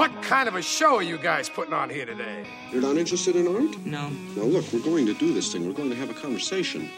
What 0.00 0.22
kind 0.22 0.48
of 0.48 0.54
a 0.54 0.62
show 0.62 0.96
are 0.96 1.02
you 1.02 1.18
guys 1.18 1.50
putting 1.50 1.74
on 1.74 1.90
here 1.90 2.06
today? 2.06 2.46
You're 2.72 2.80
not 2.80 2.96
interested 2.96 3.36
in 3.36 3.46
art? 3.46 3.84
No. 3.84 4.08
Now, 4.34 4.44
look, 4.44 4.64
we're 4.72 4.80
going 4.80 5.04
to 5.04 5.12
do 5.12 5.34
this 5.34 5.52
thing. 5.52 5.66
We're 5.66 5.74
going 5.74 5.90
to 5.90 5.94
have 5.94 6.08
a 6.08 6.14
conversation. 6.14 6.88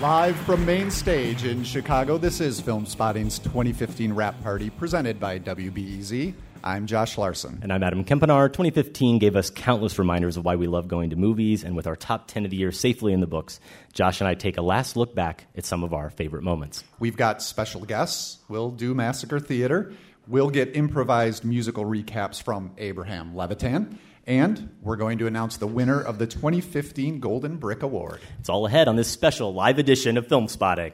Live 0.00 0.36
from 0.46 0.64
Mayne 0.64 0.90
Stage 0.90 1.44
in 1.44 1.62
Chicago, 1.62 2.16
this 2.16 2.40
is 2.40 2.58
Filmspotting's 2.58 3.38
2015 3.38 4.14
Wrap 4.14 4.42
Party 4.42 4.70
presented 4.70 5.20
by 5.20 5.38
WBEZ. 5.38 6.32
I'm 6.64 6.86
Josh 6.86 7.18
Larsen. 7.18 7.58
And 7.62 7.72
I'm 7.72 7.82
Adam 7.82 8.04
Kempenaar. 8.04 8.48
2015 8.48 9.18
gave 9.18 9.34
us 9.34 9.50
countless 9.50 9.98
reminders 9.98 10.36
of 10.36 10.44
why 10.44 10.56
we 10.56 10.68
love 10.68 10.86
going 10.86 11.10
to 11.10 11.16
movies, 11.16 11.64
and 11.64 11.74
with 11.74 11.86
our 11.86 11.96
top 11.96 12.28
10 12.28 12.44
of 12.44 12.50
the 12.50 12.56
year 12.56 12.70
safely 12.70 13.12
in 13.12 13.20
the 13.20 13.26
books, 13.26 13.58
Josh 13.92 14.20
and 14.20 14.28
I 14.28 14.34
take 14.34 14.58
a 14.58 14.62
last 14.62 14.96
look 14.96 15.14
back 15.14 15.46
at 15.56 15.64
some 15.64 15.82
of 15.82 15.92
our 15.92 16.10
favorite 16.10 16.44
moments. 16.44 16.84
We've 17.00 17.16
got 17.16 17.42
special 17.42 17.80
guests. 17.80 18.38
We'll 18.48 18.70
do 18.70 18.94
Massacre 18.94 19.40
Theater. 19.40 19.92
We'll 20.28 20.50
get 20.50 20.76
improvised 20.76 21.44
musical 21.44 21.84
recaps 21.84 22.40
from 22.40 22.72
Abraham 22.78 23.34
Levitan. 23.34 23.98
And 24.24 24.76
we're 24.82 24.96
going 24.96 25.18
to 25.18 25.26
announce 25.26 25.56
the 25.56 25.66
winner 25.66 26.00
of 26.00 26.18
the 26.18 26.28
2015 26.28 27.18
Golden 27.18 27.56
Brick 27.56 27.82
Award. 27.82 28.20
It's 28.38 28.48
all 28.48 28.66
ahead 28.66 28.86
on 28.86 28.94
this 28.94 29.08
special 29.08 29.52
live 29.52 29.80
edition 29.80 30.16
of 30.16 30.28
Filmspotting. 30.28 30.92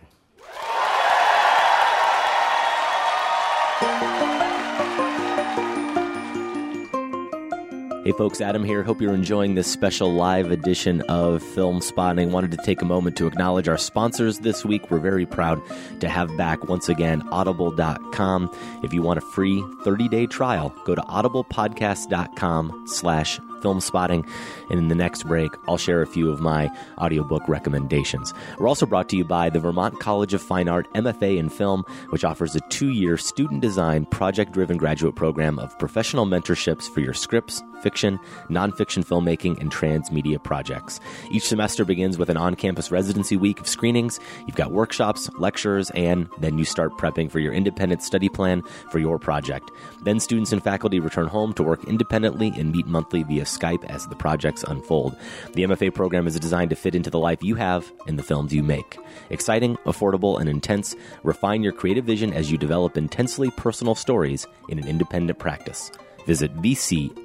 Hey 8.08 8.12
folks, 8.12 8.40
Adam 8.40 8.64
here. 8.64 8.82
Hope 8.82 9.02
you're 9.02 9.12
enjoying 9.12 9.54
this 9.54 9.70
special 9.70 10.14
live 10.14 10.50
edition 10.50 11.02
of 11.10 11.42
Filmspotting. 11.42 12.30
Wanted 12.30 12.52
to 12.52 12.56
take 12.64 12.80
a 12.80 12.86
moment 12.86 13.18
to 13.18 13.26
acknowledge 13.26 13.68
our 13.68 13.76
sponsors 13.76 14.38
this 14.38 14.64
week. 14.64 14.90
We're 14.90 14.98
very 14.98 15.26
proud 15.26 15.60
to 16.00 16.08
have 16.08 16.34
back 16.38 16.70
once 16.70 16.88
again 16.88 17.22
audible.com. 17.30 18.50
If 18.82 18.94
you 18.94 19.02
want 19.02 19.18
a 19.18 19.20
free 19.20 19.60
30-day 19.84 20.24
trial, 20.28 20.74
go 20.86 20.94
to 20.94 21.02
audiblepodcast.com 21.02 22.84
slash 22.86 23.40
filmspotting. 23.60 24.28
And 24.70 24.78
in 24.78 24.88
the 24.88 24.94
next 24.94 25.24
break, 25.24 25.50
I'll 25.66 25.78
share 25.78 26.02
a 26.02 26.06
few 26.06 26.30
of 26.30 26.40
my 26.40 26.70
audiobook 26.98 27.48
recommendations. 27.48 28.34
We're 28.58 28.68
also 28.68 28.86
brought 28.86 29.08
to 29.10 29.16
you 29.16 29.24
by 29.24 29.50
the 29.50 29.60
Vermont 29.60 30.00
College 30.00 30.34
of 30.34 30.42
Fine 30.42 30.68
Art 30.68 30.92
MFA 30.94 31.36
in 31.36 31.48
Film, 31.48 31.84
which 32.10 32.24
offers 32.24 32.54
a 32.54 32.60
two 32.68 32.90
year 32.90 33.16
student 33.16 33.60
design, 33.60 34.04
project 34.06 34.52
driven 34.52 34.76
graduate 34.76 35.16
program 35.16 35.58
of 35.58 35.78
professional 35.78 36.26
mentorships 36.26 36.88
for 36.88 37.00
your 37.00 37.14
scripts, 37.14 37.62
fiction, 37.82 38.18
nonfiction 38.48 39.04
filmmaking, 39.04 39.60
and 39.60 39.70
transmedia 39.70 40.42
projects. 40.42 41.00
Each 41.30 41.46
semester 41.46 41.84
begins 41.84 42.18
with 42.18 42.28
an 42.28 42.36
on 42.36 42.54
campus 42.54 42.90
residency 42.90 43.36
week 43.36 43.60
of 43.60 43.68
screenings. 43.68 44.18
You've 44.46 44.56
got 44.56 44.72
workshops, 44.72 45.30
lectures, 45.38 45.90
and 45.90 46.28
then 46.38 46.58
you 46.58 46.64
start 46.64 46.96
prepping 46.98 47.30
for 47.30 47.38
your 47.38 47.52
independent 47.52 48.02
study 48.02 48.28
plan 48.28 48.62
for 48.90 48.98
your 48.98 49.18
project. 49.18 49.70
Then 50.02 50.20
students 50.20 50.52
and 50.52 50.62
faculty 50.62 51.00
return 51.00 51.26
home 51.26 51.52
to 51.54 51.62
work 51.62 51.84
independently 51.84 52.52
and 52.56 52.72
meet 52.72 52.86
monthly 52.86 53.22
via 53.22 53.46
Skype 53.48 53.84
as 53.86 54.06
the 54.06 54.16
projects 54.16 54.62
unfold. 54.62 55.16
The 55.54 55.64
MFA 55.64 55.94
program 55.94 56.26
is 56.26 56.38
designed 56.38 56.70
to 56.70 56.76
fit 56.76 56.94
into 56.94 57.10
the 57.10 57.18
life 57.18 57.42
you 57.42 57.54
have 57.56 57.90
and 58.06 58.18
the 58.18 58.22
films 58.22 58.52
you 58.52 58.62
make. 58.62 58.98
Exciting, 59.30 59.76
affordable, 59.86 60.40
and 60.40 60.48
intense, 60.48 60.94
refine 61.22 61.62
your 61.62 61.72
creative 61.72 62.04
vision 62.04 62.32
as 62.32 62.50
you 62.50 62.58
develop 62.58 62.96
intensely 62.96 63.50
personal 63.52 63.94
stories 63.94 64.46
in 64.68 64.78
an 64.78 64.86
independent 64.86 65.38
practice. 65.38 65.90
Visit 66.26 66.54
vcfa.edu 66.56 67.24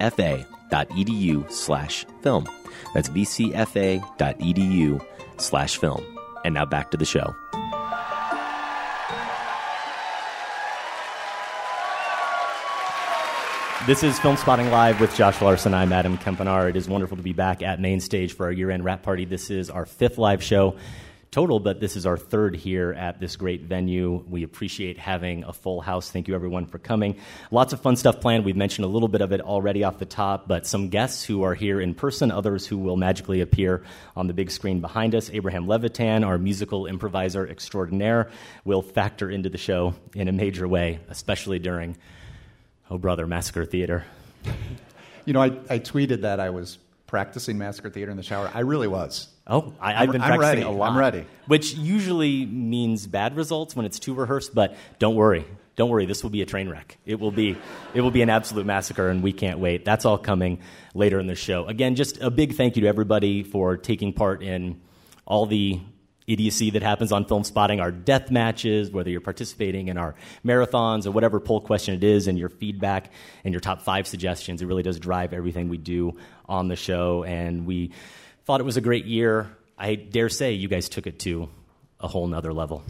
slash 1.50 2.06
film. 2.22 2.48
That's 2.94 3.08
vcfa.edu 3.10 5.06
slash 5.36 5.76
film. 5.76 6.04
And 6.44 6.54
now 6.54 6.64
back 6.64 6.90
to 6.90 6.96
the 6.96 7.04
show. 7.04 7.34
This 13.86 14.02
is 14.02 14.18
Filmspotting 14.18 14.70
Live 14.70 14.98
with 14.98 15.14
Josh 15.14 15.42
Larsen. 15.42 15.74
I'm 15.74 15.92
Adam 15.92 16.16
Kempenaar. 16.16 16.70
It 16.70 16.76
is 16.76 16.88
wonderful 16.88 17.18
to 17.18 17.22
be 17.22 17.34
back 17.34 17.60
at 17.60 17.82
Mayne 17.82 18.00
Stage 18.00 18.32
for 18.32 18.46
our 18.46 18.52
year 18.52 18.70
end 18.70 18.82
wrap 18.82 19.02
party. 19.02 19.26
This 19.26 19.50
is 19.50 19.68
our 19.68 19.84
fifth 19.84 20.16
live 20.16 20.42
show 20.42 20.76
total, 21.30 21.60
but 21.60 21.80
this 21.80 21.94
is 21.94 22.06
our 22.06 22.16
third 22.16 22.56
here 22.56 22.94
at 22.94 23.20
this 23.20 23.36
great 23.36 23.60
venue. 23.64 24.24
We 24.26 24.42
appreciate 24.42 24.98
having 24.98 25.44
a 25.44 25.52
full 25.52 25.82
house. 25.82 26.10
Thank 26.10 26.28
you, 26.28 26.34
everyone, 26.34 26.64
for 26.64 26.78
coming. 26.78 27.16
Lots 27.50 27.74
of 27.74 27.80
fun 27.82 27.96
stuff 27.96 28.22
planned. 28.22 28.46
We've 28.46 28.56
mentioned 28.56 28.86
a 28.86 28.88
little 28.88 29.08
bit 29.08 29.20
of 29.20 29.32
it 29.32 29.42
already 29.42 29.84
off 29.84 29.98
the 29.98 30.06
top, 30.06 30.48
but 30.48 30.66
some 30.66 30.88
guests 30.88 31.22
who 31.22 31.42
are 31.42 31.54
here 31.54 31.78
in 31.78 31.94
person, 31.94 32.30
others 32.30 32.66
who 32.66 32.78
will 32.78 32.96
magically 32.96 33.42
appear 33.42 33.82
on 34.16 34.28
the 34.28 34.32
big 34.32 34.50
screen 34.50 34.80
behind 34.80 35.14
us. 35.14 35.28
Abraham 35.28 35.68
Levitan, 35.68 36.24
our 36.24 36.38
musical 36.38 36.86
improviser 36.86 37.46
extraordinaire, 37.46 38.30
will 38.64 38.80
factor 38.80 39.28
into 39.28 39.50
the 39.50 39.58
show 39.58 39.94
in 40.14 40.28
a 40.28 40.32
major 40.32 40.66
way, 40.66 41.00
especially 41.10 41.58
during 41.58 41.98
Oh, 42.90 42.98
brother, 42.98 43.26
Massacre 43.26 43.64
Theater. 43.64 44.04
You 45.24 45.32
know, 45.32 45.40
I, 45.40 45.46
I 45.70 45.78
tweeted 45.78 46.20
that 46.22 46.38
I 46.38 46.50
was 46.50 46.78
practicing 47.06 47.56
Massacre 47.56 47.90
Theater 47.90 48.10
in 48.10 48.16
the 48.16 48.22
shower. 48.22 48.50
I 48.52 48.60
really 48.60 48.88
was. 48.88 49.28
Oh, 49.46 49.72
I, 49.80 49.92
have 49.92 50.12
been 50.12 50.20
I'm 50.20 50.36
practicing 50.38 50.58
ready. 50.58 50.62
a 50.62 50.70
lot. 50.70 50.90
I'm 50.90 50.98
ready. 50.98 51.26
Which 51.46 51.74
usually 51.74 52.44
means 52.46 53.06
bad 53.06 53.36
results 53.36 53.76
when 53.76 53.86
it's 53.86 53.98
too 53.98 54.14
rehearsed, 54.14 54.54
but 54.54 54.76
don't 54.98 55.14
worry. 55.14 55.44
Don't 55.76 55.90
worry, 55.90 56.06
this 56.06 56.22
will 56.22 56.30
be 56.30 56.40
a 56.40 56.46
train 56.46 56.68
wreck. 56.68 56.98
It 57.04 57.18
will 57.18 57.32
be, 57.32 57.56
it 57.94 58.00
will 58.00 58.12
be 58.12 58.22
an 58.22 58.30
absolute 58.30 58.64
massacre, 58.64 59.08
and 59.08 59.22
we 59.22 59.32
can't 59.32 59.58
wait. 59.58 59.84
That's 59.84 60.04
all 60.04 60.18
coming 60.18 60.60
later 60.94 61.18
in 61.18 61.26
the 61.26 61.34
show. 61.34 61.66
Again, 61.66 61.96
just 61.96 62.20
a 62.20 62.30
big 62.30 62.54
thank 62.54 62.76
you 62.76 62.82
to 62.82 62.88
everybody 62.88 63.42
for 63.42 63.76
taking 63.76 64.12
part 64.12 64.42
in 64.42 64.80
all 65.26 65.46
the 65.46 65.80
idiocy 66.26 66.70
that 66.70 66.82
happens 66.82 67.12
on 67.12 67.24
filmspotting, 67.24 67.80
our 67.80 67.90
death 67.90 68.30
matches, 68.30 68.90
whether 68.90 69.10
you're 69.10 69.20
participating 69.20 69.88
in 69.88 69.98
our 69.98 70.14
marathons 70.44 71.06
or 71.06 71.10
whatever 71.10 71.40
poll 71.40 71.60
question 71.60 71.94
it 71.94 72.04
is, 72.04 72.26
and 72.26 72.38
your 72.38 72.48
feedback 72.48 73.10
and 73.44 73.52
your 73.52 73.60
top 73.60 73.82
five 73.82 74.06
suggestions. 74.06 74.62
It 74.62 74.66
really 74.66 74.82
does 74.82 74.98
drive 74.98 75.32
everything 75.32 75.68
we 75.68 75.78
do 75.78 76.16
on 76.48 76.68
the 76.68 76.76
show. 76.76 77.24
And 77.24 77.66
we 77.66 77.92
thought 78.44 78.60
it 78.60 78.64
was 78.64 78.76
a 78.76 78.82
great 78.82 79.04
year. 79.04 79.54
I 79.76 79.96
dare 79.96 80.28
say 80.28 80.52
you 80.52 80.68
guys 80.68 80.88
took 80.88 81.06
it 81.06 81.18
to 81.20 81.48
a 82.00 82.08
whole 82.08 82.26
nother 82.26 82.52
level. 82.52 82.82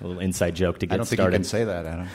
a 0.00 0.06
little 0.06 0.20
inside 0.20 0.54
joke 0.54 0.80
to 0.80 0.86
get 0.86 0.92
started. 0.92 0.94
I 0.94 0.96
don't 0.96 1.06
think 1.06 1.18
started. 1.18 1.34
you 1.34 1.38
can 1.38 1.44
say 1.44 1.64
that, 1.64 1.86
Adam. 1.86 2.08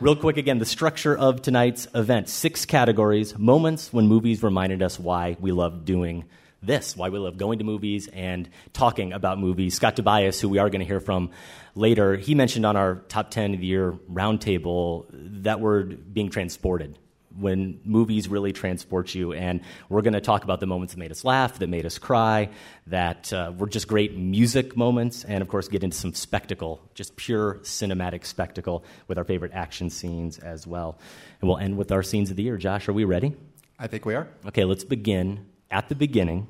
Real 0.00 0.14
quick 0.14 0.36
again, 0.36 0.58
the 0.58 0.64
structure 0.64 1.16
of 1.16 1.42
tonight's 1.42 1.88
event 1.92 2.28
six 2.28 2.64
categories 2.64 3.36
moments 3.36 3.92
when 3.92 4.06
movies 4.06 4.44
reminded 4.44 4.80
us 4.80 4.96
why 4.96 5.36
we 5.40 5.50
love 5.50 5.84
doing 5.84 6.24
this, 6.62 6.96
why 6.96 7.08
we 7.08 7.18
love 7.18 7.36
going 7.36 7.58
to 7.58 7.64
movies 7.64 8.08
and 8.08 8.48
talking 8.72 9.12
about 9.12 9.38
movies. 9.38 9.74
Scott 9.74 9.96
Tobias, 9.96 10.40
who 10.40 10.48
we 10.48 10.58
are 10.58 10.68
going 10.70 10.80
to 10.80 10.86
hear 10.86 11.00
from 11.00 11.30
later, 11.74 12.16
he 12.16 12.34
mentioned 12.34 12.66
on 12.66 12.76
our 12.76 12.96
top 13.08 13.30
10 13.30 13.54
of 13.54 13.60
the 13.60 13.66
year 13.66 13.92
roundtable 14.10 15.06
that 15.42 15.60
word 15.60 16.12
being 16.12 16.30
transported. 16.30 16.98
When 17.38 17.80
movies 17.84 18.26
really 18.26 18.52
transport 18.52 19.14
you, 19.14 19.32
and 19.32 19.60
we're 19.88 20.02
going 20.02 20.14
to 20.14 20.20
talk 20.20 20.42
about 20.42 20.58
the 20.58 20.66
moments 20.66 20.94
that 20.94 20.98
made 20.98 21.12
us 21.12 21.24
laugh, 21.24 21.60
that 21.60 21.68
made 21.68 21.86
us 21.86 21.96
cry, 21.96 22.48
that 22.88 23.32
uh, 23.32 23.52
were 23.56 23.68
just 23.68 23.86
great 23.86 24.16
music 24.16 24.76
moments, 24.76 25.22
and 25.22 25.40
of 25.40 25.46
course, 25.46 25.68
get 25.68 25.84
into 25.84 25.96
some 25.96 26.14
spectacle, 26.14 26.80
just 26.94 27.14
pure 27.14 27.60
cinematic 27.62 28.26
spectacle 28.26 28.84
with 29.06 29.18
our 29.18 29.24
favorite 29.24 29.52
action 29.54 29.88
scenes 29.88 30.38
as 30.38 30.66
well. 30.66 30.98
And 31.40 31.48
we'll 31.48 31.58
end 31.58 31.76
with 31.76 31.92
our 31.92 32.02
scenes 32.02 32.30
of 32.30 32.36
the 32.36 32.42
year. 32.42 32.56
Josh, 32.56 32.88
are 32.88 32.92
we 32.92 33.04
ready? 33.04 33.36
I 33.78 33.86
think 33.86 34.04
we 34.04 34.16
are. 34.16 34.26
Okay, 34.46 34.64
let's 34.64 34.82
begin 34.82 35.46
at 35.70 35.88
the 35.88 35.94
beginning, 35.94 36.46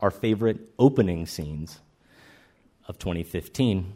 our 0.00 0.10
favorite 0.10 0.58
opening 0.78 1.26
scenes 1.26 1.80
of 2.86 2.98
2015. 2.98 3.92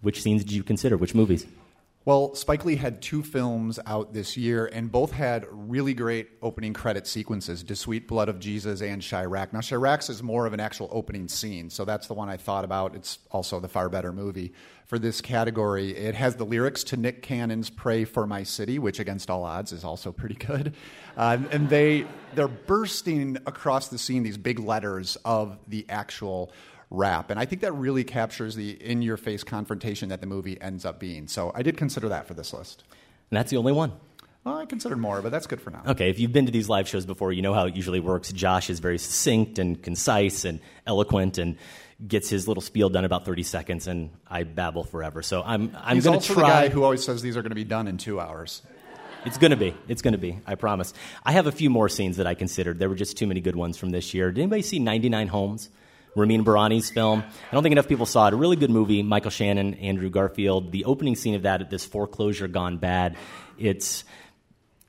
Which 0.00 0.22
scenes 0.22 0.44
did 0.44 0.52
you 0.52 0.62
consider? 0.62 0.96
Which 0.96 1.14
movies? 1.14 1.46
Well, 2.06 2.36
Spike 2.36 2.64
Lee 2.64 2.76
had 2.76 3.02
two 3.02 3.20
films 3.24 3.80
out 3.84 4.12
this 4.12 4.36
year, 4.36 4.66
and 4.66 4.92
both 4.92 5.10
had 5.10 5.44
really 5.50 5.92
great 5.92 6.28
opening 6.40 6.72
credit 6.72 7.04
sequences 7.04 7.64
"The 7.64 7.74
Sweet 7.74 8.06
Blood 8.06 8.28
of 8.28 8.38
Jesus 8.38 8.80
and 8.80 9.02
Chiraq. 9.02 9.52
Now, 9.52 9.58
Chiraq's 9.58 10.08
is 10.08 10.22
more 10.22 10.46
of 10.46 10.52
an 10.52 10.60
actual 10.60 10.88
opening 10.92 11.26
scene, 11.26 11.68
so 11.68 11.84
that's 11.84 12.06
the 12.06 12.14
one 12.14 12.28
I 12.28 12.36
thought 12.36 12.64
about. 12.64 12.94
It's 12.94 13.18
also 13.32 13.58
the 13.58 13.66
far 13.66 13.88
better 13.88 14.12
movie 14.12 14.52
for 14.84 15.00
this 15.00 15.20
category. 15.20 15.96
It 15.96 16.14
has 16.14 16.36
the 16.36 16.44
lyrics 16.44 16.84
to 16.84 16.96
Nick 16.96 17.22
Cannon's 17.22 17.70
Pray 17.70 18.04
for 18.04 18.24
My 18.24 18.44
City, 18.44 18.78
which, 18.78 19.00
against 19.00 19.28
all 19.28 19.42
odds, 19.42 19.72
is 19.72 19.82
also 19.82 20.12
pretty 20.12 20.36
good. 20.36 20.74
Uh, 21.16 21.38
and 21.50 21.70
they, 21.70 22.06
they're 22.34 22.46
bursting 22.46 23.38
across 23.46 23.88
the 23.88 23.96
scene, 23.96 24.22
these 24.22 24.36
big 24.36 24.58
letters 24.58 25.16
of 25.24 25.56
the 25.66 25.86
actual 25.88 26.52
rap. 26.90 27.30
And 27.30 27.38
I 27.38 27.44
think 27.44 27.62
that 27.62 27.72
really 27.72 28.04
captures 28.04 28.54
the 28.54 28.70
in 28.70 29.02
your 29.02 29.16
face 29.16 29.42
confrontation 29.44 30.08
that 30.10 30.20
the 30.20 30.26
movie 30.26 30.60
ends 30.60 30.84
up 30.84 31.00
being. 31.00 31.28
So 31.28 31.52
I 31.54 31.62
did 31.62 31.76
consider 31.76 32.08
that 32.08 32.26
for 32.26 32.34
this 32.34 32.52
list. 32.52 32.84
And 33.30 33.36
that's 33.36 33.50
the 33.50 33.56
only 33.56 33.72
one. 33.72 33.92
Well, 34.44 34.58
I 34.58 34.66
considered 34.66 34.98
more, 34.98 35.20
but 35.22 35.32
that's 35.32 35.48
good 35.48 35.60
for 35.60 35.70
now. 35.70 35.82
Okay, 35.88 36.08
if 36.08 36.20
you've 36.20 36.32
been 36.32 36.46
to 36.46 36.52
these 36.52 36.68
live 36.68 36.86
shows 36.86 37.04
before, 37.04 37.32
you 37.32 37.42
know 37.42 37.52
how 37.52 37.66
it 37.66 37.74
usually 37.74 37.98
works. 37.98 38.30
Josh 38.30 38.70
is 38.70 38.78
very 38.78 38.96
succinct 38.96 39.58
and 39.58 39.82
concise 39.82 40.44
and 40.44 40.60
eloquent 40.86 41.38
and 41.38 41.56
gets 42.06 42.28
his 42.28 42.46
little 42.46 42.60
spiel 42.60 42.88
done 42.88 43.04
about 43.04 43.24
30 43.24 43.42
seconds, 43.42 43.88
and 43.88 44.10
I 44.28 44.44
babble 44.44 44.84
forever. 44.84 45.22
So 45.22 45.42
I'm, 45.44 45.76
I'm 45.76 45.98
going 45.98 46.20
to 46.20 46.26
try. 46.26 46.42
the 46.42 46.68
guy 46.68 46.68
who 46.68 46.84
always 46.84 47.02
says 47.02 47.22
these 47.22 47.36
are 47.36 47.42
going 47.42 47.50
to 47.50 47.56
be 47.56 47.64
done 47.64 47.88
in 47.88 47.98
two 47.98 48.20
hours. 48.20 48.62
It's 49.24 49.38
going 49.38 49.50
to 49.50 49.56
be. 49.56 49.74
It's 49.88 50.02
going 50.02 50.12
to 50.12 50.18
be. 50.18 50.38
I 50.46 50.54
promise. 50.54 50.94
I 51.24 51.32
have 51.32 51.48
a 51.48 51.52
few 51.52 51.68
more 51.68 51.88
scenes 51.88 52.18
that 52.18 52.28
I 52.28 52.34
considered. 52.34 52.78
There 52.78 52.88
were 52.88 52.94
just 52.94 53.16
too 53.16 53.26
many 53.26 53.40
good 53.40 53.56
ones 53.56 53.76
from 53.76 53.90
this 53.90 54.14
year. 54.14 54.30
Did 54.30 54.42
anybody 54.42 54.62
see 54.62 54.78
99 54.78 55.26
Homes? 55.26 55.70
Ramin 56.16 56.44
Bahrani's 56.44 56.90
film. 56.90 57.22
I 57.22 57.54
don't 57.54 57.62
think 57.62 57.72
enough 57.72 57.88
people 57.88 58.06
saw 58.06 58.26
it. 58.26 58.32
A 58.32 58.36
really 58.36 58.56
good 58.56 58.70
movie. 58.70 59.02
Michael 59.02 59.30
Shannon, 59.30 59.74
Andrew 59.74 60.08
Garfield. 60.08 60.72
The 60.72 60.86
opening 60.86 61.14
scene 61.14 61.34
of 61.34 61.42
that 61.42 61.60
this 61.70 61.84
foreclosure 61.84 62.48
gone 62.48 62.78
bad. 62.78 63.16
It's 63.58 64.04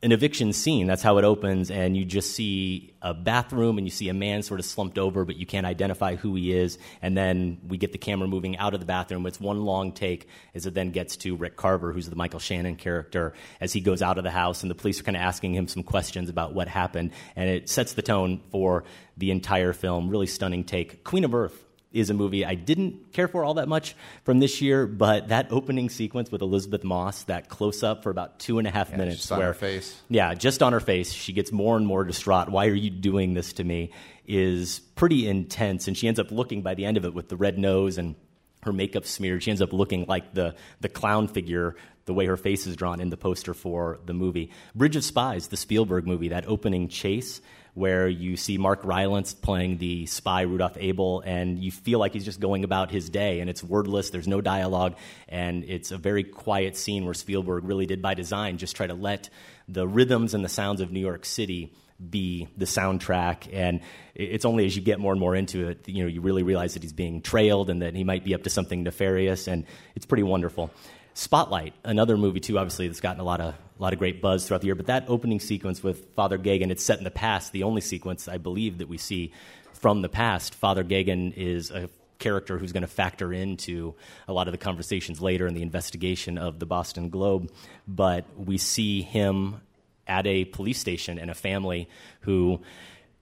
an 0.08 0.14
eviction 0.14 0.54
scene. 0.54 0.88
That's 0.88 1.02
how 1.02 1.18
it 1.18 1.26
opens, 1.26 1.70
and 1.70 1.98
you 1.98 2.06
just 2.06 2.32
see 2.32 2.94
a 3.02 3.14
bathroom 3.14 3.78
and 3.78 3.86
you 3.86 3.92
see 3.92 4.08
a 4.08 4.14
man 4.14 4.42
sort 4.42 4.62
of 4.62 4.66
slumped 4.66 4.98
over, 4.98 5.26
but 5.26 5.36
you 5.36 5.46
can't 5.46 5.66
identify 5.66 6.16
who 6.16 6.34
he 6.36 6.54
is. 6.54 6.78
And 7.02 7.18
then 7.18 7.60
we 7.68 7.78
get 7.78 7.92
the 7.92 7.98
camera 7.98 8.26
moving 8.26 8.58
out 8.58 8.74
of 8.74 8.80
the 8.80 8.86
bathroom. 8.86 9.26
It's 9.26 9.42
one 9.42 9.66
long 9.66 9.92
take 9.92 10.30
as 10.56 10.66
it 10.66 10.74
then 10.74 10.92
gets 10.92 11.18
to 11.18 11.36
Rick 11.36 11.58
Carver, 11.58 11.92
who's 11.92 12.10
the 12.10 12.16
Michael 12.16 12.40
Shannon 12.40 12.78
character, 12.78 13.34
as 13.60 13.74
he 13.74 13.82
goes 13.82 14.02
out 14.02 14.18
of 14.18 14.24
the 14.24 14.32
house, 14.32 14.62
and 14.62 14.72
the 14.72 14.76
police 14.76 15.02
are 15.02 15.04
kind 15.04 15.18
of 15.18 15.24
asking 15.24 15.54
him 15.54 15.68
some 15.68 15.84
questions 15.84 16.30
about 16.30 16.54
what 16.54 16.70
happened, 16.70 17.12
and 17.36 17.50
it 17.50 17.68
sets 17.68 17.92
the 17.92 18.02
tone 18.02 18.40
for 18.50 18.86
the 19.18 19.32
entire 19.32 19.74
film. 19.74 20.10
Really 20.10 20.28
stunning 20.28 20.64
take. 20.64 21.04
Queen 21.04 21.26
of 21.26 21.36
Earth 21.36 21.67
is 21.94 22.10
a 22.10 22.14
movie 22.14 22.44
I 22.46 22.56
didn't 22.56 23.14
care 23.14 23.28
for 23.28 23.44
all 23.44 23.56
that 23.56 23.68
much 23.68 23.96
from 24.24 24.40
this 24.40 24.62
year, 24.62 24.86
but 24.86 25.30
that 25.30 25.48
opening 25.52 25.90
sequence 25.90 26.32
with 26.32 26.42
Elisabeth 26.42 26.84
Moss, 26.84 27.24
that 27.24 27.50
close 27.50 27.82
up 27.84 28.04
for 28.04 28.10
about 28.10 28.40
two 28.40 28.60
and 28.60 28.68
a 28.68 28.72
half 28.72 28.90
Yeah, 28.92 28.98
minutes, 28.98 29.18
just 29.18 29.32
on 29.32 29.40
where 29.40 29.48
her 29.48 29.54
face. 29.54 30.02
yeah, 30.10 30.34
just 30.34 30.62
on 30.62 30.74
her 30.74 30.80
face, 30.80 31.12
she 31.14 31.34
gets 31.34 31.52
more 31.52 31.78
and 31.78 31.88
more 31.88 32.04
distraught. 32.04 32.50
Why 32.50 32.68
are 32.68 32.74
you 32.76 32.90
doing 32.90 33.34
this 33.34 33.54
to 33.54 33.64
me? 33.64 33.92
Is 34.28 34.80
pretty 34.96 35.28
intense, 35.28 35.88
and 35.88 35.98
she 35.98 36.08
ends 36.08 36.20
up 36.20 36.32
looking 36.32 36.62
by 36.62 36.74
the 36.76 36.84
end 36.86 36.98
of 36.98 37.06
it 37.06 37.14
with 37.14 37.30
the 37.30 37.38
red 37.38 37.58
nose 37.58 37.98
and 37.98 38.16
her 38.64 38.74
makeup 38.74 39.06
smeared. 39.06 39.42
She 39.44 39.52
ends 39.52 39.62
up 39.62 39.72
looking 39.72 40.06
like 40.08 40.34
the 40.34 40.56
the 40.82 40.90
clown 40.90 41.28
figure. 41.30 41.76
The 42.06 42.14
way 42.14 42.26
her 42.26 42.38
face 42.38 42.66
is 42.68 42.76
drawn 42.78 43.02
in 43.02 43.10
the 43.10 43.18
poster 43.18 43.54
for 43.54 44.00
the 44.06 44.14
movie, 44.14 44.52
Bridge 44.74 44.96
of 44.96 45.04
Spies, 45.04 45.48
the 45.50 45.58
Spielberg 45.58 46.08
movie, 46.08 46.30
that 46.30 46.48
opening 46.48 46.88
chase 46.88 47.42
where 47.78 48.08
you 48.08 48.36
see 48.38 48.58
Mark 48.58 48.84
Rylance 48.84 49.36
playing 49.36 49.78
the 49.78 50.08
spy 50.08 50.42
Rudolph 50.42 50.78
Abel, 50.80 51.22
and 51.24 51.60
you 51.64 51.72
feel 51.72 52.00
like 52.00 52.14
he's 52.14 52.26
just 52.26 52.40
going 52.40 52.64
about 52.64 52.90
his 52.90 53.08
day, 53.08 53.40
and 53.40 53.52
it's 53.52 53.64
wordless, 53.64 54.10
there's 54.10 54.28
no 54.28 54.42
dialogue, 54.42 54.98
and 55.30 55.64
it's 55.64 55.92
a 55.92 55.98
very 55.98 56.24
quiet 56.24 56.76
scene 56.76 57.06
where 57.06 57.14
Spielberg 57.14 57.66
really 57.66 57.86
did 57.86 58.02
by 58.02 58.16
design 58.16 58.58
just 58.58 58.76
try 58.76 58.88
to 58.88 58.96
let 58.96 59.30
the 59.68 59.88
rhythms 59.88 60.34
and 60.34 60.44
the 60.44 60.50
sounds 60.50 60.82
of 60.82 60.92
New 60.92 61.00
York 61.00 61.24
City 61.24 61.72
be 62.10 62.48
the 62.58 62.66
soundtrack. 62.66 63.48
And 63.54 63.82
it's 64.16 64.46
only 64.46 64.66
as 64.66 64.76
you 64.76 64.82
get 64.82 65.00
more 65.00 65.12
and 65.12 65.20
more 65.20 65.36
into 65.36 65.68
it 65.68 65.88
you 65.88 66.04
know 66.04 66.10
you 66.10 66.22
really 66.22 66.44
realize 66.44 66.74
that 66.74 66.84
he's 66.84 66.94
being 66.94 67.22
trailed 67.22 67.70
and 67.70 67.82
that 67.82 67.96
he 67.96 68.04
might 68.04 68.24
be 68.24 68.34
up 68.34 68.44
to 68.44 68.50
something 68.50 68.84
nefarious 68.84 69.48
and 69.48 69.66
it's 69.96 70.06
pretty 70.06 70.24
wonderful. 70.24 70.72
Spotlight, 71.14 71.74
another 71.84 72.18
movie 72.18 72.40
too, 72.40 72.58
obviously 72.58 72.88
that's 72.88 73.02
gotten 73.02 73.20
a 73.20 73.24
lot 73.24 73.42
of 73.42 73.56
a 73.78 73.82
lot 73.82 73.94
of 73.94 74.00
great 74.00 74.22
buzz 74.22 74.48
throughout 74.48 74.62
the 74.62 74.68
year. 74.68 74.76
But 74.76 74.88
that 74.88 75.06
opening 75.08 75.40
sequence 75.40 75.84
with 75.84 76.14
Father 76.16 76.38
Geoghan, 76.38 76.72
it's 76.72 76.84
set 76.84 76.98
in 76.98 77.04
the 77.04 77.12
past. 77.12 77.52
The 77.52 77.64
only 77.64 77.82
sequence 77.82 78.28
I 78.28 78.38
believe 78.38 78.80
that 78.80 78.88
we 78.88 78.98
see 78.98 79.34
from 79.74 80.02
the 80.02 80.10
past. 80.10 80.56
Father 80.56 80.84
Geoghan 80.84 81.34
is 81.36 81.72
a 81.72 81.90
character 82.20 82.58
who's 82.58 82.72
going 82.72 82.82
to 82.82 82.88
factor 82.88 83.32
into 83.32 83.94
a 84.28 84.34
lot 84.34 84.48
of 84.48 84.52
the 84.52 84.58
conversations 84.58 85.22
later 85.22 85.46
in 85.46 85.54
the 85.54 85.62
investigation 85.62 86.38
of 86.38 86.60
the 86.60 86.66
Boston 86.66 87.10
Globe. 87.10 87.52
But 87.88 88.26
we 88.36 88.58
see 88.58 89.04
him 89.04 89.62
at 90.08 90.26
a 90.26 90.46
police 90.46 90.80
station 90.80 91.20
and 91.20 91.30
a 91.30 91.36
family 91.36 91.88
who 92.22 92.62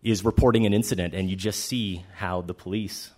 is 0.04 0.24
reporting 0.24 0.66
an 0.66 0.74
incident, 0.74 1.14
and 1.14 1.30
you 1.30 1.36
just 1.36 1.66
see 1.66 2.06
how 2.14 2.42
the 2.42 2.54
police 2.54 3.12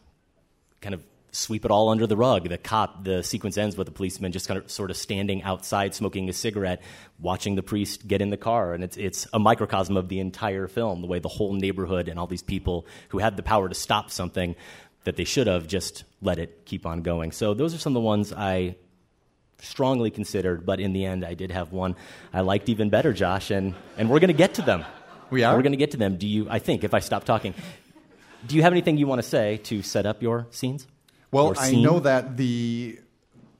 kind 0.81 0.95
of 0.95 1.03
sweep 1.31 1.65
it 1.65 1.71
all 1.71 1.89
under 1.89 2.07
the 2.07 2.17
rug. 2.17 2.47
The 2.47 2.57
cop, 2.57 3.03
the 3.03 3.21
sequence 3.21 3.57
ends 3.57 3.77
with 3.77 3.87
the 3.87 3.93
policeman 3.93 4.31
just 4.31 4.47
kind 4.47 4.57
of 4.57 4.69
sort 4.71 4.89
of 4.89 4.97
standing 4.97 5.43
outside 5.43 5.93
smoking 5.93 6.29
a 6.29 6.33
cigarette, 6.33 6.81
watching 7.19 7.55
the 7.55 7.63
priest 7.63 8.07
get 8.07 8.21
in 8.21 8.29
the 8.29 8.37
car. 8.37 8.73
And 8.73 8.83
it's, 8.83 8.97
it's 8.97 9.27
a 9.33 9.39
microcosm 9.39 9.97
of 9.97 10.09
the 10.09 10.19
entire 10.19 10.67
film, 10.67 11.01
the 11.01 11.07
way 11.07 11.19
the 11.19 11.27
whole 11.27 11.53
neighborhood 11.53 12.07
and 12.07 12.17
all 12.19 12.27
these 12.27 12.43
people 12.43 12.85
who 13.09 13.19
had 13.19 13.37
the 13.37 13.43
power 13.43 13.69
to 13.69 13.75
stop 13.75 14.09
something 14.09 14.55
that 15.03 15.15
they 15.15 15.23
should 15.23 15.47
have 15.47 15.67
just 15.67 16.03
let 16.21 16.39
it 16.39 16.65
keep 16.65 16.85
on 16.85 17.01
going. 17.01 17.31
So 17.31 17.53
those 17.53 17.73
are 17.73 17.77
some 17.77 17.91
of 17.91 18.01
the 18.01 18.05
ones 18.05 18.33
I 18.33 18.75
strongly 19.59 20.11
considered, 20.11 20.65
but 20.65 20.79
in 20.79 20.93
the 20.93 21.05
end, 21.05 21.23
I 21.25 21.33
did 21.33 21.51
have 21.51 21.71
one 21.71 21.95
I 22.33 22.41
liked 22.41 22.69
even 22.69 22.89
better, 22.89 23.13
Josh, 23.13 23.51
and, 23.51 23.73
and 23.97 24.09
we're 24.09 24.19
going 24.19 24.27
to 24.29 24.33
get 24.33 24.55
to 24.55 24.61
them. 24.61 24.85
We 25.29 25.43
are? 25.43 25.55
We're 25.55 25.61
going 25.61 25.71
to 25.73 25.77
get 25.77 25.91
to 25.91 25.97
them. 25.97 26.17
Do 26.17 26.27
you, 26.27 26.47
I 26.49 26.59
think, 26.59 26.83
if 26.83 26.93
I 26.93 26.99
stop 26.99 27.23
talking. 27.25 27.53
Do 28.45 28.55
you 28.55 28.61
have 28.61 28.71
anything 28.71 28.97
you 28.97 29.07
want 29.07 29.21
to 29.21 29.27
say 29.27 29.57
to 29.63 29.81
set 29.81 30.05
up 30.05 30.21
your 30.21 30.47
scenes? 30.51 30.87
Well, 31.31 31.53
I 31.57 31.71
know 31.71 31.99
that 31.99 32.37
the 32.37 32.99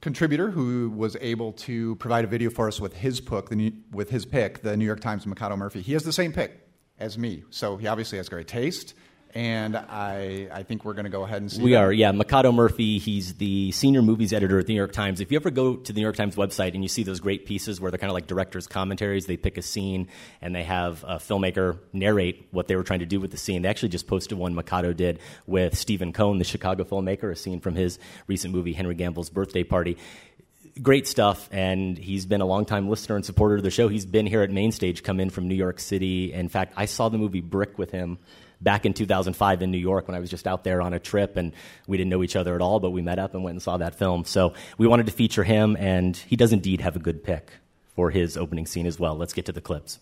contributor 0.00 0.50
who 0.50 0.90
was 0.90 1.16
able 1.20 1.52
to 1.52 1.96
provide 1.96 2.24
a 2.24 2.28
video 2.28 2.50
for 2.50 2.68
us 2.68 2.80
with 2.80 2.94
his 2.96 3.20
pick, 3.20 3.48
the 3.48 3.56
New, 3.56 3.72
with 3.92 4.10
his 4.10 4.24
pick, 4.24 4.62
the 4.62 4.76
New 4.76 4.84
York 4.84 5.00
Times 5.00 5.26
Mekado 5.26 5.56
Murphy, 5.58 5.82
he 5.82 5.92
has 5.92 6.02
the 6.02 6.12
same 6.12 6.32
pick 6.32 6.66
as 6.98 7.18
me. 7.18 7.44
So 7.50 7.76
he 7.76 7.86
obviously 7.86 8.18
has 8.18 8.28
great 8.28 8.48
taste, 8.48 8.94
and 9.38 9.76
I 9.76 10.48
I 10.52 10.64
think 10.64 10.84
we're 10.84 10.94
going 10.94 11.04
to 11.04 11.10
go 11.10 11.22
ahead 11.22 11.40
and 11.40 11.50
see. 11.50 11.62
We 11.62 11.70
that. 11.70 11.84
are, 11.84 11.92
yeah. 11.92 12.10
Mekado 12.10 12.52
Murphy, 12.52 12.98
he's 12.98 13.34
the 13.34 13.70
senior 13.70 14.02
movies 14.02 14.32
editor 14.32 14.58
at 14.58 14.66
the 14.66 14.72
New 14.72 14.78
York 14.78 14.90
Times. 14.90 15.20
If 15.20 15.30
you 15.30 15.36
ever 15.36 15.50
go 15.50 15.76
to 15.76 15.92
the 15.92 16.00
New 16.00 16.04
York 16.04 16.16
Times 16.16 16.34
website 16.34 16.74
and 16.74 16.82
you 16.82 16.88
see 16.88 17.04
those 17.04 17.20
great 17.20 17.46
pieces 17.46 17.80
where 17.80 17.92
they're 17.92 17.98
kind 17.98 18.10
of 18.10 18.14
like 18.14 18.26
director's 18.26 18.66
commentaries, 18.66 19.26
they 19.26 19.36
pick 19.36 19.56
a 19.56 19.62
scene 19.62 20.08
and 20.42 20.56
they 20.56 20.64
have 20.64 21.04
a 21.04 21.18
filmmaker 21.18 21.78
narrate 21.92 22.48
what 22.50 22.66
they 22.66 22.74
were 22.74 22.82
trying 22.82 22.98
to 22.98 23.06
do 23.06 23.20
with 23.20 23.30
the 23.30 23.36
scene. 23.36 23.62
They 23.62 23.68
actually 23.68 23.90
just 23.90 24.08
posted 24.08 24.36
one 24.36 24.56
Mekado 24.56 24.96
did 24.96 25.20
with 25.46 25.78
Stephen 25.78 26.12
Cone, 26.12 26.38
the 26.38 26.44
Chicago 26.44 26.82
filmmaker, 26.82 27.30
a 27.30 27.36
scene 27.36 27.60
from 27.60 27.76
his 27.76 28.00
recent 28.26 28.52
movie, 28.52 28.72
Henry 28.72 28.96
Gamble's 28.96 29.30
Birthday 29.30 29.62
Party 29.62 29.96
great 30.80 31.08
stuff 31.08 31.48
and 31.50 31.98
he's 31.98 32.24
been 32.24 32.40
a 32.40 32.46
longtime 32.46 32.88
listener 32.88 33.16
and 33.16 33.26
supporter 33.26 33.56
of 33.56 33.64
the 33.64 33.70
show 33.70 33.88
he's 33.88 34.06
been 34.06 34.26
here 34.26 34.42
at 34.42 34.50
Mayne 34.50 34.70
Stage 34.70 35.02
come 35.02 35.18
in 35.18 35.28
from 35.28 35.48
new 35.48 35.54
york 35.56 35.80
city 35.80 36.32
in 36.32 36.48
fact 36.48 36.72
i 36.76 36.84
saw 36.84 37.08
the 37.08 37.18
movie 37.18 37.40
brick 37.40 37.78
with 37.78 37.90
him 37.90 38.16
back 38.60 38.84
in 38.84 38.92
2005 38.92 39.62
in 39.62 39.70
new 39.70 39.78
york 39.78 40.08
when 40.08 40.14
i 40.14 40.20
was 40.20 40.30
just 40.30 40.46
out 40.46 40.64
there 40.64 40.80
on 40.82 40.92
a 40.92 40.98
trip 40.98 41.36
and 41.36 41.52
we 41.86 41.96
didn't 41.96 42.10
know 42.10 42.22
each 42.22 42.36
other 42.36 42.54
at 42.54 42.60
all 42.60 42.80
but 42.80 42.90
we 42.90 43.02
met 43.02 43.18
up 43.18 43.34
and 43.34 43.42
went 43.42 43.54
and 43.54 43.62
saw 43.62 43.76
that 43.76 43.94
film 43.94 44.24
so 44.24 44.52
we 44.78 44.86
wanted 44.86 45.06
to 45.06 45.12
feature 45.12 45.44
him 45.44 45.76
and 45.78 46.16
he 46.16 46.36
does 46.36 46.52
indeed 46.52 46.80
have 46.80 46.96
a 46.96 47.00
good 47.00 47.22
pick 47.22 47.52
for 47.94 48.10
his 48.10 48.36
opening 48.36 48.66
scene 48.66 48.86
as 48.86 48.98
well 48.98 49.16
let's 49.16 49.32
get 49.32 49.44
to 49.44 49.52
the 49.52 49.60
clips 49.60 49.98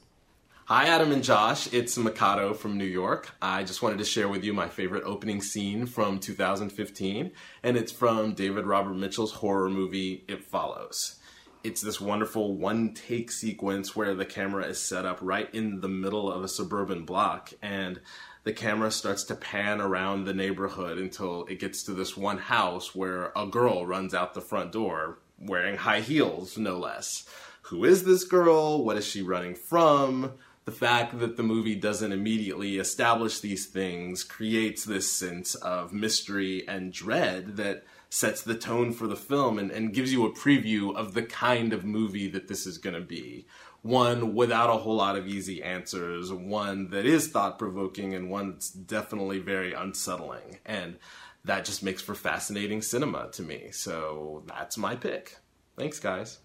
Hi, 0.69 0.87
Adam 0.87 1.13
and 1.13 1.23
Josh. 1.23 1.73
It's 1.73 1.97
Mekado 1.97 2.57
from 2.57 2.77
New 2.77 2.87
York. 2.87 3.31
I 3.41 3.63
just 3.63 3.83
wanted 3.83 3.99
to 3.99 4.05
share 4.05 4.29
with 4.29 4.43
you 4.43 4.53
my 4.53 4.69
favorite 4.69 5.05
opening 5.05 5.41
scene 5.41 5.87
from 5.87 6.19
2015, 6.19 7.31
and 7.63 7.77
it's 7.77 7.93
from 7.93 8.35
David 8.35 8.67
Robert 8.67 8.95
Mitchell's 8.95 9.31
horror 9.31 9.71
movie, 9.71 10.25
It 10.27 10.43
Follows. 10.43 11.21
It's 11.63 11.83
this 11.83 12.01
wonderful 12.01 12.57
one 12.57 12.95
take 12.95 13.31
sequence 13.31 13.95
where 13.95 14.17
the 14.17 14.25
camera 14.25 14.67
is 14.67 14.83
set 14.83 15.07
up 15.07 15.21
right 15.23 15.49
in 15.55 15.83
the 15.83 15.89
middle 15.89 16.33
of 16.33 16.43
a 16.43 16.49
suburban 16.49 17.05
block, 17.05 17.53
and 17.63 18.01
the 18.47 18.53
camera 18.53 18.93
starts 18.93 19.25
to 19.25 19.35
pan 19.35 19.81
around 19.81 20.25
the 20.25 20.33
neighborhood 20.33 20.99
until 20.99 21.45
it 21.47 21.59
gets 21.59 21.83
to 21.83 21.93
this 21.93 22.17
one 22.17 22.39
house 22.39 22.95
where 22.95 23.33
a 23.35 23.45
girl 23.45 23.85
runs 23.85 24.15
out 24.15 24.35
the 24.35 24.41
front 24.41 24.71
door 24.71 25.19
wearing 25.37 25.77
high 25.77 26.01
heels, 26.01 26.57
no 26.57 26.79
less. 26.79 27.29
Who 27.63 27.85
is 27.85 28.05
this 28.05 28.23
girl? 28.23 28.85
What 28.85 28.97
is 28.97 29.05
she 29.05 29.21
running 29.21 29.57
from? 29.57 30.35
the 30.67 30.73
fact 30.73 31.21
that 31.21 31.37
the 31.37 31.45
movie 31.45 31.77
doesn't 31.77 32.11
immediately 32.11 32.77
establish 32.79 33.39
these 33.39 33.67
things 33.67 34.25
creates 34.25 34.85
this 34.85 35.11
sense 35.11 35.55
of 35.55 35.93
mystery 35.93 36.67
and 36.67 36.93
dread 36.93 37.57
that 37.57 37.85
sets 38.11 38.43
the 38.43 38.57
tone 38.57 38.93
for 38.93 39.07
the 39.07 39.15
film 39.15 39.61
and, 39.61 39.71
and 39.71 39.95
gives 39.95 40.13
you 40.13 40.27
a 40.27 40.33
preview 40.33 40.93
of 40.97 41.15
the 41.15 41.23
kind 41.23 41.73
of 41.73 41.85
movie 41.85 42.29
that 42.29 42.49
this 42.49 42.67
is 42.67 42.79
going 42.79 42.95
to 42.95 43.01
be. 43.01 43.47
One 43.87 44.35
without 44.35 44.69
a 44.69 44.73
whole 44.79 44.97
lot 44.97 45.15
of 45.17 45.29
easy 45.29 45.63
answers, 45.63 46.33
one 46.33 46.91
that 46.91 47.07
is 47.07 47.29
thought 47.29 47.57
provoking, 47.57 48.15
and 48.15 48.29
one 48.29 48.51
that's 48.53 48.71
definitely 48.71 49.39
very 49.39 49.75
unsettling. 49.75 50.59
And 50.67 50.97
that 51.45 51.65
just 51.65 51.85
makes 51.85 52.03
for 52.03 52.17
fascinating 52.17 52.83
cinema 52.83 53.31
to 53.33 53.43
me. 53.43 53.69
So 53.71 54.43
that's 54.49 54.77
my 54.77 54.97
pick. 54.97 55.37
Thanks, 55.77 56.01
guys. 56.01 56.39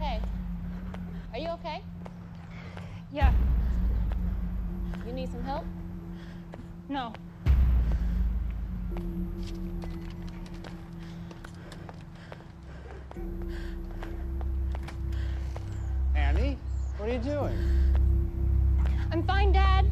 Hey, 0.00 0.20
are 1.32 1.38
you 1.38 1.48
okay? 1.50 1.82
Yeah, 3.12 3.32
You 5.06 5.12
need 5.12 5.30
some 5.32 5.42
help? 5.42 5.64
no. 6.88 7.12
Annie, 16.14 16.58
what 16.96 17.08
are 17.08 17.12
you 17.12 17.18
doing? 17.18 17.56
I'm 19.10 19.22
fine, 19.24 19.52
Dad. 19.52 19.86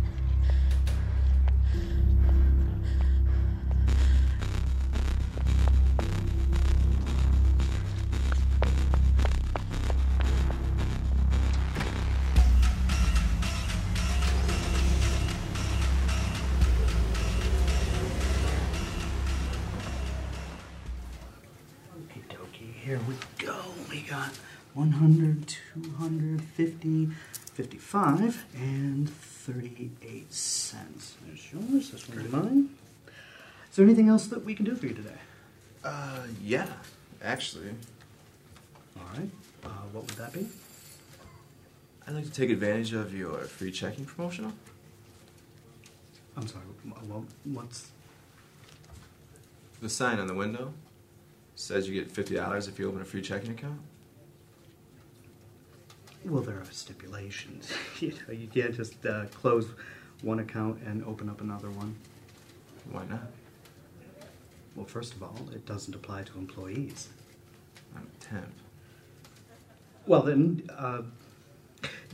100, 24.76 25.54
200, 25.75 26.42
50, 26.42 27.06
55, 27.54 28.45
and 28.54 29.09
38 29.09 30.30
cents. 30.30 31.14
There's 31.26 31.50
yours, 31.50 31.90
this 31.92 32.06
one's 32.06 32.30
mine. 32.30 32.68
Is 33.71 33.76
there 33.76 33.87
anything 33.87 34.11
else 34.11 34.26
that 34.26 34.45
we 34.45 34.54
can 34.54 34.66
do 34.66 34.75
for 34.76 34.85
you 34.85 34.92
today? 34.92 35.16
Uh, 35.83 36.25
yeah, 36.42 36.66
actually. 37.25 37.71
All 38.99 39.04
right, 39.16 39.30
uh, 39.64 39.68
what 39.92 40.04
would 40.04 40.16
that 40.16 40.35
be? 40.35 40.47
I'd 42.06 42.14
like 42.14 42.25
to 42.25 42.30
take 42.30 42.50
advantage 42.50 42.92
of 42.92 43.14
your 43.14 43.38
free 43.45 43.73
checking 43.73 44.04
promotional. 44.04 44.52
I'm 46.37 46.47
sorry, 46.47 46.64
what's... 47.45 47.92
The 49.80 49.88
sign 49.88 50.21
on 50.21 50.26
the 50.26 50.35
window 50.35 50.75
says 51.54 51.88
you 51.88 51.95
get 51.95 52.12
$50 52.12 52.68
if 52.68 52.78
you 52.78 52.88
open 52.88 53.00
a 53.00 53.06
free 53.06 53.23
checking 53.23 53.52
account. 53.52 53.80
Well, 56.26 56.42
there 56.42 56.56
are 56.56 56.64
stipulations. 56.73 57.73
you 58.00 58.12
know, 58.26 58.35
you 58.35 58.49
can't 58.49 58.75
just 58.75 59.06
uh, 59.06 59.26
close 59.26 59.68
one 60.23 60.40
account 60.40 60.83
and 60.85 61.04
open 61.04 61.28
up 61.30 61.40
another 61.40 61.71
one. 61.71 61.95
Why 62.90 63.04
not? 63.09 63.30
Well, 64.75 64.87
first 64.87 65.14
of 65.14 65.23
all, 65.23 65.38
it 65.52 65.64
doesn't 65.66 65.95
apply 65.95 66.25
to 66.25 66.38
employees. 66.38 67.09
I'm 67.95 68.02
a 68.02 68.25
temp. 68.25 68.52
Well, 70.06 70.23
then, 70.23 70.68
uh, 70.76 71.02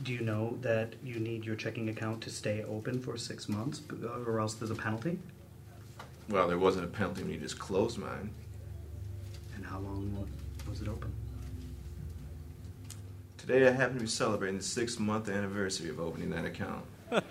do 0.03 0.13
you 0.13 0.21
know 0.21 0.57
that 0.61 0.93
you 1.03 1.19
need 1.19 1.43
your 1.43 1.55
checking 1.55 1.89
account 1.89 2.21
to 2.21 2.29
stay 2.29 2.63
open 2.63 2.99
for 2.99 3.17
six 3.17 3.49
months, 3.49 3.81
or 4.27 4.39
else 4.39 4.53
there's 4.53 4.71
a 4.71 4.75
penalty? 4.75 5.17
Well, 6.29 6.47
there 6.47 6.59
wasn't 6.59 6.85
a 6.85 6.87
penalty 6.87 7.23
when 7.23 7.31
you 7.31 7.39
just 7.39 7.57
closed 7.57 7.97
mine. 7.97 8.29
And 9.55 9.65
how 9.65 9.79
long 9.79 10.27
was 10.69 10.81
it 10.81 10.87
open? 10.87 11.11
Today 13.45 13.67
I 13.67 13.71
happen 13.71 13.95
to 13.95 13.99
be 13.99 14.07
celebrating 14.07 14.57
the 14.57 14.63
six 14.63 14.97
month 14.97 15.27
anniversary 15.27 15.89
of 15.89 15.99
opening 15.99 16.29
that 16.29 16.45
account. 16.45 16.85
Come 17.11 17.23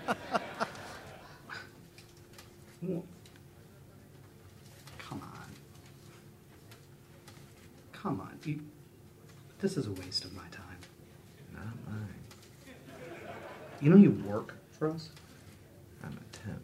on. 5.11 5.49
Come 7.95 8.21
on. 8.21 8.39
You, 8.45 8.61
this 9.61 9.79
is 9.79 9.87
a 9.87 9.93
waste 9.93 10.27
of 10.27 10.35
my 10.35 10.43
time. 10.51 10.77
Not 11.55 11.65
mine. 11.89 12.77
You 13.81 13.89
know 13.89 13.97
you 13.97 14.11
work 14.11 14.55
for 14.73 14.91
us? 14.91 15.09
I'm 16.05 16.13
a 16.13 16.37
temp. 16.37 16.61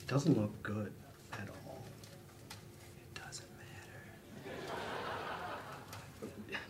It 0.00 0.06
Doesn't 0.08 0.36
look 0.36 0.60
good 0.64 0.92
at 1.34 1.48
all. 1.66 1.84
It 2.50 3.14
doesn't 3.14 3.48
matter. 3.52 4.56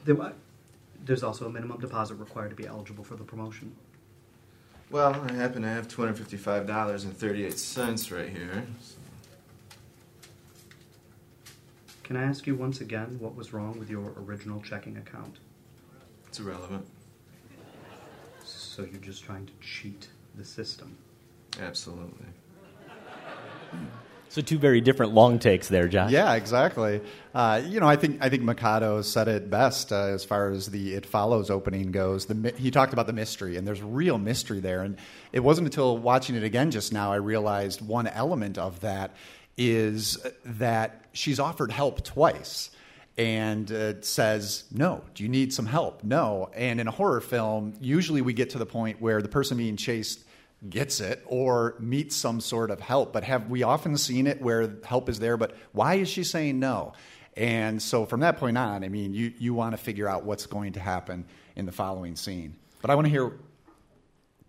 There, 0.07 0.15
wa- 0.15 0.27
uh, 0.27 0.33
there's 1.05 1.23
also 1.25 1.47
a 1.47 1.51
minimum 1.51 1.81
deposit 1.81 2.15
required 2.15 2.51
to 2.51 2.57
be 2.57 2.67
eligible 2.67 3.03
for 3.05 3.17
the 3.17 3.25
promotion. 3.25 3.75
Well, 4.89 5.21
I 5.29 5.33
happen 5.33 5.63
to 5.63 5.69
have 5.69 5.89
$255.38 5.89 8.13
right 8.17 8.29
here. 8.29 8.65
Can 12.05 12.17
I 12.17 12.23
ask 12.23 12.47
you 12.47 12.55
once 12.55 12.81
again 12.81 13.17
what 13.19 13.35
was 13.35 13.53
wrong 13.53 13.81
with 13.81 13.91
your 13.91 14.13
original 14.17 14.61
checking 14.61 14.97
account? 14.97 15.39
It's 16.29 16.39
irrelevant. 16.39 16.87
So 18.45 18.83
you're 18.85 19.01
just 19.01 19.25
trying 19.25 19.47
to 19.47 19.53
cheat 19.61 20.07
the 20.37 20.45
system. 20.45 20.97
Absolutely. 21.61 22.27
So 24.29 24.43
two 24.43 24.59
very 24.59 24.81
different 24.81 25.13
long 25.15 25.39
takes 25.39 25.69
there, 25.69 25.89
Josh. 25.89 26.11
Yeah, 26.11 26.35
exactly. 26.35 27.01
Uh, 27.35 27.63
you 27.65 27.81
know, 27.81 27.89
I 27.89 27.97
think 27.97 28.19
I 28.21 28.29
think 28.29 28.43
Mekado 28.43 29.03
said 29.03 29.29
it 29.29 29.49
best 29.49 29.93
uh, 29.93 30.07
as 30.07 30.25
far 30.25 30.51
as 30.51 30.67
the 30.67 30.95
It 30.95 31.07
Follows 31.07 31.51
opening 31.51 31.91
goes. 31.91 32.27
The, 32.27 32.55
he 32.57 32.71
talked 32.71 32.93
about 32.93 33.07
the 33.07 33.13
mystery, 33.13 33.57
and 33.57 33.67
there's 33.67 33.83
real 33.83 34.19
mystery 34.19 34.61
there. 34.61 34.83
And 34.83 34.99
it 35.33 35.41
wasn't 35.41 35.67
until 35.67 35.97
watching 35.97 36.37
it 36.37 36.43
again 36.43 36.71
just 36.71 36.93
now 36.93 37.13
I 37.13 37.17
realized 37.17 37.81
one 37.81 38.07
element 38.07 38.59
of 38.59 38.81
that 38.81 39.15
is 39.57 40.19
that 40.45 41.05
she's 41.13 41.41
offered 41.41 41.73
help 41.73 42.05
twice 42.05 42.71
and 43.19 43.71
uh, 43.73 44.01
says, 44.03 44.65
No, 44.73 45.03
do 45.15 45.23
you 45.23 45.29
need 45.29 45.53
some 45.53 45.67
help? 45.67 46.05
No. 46.05 46.51
And 46.55 46.81
in 46.81 46.89
a 46.89 46.91
horror 46.91 47.21
film, 47.21 47.75
usually 47.81 48.21
we 48.21 48.33
get 48.33 48.51
to 48.51 48.59
the 48.59 48.67
point 48.67 49.01
where 49.01 49.23
the 49.23 49.29
person 49.29 49.57
being 49.57 49.77
chased 49.77 50.21
gets 50.69 51.01
it 51.01 51.23
or 51.27 51.77
meets 51.79 52.17
some 52.17 52.41
sort 52.41 52.71
of 52.71 52.81
help. 52.81 53.13
But 53.13 53.25
have 53.25 53.49
we 53.49 53.63
often 53.63 53.97
seen 53.97 54.27
it 54.27 54.41
where 54.41 54.77
help 54.85 55.09
is 55.09 55.19
there, 55.19 55.37
but 55.37 55.55
why 55.73 55.95
is 55.95 56.09
she 56.09 56.25
saying 56.25 56.59
no? 56.59 56.93
And 57.37 57.83
so 57.83 58.07
from 58.07 58.21
that 58.21 58.39
point 58.39 58.57
on, 58.57 58.83
I 58.83 58.89
mean, 58.89 59.13
you, 59.13 59.33
you 59.39 59.53
want 59.53 59.73
to 59.73 59.77
figure 59.77 60.09
out 60.09 60.25
what's 60.25 60.47
going 60.47 60.73
to 60.73 60.81
happen 60.81 61.27
in 61.55 61.67
the 61.67 61.73
following 61.73 62.17
scene. 62.17 62.57
But 62.81 62.91
I 62.91 62.95
want 62.95 63.07
to 63.07 63.11
hear 63.11 63.33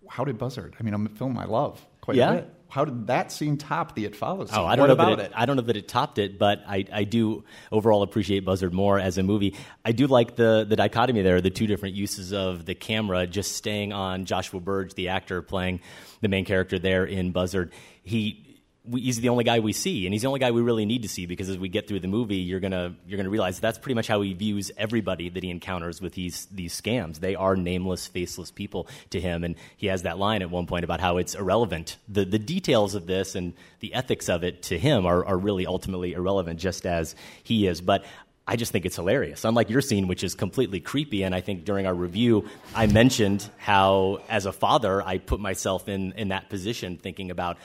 how 0.10 0.24
did 0.24 0.38
Buzzard? 0.38 0.76
I 0.80 0.84
mean, 0.84 0.94
I'm 0.94 1.06
a 1.06 1.10
film 1.10 1.38
I 1.38 1.46
love 1.46 1.86
quite 2.02 2.16
Yeah? 2.16 2.32
a 2.32 2.36
bit. 2.36 2.54
How 2.70 2.86
did 2.86 3.08
that 3.08 3.32
scene 3.32 3.58
top 3.58 3.96
the 3.96 4.06
It 4.06 4.16
Follows? 4.16 4.50
Oh, 4.52 4.56
scene? 4.56 4.66
I 4.66 4.76
don't 4.76 4.84
what 4.84 4.88
know 4.88 4.94
about 4.94 5.18
that 5.18 5.32
it, 5.32 5.34
I 5.36 5.46
don't 5.46 5.56
know 5.56 5.62
that 5.64 5.78
it 5.78 5.88
topped 5.88 6.18
it, 6.18 6.38
but 6.38 6.64
I, 6.68 6.86
I 6.92 7.04
do 7.04 7.44
overall 7.72 8.04
appreciate 8.04 8.42
Buzzard 8.46 8.74
more 8.74 9.00
as 9.00 9.18
a 9.18 9.24
movie. 9.24 9.56
I 9.86 9.92
do 9.92 10.08
like 10.08 10.36
the 10.36 10.66
the 10.68 10.76
dichotomy 10.76 11.22
there, 11.22 11.42
the 11.42 11.50
two 11.50 11.68
different 11.68 11.96
uses 11.96 12.34
of 12.34 12.66
the 12.66 12.76
camera, 12.76 13.26
just 13.28 13.56
staying 13.56 13.94
on 13.94 14.26
Joshua 14.26 14.60
Burge, 14.60 14.94
the 14.94 15.10
actor 15.10 15.42
playing 15.42 15.80
the 16.22 16.28
main 16.28 16.46
character 16.46 16.80
there 16.80 17.06
in 17.06 17.32
Buzzard. 17.32 17.72
He 18.04 18.47
we, 18.88 19.02
he's 19.02 19.20
the 19.20 19.30
only 19.30 19.44
guy 19.44 19.60
we 19.60 19.74
see, 19.74 20.06
and 20.06 20.14
he's 20.14 20.22
the 20.22 20.28
only 20.28 20.40
guy 20.40 20.52
we 20.52 20.62
really 20.62 20.86
need 20.86 21.04
to 21.04 21.10
see 21.10 21.26
because 21.26 21.50
as 21.50 21.58
we 21.58 21.70
get 21.70 21.88
through 21.88 22.00
the 22.00 22.08
movie, 22.08 22.38
you're 22.38 22.60
gonna 22.60 22.96
you're 23.06 23.18
gonna 23.18 23.30
realize 23.30 23.60
that's 23.60 23.78
pretty 23.78 23.96
much 23.96 24.08
how 24.08 24.22
he 24.22 24.34
views 24.34 24.72
everybody 24.78 25.30
that 25.30 25.44
he 25.44 25.50
encounters 25.50 26.02
with 26.02 26.14
these 26.14 26.48
these 26.52 26.80
scams. 26.80 27.20
They 27.20 27.36
are 27.36 27.56
nameless, 27.56 28.08
faceless 28.08 28.52
people 28.52 28.88
to 29.12 29.20
him, 29.20 29.44
and 29.44 29.56
he 29.76 29.88
has 29.88 30.04
that 30.04 30.18
line 30.18 30.42
at 30.42 30.50
one 30.50 30.66
point 30.66 30.84
about 30.84 31.00
how 31.00 31.18
it's 31.18 31.36
irrelevant. 31.36 31.98
The 32.08 32.26
the 32.26 32.40
details 32.40 32.96
of 32.96 33.06
this 33.08 33.36
and 33.36 33.54
the 33.80 33.94
ethics 33.94 34.30
of 34.30 34.44
it 34.44 34.64
to 34.64 34.78
him 34.78 35.06
are, 35.06 35.26
are 35.26 35.38
really 35.38 35.66
ultimately 35.66 36.14
irrelevant, 36.14 36.60
just 36.60 36.86
as 36.86 37.16
he 37.44 37.68
is. 37.68 37.82
But 37.82 38.06
I 38.50 38.56
just 38.56 38.72
think 38.72 38.86
it's 38.86 38.96
hilarious. 38.96 39.44
Unlike 39.44 39.70
your 39.70 39.82
scene, 39.82 40.08
which 40.08 40.24
is 40.24 40.34
completely 40.34 40.80
creepy, 40.80 41.24
and 41.24 41.36
I 41.36 41.42
think 41.42 41.66
during 41.66 41.86
our 41.86 41.94
review, 41.94 42.48
I 42.74 42.88
mentioned 42.88 43.48
how, 43.58 44.22
as 44.30 44.46
a 44.46 44.54
father, 44.54 45.02
I 45.02 45.18
put 45.18 45.42
myself 45.42 45.90
in, 45.90 46.14
in 46.14 46.30
that 46.30 46.50
position, 46.50 46.96
thinking 46.96 47.30
about 47.30 47.58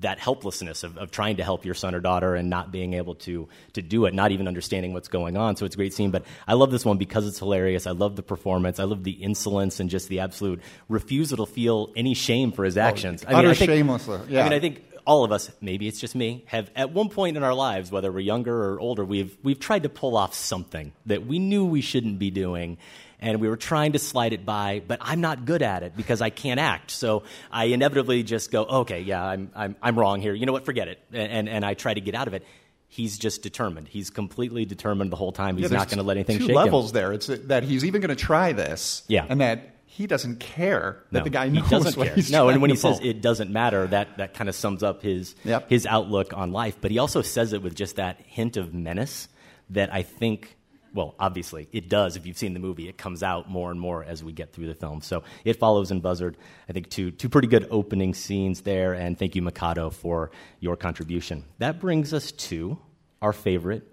that 0.00 0.18
helplessness 0.18 0.84
of, 0.84 0.96
of 0.96 1.10
trying 1.10 1.36
to 1.36 1.44
help 1.44 1.64
your 1.64 1.74
son 1.74 1.94
or 1.94 2.00
daughter 2.00 2.34
and 2.34 2.48
not 2.48 2.72
being 2.72 2.94
able 2.94 3.14
to 3.14 3.48
to 3.74 3.82
do 3.82 4.06
it, 4.06 4.14
not 4.14 4.32
even 4.32 4.48
understanding 4.48 4.92
what's 4.92 5.08
going 5.08 5.36
on. 5.36 5.56
So 5.56 5.66
it's 5.66 5.74
a 5.74 5.78
great 5.78 5.94
scene. 5.94 6.10
But 6.10 6.24
I 6.46 6.54
love 6.54 6.70
this 6.70 6.84
one 6.84 6.98
because 6.98 7.26
it's 7.26 7.38
hilarious. 7.38 7.86
I 7.86 7.92
love 7.92 8.16
the 8.16 8.22
performance. 8.22 8.78
I 8.78 8.84
love 8.84 9.04
the 9.04 9.12
insolence 9.12 9.80
and 9.80 9.90
just 9.90 10.08
the 10.08 10.20
absolute 10.20 10.62
refusal 10.88 11.44
to 11.44 11.52
feel 11.52 11.92
any 11.96 12.14
shame 12.14 12.52
for 12.52 12.64
his 12.64 12.78
oh, 12.78 12.82
actions. 12.82 13.24
I 13.24 13.34
utter 13.34 13.50
I 13.50 13.54
think, 13.54 13.70
shamelessness, 13.70 14.28
yeah. 14.28 14.40
Uh, 14.40 14.42
I 14.42 14.44
mean, 14.44 14.52
I 14.54 14.60
think 14.60 14.84
all 15.06 15.24
of 15.24 15.32
us, 15.32 15.50
maybe 15.60 15.88
it's 15.88 16.00
just 16.00 16.14
me, 16.14 16.44
have 16.46 16.70
at 16.76 16.92
one 16.92 17.08
point 17.08 17.36
in 17.36 17.42
our 17.42 17.54
lives, 17.54 17.90
whether 17.90 18.10
we're 18.12 18.20
younger 18.20 18.72
or 18.72 18.80
older, 18.80 19.04
we've 19.04 19.36
we've 19.42 19.58
tried 19.58 19.82
to 19.82 19.88
pull 19.88 20.16
off 20.16 20.34
something 20.34 20.92
that 21.06 21.26
we 21.26 21.38
knew 21.38 21.66
we 21.66 21.80
shouldn't 21.80 22.18
be 22.18 22.30
doing. 22.30 22.78
And 23.22 23.40
we 23.40 23.48
were 23.48 23.56
trying 23.56 23.92
to 23.92 24.00
slide 24.00 24.32
it 24.32 24.44
by, 24.44 24.82
but 24.86 24.98
I'm 25.00 25.20
not 25.20 25.44
good 25.44 25.62
at 25.62 25.84
it 25.84 25.96
because 25.96 26.20
I 26.20 26.28
can't 26.30 26.58
act. 26.58 26.90
So 26.90 27.22
I 27.52 27.66
inevitably 27.66 28.24
just 28.24 28.50
go, 28.50 28.64
okay, 28.64 29.00
yeah, 29.00 29.24
I'm, 29.24 29.48
I'm, 29.54 29.76
I'm 29.80 29.96
wrong 29.98 30.20
here. 30.20 30.34
You 30.34 30.44
know 30.44 30.52
what? 30.52 30.64
Forget 30.64 30.88
it. 30.88 30.98
And, 31.12 31.48
and 31.48 31.64
I 31.64 31.74
try 31.74 31.94
to 31.94 32.00
get 32.00 32.16
out 32.16 32.26
of 32.26 32.34
it. 32.34 32.44
He's 32.88 33.16
just 33.16 33.42
determined. 33.42 33.86
He's 33.88 34.10
completely 34.10 34.64
determined 34.64 35.12
the 35.12 35.16
whole 35.16 35.30
time. 35.32 35.56
He's 35.56 35.70
Yeah, 35.70 35.78
not 35.78 35.86
going 35.88 35.98
to 35.98 36.02
let 36.04 36.16
anything 36.16 36.38
two 36.38 36.46
shake 36.48 36.56
levels 36.56 36.90
him. 36.90 36.94
there. 36.94 37.12
It's 37.12 37.28
that 37.28 37.62
he's 37.62 37.84
even 37.84 38.00
going 38.00 38.14
to 38.14 38.22
try 38.22 38.52
this, 38.52 39.04
Yeah. 39.08 39.24
and 39.28 39.40
that 39.40 39.76
he 39.86 40.06
doesn't 40.08 40.40
care 40.40 40.98
that 41.12 41.18
No, 41.20 41.24
the 41.24 41.30
guy 41.30 41.48
he 41.48 41.60
knows 41.60 41.70
doesn't 41.70 41.96
what 41.96 42.08
care. 42.08 42.16
he's 42.16 42.30
no, 42.32 42.48
and 42.48 42.60
when 42.60 42.70
he 42.70 42.76
to 42.76 42.82
says 42.82 42.98
it 43.02 43.20
doesn't 43.22 43.50
matter, 43.50 43.86
that 43.86 44.18
that 44.18 44.34
kind 44.34 44.48
of 44.48 44.54
sums 44.56 44.82
up 44.82 45.00
his 45.02 45.34
Yep. 45.44 45.70
his 45.70 45.86
outlook 45.86 46.36
on 46.36 46.50
life. 46.52 46.78
But 46.80 46.90
he 46.90 46.98
also 46.98 47.22
says 47.22 47.52
it 47.52 47.62
with 47.62 47.74
just 47.76 47.96
that 47.96 48.18
hint 48.26 48.56
of 48.56 48.74
menace 48.74 49.28
that 49.70 49.92
I 49.94 50.02
think. 50.02 50.56
Well, 50.94 51.14
obviously, 51.18 51.68
it 51.72 51.88
does. 51.88 52.16
If 52.16 52.26
you've 52.26 52.36
seen 52.36 52.52
the 52.52 52.60
movie, 52.60 52.88
it 52.88 52.98
comes 52.98 53.22
out 53.22 53.48
more 53.48 53.70
and 53.70 53.80
more 53.80 54.04
as 54.04 54.22
we 54.22 54.32
get 54.32 54.52
through 54.52 54.66
the 54.66 54.74
film. 54.74 55.00
So 55.00 55.22
it 55.44 55.54
follows 55.58 55.90
in 55.90 56.00
Buzzard. 56.00 56.36
I 56.68 56.72
think 56.72 56.90
two 56.90 57.10
two 57.10 57.28
pretty 57.28 57.48
good 57.48 57.66
opening 57.70 58.14
scenes 58.14 58.60
there. 58.60 58.92
And 58.92 59.18
thank 59.18 59.34
you, 59.34 59.42
Mekado, 59.42 59.92
for 59.92 60.30
your 60.60 60.76
contribution. 60.76 61.44
That 61.58 61.80
brings 61.80 62.12
us 62.12 62.32
to 62.32 62.78
our 63.22 63.32
favorite 63.32 63.91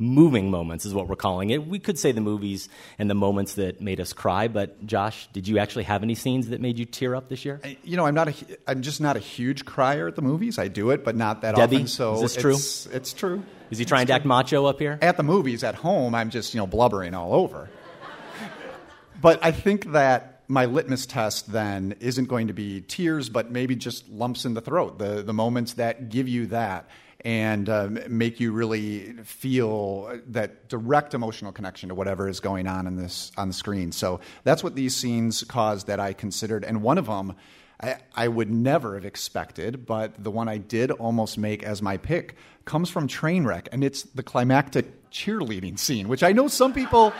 moving 0.00 0.50
moments 0.50 0.86
is 0.86 0.94
what 0.94 1.06
we're 1.06 1.14
calling 1.14 1.50
it. 1.50 1.66
We 1.66 1.78
could 1.78 1.98
say 1.98 2.10
the 2.12 2.22
movies 2.22 2.68
and 2.98 3.08
the 3.08 3.14
moments 3.14 3.54
that 3.54 3.80
made 3.80 4.00
us 4.00 4.12
cry, 4.12 4.48
but 4.48 4.84
Josh, 4.86 5.28
did 5.32 5.46
you 5.46 5.58
actually 5.58 5.84
have 5.84 6.02
any 6.02 6.14
scenes 6.14 6.48
that 6.48 6.60
made 6.60 6.78
you 6.78 6.86
tear 6.86 7.14
up 7.14 7.28
this 7.28 7.44
year? 7.44 7.60
you 7.84 7.96
know, 7.96 8.06
I'm 8.06 8.14
not 8.14 8.28
a, 8.28 8.34
I'm 8.66 8.82
just 8.82 9.00
not 9.00 9.16
a 9.16 9.20
huge 9.20 9.64
crier 9.64 10.08
at 10.08 10.16
the 10.16 10.22
movies. 10.22 10.58
I 10.58 10.68
do 10.68 10.90
it, 10.90 11.04
but 11.04 11.14
not 11.14 11.42
that 11.42 11.54
Debbie, 11.54 11.76
often. 11.76 11.88
So 11.88 12.14
is 12.14 12.20
this 12.22 12.36
true? 12.36 12.54
It's, 12.54 12.86
it's 12.86 13.12
true. 13.12 13.42
Is 13.70 13.78
he 13.78 13.84
trying 13.84 14.06
to 14.06 14.14
act 14.14 14.24
macho 14.24 14.64
up 14.64 14.78
here? 14.78 14.98
At 15.02 15.16
the 15.16 15.22
movies, 15.22 15.62
at 15.62 15.74
home, 15.74 16.14
I'm 16.14 16.30
just 16.30 16.54
you 16.54 16.58
know 16.58 16.66
blubbering 16.66 17.14
all 17.14 17.34
over. 17.34 17.68
but 19.20 19.44
I 19.44 19.52
think 19.52 19.92
that 19.92 20.42
my 20.48 20.64
litmus 20.64 21.06
test 21.06 21.52
then 21.52 21.94
isn't 22.00 22.24
going 22.24 22.48
to 22.48 22.52
be 22.52 22.80
tears, 22.80 23.28
but 23.28 23.50
maybe 23.50 23.76
just 23.76 24.08
lumps 24.08 24.44
in 24.44 24.54
the 24.54 24.60
throat. 24.60 24.98
The 24.98 25.22
the 25.22 25.34
moments 25.34 25.74
that 25.74 26.08
give 26.08 26.28
you 26.28 26.46
that. 26.46 26.88
And 27.24 27.68
um, 27.68 27.98
make 28.08 28.40
you 28.40 28.52
really 28.52 29.12
feel 29.24 30.18
that 30.28 30.68
direct 30.68 31.14
emotional 31.14 31.52
connection 31.52 31.88
to 31.88 31.94
whatever 31.94 32.28
is 32.28 32.40
going 32.40 32.66
on 32.66 32.86
in 32.86 32.96
this 32.96 33.32
on 33.36 33.48
the 33.48 33.54
screen. 33.54 33.92
So 33.92 34.20
that's 34.44 34.64
what 34.64 34.74
these 34.74 34.96
scenes 34.96 35.44
caused 35.44 35.86
that 35.86 36.00
I 36.00 36.12
considered, 36.12 36.64
and 36.64 36.82
one 36.82 36.98
of 36.98 37.06
them. 37.06 37.34
I, 37.82 37.96
I 38.14 38.28
would 38.28 38.50
never 38.50 38.94
have 38.94 39.06
expected, 39.06 39.86
but 39.86 40.22
the 40.22 40.30
one 40.30 40.50
I 40.50 40.58
did 40.58 40.90
almost 40.90 41.38
make 41.38 41.62
as 41.62 41.80
my 41.80 41.96
pick 41.96 42.36
comes 42.66 42.90
from 42.90 43.08
Trainwreck, 43.08 43.68
and 43.72 43.82
it's 43.82 44.02
the 44.02 44.22
climactic 44.22 45.10
cheerleading 45.10 45.78
scene, 45.78 46.06
which 46.08 46.22
I 46.22 46.32
know 46.32 46.48
some 46.48 46.74
people, 46.74 47.12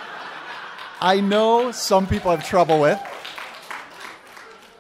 I 1.01 1.21
know 1.21 1.73
some 1.73 2.07
people 2.07 2.31
have 2.31 2.47
trouble 2.47 2.79
with. 2.79 3.01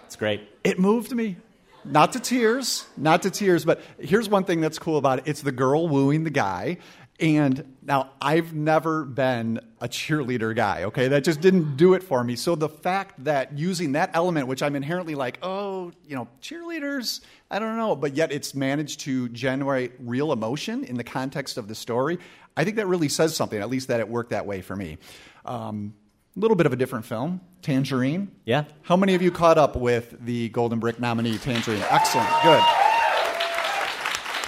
It's 0.05 0.17
great. 0.17 0.43
It 0.65 0.79
moved 0.79 1.12
me. 1.12 1.39
Not 1.84 2.12
to 2.12 2.20
tears, 2.20 2.87
not 2.96 3.22
to 3.22 3.30
tears, 3.30 3.64
but 3.64 3.80
here's 3.99 4.28
one 4.28 4.44
thing 4.44 4.60
that's 4.60 4.78
cool 4.78 4.99
about 4.99 5.20
it. 5.20 5.25
It's 5.26 5.42
the 5.42 5.52
girl 5.52 5.88
wooing 5.88 6.25
the 6.25 6.30
guy. 6.30 6.78
And 7.18 7.76
now 7.82 8.12
I've 8.22 8.54
never 8.54 9.04
been 9.04 9.60
a 9.78 9.88
cheerleader 9.88 10.56
guy, 10.56 10.84
okay? 10.84 11.08
That 11.08 11.22
just 11.22 11.42
didn't 11.42 11.76
do 11.76 11.92
it 11.92 12.02
for 12.02 12.25
me. 12.25 12.34
So 12.34 12.54
the 12.54 12.68
fact 12.68 13.25
that 13.25 13.58
using 13.58 13.92
that 13.92 14.10
element, 14.14 14.46
which 14.46 14.62
I'm 14.62 14.75
inherently 14.75 15.14
like, 15.14 15.38
oh, 15.42 15.92
you 16.06 16.16
know, 16.16 16.28
cheerleaders, 16.40 17.20
I 17.50 17.58
don't 17.58 17.76
know, 17.76 17.94
but 17.94 18.14
yet 18.14 18.32
it's 18.32 18.54
managed 18.54 19.00
to 19.00 19.28
generate 19.28 19.92
real 19.99 20.32
emotion 20.32 20.82
in 20.82 20.96
the 20.96 21.04
context 21.04 21.58
of 21.58 21.68
the 21.68 21.75
story, 21.75 22.18
I 22.56 22.64
think 22.64 22.76
that 22.76 22.87
really 22.87 23.10
says 23.10 23.37
something, 23.37 23.60
at 23.60 23.68
least 23.68 23.88
that 23.88 24.00
it 24.00 24.08
worked 24.08 24.30
that 24.30 24.46
way 24.46 24.62
for 24.62 24.75
me. 24.75 24.96
Um, 25.44 25.92
a 26.37 26.40
little 26.40 26.56
bit 26.56 26.64
of 26.64 26.72
a 26.72 26.76
different 26.76 27.04
film, 27.04 27.42
Tangerine. 27.62 28.31
Yeah. 28.45 28.64
How 28.83 28.97
many 28.97 29.14
of 29.14 29.23
you 29.23 29.31
caught 29.31 29.59
up 29.59 29.76
with 29.76 30.14
the 30.25 30.49
Golden 30.50 30.79
Brick 30.79 30.99
nominee, 30.99 31.38
Tangerine? 31.38 31.83
Excellent. 31.90 32.29
Good. 32.43 32.62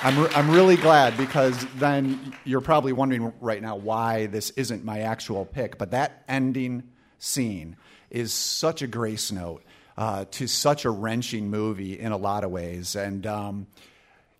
I'm, 0.05 0.19
re- 0.19 0.31
I'm 0.35 0.51
really 0.51 0.77
glad 0.77 1.17
because 1.17 1.65
then 1.77 2.35
you're 2.45 2.61
probably 2.61 2.93
wondering 2.93 3.33
right 3.41 3.63
now 3.63 3.77
why 3.77 4.27
this 4.27 4.51
isn't 4.51 4.85
my 4.85 5.01
actual 5.01 5.45
pick. 5.45 5.79
But 5.79 5.93
that 5.93 6.25
ending 6.27 6.83
scene 7.19 7.77
is 8.11 8.33
such 8.33 8.83
a 8.83 8.87
grace 8.87 9.31
note 9.31 9.63
uh, 9.97 10.25
to 10.33 10.47
such 10.49 10.85
a 10.85 10.91
wrenching 10.91 11.51
movie 11.51 11.99
in 11.99 12.13
a 12.13 12.17
lot 12.17 12.43
of 12.43 12.51
ways. 12.51 12.97
And 12.97 13.27
um, 13.27 13.67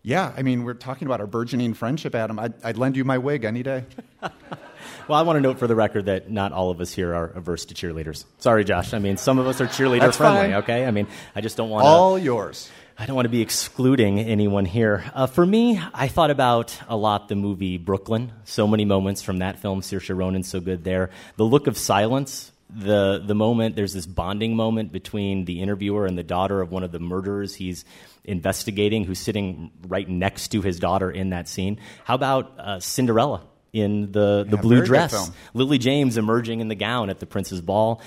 yeah, 0.01 0.33
I 0.35 0.41
mean, 0.41 0.63
we're 0.65 0.73
talking 0.73 1.07
about 1.07 1.21
our 1.21 1.27
burgeoning 1.27 1.73
friendship, 1.75 2.13
Adam. 2.13 2.39
I'd, 2.39 2.53
I'd 2.63 2.77
lend 2.77 2.97
you 2.97 3.05
my 3.05 3.17
wig 3.17 3.45
any 3.45 3.63
day. 3.63 3.85
Well, 5.07 5.19
I 5.19 5.23
want 5.23 5.37
to 5.37 5.41
note 5.41 5.59
for 5.59 5.67
the 5.67 5.75
record 5.75 6.05
that 6.05 6.29
not 6.29 6.51
all 6.51 6.69
of 6.69 6.79
us 6.81 6.93
here 6.93 7.13
are 7.13 7.27
averse 7.27 7.65
to 7.65 7.73
cheerleaders. 7.73 8.25
Sorry, 8.39 8.63
Josh. 8.63 8.93
I 8.93 8.99
mean, 8.99 9.17
some 9.17 9.39
of 9.39 9.47
us 9.47 9.59
are 9.61 9.67
cheerleader 9.67 10.01
That's 10.01 10.17
friendly. 10.17 10.39
fine. 10.39 10.53
Okay. 10.55 10.85
I 10.85 10.91
mean, 10.91 11.07
I 11.35 11.41
just 11.41 11.57
don't 11.57 11.69
want 11.69 11.83
to. 11.83 11.87
All 11.87 12.17
yours. 12.17 12.69
I 12.97 13.07
don't 13.07 13.15
want 13.15 13.25
to 13.25 13.29
be 13.29 13.41
excluding 13.41 14.19
anyone 14.19 14.65
here. 14.65 15.03
Uh, 15.15 15.25
for 15.25 15.45
me, 15.45 15.81
I 15.93 16.07
thought 16.07 16.29
about 16.29 16.79
a 16.87 16.95
lot 16.95 17.27
the 17.27 17.35
movie 17.35 17.77
Brooklyn. 17.77 18.31
So 18.43 18.67
many 18.67 18.85
moments 18.85 19.21
from 19.23 19.39
that 19.39 19.59
film. 19.59 19.81
Saoirse 19.81 20.15
Ronan's 20.15 20.47
so 20.47 20.59
good 20.59 20.83
there. 20.83 21.09
The 21.37 21.43
look 21.43 21.67
of 21.67 21.77
silence. 21.77 22.51
The 22.75 23.21
the 23.23 23.35
moment 23.35 23.75
there's 23.75 23.93
this 23.93 24.07
bonding 24.07 24.55
moment 24.55 24.91
between 24.91 25.45
the 25.45 25.61
interviewer 25.61 26.07
and 26.07 26.17
the 26.17 26.23
daughter 26.23 26.59
of 26.59 26.71
one 26.71 26.83
of 26.83 26.91
the 26.91 26.99
murderers 26.99 27.53
he's 27.53 27.85
investigating, 28.23 29.03
who's 29.03 29.19
sitting 29.19 29.71
right 29.87 30.07
next 30.09 30.47
to 30.49 30.61
his 30.61 30.79
daughter 30.79 31.11
in 31.11 31.29
that 31.31 31.47
scene. 31.47 31.79
How 32.03 32.15
about 32.15 32.57
uh, 32.57 32.79
Cinderella 32.79 33.41
in 33.73 34.11
the 34.11 34.45
the 34.47 34.55
Yeah, 34.55 34.61
blue 34.61 34.85
dress? 34.85 35.31
Lily 35.53 35.77
James 35.79 36.15
emerging 36.17 36.61
in 36.61 36.67
the 36.69 36.75
gown 36.75 37.09
at 37.09 37.19
the 37.19 37.25
Prince's 37.25 37.59
Ball. 37.61 38.01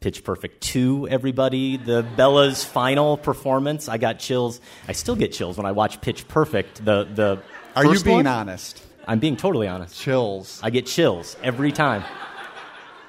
Pitch 0.00 0.22
Perfect 0.24 0.60
2, 0.62 1.08
everybody. 1.08 1.78
The 1.78 2.06
Bella's 2.16 2.62
final 2.64 3.16
performance. 3.16 3.88
I 3.88 3.96
got 3.96 4.18
chills. 4.18 4.60
I 4.86 4.92
still 4.92 5.16
get 5.16 5.32
chills 5.32 5.56
when 5.56 5.64
I 5.64 5.72
watch 5.72 6.00
Pitch 6.02 6.28
Perfect. 6.28 6.84
The, 6.84 7.04
the 7.04 7.42
Are 7.74 7.84
you 7.86 7.98
being 8.00 8.16
one. 8.18 8.26
honest? 8.26 8.84
I'm 9.08 9.20
being 9.20 9.36
totally 9.36 9.66
honest. 9.68 9.98
Chills. 9.98 10.60
I 10.62 10.68
get 10.70 10.84
chills 10.86 11.34
every 11.42 11.72
time. 11.72 12.04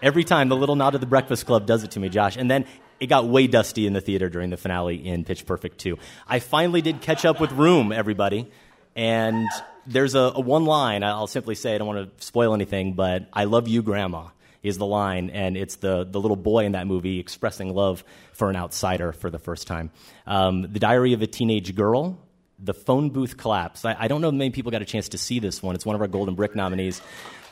Every 0.01 0.23
time 0.23 0.47
the 0.47 0.55
little 0.55 0.75
nod 0.75 0.95
of 0.95 1.01
the 1.01 1.07
Breakfast 1.07 1.45
Club 1.45 1.65
does 1.65 1.83
it 1.83 1.91
to 1.91 1.99
me, 1.99 2.07
Josh. 2.07 2.37
And 2.37 2.49
then 2.49 2.65
it 2.99 3.07
got 3.07 3.27
way 3.27 3.47
dusty 3.47 3.85
in 3.85 3.93
the 3.93 4.01
theater 4.01 4.29
during 4.29 4.49
the 4.49 4.57
finale 4.57 4.95
in 5.05 5.25
Pitch 5.25 5.45
Perfect 5.45 5.79
2. 5.79 5.97
I 6.27 6.39
finally 6.39 6.81
did 6.81 7.01
catch 7.01 7.25
up 7.25 7.39
with 7.41 7.51
Room, 7.51 7.91
everybody. 7.91 8.49
And 8.95 9.47
there's 9.87 10.15
a, 10.15 10.31
a 10.35 10.39
one 10.39 10.65
line, 10.65 11.03
I'll 11.03 11.27
simply 11.27 11.55
say, 11.55 11.73
I 11.73 11.77
don't 11.77 11.87
want 11.87 12.17
to 12.17 12.25
spoil 12.25 12.53
anything, 12.53 12.93
but 12.93 13.27
I 13.33 13.45
love 13.45 13.67
you, 13.67 13.81
Grandma, 13.81 14.27
is 14.61 14.77
the 14.77 14.85
line. 14.85 15.29
And 15.29 15.55
it's 15.57 15.77
the, 15.77 16.03
the 16.03 16.19
little 16.19 16.35
boy 16.35 16.65
in 16.65 16.73
that 16.73 16.87
movie 16.87 17.19
expressing 17.19 17.73
love 17.73 18.03
for 18.33 18.49
an 18.49 18.55
outsider 18.55 19.11
for 19.13 19.29
the 19.29 19.39
first 19.39 19.67
time. 19.67 19.91
Um, 20.25 20.63
the 20.63 20.79
Diary 20.79 21.13
of 21.13 21.21
a 21.21 21.27
Teenage 21.27 21.73
Girl, 21.75 22.19
the 22.59 22.73
phone 22.73 23.09
booth 23.09 23.37
collapse. 23.37 23.85
I, 23.85 23.95
I 23.97 24.07
don't 24.07 24.21
know 24.21 24.29
if 24.29 24.35
many 24.35 24.49
people 24.49 24.71
got 24.71 24.81
a 24.81 24.85
chance 24.85 25.09
to 25.09 25.17
see 25.17 25.39
this 25.39 25.63
one. 25.63 25.75
It's 25.75 25.85
one 25.85 25.95
of 25.95 26.01
our 26.01 26.07
Golden 26.07 26.35
Brick 26.35 26.55
nominees. 26.55 27.01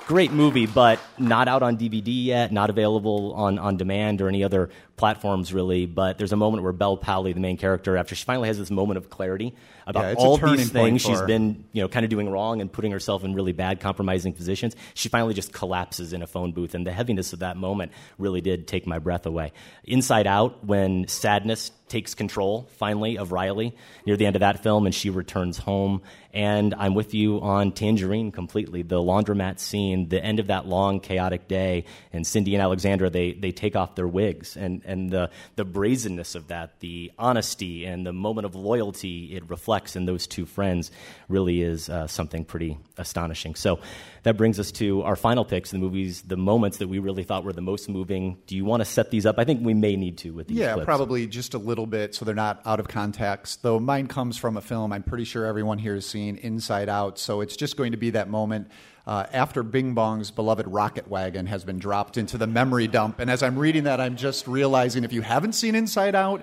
Great 0.08 0.32
movie, 0.32 0.68
but 0.68 1.00
not 1.18 1.48
out 1.48 1.64
on 1.64 1.78
DVD 1.78 2.26
yet, 2.26 2.52
not 2.52 2.70
available 2.70 3.34
on, 3.34 3.58
on 3.58 3.76
demand 3.76 4.22
or 4.22 4.28
any 4.28 4.44
other 4.44 4.70
platforms 4.98 5.54
really. 5.54 5.86
But 5.86 6.18
there's 6.18 6.34
a 6.34 6.38
moment 6.38 6.64
where 6.64 6.72
Bel 6.72 6.98
Powley, 6.98 7.34
the 7.34 7.40
main 7.40 7.58
character, 7.58 7.98
after 7.98 8.16
she 8.16 8.26
finally 8.26 8.48
has 8.48 8.58
this 8.58 8.72
moment 8.72 8.98
of 8.98 9.10
clarity 9.10 9.54
about 9.88 10.06
Yeah, 10.06 10.14
all 10.18 10.38
these 10.38 10.72
things 10.72 11.02
she's 11.02 11.20
her. 11.20 11.28
been, 11.28 11.64
you 11.72 11.82
know, 11.82 11.88
kind 11.88 12.04
of 12.04 12.10
doing 12.10 12.30
wrong 12.30 12.62
and 12.62 12.72
putting 12.72 12.92
herself 12.92 13.24
in 13.24 13.34
really 13.34 13.52
bad, 13.52 13.80
compromising 13.80 14.34
positions, 14.34 14.76
she 14.94 15.10
finally 15.10 15.34
just 15.34 15.54
collapses 15.54 16.14
in 16.14 16.22
a 16.22 16.28
phone 16.28 16.54
booth. 16.54 16.74
And 16.74 16.88
the 16.88 16.92
heaviness 16.92 17.34
of 17.34 17.40
that 17.40 17.58
moment 17.58 17.92
really 18.18 18.42
did 18.42 18.68
take 18.68 18.88
my 18.88 19.00
breath 19.00 19.26
away. 19.26 19.52
Inside 19.84 20.28
Out, 20.28 20.66
when 20.66 21.08
sadness 21.08 21.72
takes 21.88 22.16
control 22.16 22.68
finally 22.78 23.18
of 23.18 23.32
Riley 23.32 23.76
near 24.08 24.18
the 24.18 24.26
end 24.26 24.36
of 24.36 24.40
that 24.40 24.64
film 24.64 24.86
and 24.88 24.96
she 24.96 25.12
returns 25.12 25.58
home. 25.58 26.02
And 26.34 26.74
I'm 26.74 26.96
with 26.96 27.14
you 27.14 27.40
on 27.42 27.72
Tangerine 27.72 28.32
completely. 28.32 28.82
The 28.82 28.98
laundromat 29.02 29.60
scene, 29.60 30.10
the 30.10 30.22
end 30.24 30.40
of 30.40 30.48
that 30.48 30.66
long, 30.66 31.00
chaotic 31.00 31.48
day, 31.48 31.86
and 32.12 32.26
Cindy 32.26 32.56
and 32.56 32.62
Alexandra, 32.62 33.10
they, 33.10 33.34
they 33.34 33.52
take 33.52 33.76
off 33.76 33.96
their 33.96 34.08
wigs. 34.08 34.58
And, 34.58 34.82
and 34.86 35.10
the, 35.12 35.30
the 35.56 35.66
brazenness 35.66 36.36
of 36.36 36.48
that, 36.48 36.80
the 36.80 37.12
honesty 37.18 37.86
and 37.86 38.06
the 38.06 38.14
moment 38.14 38.46
of 38.46 38.56
loyalty 38.56 39.36
it 39.36 39.50
reflects 39.50 39.96
in 39.96 40.06
those 40.06 40.28
two 40.28 40.46
friends 40.46 40.92
really 41.30 41.62
is 41.62 41.90
uh, 41.90 42.08
something 42.08 42.46
pretty 42.46 42.78
astonishing. 42.98 43.56
So 43.56 43.80
that 44.24 44.38
brings 44.38 44.60
us 44.60 44.72
to 44.74 45.02
our 45.04 45.16
final 45.16 45.46
picks, 45.46 45.72
the 45.72 45.78
movies, 45.78 46.22
the 46.24 46.38
moments 46.38 46.78
that 46.78 46.88
we 46.88 47.00
really 47.00 47.24
thought 47.24 47.44
were 47.44 47.54
the 47.54 47.62
most 47.62 47.90
moving. 47.90 48.38
Do 48.48 48.56
you 48.56 48.66
want 48.66 48.82
to 48.82 48.86
set 48.86 49.12
these 49.12 49.26
up? 49.26 49.38
I 49.38 49.44
think 49.44 49.64
we 49.64 49.74
may 49.74 49.96
need 49.96 50.18
to 50.20 50.32
with 50.32 50.48
these 50.48 50.58
Yeah, 50.58 50.74
clips. 50.74 50.86
probably 50.86 51.28
just 51.28 51.54
a 51.54 51.58
little 51.60 51.86
bit 51.86 52.16
so 52.16 52.26
they're 52.26 52.36
not 52.36 52.62
out 52.66 52.80
of 52.80 52.88
context. 52.88 53.62
Though 53.64 53.80
mine 53.80 54.08
comes 54.08 54.38
from 54.38 54.58
a 54.58 54.62
film 54.62 54.92
I'm 54.92 55.04
pretty 55.04 55.26
sure 55.26 55.46
everyone 55.46 55.78
here 55.78 55.96
has 55.96 56.06
seen, 56.06 56.38
Inside 56.38 56.90
Out. 56.90 57.20
So 57.20 57.42
it's 57.42 57.56
just 57.56 57.78
going 57.78 57.92
to 57.92 57.98
be 57.98 58.12
that 58.12 58.30
moment 58.30 58.70
uh, 59.08 59.26
after 59.32 59.64
Bing 59.64 59.94
Bong's 59.94 60.32
beloved 60.32 60.68
rocket 60.68 61.08
wagon 61.08 61.46
has 61.48 61.64
been 61.64 61.80
dropped 61.80 62.18
into 62.18 62.38
the 62.38 62.48
memory 62.48 62.88
dump. 62.88 63.20
And 63.20 63.30
as 63.30 63.44
I'm 63.44 63.58
reading 63.58 63.84
that, 63.84 64.02
I'm 64.02 64.16
just 64.16 64.48
realizing 64.48 65.04
if 65.04 65.14
you 65.14 65.22
haven't 65.22 65.54
seen 65.54 65.76
Inside 65.76 66.16
Out, 66.16 66.42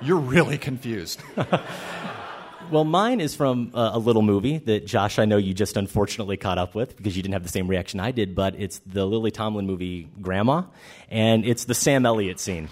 you're 0.00 0.20
really 0.20 0.58
confused. 0.58 1.22
Well, 2.70 2.84
mine 2.84 3.22
is 3.22 3.34
from 3.34 3.70
uh, 3.72 3.92
a 3.94 3.98
little 3.98 4.20
movie 4.20 4.58
that 4.58 4.84
Josh, 4.84 5.18
I 5.18 5.24
know 5.24 5.38
you 5.38 5.54
just 5.54 5.78
unfortunately 5.78 6.36
caught 6.36 6.58
up 6.58 6.74
with 6.74 6.98
because 6.98 7.16
you 7.16 7.22
didn't 7.22 7.32
have 7.32 7.42
the 7.42 7.48
same 7.48 7.66
reaction 7.66 7.98
I 7.98 8.10
did, 8.10 8.34
but 8.34 8.56
it's 8.58 8.80
the 8.80 9.06
Lily 9.06 9.30
Tomlin 9.30 9.66
movie 9.66 10.06
Grandma, 10.20 10.64
and 11.08 11.46
it's 11.46 11.64
the 11.64 11.72
Sam 11.72 12.04
Elliott 12.04 12.38
scene. 12.38 12.68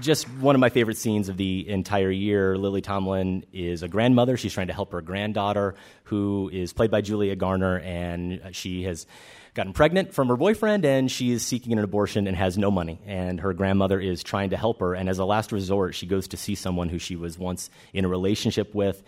Just 0.00 0.28
one 0.28 0.54
of 0.54 0.60
my 0.60 0.68
favorite 0.68 0.98
scenes 0.98 1.28
of 1.28 1.36
the 1.36 1.68
entire 1.68 2.10
year. 2.10 2.58
Lily 2.58 2.82
Tomlin 2.82 3.44
is 3.52 3.82
a 3.82 3.88
grandmother. 3.88 4.36
She's 4.36 4.52
trying 4.52 4.66
to 4.66 4.74
help 4.74 4.92
her 4.92 5.00
granddaughter, 5.00 5.74
who 6.04 6.50
is 6.52 6.72
played 6.72 6.90
by 6.90 7.00
Julia 7.00 7.34
Garner, 7.34 7.78
and 7.78 8.40
she 8.52 8.84
has 8.84 9.06
gotten 9.54 9.72
pregnant 9.72 10.12
from 10.12 10.28
her 10.28 10.36
boyfriend 10.36 10.84
and 10.84 11.10
she 11.10 11.32
is 11.32 11.42
seeking 11.44 11.72
an 11.72 11.78
abortion 11.78 12.26
and 12.26 12.36
has 12.36 12.58
no 12.58 12.70
money. 12.70 13.00
And 13.06 13.40
her 13.40 13.54
grandmother 13.54 13.98
is 13.98 14.22
trying 14.22 14.50
to 14.50 14.56
help 14.56 14.80
her. 14.80 14.94
And 14.94 15.08
as 15.08 15.18
a 15.18 15.24
last 15.24 15.50
resort, 15.50 15.94
she 15.94 16.06
goes 16.06 16.28
to 16.28 16.36
see 16.36 16.54
someone 16.54 16.90
who 16.90 16.98
she 16.98 17.16
was 17.16 17.38
once 17.38 17.70
in 17.94 18.04
a 18.04 18.08
relationship 18.08 18.74
with. 18.74 19.02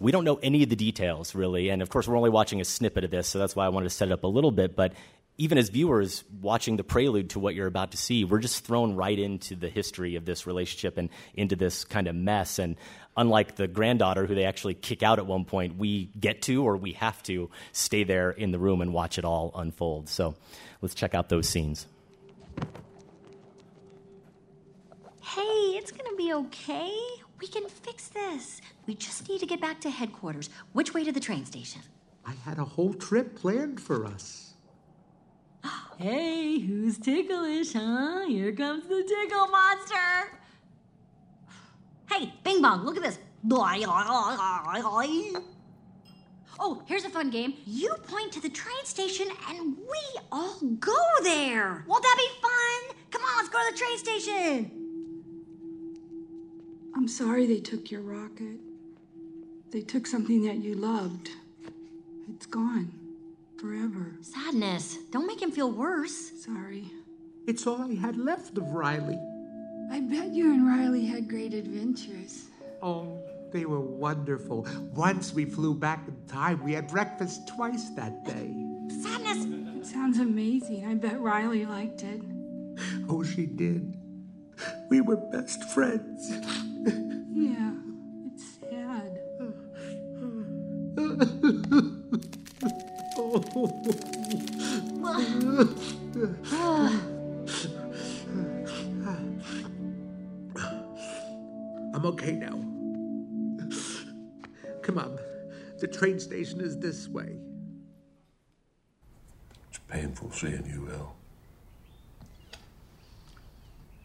We 0.00 0.10
don't 0.10 0.24
know 0.24 0.40
any 0.42 0.64
of 0.64 0.68
the 0.68 0.76
details, 0.76 1.36
really. 1.36 1.68
And 1.68 1.80
of 1.80 1.88
course, 1.88 2.08
we're 2.08 2.16
only 2.16 2.30
watching 2.30 2.60
a 2.60 2.64
snippet 2.64 3.04
of 3.04 3.12
this, 3.12 3.28
so 3.28 3.38
that's 3.38 3.54
why 3.54 3.64
I 3.64 3.68
wanted 3.68 3.84
to 3.84 3.94
set 3.94 4.08
it 4.08 4.12
up 4.12 4.24
a 4.24 4.26
little 4.26 4.50
bit. 4.50 4.74
But 4.74 4.94
even 5.42 5.58
as 5.58 5.70
viewers 5.70 6.22
watching 6.40 6.76
the 6.76 6.84
prelude 6.84 7.30
to 7.30 7.40
what 7.40 7.56
you're 7.56 7.66
about 7.66 7.90
to 7.90 7.96
see, 7.96 8.22
we're 8.22 8.38
just 8.38 8.64
thrown 8.64 8.94
right 8.94 9.18
into 9.18 9.56
the 9.56 9.68
history 9.68 10.14
of 10.14 10.24
this 10.24 10.46
relationship 10.46 10.96
and 10.96 11.08
into 11.34 11.56
this 11.56 11.84
kind 11.84 12.06
of 12.06 12.14
mess. 12.14 12.60
And 12.60 12.76
unlike 13.16 13.56
the 13.56 13.66
granddaughter, 13.66 14.24
who 14.24 14.36
they 14.36 14.44
actually 14.44 14.74
kick 14.74 15.02
out 15.02 15.18
at 15.18 15.26
one 15.26 15.44
point, 15.44 15.78
we 15.78 16.04
get 16.20 16.42
to 16.42 16.62
or 16.62 16.76
we 16.76 16.92
have 16.92 17.20
to 17.24 17.50
stay 17.72 18.04
there 18.04 18.30
in 18.30 18.52
the 18.52 18.58
room 18.60 18.82
and 18.82 18.92
watch 18.92 19.18
it 19.18 19.24
all 19.24 19.50
unfold. 19.56 20.08
So 20.08 20.36
let's 20.80 20.94
check 20.94 21.12
out 21.12 21.28
those 21.28 21.48
scenes. 21.48 21.88
Hey, 25.22 25.40
it's 25.74 25.90
gonna 25.90 26.16
be 26.16 26.32
okay. 26.34 26.96
We 27.40 27.48
can 27.48 27.68
fix 27.68 28.06
this. 28.06 28.60
We 28.86 28.94
just 28.94 29.28
need 29.28 29.40
to 29.40 29.46
get 29.46 29.60
back 29.60 29.80
to 29.80 29.90
headquarters. 29.90 30.50
Which 30.72 30.94
way 30.94 31.02
to 31.02 31.10
the 31.10 31.18
train 31.18 31.46
station? 31.46 31.82
I 32.24 32.34
had 32.44 32.60
a 32.60 32.64
whole 32.64 32.94
trip 32.94 33.34
planned 33.34 33.80
for 33.80 34.06
us. 34.06 34.41
Hey, 35.98 36.58
who's 36.58 36.98
ticklish, 36.98 37.74
huh? 37.74 38.26
Here 38.26 38.52
comes 38.52 38.88
the 38.88 39.04
tickle 39.06 39.46
monster. 39.48 40.38
Hey, 42.10 42.32
Bing 42.42 42.60
Bong, 42.60 42.84
look 42.84 42.96
at 42.96 43.02
this. 43.02 43.18
Oh, 46.58 46.82
here's 46.86 47.04
a 47.04 47.10
fun 47.10 47.30
game. 47.30 47.54
You 47.66 47.94
point 48.06 48.32
to 48.32 48.40
the 48.40 48.48
train 48.48 48.84
station 48.84 49.28
and 49.48 49.76
we 49.76 50.20
all 50.30 50.58
go 50.78 50.96
there. 51.22 51.84
Won't 51.86 52.02
that 52.02 52.16
be 52.18 52.28
fun? 52.40 52.96
Come 53.10 53.22
on, 53.22 53.36
let's 53.38 53.48
go 53.48 53.58
to 53.58 53.72
the 53.72 53.78
train 53.78 53.98
station. 53.98 54.70
I'm 56.94 57.08
sorry 57.08 57.46
they 57.46 57.60
took 57.60 57.90
your 57.90 58.02
rocket. 58.02 58.60
They 59.70 59.80
took 59.80 60.06
something 60.06 60.44
that 60.46 60.56
you 60.56 60.74
loved. 60.74 61.30
It's 62.28 62.46
gone. 62.46 63.01
Forever. 63.62 64.12
Sadness. 64.22 64.98
Don't 65.12 65.24
make 65.28 65.40
him 65.40 65.52
feel 65.52 65.70
worse. 65.70 66.32
Sorry. 66.42 66.90
It's 67.46 67.64
all 67.64 67.80
I 67.80 67.94
had 67.94 68.16
left 68.16 68.58
of 68.58 68.72
Riley. 68.72 69.20
I 69.88 70.00
bet 70.00 70.32
you 70.32 70.52
and 70.52 70.66
Riley 70.66 71.06
had 71.06 71.28
great 71.28 71.54
adventures. 71.54 72.46
Oh, 72.82 73.22
they 73.52 73.64
were 73.64 73.78
wonderful. 73.78 74.66
Once 74.96 75.32
we 75.32 75.44
flew 75.44 75.74
back 75.74 76.08
in 76.08 76.16
time. 76.26 76.64
We 76.64 76.72
had 76.72 76.88
breakfast 76.88 77.46
twice 77.46 77.90
that 77.90 78.24
day. 78.24 78.52
Sadness. 79.00 79.46
It 79.76 79.86
sounds 79.86 80.18
amazing. 80.18 80.84
I 80.84 80.94
bet 80.94 81.20
Riley 81.20 81.64
liked 81.64 82.02
it. 82.02 82.20
Oh, 83.08 83.22
she 83.22 83.46
did. 83.46 83.96
We 84.90 85.02
were 85.02 85.16
best 85.16 85.62
friends. 85.70 86.32
Yeah, 87.32 87.74
it's 88.26 88.58
sad. 88.58 89.20
I'm 93.14 93.26
okay 102.06 102.32
now. 102.32 102.58
Come 104.80 104.96
on. 104.96 105.18
The 105.78 105.88
train 105.88 106.18
station 106.20 106.62
is 106.62 106.78
this 106.78 107.06
way. 107.06 107.36
It's 109.68 109.80
painful 109.90 110.32
seeing 110.32 110.64
you, 110.64 110.88
Elle. 110.90 111.14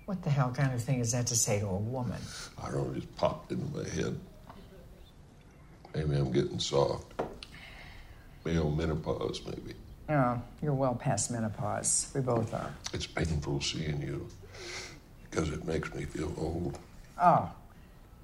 What 0.04 0.22
the 0.22 0.30
hell 0.30 0.52
kind 0.52 0.74
of 0.74 0.84
thing 0.84 1.00
is 1.00 1.13
that 1.13 1.28
to 1.28 1.36
say 1.38 1.62
to 1.62 1.65
a 1.67 1.78
woman? 1.78 2.20
I 2.62 2.72
don't 2.72 2.88
know, 2.88 2.91
it 2.91 2.96
just 2.96 3.15
popped 3.15 3.54
into 3.54 3.78
my 3.78 3.88
head. 3.88 4.20
Maybe 5.96 6.15
I'm 6.17 6.34
getting 6.34 6.60
soft. 6.60 7.13
Male 8.47 8.69
menopause, 8.69 9.41
maybe. 9.45 9.73
Oh, 10.07 10.41
you're 10.62 10.73
well 10.73 10.95
past 10.95 11.31
menopause. 11.31 12.10
We 12.15 12.21
both 12.21 12.53
are. 12.53 12.73
It's 12.93 13.05
painful 13.05 13.60
seeing 13.60 14.01
you 14.01 14.25
because 15.29 15.49
it 15.49 15.65
makes 15.65 15.93
me 15.93 16.05
feel 16.05 16.33
old. 16.38 16.79
Oh, 17.21 17.51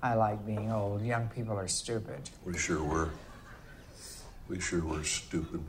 I 0.02 0.14
like 0.14 0.46
being 0.46 0.72
old. 0.72 1.04
Young 1.04 1.28
people 1.28 1.58
are 1.58 1.68
stupid. 1.68 2.30
We 2.46 2.58
sure 2.58 2.82
were. 2.82 3.10
We 4.48 4.62
sure 4.62 4.80
were 4.80 5.04
stupid. 5.04 5.62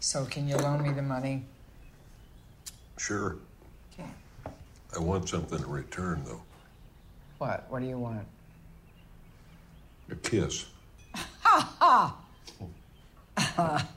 So, 0.00 0.26
can 0.26 0.46
you 0.46 0.56
loan 0.56 0.82
me 0.82 0.92
the 0.92 1.00
money? 1.00 1.44
Sure. 2.98 3.38
Okay. 3.94 4.10
I 4.94 4.98
want 4.98 5.30
something 5.30 5.58
in 5.58 5.70
return, 5.70 6.24
though. 6.26 6.42
What? 7.38 7.64
What 7.70 7.80
do 7.80 7.86
you 7.86 7.98
want? 7.98 8.26
A 10.10 10.16
kiss. 10.16 10.66
Ha 11.52 12.16
ha! 13.36 13.88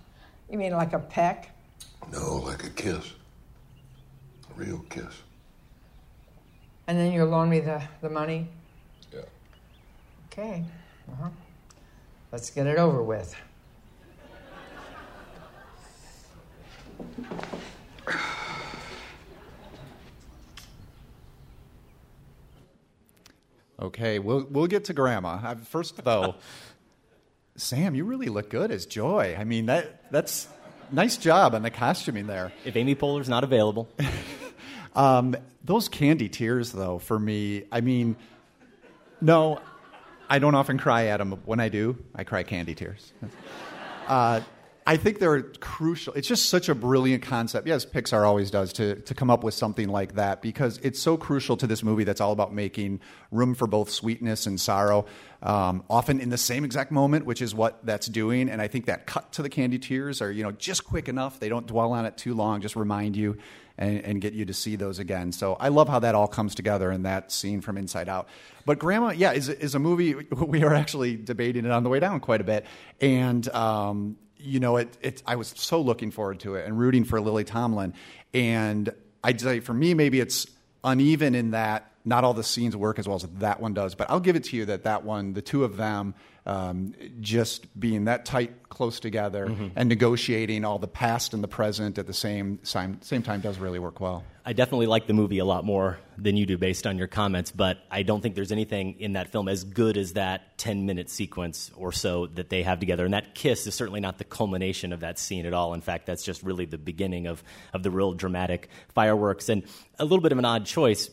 you 0.50 0.58
mean 0.58 0.74
like 0.74 0.92
a 0.92 1.00
peck? 1.00 1.56
No, 2.12 2.36
like 2.38 2.66
a 2.66 2.70
kiss. 2.70 3.14
A 4.52 4.54
real 4.60 4.80
kiss. 4.90 5.22
And 6.88 6.98
then 6.98 7.14
you'll 7.14 7.30
loan 7.30 7.50
me 7.50 7.62
the, 7.62 7.82
the 8.02 8.10
money? 8.10 8.50
Yeah. 9.14 9.22
Okay. 10.28 10.66
Uh-huh. 11.10 11.30
Let's 12.34 12.50
get 12.50 12.68
it 12.68 12.78
over 12.78 13.02
with. 13.02 13.34
Okay, 23.80 24.20
we'll 24.20 24.46
we'll 24.50 24.68
get 24.68 24.84
to 24.86 24.94
Grandma. 24.94 25.40
I, 25.44 25.56
first, 25.56 26.04
though, 26.04 26.36
Sam, 27.58 27.96
you 27.96 28.04
really 28.04 28.28
look 28.28 28.50
good 28.50 28.72
as 28.72 28.86
Joy. 28.86 29.36
I 29.38 29.44
mean 29.44 29.68
that 29.68 30.12
that's 30.12 30.48
nice 30.92 31.18
job 31.18 31.56
on 31.56 31.62
the 31.62 31.70
costuming 31.70 32.28
there. 32.28 32.52
If 32.66 32.76
Amy 32.76 32.96
Poehler's 32.96 33.30
not 33.30 33.44
available, 33.44 33.88
um, 34.96 35.36
those 35.64 35.90
candy 35.90 36.30
tears, 36.30 36.72
though, 36.72 37.00
for 37.00 37.18
me, 37.18 37.64
I 37.72 37.82
mean, 37.82 38.16
no, 39.22 39.60
I 40.30 40.40
don't 40.40 40.56
often 40.56 40.78
cry 40.78 41.08
at 41.08 41.18
them. 41.18 41.32
When 41.46 41.60
I 41.60 41.70
do, 41.70 41.98
I 42.14 42.24
cry 42.24 42.44
candy 42.44 42.76
tears. 42.76 43.14
Uh, 44.08 44.40
I 44.88 44.98
think 44.98 45.18
they're 45.18 45.42
crucial. 45.42 46.14
It's 46.14 46.28
just 46.28 46.48
such 46.48 46.70
a 46.70 46.76
brilliant 46.76 47.24
concept. 47.24 47.68
Yes, 47.68 47.88
Pixar 47.88 48.24
always 48.24 48.52
does 48.52 48.72
to, 48.74 48.96
to 49.02 49.16
come 49.16 49.32
up 49.32 49.44
with 49.44 49.56
something 49.56 49.90
like 49.90 50.14
that 50.14 50.44
because 50.44 50.78
it's 50.84 51.00
so 51.00 51.18
crucial 51.18 51.58
to 51.58 51.66
this 51.66 51.82
movie 51.82 52.04
that's 52.04 52.22
all 52.22 52.32
about 52.32 52.54
making 52.54 53.00
room 53.32 53.56
for 53.56 53.66
both 53.66 53.90
sweetness 53.90 54.46
and 54.46 54.62
sorrow, 54.62 55.08
um, 55.42 55.84
often 55.90 56.20
in 56.20 56.30
the 56.30 56.38
same 56.38 56.64
exact 56.64 56.92
moment, 56.92 57.26
which 57.26 57.42
is 57.42 57.56
what 57.56 57.84
that's 57.84 58.06
doing. 58.06 58.48
And 58.48 58.62
I 58.62 58.68
think 58.68 58.86
that 58.86 59.08
cut 59.08 59.32
to 59.34 59.42
the 59.42 59.50
candy 59.50 59.80
tears 59.80 60.22
are 60.22 60.32
you 60.32 60.44
know 60.44 60.52
just 60.52 60.86
quick 60.86 61.10
enough. 61.10 61.40
They 61.40 61.50
don't 61.50 61.66
dwell 61.66 61.92
on 61.92 62.06
it 62.06 62.16
too 62.16 62.36
long. 62.36 62.62
Just 62.62 62.76
remind 62.76 63.16
you 63.16 63.38
and, 63.80 64.02
and 64.02 64.22
get 64.22 64.34
you 64.34 64.46
to 64.46 64.54
see 64.54 64.76
those 64.76 65.00
again. 65.00 65.32
So 65.32 65.56
I 65.56 65.70
love 65.70 65.90
how 65.90 66.00
that 66.00 66.14
all 66.14 66.28
comes 66.28 66.54
together 66.54 66.92
in 66.92 67.04
that 67.04 67.32
scene 67.32 67.62
from 67.62 67.78
Inside 67.78 68.08
Out. 68.08 68.30
But 68.66 68.78
Grandma, 68.78 69.10
yeah, 69.10 69.32
is 69.32 69.50
is 69.50 69.74
a 69.74 69.80
movie 69.80 70.14
we 70.32 70.64
are 70.64 70.76
actually 70.76 71.16
debating 71.16 71.66
it 71.66 71.72
on 71.72 71.82
the 71.82 71.90
way 71.90 72.00
down 72.00 72.20
quite 72.20 72.42
a 72.42 72.44
bit, 72.46 72.68
and 73.02 73.48
um, 73.50 74.18
you 74.38 74.60
know, 74.60 74.78
it, 74.78 74.98
it, 75.02 75.24
I 75.26 75.36
was 75.36 75.48
so 75.56 75.82
looking 75.82 76.12
forward 76.12 76.40
to 76.42 76.56
it 76.56 76.66
and 76.66 76.78
rooting 76.78 77.04
for 77.04 77.20
Lily 77.22 77.44
Tomlin. 77.44 77.94
And 78.34 78.90
I'd 79.24 79.42
say 79.42 79.60
for 79.60 79.74
me, 79.74 79.94
maybe 79.94 80.20
it's 80.20 80.48
uneven 80.84 81.36
in 81.36 81.52
that 81.52 81.92
not 82.06 82.24
all 82.24 82.34
the 82.34 82.44
scenes 82.44 82.76
work 82.78 83.00
as 83.00 83.08
well 83.08 83.16
as 83.16 83.24
that 83.40 83.60
one 83.60 83.74
does. 83.74 83.96
But 83.96 84.10
I'll 84.10 84.20
give 84.20 84.36
it 84.36 84.44
to 84.46 84.56
you 84.58 84.66
that 84.66 84.84
that 84.84 85.04
one, 85.04 85.34
the 85.34 85.42
two 85.42 85.64
of 85.64 85.76
them, 85.76 86.14
um, 86.46 86.94
just 87.20 87.78
being 87.80 88.06
that 88.06 88.24
tight, 88.26 88.70
close 88.70 89.00
together, 89.00 89.48
Mhm. 89.48 89.72
and 89.76 89.90
negotiating 89.90 90.64
all 90.64 90.78
the 90.78 90.88
past 90.88 91.34
and 91.34 91.44
the 91.44 91.48
present 91.48 91.98
at 91.98 92.06
the 92.06 92.14
same 92.14 92.60
same, 92.64 93.02
same 93.02 93.24
time 93.24 93.42
does 93.42 93.58
really 93.58 93.80
work 93.80 94.00
well. 94.00 94.24
I 94.48 94.54
definitely 94.54 94.86
like 94.86 95.08
the 95.08 95.14
movie 95.14 95.40
a 95.40 95.46
lot 95.46 95.66
more 95.66 95.98
than 96.20 96.38
you 96.38 96.46
do 96.46 96.56
based 96.60 96.86
on 96.86 97.00
your 97.00 97.08
comments, 97.08 97.52
but 97.52 97.80
I 97.90 98.04
don't 98.04 98.22
think 98.22 98.36
there's 98.36 98.52
anything 98.52 99.00
in 99.00 99.14
that 99.14 99.32
film 99.32 99.48
as 99.48 99.64
good 99.64 99.98
as 99.98 100.14
that 100.14 100.56
10 100.60 100.86
minute 100.86 101.10
sequence 101.10 101.72
or 101.76 101.92
so 101.92 102.28
that 102.28 102.50
they 102.50 102.62
have 102.62 102.80
together. 102.80 103.06
And 103.06 103.16
that 103.16 103.34
kiss 103.34 103.66
is 103.66 103.74
certainly 103.74 104.02
not 104.02 104.20
the 104.20 104.24
culmination 104.24 104.94
of 104.94 105.00
that 105.00 105.18
scene 105.18 105.48
at 105.48 105.54
all. 105.56 105.74
In 105.74 105.82
fact, 105.82 106.06
that's 106.06 106.24
just 106.24 106.44
really 106.44 106.66
the 106.66 106.78
beginning 106.78 107.26
of, 107.26 107.44
of 107.74 107.82
the 107.82 107.90
real 107.90 108.14
dramatic 108.14 108.70
fireworks. 108.94 109.50
And 109.50 109.64
a 109.98 110.04
little 110.06 110.22
bit 110.22 110.32
of 110.32 110.38
an 110.38 110.46
odd 110.46 110.68
choice 110.68 111.10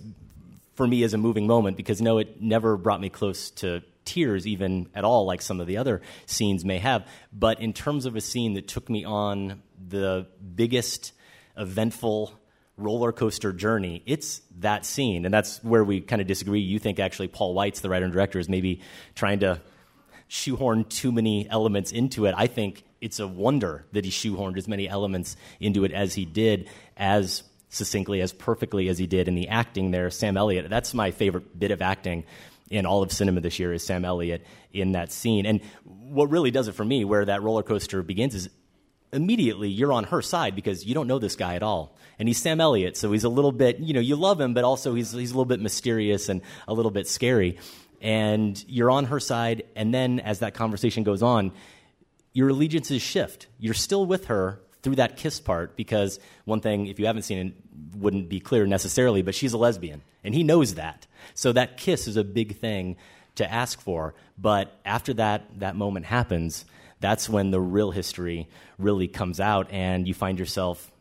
for 0.74 0.87
me 0.87 1.02
as 1.02 1.14
a 1.14 1.18
moving 1.18 1.46
moment 1.46 1.76
because 1.76 2.00
no, 2.00 2.18
it 2.18 2.40
never 2.40 2.76
brought 2.76 3.00
me 3.00 3.08
close 3.08 3.50
to 3.50 3.82
tears 4.04 4.46
even 4.46 4.88
at 4.94 5.04
all 5.04 5.26
like 5.26 5.42
some 5.42 5.61
of 5.61 5.66
the 5.66 5.76
other 5.76 6.02
scenes 6.26 6.64
may 6.64 6.78
have. 6.78 7.06
But 7.32 7.61
in 7.61 7.72
terms 7.72 8.06
of 8.06 8.16
a 8.16 8.20
scene 8.20 8.54
that 8.54 8.68
took 8.68 8.88
me 8.88 9.04
on 9.04 9.62
the 9.88 10.26
biggest 10.54 11.12
eventful 11.56 12.38
roller 12.76 13.12
coaster 13.12 13.52
journey, 13.52 14.02
it's 14.06 14.40
that 14.58 14.85
scene. 14.85 15.24
And 15.24 15.32
that's 15.32 15.62
where 15.62 15.85
we 15.85 16.00
kind 16.00 16.20
of 16.20 16.26
disagree. 16.26 16.61
You 16.61 16.78
think 16.78 16.98
actually 16.98 17.28
Paul 17.28 17.54
Weitz 17.54 17.80
the 17.80 17.90
writer 17.90 18.04
and 18.04 18.12
director 18.12 18.38
is 18.38 18.48
maybe 18.48 18.80
trying 19.14 19.40
to 19.40 19.61
shoehorn 20.28 20.85
too 20.87 21.12
many 21.12 21.48
elements 21.48 21.92
into 21.92 22.24
it. 22.24 22.35
I 22.37 22.46
think 22.46 22.85
it's 23.02 23.20
a 23.20 23.28
wonder 23.28 23.85
that 23.92 24.04
he 24.04 24.11
shoehorned 24.11 24.56
as 24.56 24.66
many 24.66 24.88
elements 24.88 25.37
into 25.61 25.85
it 25.85 25.92
as 25.92 26.14
he 26.14 26.24
did, 26.24 26.70
as 26.96 27.42
succinctly, 27.72 28.20
as 28.20 28.32
perfectly 28.32 28.88
as 28.88 28.98
he 28.98 29.06
did 29.06 29.28
in 29.28 29.35
the 29.35 29.48
acting 29.48 29.90
there. 29.90 30.11
Sam 30.11 30.37
Elliott, 30.37 30.68
that's 30.68 30.94
my 30.94 31.11
favorite 31.11 31.58
bit 31.58 31.70
of 31.70 31.82
acting 31.82 32.24
in 32.70 32.87
all 32.87 33.02
of 33.02 33.12
cinema 33.12 33.40
this 33.40 33.58
year 33.58 33.72
is 33.72 33.85
Sam 33.85 34.04
Elliott 34.04 34.46
in 34.72 34.92
that 34.92 35.12
scene. 35.12 35.46
And 35.46 35.61
what 35.85 36.30
really 36.30 36.50
does 36.50 36.68
it 36.68 36.72
for 36.72 36.85
me, 36.85 37.04
where 37.04 37.24
that 37.24 37.42
roller 37.42 37.62
coaster 37.62 38.02
begins, 38.02 38.35
is 38.35 38.48
immediately 39.12 39.68
you're 39.68 39.92
on 39.92 40.04
her 40.04 40.22
side 40.22 40.54
because 40.54 40.87
you 40.87 40.94
don't 40.94 41.06
know 41.06 41.18
this 41.18 41.37
guy 41.37 41.54
at 41.54 41.62
all. 41.62 41.96
And 42.18 42.28
he's 42.28 42.40
Sam 42.40 42.61
Elliott, 42.61 42.96
so 42.96 43.12
he's 43.12 43.24
a 43.24 43.28
little 43.28 43.52
bit, 43.52 43.78
you 43.78 43.94
know, 43.94 44.00
you 44.00 44.16
love 44.16 44.40
him, 44.40 44.54
but 44.54 44.64
also 44.64 44.94
he's, 44.94 45.12
he's 45.12 45.30
a 45.30 45.35
little 45.35 45.44
bit 45.44 45.61
mysterious 45.61 46.28
and 46.28 46.40
a 46.68 46.74
little 46.74 46.90
bit 46.90 47.08
scary. 47.08 47.58
And 48.00 48.62
you're 48.68 48.90
on 48.90 49.06
her 49.06 49.20
side, 49.20 49.64
and 49.76 49.92
then 49.92 50.20
as 50.20 50.40
that 50.40 50.54
conversation 50.54 51.04
goes 51.04 51.22
on, 51.22 51.52
your 52.32 52.48
allegiances 52.48 53.02
shift. 53.02 53.48
You're 53.58 53.74
still 53.74 54.06
with 54.06 54.26
her 54.26 54.61
through 54.82 54.96
that 54.96 55.16
kiss 55.16 55.40
part 55.40 55.76
because 55.76 56.18
one 56.44 56.61
thing, 56.61 56.87
if 56.87 56.98
you 56.98 57.06
haven't 57.06 57.22
seen 57.22 57.38
it, 57.46 57.54
wouldn't 57.96 58.28
be 58.28 58.40
clear 58.40 58.66
necessarily, 58.66 59.22
but 59.22 59.35
she's 59.35 59.52
a 59.52 59.58
lesbian, 59.58 60.02
and 60.22 60.35
he 60.35 60.42
knows 60.42 60.74
that. 60.74 61.06
So 61.35 61.52
that 61.52 61.76
kiss 61.76 62.06
is 62.06 62.16
a 62.16 62.24
big 62.24 62.56
thing 62.58 62.96
to 63.37 63.50
ask 63.50 63.80
for. 63.80 64.14
But 64.38 64.78
after 64.85 65.14
that, 65.14 65.58
that 65.61 65.76
moment 65.76 66.06
happens, 66.06 66.64
that's 67.00 67.28
when 67.28 67.50
the 67.50 67.61
real 67.61 67.90
history 67.90 68.48
really 68.78 69.08
comes 69.08 69.40
out, 69.40 69.70
and 69.70 70.06
you 70.06 70.14
find 70.14 70.38
yourself 70.38 70.91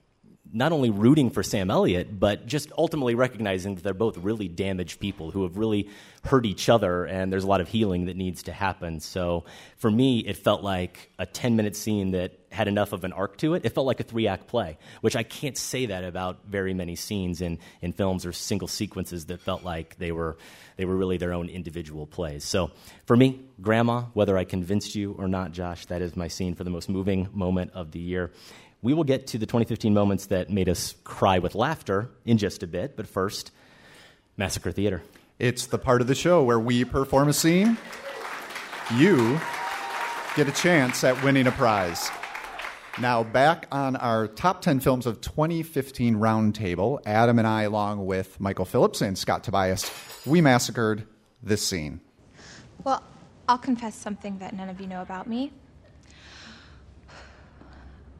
not 0.53 0.71
only 0.71 0.89
rooting 0.89 1.29
for 1.29 1.43
Sam 1.43 1.69
Elliott, 1.71 2.19
but 2.19 2.45
just 2.45 2.71
ultimately 2.77 3.15
recognizing 3.15 3.75
that 3.75 3.83
they're 3.83 3.93
both 3.93 4.17
really 4.17 4.47
damaged 4.47 4.99
people 4.99 5.31
who 5.31 5.43
have 5.43 5.57
really 5.57 5.89
hurt 6.23 6.45
each 6.45 6.69
other, 6.69 7.05
and 7.05 7.31
there's 7.31 7.43
a 7.43 7.47
lot 7.47 7.61
of 7.61 7.67
healing 7.67 8.05
that 8.05 8.15
needs 8.15 8.43
to 8.43 8.51
happen. 8.51 8.99
So 8.99 9.45
for 9.77 9.89
me, 9.89 10.19
it 10.19 10.37
felt 10.37 10.61
like 10.61 11.11
a 11.17 11.25
10 11.25 11.55
minute 11.55 11.75
scene 11.75 12.11
that 12.11 12.37
had 12.51 12.67
enough 12.67 12.91
of 12.91 13.03
an 13.03 13.13
arc 13.13 13.37
to 13.37 13.53
it. 13.53 13.65
It 13.65 13.69
felt 13.69 13.87
like 13.87 13.99
a 14.01 14.03
three 14.03 14.27
act 14.27 14.47
play, 14.47 14.77
which 14.99 15.15
I 15.15 15.23
can't 15.23 15.57
say 15.57 15.87
that 15.87 16.03
about 16.03 16.45
very 16.45 16.73
many 16.73 16.95
scenes 16.95 17.41
in, 17.41 17.59
in 17.81 17.93
films 17.93 18.25
or 18.25 18.33
single 18.33 18.67
sequences 18.67 19.27
that 19.27 19.41
felt 19.41 19.63
like 19.63 19.97
they 19.97 20.11
were, 20.11 20.37
they 20.75 20.85
were 20.85 20.95
really 20.95 21.17
their 21.17 21.33
own 21.33 21.47
individual 21.47 22.05
plays. 22.05 22.43
So 22.43 22.71
for 23.05 23.15
me, 23.15 23.39
Grandma, 23.61 24.01
whether 24.13 24.37
I 24.37 24.43
convinced 24.43 24.95
you 24.95 25.15
or 25.17 25.27
not, 25.27 25.53
Josh, 25.53 25.85
that 25.85 26.01
is 26.01 26.15
my 26.15 26.27
scene 26.27 26.55
for 26.55 26.63
the 26.65 26.69
most 26.69 26.89
moving 26.89 27.29
moment 27.33 27.71
of 27.73 27.91
the 27.91 27.99
year. 27.99 28.31
We 28.81 28.93
will 28.93 29.03
get 29.03 29.27
to 29.27 29.37
the 29.37 29.45
2015 29.45 29.93
moments 29.93 30.25
that 30.27 30.49
made 30.49 30.67
us 30.67 30.95
cry 31.03 31.37
with 31.39 31.53
laughter 31.53 32.09
in 32.25 32.37
just 32.37 32.63
a 32.63 32.67
bit, 32.67 32.97
but 32.97 33.07
first, 33.07 33.51
Massacre 34.37 34.71
Theater. 34.71 35.03
It's 35.37 35.67
the 35.67 35.77
part 35.77 36.01
of 36.01 36.07
the 36.07 36.15
show 36.15 36.43
where 36.43 36.59
we 36.59 36.83
perform 36.83 37.27
a 37.27 37.33
scene. 37.33 37.77
You 38.97 39.39
get 40.35 40.47
a 40.47 40.51
chance 40.51 41.03
at 41.03 41.23
winning 41.23 41.47
a 41.47 41.51
prize. 41.51 42.09
Now, 42.99 43.23
back 43.23 43.67
on 43.71 43.95
our 43.95 44.27
top 44.27 44.61
10 44.61 44.79
films 44.79 45.05
of 45.05 45.21
2015 45.21 46.15
roundtable, 46.15 46.99
Adam 47.05 47.39
and 47.39 47.47
I, 47.47 47.63
along 47.63 48.05
with 48.05 48.39
Michael 48.39 48.65
Phillips 48.65 49.01
and 49.01 49.17
Scott 49.17 49.43
Tobias, 49.43 49.89
we 50.25 50.41
massacred 50.41 51.07
this 51.41 51.65
scene. 51.65 52.01
Well, 52.83 53.03
I'll 53.47 53.57
confess 53.57 53.95
something 53.95 54.39
that 54.39 54.53
none 54.53 54.69
of 54.69 54.81
you 54.81 54.87
know 54.87 55.01
about 55.01 55.27
me. 55.27 55.53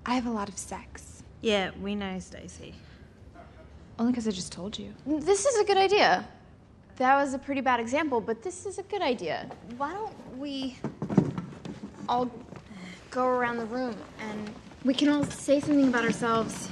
I 0.06 0.16
have 0.16 0.26
a 0.26 0.32
lot 0.32 0.50
of 0.50 0.58
sex. 0.58 1.24
Yeah, 1.42 1.72
we 1.82 1.96
know, 1.96 2.20
Stacy. 2.20 2.74
Only 4.00 4.12
because 4.14 4.28
I 4.28 4.32
just 4.32 4.52
told 4.52 4.78
you. 4.80 4.94
This 5.06 5.46
is 5.46 5.60
a 5.60 5.64
good 5.64 5.78
idea. 5.78 6.28
That 6.98 7.16
was 7.16 7.34
a 7.34 7.40
pretty 7.40 7.62
bad 7.62 7.80
example, 7.80 8.20
but 8.20 8.44
this 8.44 8.66
is 8.66 8.78
a 8.80 8.84
good 8.84 9.02
idea. 9.02 9.50
Why 9.78 9.94
don't 9.94 10.38
we 10.38 10.78
all 12.10 12.30
go 13.10 13.26
around 13.26 13.58
the 13.58 13.66
room 13.66 13.96
and 14.20 14.50
we 14.84 14.94
can 14.94 15.10
all 15.10 15.24
say 15.24 15.60
something 15.60 15.88
about 15.88 16.04
ourselves 16.04 16.70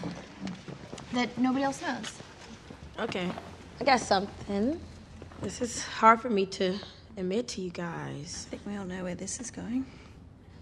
that 1.14 1.36
nobody 1.38 1.64
else 1.64 1.82
knows? 1.82 2.18
Okay, 3.00 3.30
I 3.80 3.84
got 3.84 4.00
something. 4.00 4.80
This 5.42 5.62
is 5.62 5.84
hard 5.84 6.20
for 6.22 6.30
me 6.30 6.46
to 6.48 6.78
admit 7.16 7.48
to 7.50 7.62
you 7.62 7.70
guys. 7.70 8.48
I 8.48 8.50
think 8.52 8.62
we 8.66 8.76
all 8.76 8.86
know 8.86 9.04
where 9.04 9.16
this 9.16 9.40
is 9.40 9.52
going. 9.52 9.86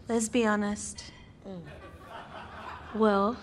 Let's 0.08 0.30
be 0.30 0.46
honest. 0.46 1.12
Mm. 1.48 1.62
Well, 2.96 3.38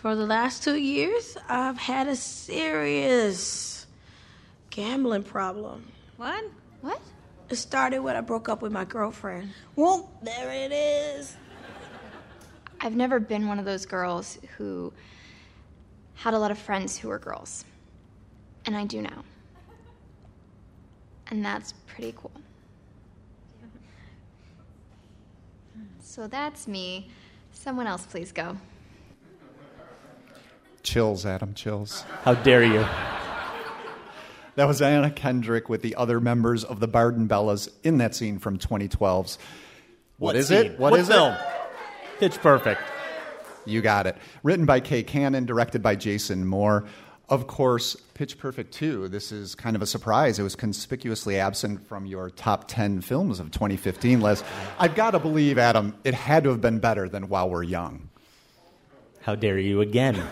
for 0.00 0.14
the 0.16 0.26
last 0.26 0.62
two 0.62 0.76
years, 0.76 1.36
I've 1.48 1.76
had 1.76 2.08
a 2.08 2.16
serious 2.16 3.86
gambling 4.70 5.22
problem. 5.22 5.90
What? 6.16 6.44
What? 6.80 7.00
It 7.48 7.56
started 7.56 8.00
when 8.00 8.16
I 8.16 8.20
broke 8.20 8.48
up 8.48 8.62
with 8.62 8.72
my 8.72 8.84
girlfriend. 8.84 9.50
Well, 9.76 10.10
there 10.22 10.50
it 10.50 10.72
is. 10.72 11.36
I've 12.80 12.96
never 12.96 13.20
been 13.20 13.46
one 13.46 13.58
of 13.58 13.64
those 13.64 13.86
girls 13.86 14.38
who 14.56 14.92
had 16.14 16.34
a 16.34 16.38
lot 16.38 16.50
of 16.50 16.58
friends 16.58 16.96
who 16.96 17.08
were 17.08 17.18
girls. 17.18 17.64
And 18.64 18.76
I 18.76 18.84
do 18.84 19.02
now. 19.02 19.24
And 21.28 21.44
that's 21.44 21.72
pretty 21.86 22.14
cool. 22.16 22.32
So 26.00 26.26
that's 26.26 26.66
me. 26.66 27.10
Someone 27.52 27.86
else, 27.86 28.06
please 28.06 28.32
go. 28.32 28.56
Chills, 30.86 31.26
Adam, 31.26 31.52
chills. 31.52 32.04
How 32.22 32.34
dare 32.34 32.62
you? 32.62 32.86
That 34.54 34.68
was 34.68 34.80
Anna 34.80 35.10
Kendrick 35.10 35.68
with 35.68 35.82
the 35.82 35.96
other 35.96 36.20
members 36.20 36.62
of 36.62 36.78
the 36.78 36.86
Barden 36.86 37.26
Bellas 37.28 37.68
in 37.82 37.98
that 37.98 38.14
scene 38.14 38.38
from 38.38 38.56
2012's. 38.56 39.36
What 40.16 40.28
what 40.28 40.36
is 40.36 40.46
scene? 40.46 40.66
it? 40.66 40.78
What 40.78 40.98
is 40.98 41.08
film? 41.08 41.32
it? 41.32 41.40
Pitch 42.20 42.38
Perfect. 42.38 42.80
You 43.64 43.82
got 43.82 44.06
it. 44.06 44.16
Written 44.44 44.64
by 44.64 44.78
Kay 44.78 45.02
Cannon, 45.02 45.44
directed 45.44 45.82
by 45.82 45.96
Jason 45.96 46.46
Moore. 46.46 46.84
Of 47.28 47.48
course, 47.48 47.96
Pitch 48.14 48.38
Perfect 48.38 48.72
2. 48.72 49.08
This 49.08 49.32
is 49.32 49.56
kind 49.56 49.74
of 49.74 49.82
a 49.82 49.86
surprise. 49.86 50.38
It 50.38 50.44
was 50.44 50.54
conspicuously 50.54 51.40
absent 51.40 51.84
from 51.88 52.06
your 52.06 52.30
top 52.30 52.68
10 52.68 53.00
films 53.00 53.40
of 53.40 53.50
2015 53.50 54.20
list. 54.20 54.44
I've 54.78 54.94
got 54.94 55.10
to 55.10 55.18
believe, 55.18 55.58
Adam, 55.58 55.96
it 56.04 56.14
had 56.14 56.44
to 56.44 56.50
have 56.50 56.60
been 56.60 56.78
better 56.78 57.08
than 57.08 57.28
While 57.28 57.50
We're 57.50 57.64
Young. 57.64 58.08
How 59.22 59.34
dare 59.34 59.58
you 59.58 59.80
again? 59.80 60.24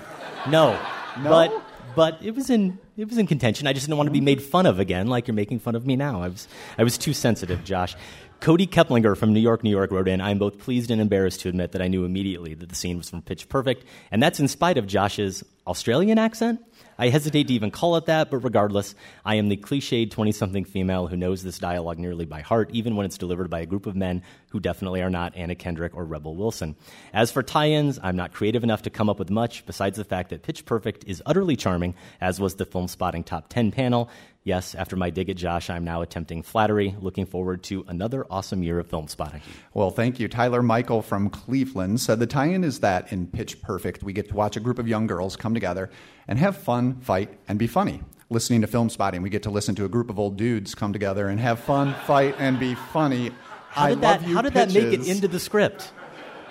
No. 0.48 0.78
No? 1.20 1.30
But 1.30 1.62
but 1.94 2.18
it 2.22 2.35
was 2.35 2.50
in 2.50 2.78
it 2.96 3.09
was 3.09 3.18
in 3.18 3.26
contention. 3.26 3.66
I 3.66 3.72
just 3.72 3.87
didn't 3.87 3.96
want 3.96 4.09
to 4.09 4.12
be 4.12 4.18
mm-hmm. 4.18 4.24
made 4.24 4.42
fun 4.42 4.66
of 4.66 4.78
again, 4.78 5.07
like 5.07 5.26
you're 5.26 5.35
making 5.35 5.61
fun 5.61 5.74
of 5.74 5.87
me 5.87 5.96
now. 5.96 6.22
I 6.22 6.28
was 6.28 6.48
I 6.78 6.85
was 6.85 6.98
too 6.98 7.12
sensitive, 7.12 7.64
Josh. 7.64 7.96
Cody 8.40 8.66
Keplinger 8.66 9.16
from 9.16 9.33
New 9.33 9.40
York, 9.40 9.64
New 9.64 9.70
York 9.70 9.90
wrote 9.90 10.07
in, 10.07 10.20
I'm 10.20 10.38
both 10.38 10.59
pleased 10.59 10.90
and 10.90 11.00
embarrassed 11.00 11.40
to 11.40 11.48
admit 11.48 11.72
that 11.72 11.80
I 11.80 11.88
knew 11.88 12.04
immediately 12.04 12.52
that 12.52 12.68
the 12.68 12.74
scene 12.74 12.98
was 12.98 13.09
from 13.09 13.22
Pitch 13.22 13.48
Perfect, 13.48 13.87
and 14.11 14.22
that's 14.22 14.38
in 14.38 14.48
spite 14.48 14.76
of 14.76 14.87
Josh's 14.87 15.42
Australian 15.66 16.18
accent. 16.18 16.61
I 16.98 17.09
hesitate 17.09 17.48
to 17.48 17.54
even 17.54 17.70
call 17.70 17.96
it 17.96 18.07
that, 18.07 18.30
but 18.30 18.38
regardless, 18.38 18.94
I 19.24 19.37
am 19.37 19.48
the 19.48 19.57
cliched 19.57 20.11
20 20.11 20.33
something 20.33 20.64
female 20.64 21.07
who 21.07 21.16
knows 21.16 21.42
this 21.42 21.59
dialogue 21.59 21.98
nearly 21.98 22.26
by 22.26 22.42
heart, 22.42 22.70
even 22.72 22.96
when 22.96 23.07
it's 23.07 23.16
delivered 23.16 23.48
by 23.48 23.61
a 23.61 23.66
group 23.66 23.87
of 23.87 23.96
men 23.96 24.22
who 24.55 24.61
definitely 24.61 25.03
are 25.03 25.11
not 25.11 25.37
Anna 25.37 25.57
Kendrick 25.57 25.97
or 25.97 26.05
Rebel 26.05 26.37
Wilson. 26.37 26.77
As 27.12 27.33
for 27.33 27.43
tie 27.43 27.71
ins, 27.71 27.99
I'm 28.01 28.14
not 28.14 28.33
creative 28.33 28.62
enough 28.62 28.83
to 28.83 28.90
come 28.90 29.11
up 29.11 29.19
with 29.19 29.29
much, 29.29 29.67
besides 29.67 29.97
the 29.97 30.05
fact 30.05 30.31
that 30.31 30.45
Pitch 30.45 30.64
Perfect 30.64 31.03
is 31.09 31.21
utterly 31.27 31.57
charming, 31.57 31.97
as 32.21 32.38
was 32.38 32.55
the 32.55 32.64
Filmspotting 32.64 33.25
Top 33.25 33.49
10 33.49 33.73
panel. 33.73 34.09
Yes, 34.45 34.77
after 34.77 34.95
my 34.95 35.11
dig 35.11 35.29
at 35.29 35.37
Josh, 35.37 35.71
I'm 35.71 35.83
now 35.83 36.03
attempting 36.03 36.45
flattery. 36.45 36.95
Looking 37.01 37.27
forward 37.27 37.64
to 37.64 37.85
another 37.88 38.25
awesome 38.31 38.62
year 38.62 38.79
of 38.79 38.88
filmspotting. 38.88 39.40
Well, 39.73 39.90
thank 39.90 40.21
you. 40.21 40.29
Tyler 40.29 40.62
Michael 40.62 41.03
from 41.03 41.31
Cleveland 41.31 42.01
said 42.01 42.21
the 42.21 42.27
tie 42.29 42.47
in 42.47 42.62
is 42.62 42.79
that 42.79 43.12
in 43.12 43.27
Pitch 43.27 43.61
Perfect, 43.61 44.05
we 44.05 44.12
get 44.12 44.29
to 44.29 44.37
watch 44.37 44.57
a 44.57 44.61
group 44.61 44.79
of 44.79 44.87
young 44.87 45.09
girls 45.09 45.35
come 45.35 45.55
together 45.55 45.90
and 46.29 46.38
have 46.38 46.57
fun, 46.57 47.01
fight, 47.01 47.37
and 47.49 47.59
be 47.59 47.67
funny. 47.67 48.03
Listening 48.31 48.61
to 48.62 48.67
filmspotting, 48.67 49.23
we 49.23 49.31
get 49.31 49.43
to 49.43 49.51
listen 49.51 49.75
to 49.75 49.85
a 49.85 49.88
group 49.88 50.11
of 50.11 50.19
old 50.19 50.37
dudes 50.37 50.75
come 50.75 50.93
together 50.93 51.29
and 51.29 51.40
have 51.40 51.61
fun, 51.61 51.95
fight, 52.07 52.35
and 52.38 52.59
be 52.59 52.75
funny. 52.75 53.31
How 53.74 53.87
I 53.87 53.88
did, 53.90 54.00
that, 54.02 54.22
how 54.22 54.40
did 54.40 54.54
that 54.54 54.72
make 54.72 54.92
it 54.92 55.08
into 55.08 55.26
the 55.26 55.40
script? 55.40 55.90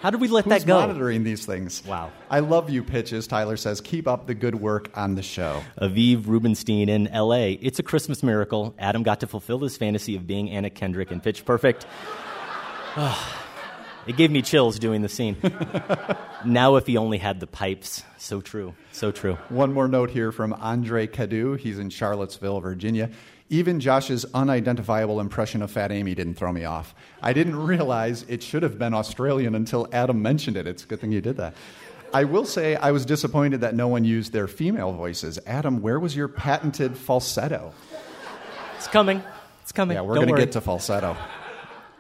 How 0.01 0.09
did 0.09 0.19
we 0.19 0.27
let 0.27 0.43
Who's 0.43 0.51
that 0.51 0.65
go? 0.65 0.81
monitoring 0.81 1.23
these 1.23 1.45
things? 1.45 1.81
Wow. 1.85 2.11
I 2.29 2.39
love 2.39 2.69
you 2.69 2.83
pitches. 2.83 3.27
Tyler 3.27 3.55
says, 3.55 3.79
keep 3.79 4.09
up 4.09 4.27
the 4.27 4.33
good 4.33 4.55
work 4.55 4.89
on 4.93 5.15
the 5.15 5.21
show. 5.23 5.63
Aviv 5.81 6.27
Rubenstein 6.27 6.89
in 6.89 7.05
LA. 7.05 7.55
It's 7.61 7.79
a 7.79 7.83
Christmas 7.83 8.23
miracle. 8.23 8.75
Adam 8.77 9.03
got 9.03 9.21
to 9.21 9.27
fulfill 9.27 9.59
his 9.59 9.77
fantasy 9.77 10.17
of 10.17 10.27
being 10.27 10.49
Anna 10.49 10.69
Kendrick 10.69 11.11
in 11.11 11.21
Pitch 11.21 11.45
Perfect. 11.45 11.85
It 14.05 14.17
gave 14.17 14.31
me 14.31 14.41
chills 14.41 14.79
doing 14.79 15.01
the 15.01 15.07
scene. 15.07 15.37
now, 16.45 16.75
if 16.75 16.85
he 16.85 16.97
only 16.97 17.17
had 17.17 17.39
the 17.39 17.47
pipes. 17.47 18.03
So 18.17 18.41
true. 18.41 18.75
So 18.91 19.11
true. 19.11 19.35
One 19.47 19.71
more 19.71 19.87
note 19.87 20.09
here 20.09 20.33
from 20.33 20.51
Andre 20.51 21.07
Cadu. 21.07 21.57
He's 21.57 21.79
in 21.79 21.89
Charlottesville, 21.89 22.59
Virginia. 22.59 23.09
Even 23.49 23.79
Josh's 23.79 24.25
unidentifiable 24.33 25.19
impression 25.19 25.61
of 25.61 25.69
Fat 25.69 25.91
Amy 25.91 26.15
didn't 26.15 26.35
throw 26.35 26.51
me 26.51 26.65
off. 26.65 26.95
I 27.21 27.33
didn't 27.33 27.55
realize 27.55 28.25
it 28.27 28.41
should 28.41 28.63
have 28.63 28.79
been 28.79 28.93
Australian 28.93 29.53
until 29.53 29.87
Adam 29.91 30.21
mentioned 30.21 30.57
it. 30.57 30.65
It's 30.65 30.83
a 30.83 30.87
good 30.87 30.99
thing 30.99 31.11
you 31.11 31.21
did 31.21 31.37
that. 31.37 31.53
I 32.13 32.23
will 32.25 32.45
say 32.45 32.75
I 32.75 32.91
was 32.91 33.05
disappointed 33.05 33.61
that 33.61 33.75
no 33.75 33.87
one 33.87 34.03
used 34.05 34.33
their 34.33 34.47
female 34.47 34.91
voices. 34.93 35.39
Adam, 35.45 35.81
where 35.81 35.99
was 35.99 36.15
your 36.15 36.27
patented 36.27 36.95
falsetto? 36.95 37.73
It's 38.77 38.87
coming. 38.87 39.23
It's 39.61 39.71
coming. 39.71 39.95
Yeah, 39.95 40.01
we're 40.01 40.15
going 40.15 40.27
to 40.27 40.35
get 40.35 40.51
to 40.53 40.61
falsetto. 40.61 41.17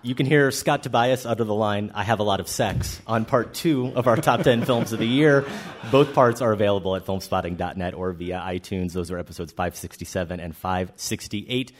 You 0.05 0.15
can 0.15 0.25
hear 0.25 0.51
Scott 0.51 0.83
Tobias 0.83 1.25
utter 1.25 1.45
the 1.45 1.53
line, 1.53 1.91
I 1.95 2.03
have 2.03 2.19
a 2.19 2.23
lot 2.23 2.41
of 2.41 2.49
sex, 2.49 3.01
on 3.07 3.23
part 3.23 3.53
two 3.53 3.93
of 3.95 4.05
our 4.05 4.17
top 4.17 4.41
10 4.41 4.65
films 4.65 4.91
of 4.91 4.99
the 4.99 5.07
year. 5.07 5.45
Both 5.91 6.13
parts 6.13 6.41
are 6.41 6.51
available 6.51 6.97
at 6.97 7.05
filmspotting.net 7.05 7.93
or 7.93 8.11
via 8.11 8.37
iTunes. 8.45 8.91
Those 8.91 9.11
are 9.11 9.17
episodes 9.17 9.53
567 9.53 10.41
and 10.41 10.53
568. 10.53 11.71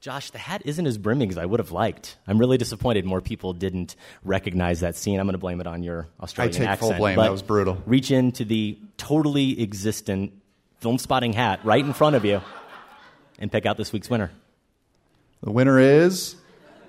Josh, 0.00 0.32
the 0.32 0.38
hat 0.38 0.62
isn't 0.64 0.86
as 0.86 0.98
brimming 0.98 1.30
as 1.30 1.38
I 1.38 1.46
would 1.46 1.60
have 1.60 1.70
liked. 1.70 2.16
I'm 2.26 2.38
really 2.38 2.58
disappointed 2.58 3.04
more 3.04 3.20
people 3.20 3.52
didn't 3.52 3.94
recognize 4.24 4.80
that 4.80 4.96
scene. 4.96 5.20
I'm 5.20 5.26
going 5.26 5.34
to 5.34 5.38
blame 5.38 5.60
it 5.60 5.68
on 5.68 5.84
your 5.84 6.08
Australian 6.20 6.54
accent. 6.54 6.68
I 6.68 6.72
take 6.72 6.80
full 6.80 6.88
accent. 6.88 7.00
blame. 7.00 7.16
but 7.16 7.22
That 7.22 7.32
was 7.32 7.42
brutal. 7.42 7.80
Reach 7.86 8.10
into 8.10 8.44
the 8.44 8.76
totally 8.96 9.62
existent 9.62 10.32
filmspotting 10.82 11.32
hat 11.32 11.60
right 11.62 11.84
in 11.84 11.92
front 11.92 12.16
of 12.16 12.24
you 12.24 12.40
and 13.38 13.52
pick 13.52 13.66
out 13.66 13.76
this 13.76 13.92
week's 13.92 14.10
winner. 14.10 14.32
The 15.42 15.52
winner 15.52 15.78
is 15.78 16.34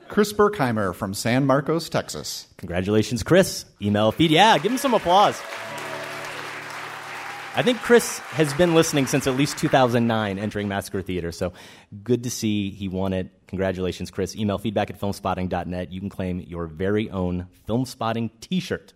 Chris 0.10 0.34
Birkhimer 0.34 0.94
from 0.94 1.14
San 1.14 1.46
Marcos, 1.46 1.88
Texas. 1.88 2.48
Congratulations, 2.58 3.24
Chris. 3.24 3.66
Email 3.82 4.12
feed. 4.12 4.32
Yeah, 4.32 4.58
give 4.58 4.72
him 4.72 4.78
some 4.78 4.94
applause. 4.94 5.40
I 7.56 7.62
think 7.62 7.80
Chris 7.80 8.20
has 8.20 8.54
been 8.54 8.76
listening 8.76 9.08
since 9.08 9.28
at 9.28 9.36
least 9.36 9.58
2009, 9.58 10.40
entering 10.40 10.68
Massacre 10.68 11.02
Theater. 11.02 11.32
So 11.32 11.54
good 12.04 12.24
to 12.24 12.30
see 12.30 12.70
he 12.70 12.88
won 12.88 13.12
it. 13.12 13.32
Congratulations, 13.48 14.12
Chris. 14.12 14.36
Email 14.36 14.58
feedback 14.58 14.90
at 14.90 15.00
filmspotting.net. 15.00 15.92
You 15.92 16.00
can 16.00 16.10
claim 16.10 16.40
your 16.42 16.68
very 16.68 17.10
own 17.10 17.48
filmspotting 17.68 18.30
t 18.40 18.60
shirt. 18.60 18.94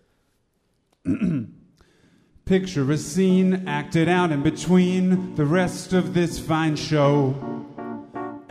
Picture 2.45 2.91
a 2.91 2.97
scene 2.97 3.67
acted 3.67 4.07
out 4.07 4.31
in 4.31 4.43
between 4.43 5.35
the 5.35 5.45
rest 5.45 5.93
of 5.93 6.13
this 6.13 6.39
fine 6.39 6.75
show. 6.75 7.65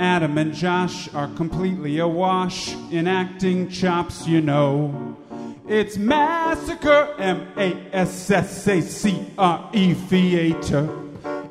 Adam 0.03 0.37
and 0.37 0.53
Josh 0.53 1.09
are 1.15 1.29
completely 1.37 1.99
awash 2.01 2.75
in 2.91 3.07
acting 3.07 3.69
chops, 3.69 4.27
you 4.27 4.41
know. 4.41 5.17
It's 5.69 5.97
Massacre, 5.97 7.15
M 7.19 7.47
A 7.57 7.77
S 7.93 8.29
S 8.29 8.67
A 8.67 8.83
C 8.83 9.25
R 9.38 9.71
E 9.73 9.95
Theater. 9.95 10.88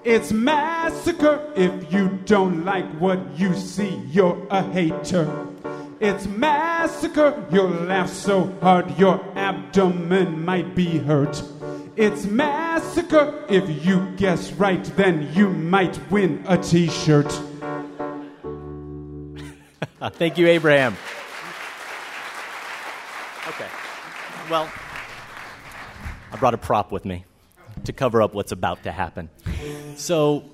It's 0.04 0.34
Massacre. 0.34 1.50
If 1.56 1.94
you 1.94 2.20
don't 2.26 2.66
like 2.66 2.86
what 3.00 3.20
you 3.38 3.56
see, 3.56 4.02
you're 4.12 4.46
a 4.50 4.62
hater. 4.64 5.48
It's 6.02 6.26
Massacre. 6.26 7.46
You'll 7.52 7.70
laugh 7.70 8.10
so 8.10 8.54
hard 8.60 8.98
your 8.98 9.24
abdomen 9.38 10.44
might 10.44 10.76
be 10.76 10.98
hurt. 10.98 11.42
It's 11.96 12.26
Massacre. 12.26 13.46
If 13.48 13.86
you 13.86 14.12
guess 14.18 14.52
right, 14.54 14.84
then 14.98 15.32
you 15.34 15.50
might 15.52 15.98
win 16.12 16.44
a 16.48 16.58
t 16.58 16.90
shirt. 16.90 17.32
Thank 20.14 20.38
you, 20.38 20.48
Abraham. 20.48 20.96
Okay. 23.48 23.68
Well, 24.50 24.70
I 26.32 26.38
brought 26.38 26.54
a 26.54 26.58
prop 26.58 26.92
with 26.92 27.06
me 27.06 27.26
to 27.86 27.94
cover 27.94 28.22
up 28.22 28.34
what's 28.34 28.52
about 28.52 28.84
to 28.84 28.92
happen. 28.92 29.30
So, 29.96 30.52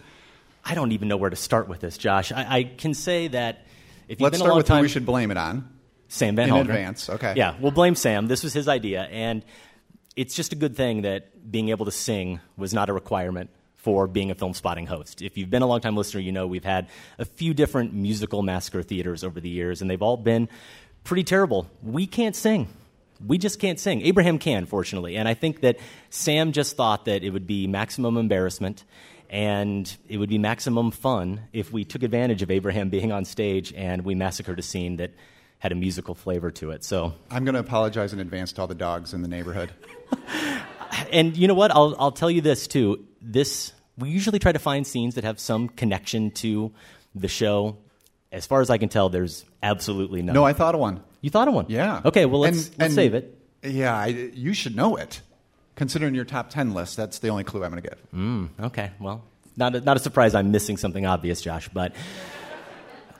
I 0.63 0.73
don't 0.75 0.91
even 0.91 1.07
know 1.07 1.17
where 1.17 1.29
to 1.29 1.35
start 1.35 1.67
with 1.67 1.79
this, 1.79 1.97
Josh. 1.97 2.31
I, 2.31 2.57
I 2.57 2.63
can 2.63 2.93
say 2.93 3.27
that 3.29 3.65
if 4.07 4.19
you've 4.19 4.21
Let's 4.21 4.33
been 4.33 4.35
a 4.35 4.37
start 4.39 4.49
long 4.49 4.57
with 4.57 4.67
time, 4.67 4.77
who 4.77 4.83
we 4.83 4.89
should 4.89 5.05
blame 5.05 5.31
it 5.31 5.37
on. 5.37 5.69
Sam 6.09 6.35
Van 6.37 6.47
in 6.47 6.55
Hallgren. 6.55 6.61
advance. 6.61 7.09
Okay. 7.09 7.33
Yeah, 7.35 7.55
we'll 7.59 7.71
blame 7.71 7.95
Sam. 7.95 8.27
This 8.27 8.43
was 8.43 8.53
his 8.53 8.67
idea, 8.69 9.03
and 9.03 9.43
it's 10.15 10.35
just 10.35 10.53
a 10.53 10.55
good 10.55 10.75
thing 10.77 11.01
that 11.01 11.51
being 11.51 11.69
able 11.69 11.85
to 11.85 11.91
sing 11.91 12.39
was 12.55 12.73
not 12.73 12.89
a 12.89 12.93
requirement 12.93 13.49
for 13.87 14.05
being 14.05 14.31
a 14.31 14.35
Filmspotting 14.35 14.85
host. 14.85 15.21
If 15.21 15.37
you've 15.37 15.49
been 15.49 15.61
a 15.61 15.65
longtime 15.65 15.95
listener, 15.95 16.19
you 16.19 16.33
know 16.33 16.45
we've 16.45 16.65
had 16.65 16.89
a 17.19 17.23
few 17.23 17.53
different 17.53 17.93
musical 17.93 18.41
massacre 18.41 18.83
theaters 18.83 19.23
over 19.23 19.39
the 19.39 19.47
years, 19.47 19.81
and 19.81 19.89
they've 19.89 20.01
all 20.01 20.17
been 20.17 20.49
pretty 21.05 21.23
terrible. 21.23 21.69
We 21.81 22.05
can't 22.05 22.35
sing. 22.35 22.67
We 23.25 23.37
just 23.37 23.61
can't 23.61 23.79
sing. 23.79 24.01
Abraham 24.01 24.39
can, 24.39 24.65
fortunately. 24.65 25.15
And 25.15 25.25
I 25.25 25.35
think 25.35 25.61
that 25.61 25.79
Sam 26.09 26.51
just 26.51 26.75
thought 26.75 27.05
that 27.05 27.23
it 27.23 27.29
would 27.29 27.47
be 27.47 27.65
maximum 27.65 28.17
embarrassment 28.17 28.83
and 29.29 29.95
it 30.09 30.17
would 30.17 30.27
be 30.27 30.37
maximum 30.37 30.91
fun 30.91 31.43
if 31.53 31.71
we 31.71 31.85
took 31.85 32.03
advantage 32.03 32.41
of 32.41 32.51
Abraham 32.51 32.89
being 32.89 33.13
on 33.13 33.23
stage 33.23 33.71
and 33.71 34.03
we 34.03 34.15
massacred 34.15 34.59
a 34.59 34.63
scene 34.63 34.97
that 34.97 35.11
had 35.59 35.71
a 35.71 35.75
musical 35.75 36.13
flavor 36.13 36.51
to 36.51 36.71
it. 36.71 36.83
So 36.83 37.13
I'm 37.31 37.45
going 37.45 37.55
to 37.55 37.61
apologize 37.61 38.11
in 38.11 38.19
advance 38.19 38.51
to 38.51 38.61
all 38.61 38.67
the 38.67 38.75
dogs 38.75 39.13
in 39.13 39.21
the 39.21 39.29
neighborhood. 39.29 39.71
and 41.13 41.37
you 41.37 41.47
know 41.47 41.53
what? 41.53 41.71
I'll, 41.71 41.95
I'll 41.97 42.11
tell 42.11 42.29
you 42.29 42.41
this 42.41 42.67
too. 42.67 43.05
This 43.21 43.71
we 43.97 44.09
usually 44.09 44.39
try 44.39 44.51
to 44.51 44.59
find 44.59 44.85
scenes 44.85 45.15
that 45.15 45.23
have 45.23 45.39
some 45.39 45.69
connection 45.69 46.31
to 46.31 46.71
the 47.15 47.27
show. 47.27 47.77
As 48.31 48.45
far 48.45 48.61
as 48.61 48.69
I 48.69 48.77
can 48.77 48.89
tell, 48.89 49.09
there's 49.09 49.45
absolutely 49.63 50.21
none. 50.21 50.33
No, 50.35 50.43
I 50.43 50.53
thought 50.53 50.75
of 50.75 50.81
one. 50.81 51.01
You 51.21 51.29
thought 51.29 51.47
of 51.47 51.53
one? 51.53 51.65
Yeah. 51.69 52.01
Okay, 52.05 52.25
well 52.25 52.41
let's, 52.41 52.67
And- 52.67 52.79
let's 52.79 52.89
and- 52.89 52.93
save 52.93 53.13
it. 53.13 53.33
Yeah, 53.63 53.97
I, 53.97 54.07
you 54.07 54.53
should 54.53 54.75
know 54.75 54.97
it. 54.97 55.21
Considering 55.75 56.13
your 56.15 56.25
top 56.25 56.49
10 56.51 56.73
list, 56.73 56.95
that's 56.95 57.19
the 57.19 57.29
only 57.29 57.43
clue 57.43 57.63
I'm 57.63 57.71
going 57.71 57.81
to 57.83 57.89
give. 57.89 57.99
Mm, 58.13 58.49
okay, 58.65 58.91
well, 58.99 59.23
not 59.55 59.75
a, 59.75 59.81
not 59.81 59.97
a 59.97 59.99
surprise. 59.99 60.35
I'm 60.35 60.51
missing 60.51 60.77
something 60.77 61.05
obvious, 61.05 61.41
Josh, 61.41 61.67
but 61.69 61.93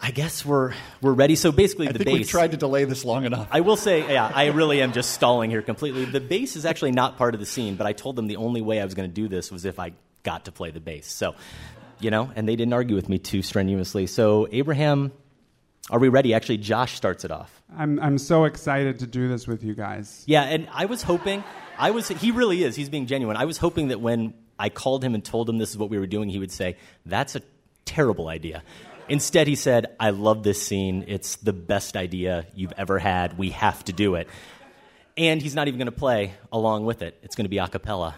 I 0.02 0.12
guess 0.12 0.46
we're 0.46 0.74
we're 1.02 1.14
ready. 1.14 1.36
So 1.36 1.52
basically, 1.52 1.88
I 1.88 1.92
the 1.92 1.98
think 2.00 2.08
base. 2.08 2.14
we've 2.20 2.30
tried 2.30 2.52
to 2.52 2.58
delay 2.58 2.84
this 2.86 3.04
long 3.04 3.26
enough. 3.26 3.48
I 3.52 3.62
will 3.62 3.76
say, 3.78 4.12
yeah, 4.14 4.32
I 4.34 4.48
really 4.48 4.82
am 4.82 4.94
just 4.94 5.12
stalling 5.12 5.50
here 5.50 5.64
completely. 5.64 6.06
The 6.06 6.20
bass 6.22 6.56
is 6.56 6.66
actually 6.66 6.92
not 6.92 7.18
part 7.18 7.34
of 7.34 7.40
the 7.40 7.46
scene, 7.48 7.76
but 7.76 7.88
I 7.88 7.94
told 7.94 8.16
them 8.16 8.28
the 8.28 8.36
only 8.38 8.62
way 8.62 8.80
I 8.80 8.86
was 8.86 8.94
going 8.94 9.10
to 9.10 9.14
do 9.14 9.28
this 9.28 9.52
was 9.52 9.66
if 9.66 9.80
I 9.80 9.94
got 10.28 10.44
to 10.46 10.52
play 10.52 10.72
the 10.72 10.82
bass. 10.82 11.08
So, 11.08 11.36
you 12.02 12.12
know, 12.12 12.30
and 12.36 12.48
they 12.50 12.58
didn't 12.58 12.74
argue 12.74 12.98
with 12.98 13.08
me 13.08 13.18
too 13.18 13.42
strenuously. 13.42 14.08
So, 14.08 14.46
Abraham, 14.52 15.14
are 15.90 16.00
we 16.00 16.10
ready? 16.10 16.34
Actually, 16.34 16.58
Josh 16.58 16.96
starts 16.96 17.24
it 17.24 17.32
off. 17.32 17.64
I'm, 17.78 17.98
I'm 18.02 18.18
so 18.18 18.44
excited 18.44 19.00
to 19.00 19.08
do 19.08 19.30
this 19.30 19.48
with 19.48 19.64
you 19.64 19.74
guys. 19.74 20.26
Yeah, 20.28 20.44
and 20.44 20.68
I 20.74 20.84
was 20.84 21.02
hoping, 21.02 21.46
I 21.78 21.92
was, 21.92 22.10
he 22.10 22.32
really 22.32 22.66
is, 22.66 22.76
he's 22.76 22.90
being 22.90 23.06
genuine. 23.06 23.38
I 23.38 23.46
was 23.46 23.58
hoping 23.58 23.88
that 23.88 24.02
when 24.02 24.34
I 24.60 24.68
called 24.68 25.02
him 25.02 25.16
and 25.16 25.24
told 25.24 25.50
him 25.50 25.60
this 25.60 25.70
is 25.70 25.78
what 25.78 25.90
we 25.90 25.98
were 25.98 26.08
doing, 26.08 26.28
he 26.28 26.40
would 26.40 26.52
say, 26.52 26.76
that's 27.06 27.38
a 27.38 27.42
terrible 27.86 28.28
idea. 28.28 28.64
Instead, 29.08 29.48
he 29.48 29.56
said, 29.56 29.96
I 29.98 30.10
love 30.10 30.44
this 30.44 30.62
scene. 30.62 31.06
It's 31.08 31.38
the 31.38 31.54
best 31.54 31.96
idea 31.96 32.48
you've 32.54 32.74
ever 32.78 33.00
had. 33.00 33.38
We 33.38 33.52
have 33.52 33.82
to 33.86 33.94
do 33.94 34.16
it. 34.16 34.28
And 35.16 35.42
he's 35.42 35.56
not 35.56 35.70
even 35.70 35.78
going 35.78 35.94
to 35.94 35.98
play 35.98 36.34
along 36.52 36.86
with 36.86 37.02
it. 37.02 37.18
It's 37.24 37.38
going 37.38 37.46
to 37.46 37.50
be 37.50 37.60
a 37.60 37.68
cappella. 37.70 38.16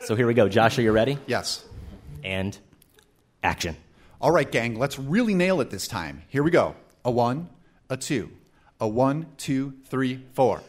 So 0.00 0.14
here 0.14 0.26
we 0.26 0.34
go. 0.34 0.48
Josh, 0.48 0.78
are 0.78 0.82
you 0.82 0.92
ready? 0.92 1.18
Yes. 1.26 1.64
And 2.24 2.58
action. 3.42 3.76
All 4.20 4.30
right, 4.30 4.50
gang, 4.50 4.78
let's 4.78 4.98
really 4.98 5.34
nail 5.34 5.60
it 5.60 5.70
this 5.70 5.88
time. 5.88 6.22
Here 6.28 6.42
we 6.42 6.50
go. 6.50 6.74
A 7.04 7.10
one, 7.10 7.48
a 7.90 7.96
two, 7.96 8.30
a 8.80 8.86
one, 8.86 9.26
two, 9.36 9.74
three, 9.88 10.24
four. 10.34 10.62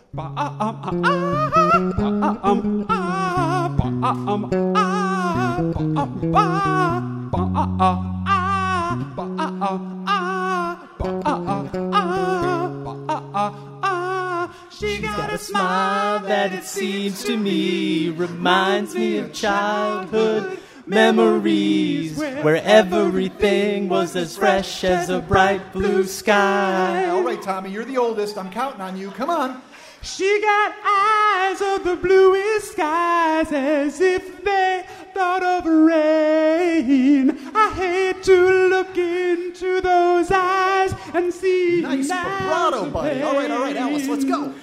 She's 14.84 15.00
got 15.00 15.32
a 15.32 15.38
smile 15.38 16.20
that 16.28 16.52
it 16.52 16.66
seems 16.66 17.24
to 17.24 17.38
me 17.38 18.10
reminds 18.10 18.94
me 18.94 19.18
of 19.18 19.32
childhood 19.32 20.60
memories 20.86 22.18
where 22.18 22.58
everything 22.58 23.88
was 23.88 24.14
as 24.18 24.36
fresh 24.36 24.84
as 24.84 25.10
a 25.10 25.22
bright 25.22 25.72
blue 25.72 26.04
sky. 26.04 27.08
All 27.08 27.24
right, 27.24 27.42
Tommy, 27.42 27.70
you're 27.70 27.86
the 27.86 27.98
oldest. 27.98 28.38
I'm 28.38 28.52
counting 28.52 28.82
on 28.82 28.98
you. 28.98 29.12
Come 29.12 29.30
on. 29.30 29.62
She 30.02 30.42
got 30.42 30.76
eyes 30.86 31.62
of 31.62 31.86
the 31.86 31.96
bluest 31.96 32.74
skies 32.74 33.54
as 33.54 34.02
if 34.02 34.44
they 34.44 34.86
thought 35.14 35.44
of 35.44 35.66
rain. 35.66 37.40
I 37.56 37.72
hate 37.72 38.22
to 38.24 38.68
look 38.68 38.98
into 38.98 39.80
those 39.80 40.30
eyes 40.30 40.94
and 41.14 41.34
see 41.34 41.80
Nice 41.84 42.10
vibrato, 42.10 42.90
buddy. 42.90 43.22
All 43.22 43.36
right, 43.36 43.50
all 43.50 43.62
right, 43.62 43.78
Alice, 43.78 44.10
let's 44.10 44.26
go. 44.26 44.54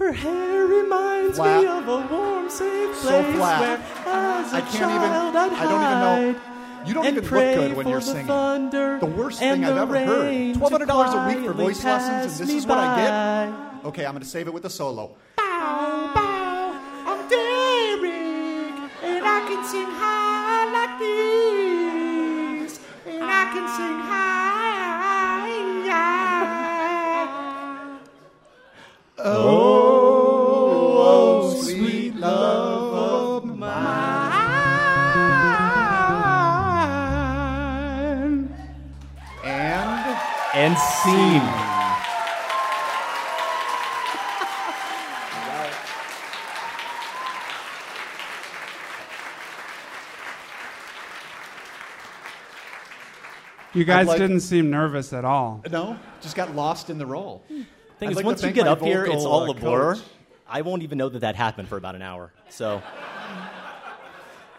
Her 0.00 0.12
hair 0.12 0.64
reminds 0.66 1.36
Flat. 1.36 1.60
me 1.62 1.68
of 1.68 1.86
a 1.86 2.06
warm, 2.12 2.48
safe 2.48 2.96
So 2.96 3.22
place 3.22 3.36
flat. 3.36 3.60
where, 3.60 3.78
as 4.08 4.52
a 4.52 4.56
I 4.56 4.60
can't 4.62 4.72
child, 4.74 4.92
even- 4.96 5.12
I'd 5.12 5.36
I 5.36 5.64
don't 5.64 5.82
even 5.82 6.00
know- 6.00 6.40
You 6.86 6.94
don't 6.94 7.04
even 7.04 7.22
look 7.22 7.30
good 7.30 7.76
when 7.76 7.86
you're 7.86 8.00
the 8.00 8.04
singing. 8.06 8.26
thunder 8.26 8.98
The 8.98 9.04
worst 9.06 9.38
thing 9.40 9.62
I've 9.62 9.76
ever 9.76 9.98
heard. 10.02 10.56
$1,200 10.56 11.12
a 11.12 11.28
week 11.28 11.44
for 11.46 11.52
voice 11.52 11.84
lessons, 11.84 12.40
and 12.40 12.48
this 12.48 12.56
is 12.56 12.66
what 12.66 12.78
I 12.78 12.96
get? 12.96 13.86
Okay, 13.88 14.06
I'm 14.06 14.12
going 14.12 14.22
to 14.22 14.28
save 14.28 14.46
it 14.48 14.54
with 14.54 14.64
a 14.64 14.70
solo. 14.70 15.10
Bow, 15.36 16.10
bow, 16.14 16.72
I'm 17.06 17.28
Derek, 17.28 18.74
and 19.04 19.22
I 19.26 19.40
can 19.48 19.62
sing 19.64 19.86
high 19.86 20.64
like 20.72 20.98
this, 20.98 22.80
and 23.06 23.22
I 23.24 23.44
can 23.52 23.68
sing 23.76 23.98
high. 24.08 24.30
Oh, 29.22 29.79
And 41.02 41.42
scene. 41.42 41.70
You 53.72 53.84
guys 53.84 54.08
like- 54.08 54.18
didn't 54.18 54.40
seem 54.40 54.68
nervous 54.70 55.12
at 55.12 55.24
all. 55.24 55.62
No, 55.70 55.96
just 56.20 56.34
got 56.34 56.54
lost 56.56 56.90
in 56.90 56.98
the 56.98 57.06
role. 57.06 57.44
Thing 57.48 57.66
I'd 58.02 58.10
is, 58.10 58.16
like 58.16 58.24
once 58.26 58.42
you 58.42 58.50
get 58.50 58.66
up 58.66 58.80
here, 58.80 59.04
it's 59.04 59.24
all 59.24 59.48
uh, 59.48 59.52
a 59.52 59.54
blur. 59.54 59.94
coach. 59.94 60.04
I 60.48 60.62
won't 60.62 60.82
even 60.82 60.98
know 60.98 61.08
that 61.08 61.20
that 61.20 61.36
happened 61.36 61.68
for 61.68 61.76
about 61.76 61.94
an 61.94 62.02
hour. 62.02 62.32
So, 62.48 62.82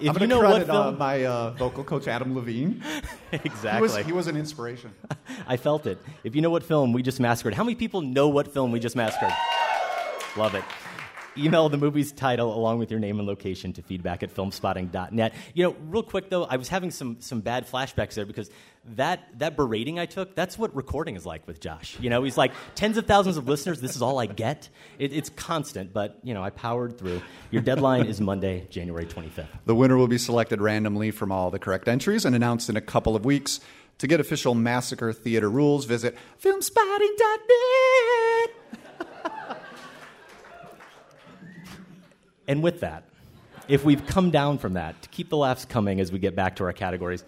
if 0.01 0.09
I'm 0.09 0.13
you 0.21 0.27
going 0.27 0.29
know 0.29 0.41
to 0.41 0.47
what 0.47 0.65
credit 0.65 0.69
uh, 0.69 0.91
my 0.93 1.25
uh, 1.25 1.51
vocal 1.51 1.83
coach, 1.83 2.07
Adam 2.07 2.35
Levine. 2.35 2.83
exactly, 3.31 3.71
He 3.77 3.81
was, 3.81 4.05
he 4.07 4.11
was 4.11 4.27
an 4.27 4.37
inspiration. 4.37 4.93
I 5.47 5.57
felt 5.57 5.85
it. 5.85 5.97
If 6.23 6.35
you 6.35 6.41
know 6.41 6.49
what 6.49 6.63
film 6.63 6.93
we 6.93 7.01
just 7.01 7.19
massacred, 7.19 7.53
how 7.53 7.63
many 7.63 7.75
people 7.75 8.01
know 8.01 8.27
what 8.27 8.53
film 8.53 8.71
we 8.71 8.79
just 8.79 8.95
massacred? 8.95 9.31
Love 10.35 10.55
it. 10.55 10.63
Email 11.37 11.69
the 11.69 11.77
movie's 11.77 12.11
title 12.11 12.53
along 12.53 12.79
with 12.79 12.91
your 12.91 12.99
name 12.99 13.19
and 13.19 13.27
location 13.27 13.73
to 13.73 13.81
feedback 13.81 14.23
at 14.23 14.33
filmspotting.net. 14.33 15.33
You 15.53 15.63
know, 15.63 15.75
real 15.87 16.03
quick 16.03 16.29
though, 16.29 16.45
I 16.45 16.57
was 16.57 16.67
having 16.67 16.91
some, 16.91 17.21
some 17.21 17.41
bad 17.41 17.67
flashbacks 17.67 18.15
there 18.15 18.25
because 18.25 18.49
that, 18.95 19.27
that 19.39 19.55
berating 19.55 19.99
I 19.99 20.05
took, 20.05 20.35
that's 20.35 20.57
what 20.57 20.75
recording 20.75 21.15
is 21.15 21.25
like 21.25 21.47
with 21.47 21.59
Josh. 21.59 21.97
You 21.99 22.09
know, 22.09 22.23
he's 22.23 22.37
like, 22.37 22.51
tens 22.75 22.97
of 22.97 23.05
thousands 23.05 23.37
of 23.37 23.47
listeners, 23.47 23.79
this 23.79 23.95
is 23.95 24.01
all 24.01 24.19
I 24.19 24.25
get. 24.25 24.69
It, 24.99 25.13
it's 25.13 25.29
constant, 25.29 25.93
but, 25.93 26.19
you 26.23 26.33
know, 26.33 26.43
I 26.43 26.49
powered 26.49 26.97
through. 26.97 27.21
Your 27.51 27.61
deadline 27.61 28.07
is 28.07 28.19
Monday, 28.19 28.67
January 28.69 29.05
25th. 29.05 29.47
The 29.65 29.75
winner 29.75 29.97
will 29.97 30.07
be 30.07 30.17
selected 30.17 30.59
randomly 30.59 31.11
from 31.11 31.31
all 31.31 31.51
the 31.51 31.59
correct 31.59 31.87
entries 31.87 32.25
and 32.25 32.35
announced 32.35 32.69
in 32.69 32.75
a 32.75 32.81
couple 32.81 33.15
of 33.15 33.23
weeks. 33.23 33.59
To 33.99 34.07
get 34.07 34.19
official 34.19 34.55
Massacre 34.55 35.13
Theater 35.13 35.47
rules, 35.47 35.85
visit 35.85 36.17
filmspotting.net. 36.41 38.80
And 42.51 42.61
with 42.61 42.81
that, 42.81 43.05
if 43.69 43.85
we've 43.85 44.05
come 44.05 44.29
down 44.29 44.57
from 44.57 44.73
that, 44.73 45.01
to 45.03 45.07
keep 45.07 45.29
the 45.29 45.37
laughs 45.37 45.63
coming 45.63 46.01
as 46.01 46.11
we 46.11 46.19
get 46.19 46.35
back 46.35 46.57
to 46.57 46.65
our 46.65 46.73
categories, 46.73 47.23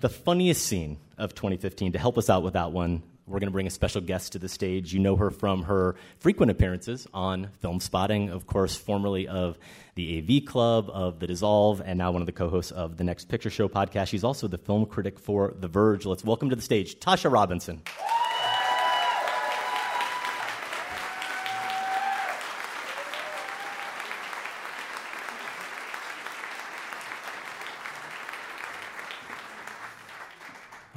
the 0.00 0.10
funniest 0.10 0.66
scene 0.66 0.98
of 1.16 1.34
2015, 1.34 1.92
to 1.92 1.98
help 1.98 2.18
us 2.18 2.28
out 2.28 2.42
with 2.42 2.52
that 2.52 2.70
one, 2.70 3.02
we're 3.26 3.38
going 3.38 3.46
to 3.46 3.52
bring 3.52 3.66
a 3.66 3.70
special 3.70 4.02
guest 4.02 4.32
to 4.32 4.38
the 4.38 4.50
stage. 4.50 4.92
You 4.92 5.00
know 5.00 5.16
her 5.16 5.30
from 5.30 5.62
her 5.62 5.96
frequent 6.18 6.50
appearances 6.50 7.08
on 7.14 7.48
Filmspotting, 7.64 8.30
of 8.30 8.46
course, 8.46 8.76
formerly 8.76 9.26
of 9.28 9.58
the 9.94 10.18
AV 10.18 10.44
Club, 10.44 10.90
of 10.92 11.20
The 11.20 11.26
Dissolve, 11.26 11.80
and 11.82 11.96
now 11.96 12.10
one 12.10 12.20
of 12.20 12.26
the 12.26 12.32
co 12.32 12.50
hosts 12.50 12.70
of 12.70 12.98
the 12.98 13.04
Next 13.04 13.30
Picture 13.30 13.48
Show 13.48 13.66
podcast. 13.66 14.08
She's 14.08 14.24
also 14.24 14.46
the 14.46 14.58
film 14.58 14.84
critic 14.84 15.18
for 15.18 15.54
The 15.58 15.68
Verge. 15.68 16.04
Let's 16.04 16.22
welcome 16.22 16.50
to 16.50 16.56
the 16.56 16.60
stage 16.60 17.00
Tasha 17.00 17.32
Robinson. 17.32 17.80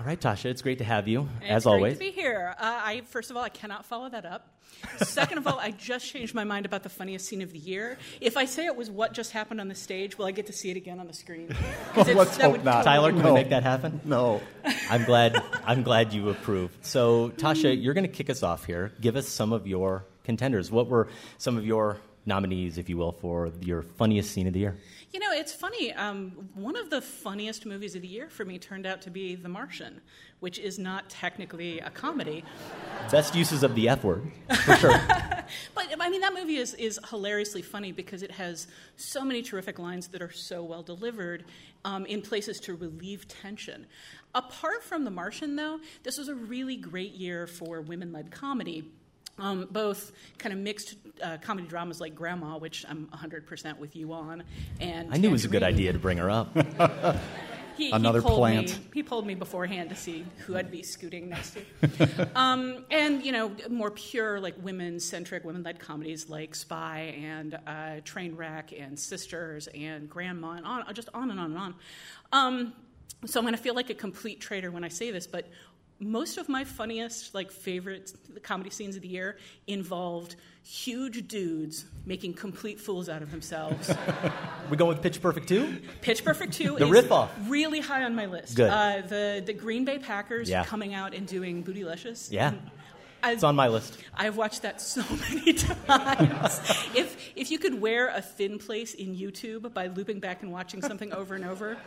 All 0.03 0.09
right, 0.09 0.19
Tasha, 0.19 0.47
it's 0.47 0.61
great 0.61 0.79
to 0.79 0.83
have 0.83 1.07
you, 1.07 1.29
as 1.41 1.59
it's 1.59 1.65
always. 1.65 1.97
Great 1.97 2.11
to 2.11 2.15
be 2.17 2.21
here. 2.21 2.53
Uh, 2.59 2.81
I 2.83 3.01
first 3.05 3.31
of 3.31 3.37
all, 3.37 3.43
I 3.43 3.47
cannot 3.47 3.85
follow 3.85 4.09
that 4.09 4.25
up. 4.25 4.49
Second 4.97 5.37
of 5.37 5.47
all, 5.47 5.57
I 5.57 5.71
just 5.71 6.05
changed 6.05 6.35
my 6.35 6.43
mind 6.43 6.65
about 6.65 6.83
the 6.83 6.89
funniest 6.89 7.25
scene 7.25 7.41
of 7.41 7.53
the 7.53 7.57
year. 7.59 7.97
If 8.19 8.35
I 8.35 8.43
say 8.43 8.65
it 8.65 8.75
was 8.75 8.89
what 8.91 9.13
just 9.13 9.31
happened 9.31 9.61
on 9.61 9.69
the 9.69 9.75
stage, 9.75 10.17
will 10.17 10.25
I 10.25 10.31
get 10.31 10.47
to 10.47 10.51
see 10.53 10.69
it 10.69 10.75
again 10.75 10.99
on 10.99 11.07
the 11.07 11.13
screen? 11.13 11.55
it's- 11.95 12.13
Let's 12.13 12.35
hope 12.35 12.61
not. 12.65 12.83
Tyler, 12.83 13.13
can 13.13 13.23
we 13.23 13.31
make 13.31 13.47
that 13.51 13.63
happen? 13.63 14.01
No. 14.03 14.41
I'm 14.89 15.05
glad. 15.05 15.41
I'm 15.63 15.83
glad 15.83 16.11
you 16.11 16.27
approve. 16.31 16.77
So, 16.81 17.29
Tasha, 17.37 17.81
you're 17.81 17.93
going 17.93 18.05
to 18.05 18.11
kick 18.11 18.29
us 18.29 18.43
off 18.43 18.65
here. 18.65 18.91
Give 18.99 19.15
us 19.15 19.29
some 19.29 19.53
of 19.53 19.67
your 19.67 20.03
contenders. 20.25 20.69
What 20.69 20.87
were 20.87 21.07
some 21.37 21.55
of 21.57 21.65
your 21.65 21.95
nominees, 22.25 22.77
if 22.77 22.89
you 22.89 22.97
will, 22.97 23.13
for 23.13 23.51
your 23.61 23.83
funniest 23.83 24.31
scene 24.31 24.47
of 24.47 24.53
the 24.53 24.59
year? 24.59 24.75
You 25.13 25.19
know, 25.19 25.31
it's 25.31 25.53
funny. 25.53 25.93
Um, 25.93 26.49
one 26.55 26.75
of 26.75 26.89
the 26.89 26.99
funniest 26.99 27.67
movies 27.67 27.93
of 27.95 28.01
the 28.01 28.07
year 28.07 28.29
for 28.29 28.45
me 28.45 28.57
turned 28.57 28.87
out 28.87 29.03
to 29.03 29.11
be 29.11 29.35
The 29.35 29.47
Martian, 29.47 30.01
which 30.39 30.57
is 30.57 30.79
not 30.79 31.07
technically 31.07 31.79
a 31.81 31.91
comedy. 31.91 32.43
Best 33.11 33.35
uses 33.35 33.61
of 33.61 33.75
the 33.75 33.89
F 33.89 34.03
word, 34.03 34.31
for 34.65 34.75
sure. 34.75 34.99
But 35.75 35.87
I 35.99 36.09
mean, 36.09 36.21
that 36.21 36.33
movie 36.33 36.55
is, 36.55 36.73
is 36.75 36.99
hilariously 37.09 37.61
funny 37.61 37.91
because 37.91 38.23
it 38.23 38.31
has 38.31 38.65
so 38.95 39.23
many 39.23 39.43
terrific 39.43 39.77
lines 39.77 40.07
that 40.07 40.21
are 40.21 40.31
so 40.31 40.63
well 40.63 40.81
delivered 40.81 41.43
um, 41.85 42.05
in 42.07 42.21
places 42.23 42.59
to 42.61 42.75
relieve 42.75 43.27
tension. 43.27 43.85
Apart 44.33 44.83
from 44.83 45.03
The 45.03 45.11
Martian, 45.11 45.55
though, 45.55 45.79
this 46.01 46.17
was 46.17 46.27
a 46.27 46.33
really 46.33 46.75
great 46.75 47.11
year 47.11 47.45
for 47.45 47.81
women 47.81 48.11
led 48.11 48.31
comedy. 48.31 48.89
Um, 49.39 49.67
both 49.71 50.11
kind 50.37 50.53
of 50.53 50.59
mixed 50.59 50.93
uh, 51.23 51.37
comedy 51.41 51.67
dramas 51.67 51.99
like 51.99 52.13
Grandma, 52.13 52.59
which 52.59 52.85
I'm 52.87 53.07
100% 53.07 53.79
with 53.79 53.95
you 53.95 54.13
on, 54.13 54.43
and 54.79 55.11
I 55.11 55.17
knew 55.17 55.29
it 55.29 55.31
was 55.31 55.43
a 55.43 55.47
good 55.47 55.63
idea 55.63 55.91
to 55.91 55.97
bring 55.97 56.19
her 56.19 56.29
up. 56.29 56.55
He, 57.77 57.91
Another 57.91 58.21
he 58.21 58.27
plant. 58.27 58.67
Me, 58.67 58.85
he 58.93 59.03
pulled 59.03 59.25
me 59.25 59.35
beforehand 59.35 59.89
to 59.89 59.95
see 59.95 60.25
who 60.45 60.55
I'd 60.55 60.69
be 60.69 60.83
scooting 60.83 61.29
next 61.29 61.57
to. 61.81 62.29
um, 62.35 62.85
and, 62.91 63.23
you 63.25 63.31
know, 63.31 63.51
more 63.69 63.91
pure, 63.91 64.39
like 64.39 64.55
women 64.61 64.99
centric, 64.99 65.43
women 65.43 65.63
led 65.63 65.79
comedies 65.79 66.29
like 66.29 66.53
Spy 66.53 67.15
and 67.19 67.55
uh, 67.55 68.01
Trainwreck 68.05 68.79
and 68.79 68.97
Sisters 68.97 69.67
and 69.73 70.09
Grandma 70.09 70.51
and 70.51 70.65
on, 70.65 70.93
just 70.93 71.09
on 71.13 71.31
and 71.31 71.39
on 71.39 71.45
and 71.51 71.57
on. 71.57 71.75
Um, 72.31 72.73
so 73.25 73.39
I'm 73.39 73.45
going 73.45 73.55
to 73.55 73.61
feel 73.61 73.75
like 73.75 73.89
a 73.89 73.95
complete 73.95 74.39
traitor 74.39 74.69
when 74.69 74.83
I 74.83 74.89
say 74.89 75.09
this, 75.09 75.25
but 75.25 75.47
most 75.99 76.37
of 76.37 76.49
my 76.49 76.63
funniest, 76.63 77.33
like, 77.33 77.51
favorite 77.51 78.11
comedy 78.43 78.69
scenes 78.69 78.95
of 78.95 79.01
the 79.01 79.07
year 79.07 79.37
involved 79.67 80.35
huge 80.65 81.27
dudes 81.27 81.85
making 82.05 82.33
complete 82.33 82.79
fools 82.79 83.09
out 83.09 83.21
of 83.21 83.31
themselves. 83.31 83.93
we 84.69 84.77
going 84.77 84.89
with 84.89 85.01
Pitch 85.01 85.21
Perfect 85.21 85.47
2? 85.49 85.81
Pitch 86.01 86.23
Perfect 86.23 86.53
2 86.53 86.77
The 86.77 86.85
is 86.85 86.91
riff-off. 86.91 87.31
really 87.47 87.79
high 87.79 88.03
on 88.03 88.15
my 88.15 88.25
list. 88.25 88.55
Good. 88.55 88.69
Uh, 88.69 89.01
the, 89.07 89.43
the 89.45 89.53
Green 89.53 89.85
Bay 89.85 89.99
Packers 89.99 90.49
Yeah. 90.49 90.63
coming 90.63 90.93
out 90.93 91.13
and 91.13 91.27
doing 91.27 91.63
Bootylicious. 91.63 92.31
Yeah. 92.31 92.53
I- 93.21 93.31
It's 93.33 93.43
on 93.43 93.55
my 93.55 93.67
list. 93.69 93.97
I've 94.13 94.35
watched 94.37 94.61
that 94.63 94.81
so 94.81 95.01
many 95.33 95.53
times. 95.53 96.59
if, 96.95 97.31
if 97.35 97.51
you 97.51 97.59
could 97.59 97.79
wear 97.79 98.09
a 98.09 98.21
thin 98.21 98.57
place 98.57 98.93
in 98.93 99.15
YouTube 99.15 99.73
by 99.73 99.87
looping 99.87 100.19
back 100.19 100.41
and 100.43 100.51
watching 100.51 100.81
something 100.81 101.13
over 101.13 101.35
and 101.35 101.45
over, 101.45 101.77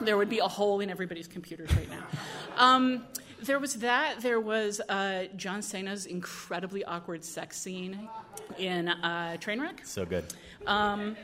there 0.00 0.16
would 0.16 0.28
be 0.30 0.38
a 0.40 0.48
hole 0.48 0.80
in 0.80 0.90
everybody's 0.90 1.28
computers 1.28 1.74
right 1.76 1.88
now. 1.90 2.04
Um, 2.56 3.04
there 3.44 3.58
was 3.58 3.74
that. 3.76 4.20
There 4.20 4.40
was 4.40 4.80
uh, 4.88 5.26
John 5.36 5.62
Cena's 5.62 6.06
incredibly 6.06 6.84
awkward 6.84 7.24
sex 7.24 7.56
scene 7.58 8.08
in 8.58 8.88
uh, 8.88 9.36
Trainwreck. 9.40 9.84
So 9.86 10.04
good. 10.04 10.24
Um, 10.66 11.16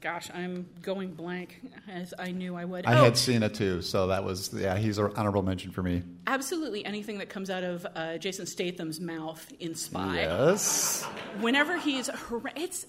gosh, 0.00 0.30
I'm 0.32 0.66
going 0.82 1.12
blank, 1.12 1.60
as 1.88 2.14
I 2.18 2.30
knew 2.30 2.56
I 2.56 2.64
would. 2.64 2.86
I 2.86 2.98
Oh, 2.98 3.04
had 3.04 3.16
Cena 3.16 3.48
too, 3.48 3.82
so 3.82 4.06
that 4.06 4.24
was, 4.24 4.52
yeah, 4.54 4.76
he's 4.76 4.96
an 4.98 5.12
honorable 5.16 5.42
mention 5.42 5.70
for 5.72 5.82
me. 5.82 6.02
absolutely 6.26 6.84
anything 6.86 7.18
that 7.18 7.28
comes 7.28 7.50
out 7.50 7.64
of 7.64 7.86
uh, 7.94 8.16
Jason 8.18 8.46
Statham's 8.46 9.00
mouth 9.00 9.52
in 9.60 9.74
Spy. 9.74 10.20
Yes. 10.22 11.02
Whenever 11.40 11.76
he's, 11.78 12.08
hor- 12.08 12.50
it's 12.56 12.86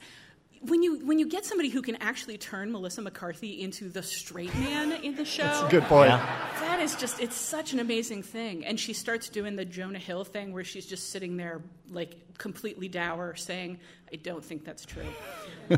when 0.63 0.83
you 0.83 1.03
when 1.05 1.17
you 1.17 1.27
get 1.27 1.43
somebody 1.45 1.69
who 1.69 1.81
can 1.81 1.95
actually 1.97 2.37
turn 2.37 2.71
Melissa 2.71 3.01
McCarthy 3.01 3.61
into 3.61 3.89
the 3.89 4.03
straight 4.03 4.53
man 4.55 4.91
in 5.03 5.15
the 5.15 5.25
show. 5.25 5.43
That's 5.43 5.61
a 5.63 5.69
good 5.69 5.83
point. 5.83 6.09
That 6.09 6.79
is 6.79 6.95
just 6.95 7.19
it's 7.19 7.35
such 7.35 7.73
an 7.73 7.79
amazing 7.79 8.21
thing. 8.21 8.63
And 8.65 8.79
she 8.79 8.93
starts 8.93 9.29
doing 9.29 9.55
the 9.55 9.65
Jonah 9.65 9.99
Hill 9.99 10.23
thing 10.23 10.53
where 10.53 10.63
she's 10.63 10.85
just 10.85 11.09
sitting 11.09 11.37
there 11.37 11.61
like 11.89 12.37
completely 12.37 12.87
dour 12.87 13.35
saying, 13.35 13.79
I 14.11 14.17
don't 14.17 14.43
think 14.43 14.63
that's 14.63 14.85
true. 14.85 15.05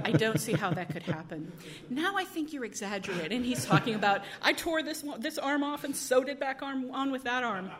I 0.03 0.11
don't 0.11 0.39
see 0.39 0.53
how 0.53 0.71
that 0.71 0.89
could 0.89 1.03
happen. 1.03 1.51
Now 1.89 2.15
I 2.17 2.25
think 2.25 2.51
you're 2.51 2.65
exaggerating. 2.65 3.37
And 3.37 3.45
he's 3.45 3.65
talking 3.65 3.95
about 3.95 4.23
I 4.41 4.51
tore 4.51 4.83
this 4.83 5.03
this 5.19 5.37
arm 5.37 5.63
off 5.63 5.85
and 5.85 5.95
sewed 5.95 6.27
it 6.27 6.39
back 6.39 6.61
on, 6.61 6.91
on 6.91 7.11
with 7.11 7.23
that 7.23 7.43
arm. 7.43 7.71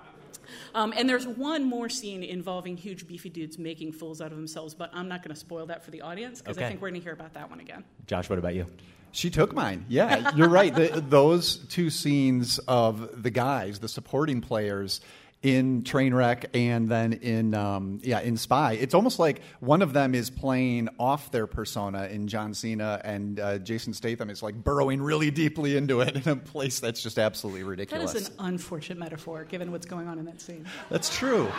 Um, 0.76 0.94
and 0.96 1.08
there's 1.10 1.28
one 1.28 1.64
more 1.64 1.90
scene 1.90 2.24
involving 2.24 2.78
huge 2.78 3.08
beefy 3.08 3.30
dudes 3.30 3.58
making 3.58 3.94
fools 3.94 4.22
out 4.22 4.32
of 4.32 4.38
themselves, 4.38 4.74
but 4.74 4.90
I'm 4.94 5.08
not 5.08 5.24
going 5.24 5.34
to 5.34 5.40
spoil 5.40 5.66
that 5.68 5.84
for 5.84 5.92
the 5.92 6.02
audience 6.02 6.42
because 6.42 6.58
Okay. 6.58 6.66
I 6.66 6.70
think 6.70 6.82
we're 6.82 6.90
going 6.90 7.02
to 7.02 7.04
hear 7.06 7.14
about 7.14 7.34
that 7.34 7.50
one 7.50 7.60
again. 7.60 7.84
Josh, 8.08 8.30
what 8.30 8.40
about 8.40 8.56
you? 8.56 8.68
She 9.12 9.30
took 9.30 9.54
mine. 9.54 9.86
Yeah, 9.90 10.36
you're 10.36 10.50
right. 10.50 10.74
The, 10.74 11.04
those 11.08 11.58
two 11.58 11.92
scenes 11.92 12.58
of 12.68 13.22
the 13.22 13.30
guys, 13.30 13.78
the 13.80 13.88
supporting 13.88 14.42
players 14.42 15.02
in 15.44 15.84
Trainwreck 15.84 16.46
and 16.54 16.88
then 16.88 17.14
in 17.14 17.54
um, 17.54 18.00
yeah 18.02 18.22
in 18.22 18.38
Spy, 18.38 18.74
it's 18.74 18.94
almost 18.94 19.20
like 19.20 19.42
one 19.60 19.82
of 19.82 19.92
them 19.94 20.16
is 20.16 20.30
playing 20.30 20.88
off 20.98 21.32
their 21.32 21.46
persona 21.46 22.06
in 22.06 22.28
John 22.30 22.54
Cena, 22.54 23.02
and 23.04 23.40
uh, 23.40 23.60
Jason 23.60 23.94
Statham 23.94 24.30
is 24.30 24.42
like 24.42 24.56
burrowing 24.56 25.02
really 25.02 25.30
deeply 25.30 25.76
into 25.76 26.00
it 26.02 26.26
in 26.26 26.32
a 26.32 26.36
place 26.38 26.80
that's 26.80 27.04
just 27.04 27.20
absolutely 27.20 27.64
ridiculous. 27.64 28.16
is 28.16 28.30
an 28.30 28.36
unfortunate 28.40 28.98
metaphor 28.98 29.44
given 29.44 29.72
what's 29.72 29.86
going 29.86 30.08
on 30.08 30.18
in 30.18 30.26
that 30.26 30.42
scene. 30.42 30.66
That's 30.90 31.14
true. 31.16 31.52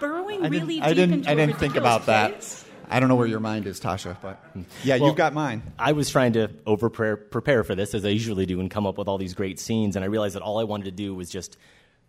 Burrowing 0.00 0.42
I 0.44 0.48
really 0.48 0.80
didn't, 0.80 0.82
I 0.82 0.88
deep 0.88 0.96
didn't, 0.96 1.12
into 1.14 1.28
I 1.28 1.32
a 1.32 1.36
didn't 1.36 1.58
think 1.58 1.74
ridiculous 1.74 2.04
about 2.04 2.06
that. 2.06 2.64
I 2.88 3.00
don't 3.00 3.08
know 3.08 3.14
where 3.16 3.26
your 3.26 3.40
mind 3.40 3.66
is, 3.66 3.80
Tasha, 3.80 4.16
but 4.20 4.42
yeah, 4.82 4.96
Well, 4.96 5.08
you've 5.08 5.16
got 5.16 5.32
mine. 5.32 5.62
I 5.78 5.92
was 5.92 6.10
trying 6.10 6.34
to 6.34 6.50
over 6.66 6.90
prepare 6.90 7.64
for 7.64 7.74
this, 7.74 7.94
as 7.94 8.04
I 8.04 8.08
usually 8.08 8.44
do, 8.44 8.60
and 8.60 8.70
come 8.70 8.86
up 8.86 8.98
with 8.98 9.08
all 9.08 9.18
these 9.18 9.34
great 9.34 9.58
scenes. 9.58 9.96
And 9.96 10.04
I 10.04 10.08
realized 10.08 10.34
that 10.34 10.42
all 10.42 10.58
I 10.58 10.64
wanted 10.64 10.84
to 10.84 10.90
do 10.90 11.14
was 11.14 11.30
just 11.30 11.56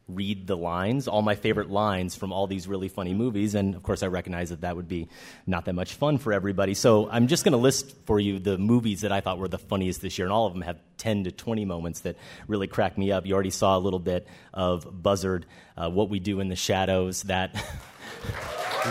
read 0.07 0.47
the 0.47 0.57
lines, 0.57 1.07
all 1.07 1.21
my 1.21 1.35
favorite 1.35 1.69
lines 1.69 2.15
from 2.15 2.33
all 2.33 2.45
these 2.45 2.67
really 2.67 2.89
funny 2.89 3.13
movies. 3.13 3.55
And 3.55 3.73
of 3.73 3.83
course, 3.83 4.03
I 4.03 4.07
recognize 4.07 4.49
that 4.49 4.61
that 4.61 4.75
would 4.75 4.87
be 4.87 5.07
not 5.47 5.65
that 5.65 5.73
much 5.73 5.93
fun 5.93 6.17
for 6.17 6.33
everybody. 6.33 6.73
So 6.73 7.09
I'm 7.09 7.27
just 7.27 7.43
going 7.45 7.53
to 7.53 7.57
list 7.57 7.95
for 8.05 8.19
you 8.19 8.39
the 8.39 8.57
movies 8.57 9.01
that 9.01 9.11
I 9.11 9.21
thought 9.21 9.37
were 9.37 9.47
the 9.47 9.57
funniest 9.57 10.01
this 10.01 10.17
year. 10.17 10.25
And 10.25 10.33
all 10.33 10.45
of 10.45 10.53
them 10.53 10.61
have 10.61 10.79
10 10.97 11.25
to 11.25 11.31
20 11.31 11.63
moments 11.65 12.01
that 12.01 12.17
really 12.47 12.67
cracked 12.67 12.97
me 12.97 13.11
up. 13.11 13.25
You 13.25 13.33
already 13.33 13.49
saw 13.49 13.77
a 13.77 13.79
little 13.79 13.99
bit 13.99 14.27
of 14.53 15.01
Buzzard, 15.01 15.45
uh, 15.77 15.89
What 15.89 16.09
We 16.09 16.19
Do 16.19 16.41
in 16.41 16.49
the 16.49 16.55
Shadows, 16.55 17.23
that 17.23 17.53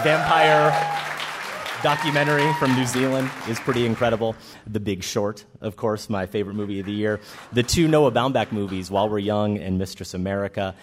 vampire 0.02 0.70
documentary 1.82 2.50
from 2.54 2.74
New 2.76 2.86
Zealand 2.86 3.28
is 3.48 3.58
pretty 3.58 3.84
incredible. 3.84 4.36
The 4.66 4.80
Big 4.80 5.02
Short, 5.02 5.44
of 5.60 5.76
course, 5.76 6.08
my 6.08 6.26
favorite 6.26 6.54
movie 6.54 6.80
of 6.80 6.86
the 6.86 6.92
year. 6.92 7.20
The 7.52 7.64
two 7.64 7.88
Noah 7.88 8.12
Baumbach 8.12 8.52
movies, 8.52 8.90
While 8.90 9.08
We're 9.08 9.18
Young 9.18 9.58
and 9.58 9.78
Mistress 9.78 10.14
America. 10.14 10.74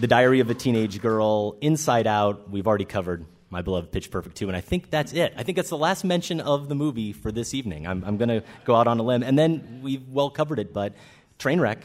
The 0.00 0.06
Diary 0.06 0.38
of 0.38 0.48
a 0.48 0.54
Teenage 0.54 1.00
Girl, 1.00 1.56
Inside 1.60 2.06
Out, 2.06 2.48
we've 2.48 2.68
already 2.68 2.84
covered 2.84 3.26
my 3.50 3.62
beloved 3.62 3.90
Pitch 3.90 4.12
Perfect 4.12 4.36
2. 4.36 4.46
And 4.46 4.56
I 4.56 4.60
think 4.60 4.90
that's 4.90 5.12
it. 5.12 5.34
I 5.36 5.42
think 5.42 5.56
that's 5.56 5.70
the 5.70 5.76
last 5.76 6.04
mention 6.04 6.40
of 6.40 6.68
the 6.68 6.76
movie 6.76 7.12
for 7.12 7.32
this 7.32 7.52
evening. 7.52 7.84
I'm, 7.84 8.04
I'm 8.04 8.16
going 8.16 8.28
to 8.28 8.44
go 8.64 8.76
out 8.76 8.86
on 8.86 9.00
a 9.00 9.02
limb. 9.02 9.24
And 9.24 9.36
then 9.36 9.80
we've 9.82 10.08
well 10.08 10.30
covered 10.30 10.60
it, 10.60 10.72
but 10.72 10.94
Trainwreck, 11.40 11.78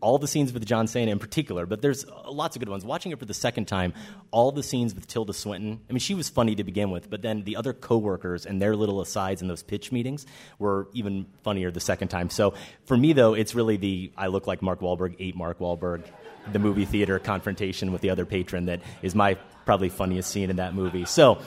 all 0.00 0.18
the 0.18 0.28
scenes 0.28 0.52
with 0.52 0.64
John 0.64 0.86
Cena 0.86 1.10
in 1.10 1.18
particular, 1.18 1.66
but 1.66 1.82
there's 1.82 2.06
lots 2.30 2.54
of 2.54 2.60
good 2.60 2.68
ones. 2.68 2.84
Watching 2.84 3.10
it 3.10 3.18
for 3.18 3.24
the 3.24 3.34
second 3.34 3.66
time, 3.66 3.94
all 4.30 4.52
the 4.52 4.62
scenes 4.62 4.94
with 4.94 5.08
Tilda 5.08 5.32
Swinton. 5.32 5.80
I 5.90 5.92
mean, 5.92 5.98
she 5.98 6.14
was 6.14 6.28
funny 6.28 6.54
to 6.54 6.62
begin 6.62 6.90
with, 6.90 7.10
but 7.10 7.20
then 7.20 7.42
the 7.42 7.56
other 7.56 7.72
coworkers 7.72 8.46
and 8.46 8.62
their 8.62 8.76
little 8.76 9.00
asides 9.00 9.42
in 9.42 9.48
those 9.48 9.64
pitch 9.64 9.90
meetings 9.90 10.24
were 10.60 10.88
even 10.92 11.26
funnier 11.42 11.72
the 11.72 11.80
second 11.80 12.08
time. 12.08 12.30
So 12.30 12.54
for 12.84 12.96
me, 12.96 13.12
though, 13.12 13.34
it's 13.34 13.56
really 13.56 13.76
the 13.76 14.12
I 14.16 14.28
look 14.28 14.46
like 14.46 14.62
Mark 14.62 14.80
Wahlberg, 14.80 15.16
ate 15.18 15.34
Mark 15.34 15.58
Wahlberg, 15.58 16.04
the 16.52 16.58
movie 16.58 16.84
theater 16.84 17.18
confrontation 17.18 17.92
with 17.92 18.00
the 18.00 18.10
other 18.10 18.24
patron 18.24 18.66
that 18.66 18.80
is 19.02 19.14
my 19.14 19.34
probably 19.64 19.88
funniest 19.88 20.30
scene 20.30 20.50
in 20.50 20.56
that 20.56 20.74
movie. 20.74 21.04
So 21.04 21.40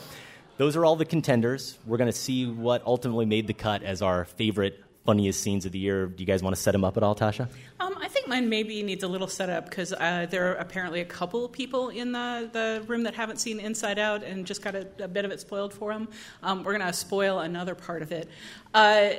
those 0.58 0.76
are 0.76 0.86
all 0.86 0.96
the 0.96 1.06
contenders. 1.06 1.78
We're 1.86 1.98
going 1.98 2.12
to 2.12 2.18
see 2.18 2.46
what 2.46 2.86
ultimately 2.86 3.26
made 3.26 3.48
the 3.48 3.54
cut 3.54 3.84
as 3.84 4.02
our 4.02 4.26
favorite 4.26 4.84
funniest 5.06 5.42
scenes 5.42 5.66
of 5.66 5.72
the 5.72 5.80
year. 5.80 6.06
Do 6.08 6.22
you 6.22 6.26
guys 6.26 6.42
want 6.42 6.56
to 6.56 6.62
set 6.62 6.72
them 6.72 6.84
up 6.84 6.96
at 6.96 7.04
all, 7.04 7.16
Tasha? 7.16 7.50
Um, 7.80 7.98
I 8.00 8.08
think 8.08 8.28
mine 8.28 8.48
maybe 8.48 8.82
needs 8.84 9.04
a 9.04 9.08
little 9.08 9.28
setup 9.28 9.70
because 9.70 9.92
uh, 9.92 10.28
there 10.30 10.52
are 10.52 10.56
apparently 10.56 11.02
a 11.02 11.06
couple 11.06 11.48
people 11.50 11.90
in 11.90 12.14
the, 12.14 12.50
the 12.54 12.84
room 12.88 13.04
that 13.04 13.14
haven't 13.14 13.38
seen 13.38 13.60
Inside 13.60 14.00
Out 14.00 14.24
and 14.24 14.46
just 14.46 14.62
got 14.62 14.76
a, 14.76 14.88
a 15.00 15.08
bit 15.08 15.26
of 15.26 15.32
it 15.32 15.42
spoiled 15.42 15.74
for 15.74 15.92
them. 15.92 16.08
Um, 16.42 16.64
we're 16.64 16.78
going 16.78 16.88
to 16.88 16.94
spoil 16.94 17.40
another 17.40 17.76
part 17.76 18.02
of 18.02 18.12
it. 18.12 18.30
Uh, 18.74 19.12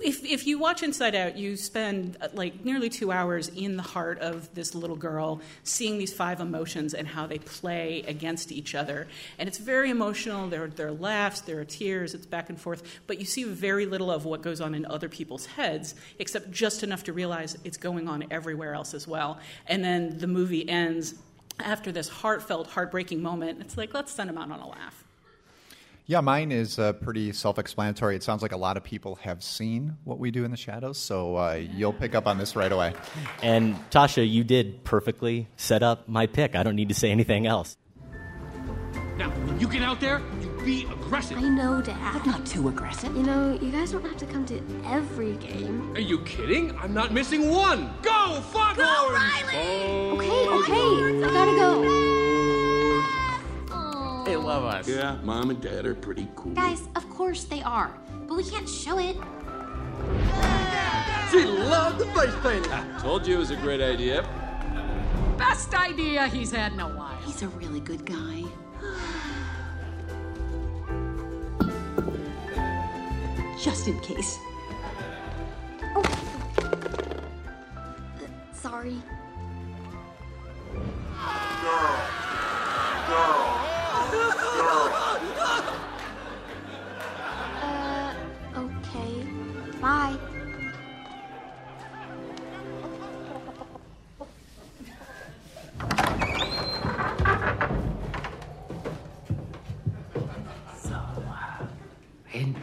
if, 0.00 0.22
if 0.24 0.46
you 0.46 0.58
watch 0.58 0.82
Inside 0.82 1.14
Out, 1.14 1.36
you 1.36 1.56
spend 1.56 2.18
uh, 2.20 2.28
like 2.34 2.62
nearly 2.64 2.90
two 2.90 3.10
hours 3.10 3.48
in 3.48 3.76
the 3.76 3.82
heart 3.82 4.18
of 4.18 4.54
this 4.54 4.74
little 4.74 4.96
girl, 4.96 5.40
seeing 5.64 5.96
these 5.96 6.12
five 6.12 6.40
emotions 6.40 6.92
and 6.92 7.08
how 7.08 7.26
they 7.26 7.38
play 7.38 8.04
against 8.06 8.52
each 8.52 8.74
other. 8.74 9.08
And 9.38 9.48
it's 9.48 9.58
very 9.58 9.88
emotional. 9.88 10.48
There, 10.48 10.66
there 10.66 10.88
are 10.88 10.92
laughs, 10.92 11.40
there 11.40 11.58
are 11.60 11.64
tears, 11.64 12.12
it's 12.12 12.26
back 12.26 12.50
and 12.50 12.60
forth. 12.60 13.00
But 13.06 13.18
you 13.18 13.24
see 13.24 13.44
very 13.44 13.86
little 13.86 14.10
of 14.10 14.26
what 14.26 14.42
goes 14.42 14.60
on 14.60 14.74
in 14.74 14.84
other 14.84 15.08
people's 15.08 15.46
heads, 15.46 15.94
except 16.18 16.50
just 16.50 16.82
enough 16.82 17.04
to 17.04 17.14
realize 17.14 17.56
it's 17.64 17.78
going 17.78 18.08
on 18.08 18.24
everywhere 18.30 18.74
else 18.74 18.92
as 18.92 19.08
well. 19.08 19.38
And 19.66 19.82
then 19.82 20.18
the 20.18 20.26
movie 20.26 20.68
ends 20.68 21.14
after 21.60 21.92
this 21.92 22.08
heartfelt, 22.08 22.66
heartbreaking 22.68 23.22
moment. 23.22 23.60
It's 23.60 23.78
like, 23.78 23.94
let's 23.94 24.12
send 24.12 24.28
them 24.28 24.36
out 24.36 24.50
on 24.50 24.60
a 24.60 24.68
laugh. 24.68 25.01
Yeah, 26.06 26.20
mine 26.20 26.50
is 26.50 26.78
uh, 26.78 26.94
pretty 26.94 27.32
self 27.32 27.58
explanatory. 27.58 28.16
It 28.16 28.22
sounds 28.22 28.42
like 28.42 28.52
a 28.52 28.56
lot 28.56 28.76
of 28.76 28.82
people 28.82 29.16
have 29.16 29.42
seen 29.42 29.96
what 30.04 30.18
we 30.18 30.30
do 30.30 30.44
in 30.44 30.50
the 30.50 30.56
shadows, 30.56 30.98
so 30.98 31.36
uh, 31.36 31.52
you'll 31.54 31.92
pick 31.92 32.14
up 32.14 32.26
on 32.26 32.38
this 32.38 32.56
right 32.56 32.72
away. 32.72 32.94
And 33.42 33.76
Tasha, 33.90 34.28
you 34.28 34.42
did 34.42 34.82
perfectly 34.84 35.48
set 35.56 35.82
up 35.82 36.08
my 36.08 36.26
pick. 36.26 36.56
I 36.56 36.64
don't 36.64 36.76
need 36.76 36.88
to 36.88 36.94
say 36.94 37.10
anything 37.10 37.46
else. 37.46 37.76
Now, 39.16 39.30
when 39.30 39.60
you 39.60 39.68
get 39.68 39.82
out 39.82 40.00
there, 40.00 40.20
you 40.40 40.48
be 40.64 40.84
aggressive. 40.84 41.38
I 41.38 41.48
know, 41.48 41.80
Dad. 41.80 42.14
But 42.14 42.26
not 42.26 42.46
too 42.46 42.68
aggressive. 42.68 43.14
You 43.16 43.22
know, 43.22 43.58
you 43.60 43.70
guys 43.70 43.92
don't 43.92 44.04
have 44.04 44.16
to 44.16 44.26
come 44.26 44.44
to 44.46 44.60
every 44.86 45.36
game. 45.36 45.92
Are 45.94 46.00
you 46.00 46.20
kidding? 46.24 46.76
I'm 46.78 46.94
not 46.94 47.12
missing 47.12 47.50
one. 47.50 47.92
Go, 48.02 48.40
Foghorns! 48.52 48.78
Go, 48.78 49.12
Riley! 49.12 50.18
Okay, 50.18 50.48
okay. 50.48 51.24
I 51.24 51.30
gotta 51.32 51.56
go. 51.56 52.11
They 54.32 54.36
love 54.36 54.64
us. 54.64 54.88
Yeah, 54.88 55.18
mom 55.22 55.50
and 55.50 55.60
dad 55.60 55.84
are 55.84 55.94
pretty 55.94 56.26
cool. 56.36 56.54
Guys, 56.54 56.88
of 56.96 57.06
course 57.10 57.44
they 57.44 57.62
are. 57.62 57.92
But 58.26 58.38
we 58.38 58.44
can't 58.44 58.66
show 58.66 58.98
it. 58.98 59.14
She 61.30 61.44
loved 61.44 61.98
the 61.98 62.06
face 62.16 62.34
painting. 62.42 62.72
Told 62.98 63.26
you 63.26 63.34
it 63.34 63.40
was 63.40 63.50
a 63.50 63.56
great 63.56 63.82
idea. 63.82 64.26
Best 65.36 65.74
idea 65.74 66.28
he's 66.28 66.50
had 66.50 66.72
in 66.72 66.80
a 66.80 66.88
while. 66.88 67.14
He's 67.26 67.42
a 67.42 67.48
really 67.48 67.80
good 67.80 68.06
guy. 68.06 68.44
Just 73.62 73.86
in 73.86 74.00
case. 74.00 74.38
Oh. 75.94 76.02
Sorry. 78.54 78.96
Uh, 83.14 83.51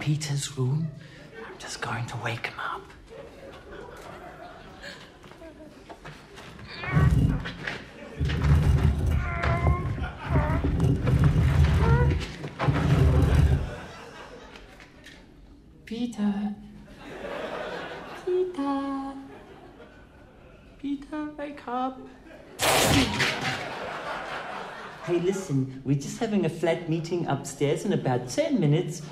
Peter's 0.10 0.58
room, 0.58 0.88
I'm 1.38 1.56
just 1.60 1.84
going 1.84 2.04
to 2.08 2.18
wake 2.24 2.48
him 2.48 2.60
up. 2.60 2.82
Peter. 15.86 16.56
Peter. 18.26 19.14
Peter, 20.82 21.26
wake 21.38 21.68
up. 21.68 22.02
Hey, 25.04 25.20
listen, 25.20 25.84
we're 25.86 26.00
just 26.00 26.18
having 26.18 26.46
a 26.46 26.50
flat 26.50 26.90
meeting 26.90 27.28
upstairs 27.28 27.86
in 27.86 27.94
about 27.94 28.28
10 28.28 28.60
minutes. 28.60 29.04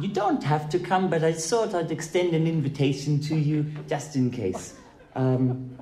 You 0.00 0.08
don't 0.08 0.42
have 0.44 0.68
to 0.70 0.78
come, 0.78 1.10
but 1.10 1.24
I 1.24 1.32
thought 1.32 1.74
I'd 1.74 1.90
extend 1.90 2.32
an 2.32 2.46
invitation 2.46 3.20
to 3.22 3.36
you 3.36 3.64
just 3.88 4.14
in 4.14 4.30
case. 4.30 4.74
Um, 5.16 5.76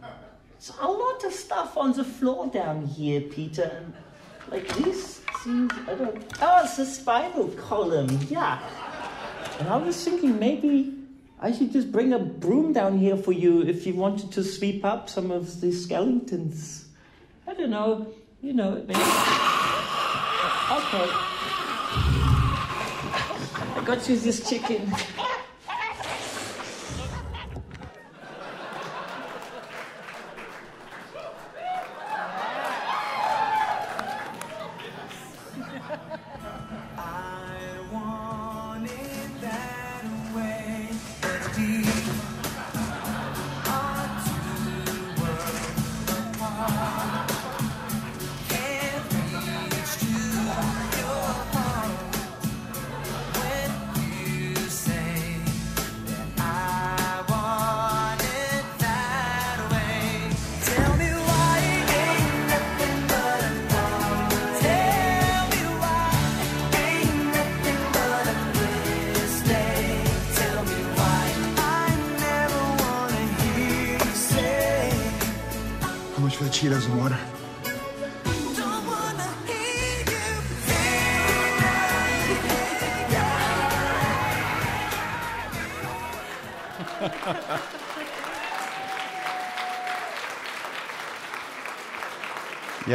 there's 0.53 0.73
a 0.81 0.87
lot 0.87 1.23
of 1.23 1.33
stuff 1.33 1.77
on 1.77 1.93
the 1.93 2.05
floor 2.05 2.47
down 2.47 2.87
here, 2.87 3.21
Peter. 3.21 3.85
Like 4.51 4.69
this 4.77 5.21
seems, 5.45 5.71
I 5.87 5.95
don't. 5.95 6.25
Oh, 6.41 6.63
it's 6.65 6.79
a 6.79 6.87
spinal 6.87 7.49
column, 7.49 8.19
yeah. 8.31 8.59
And 9.59 9.69
I 9.69 9.77
was 9.77 10.03
thinking 10.03 10.39
maybe 10.39 10.95
I 11.39 11.53
should 11.53 11.73
just 11.73 11.93
bring 11.93 12.15
a 12.15 12.19
broom 12.19 12.73
down 12.73 12.99
here 12.99 13.17
for 13.17 13.33
you 13.33 13.63
if 13.63 13.87
you 13.87 13.95
wanted 13.95 14.33
to 14.33 14.43
sweep 14.43 14.85
up 14.85 15.11
some 15.11 15.31
of 15.31 15.61
the 15.61 15.73
skeletons. 15.73 16.89
I 17.47 17.53
don't 17.53 17.71
know, 17.71 18.15
you 18.41 18.55
know, 18.55 18.83
maybe. 18.87 19.01
Okay. 20.73 21.36
Got 23.87 24.09
you 24.09 24.17
this 24.17 24.51
chicken. 24.51 24.93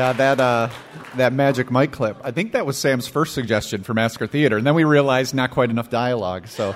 Yeah, 0.01 0.13
that 0.13 0.39
uh, 0.39 0.69
that 1.17 1.31
Magic 1.31 1.69
Mike 1.69 1.91
clip. 1.91 2.17
I 2.23 2.31
think 2.31 2.53
that 2.53 2.65
was 2.65 2.75
Sam's 2.75 3.07
first 3.07 3.35
suggestion 3.35 3.83
for 3.83 3.93
Massacre 3.93 4.25
Theater, 4.25 4.57
and 4.57 4.65
then 4.65 4.73
we 4.73 4.83
realized 4.83 5.35
not 5.35 5.51
quite 5.51 5.69
enough 5.69 5.91
dialogue. 5.91 6.47
So, 6.47 6.73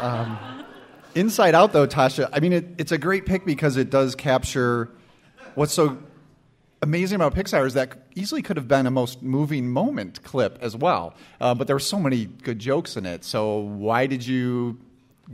um, 0.00 0.38
Inside 1.16 1.56
Out, 1.56 1.72
though, 1.72 1.88
Tasha. 1.88 2.28
I 2.32 2.38
mean, 2.38 2.52
it, 2.52 2.66
it's 2.78 2.92
a 2.92 2.96
great 2.96 3.26
pick 3.26 3.44
because 3.44 3.76
it 3.76 3.90
does 3.90 4.14
capture 4.14 4.88
what's 5.56 5.72
so 5.72 5.98
amazing 6.80 7.16
about 7.16 7.34
Pixar 7.34 7.66
is 7.66 7.74
that 7.74 8.06
easily 8.14 8.40
could 8.40 8.56
have 8.56 8.68
been 8.68 8.86
a 8.86 8.90
most 8.92 9.20
moving 9.20 9.68
moment 9.68 10.22
clip 10.22 10.58
as 10.60 10.76
well. 10.76 11.12
Uh, 11.40 11.56
but 11.56 11.66
there 11.66 11.74
were 11.74 11.80
so 11.80 11.98
many 11.98 12.26
good 12.26 12.60
jokes 12.60 12.96
in 12.96 13.04
it. 13.04 13.24
So 13.24 13.58
why 13.58 14.06
did 14.06 14.24
you 14.24 14.78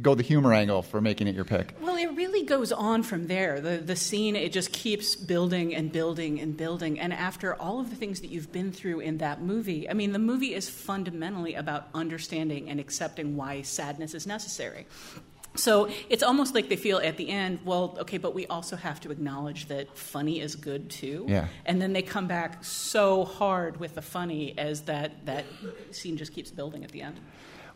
go 0.01 0.15
the 0.15 0.23
humor 0.23 0.53
angle 0.53 0.83
for 0.83 1.01
making 1.01 1.29
it 1.29 1.35
your 1.35 1.45
pick? 1.45 1.75
Well, 1.81 1.97
it 1.97 2.17
really 2.17 2.45
goes 2.45 2.73
on 2.73 3.03
from 3.03 3.27
there. 3.27 3.61
The 3.61 3.79
the 3.79 3.97
scene 3.97 4.37
it 4.37 4.53
just 4.53 4.73
keeps 4.73 5.15
building 5.15 5.75
and 5.75 5.93
building 5.93 6.41
and 6.41 6.57
building. 6.57 6.99
And 6.99 7.13
after 7.13 7.55
all 7.55 7.81
of 7.81 7.91
the 7.91 7.97
things 7.97 8.21
that 8.21 8.31
you've 8.31 8.53
been 8.53 8.73
through 8.73 9.01
in 9.01 9.19
that 9.19 9.43
movie, 9.43 9.89
I 9.89 9.93
mean, 9.93 10.13
the 10.13 10.19
movie 10.19 10.55
is 10.55 10.69
fundamentally 10.69 11.55
about 11.55 11.89
understanding 11.95 12.71
and 12.71 12.81
accepting 12.81 13.37
why 13.37 13.63
sadness 13.63 14.15
is 14.15 14.27
necessary. 14.27 14.87
So 15.55 15.91
it's 16.09 16.23
almost 16.23 16.55
like 16.55 16.71
they 16.71 16.77
feel 16.77 16.99
at 16.99 17.19
the 17.19 17.29
end, 17.29 17.59
well, 17.65 17.97
okay, 18.01 18.17
but 18.17 18.35
we 18.35 18.47
also 18.47 18.75
have 18.77 19.01
to 19.01 19.11
acknowledge 19.11 19.67
that 19.67 19.97
funny 19.99 20.41
is 20.41 20.57
good 20.57 20.89
too. 20.89 21.27
Yeah. 21.29 21.49
And 21.67 21.81
then 21.81 21.93
they 21.93 22.01
come 22.01 22.27
back 22.27 22.65
so 22.65 23.25
hard 23.25 23.79
with 23.79 23.95
the 23.95 24.03
funny 24.03 24.57
as 24.57 24.83
that 24.83 25.27
that 25.27 25.45
scene 25.91 26.17
just 26.17 26.33
keeps 26.33 26.51
building 26.51 26.85
at 26.85 26.91
the 26.91 27.03
end. 27.03 27.21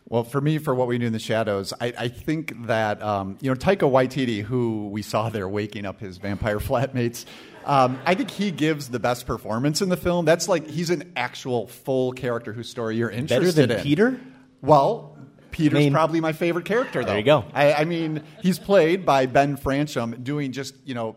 Well, 0.08 0.22
for 0.22 0.40
me, 0.40 0.58
for 0.58 0.72
what 0.74 0.86
we 0.86 0.98
do 0.98 1.06
in 1.06 1.12
the 1.12 1.18
shadows, 1.18 1.72
I, 1.80 1.92
I 1.98 2.08
think 2.08 2.66
that 2.66 3.02
um, 3.02 3.38
you 3.40 3.50
know 3.50 3.56
Taika 3.56 3.90
Waititi, 3.90 4.40
who 4.42 4.88
we 4.88 5.02
saw 5.02 5.30
there 5.30 5.48
waking 5.48 5.84
up 5.84 5.98
his 5.98 6.18
vampire 6.18 6.58
flatmates, 6.60 7.24
um, 7.64 7.98
I 8.06 8.14
think 8.14 8.30
he 8.30 8.52
gives 8.52 8.88
the 8.88 9.00
best 9.00 9.26
performance 9.26 9.82
in 9.82 9.88
the 9.88 9.96
film. 9.96 10.24
That's 10.24 10.48
like 10.48 10.68
he's 10.68 10.90
an 10.90 11.12
actual 11.16 11.66
full 11.66 12.12
character 12.12 12.52
whose 12.52 12.68
story 12.68 12.96
you're 12.96 13.10
interested 13.10 13.36
in. 13.36 13.42
Better 13.54 13.66
than 13.66 13.78
in. 13.78 13.82
Peter? 13.82 14.20
Well, 14.62 15.18
Peter's 15.50 15.76
I 15.76 15.80
mean- 15.80 15.92
probably 15.92 16.20
my 16.20 16.32
favorite 16.32 16.66
character, 16.66 17.00
though. 17.02 17.08
There 17.08 17.18
you 17.18 17.24
go. 17.24 17.44
I, 17.52 17.72
I 17.72 17.84
mean, 17.84 18.22
he's 18.42 18.60
played 18.60 19.04
by 19.04 19.26
Ben 19.26 19.56
Fransham, 19.56 20.22
doing 20.22 20.52
just 20.52 20.74
you 20.84 20.94
know 20.94 21.16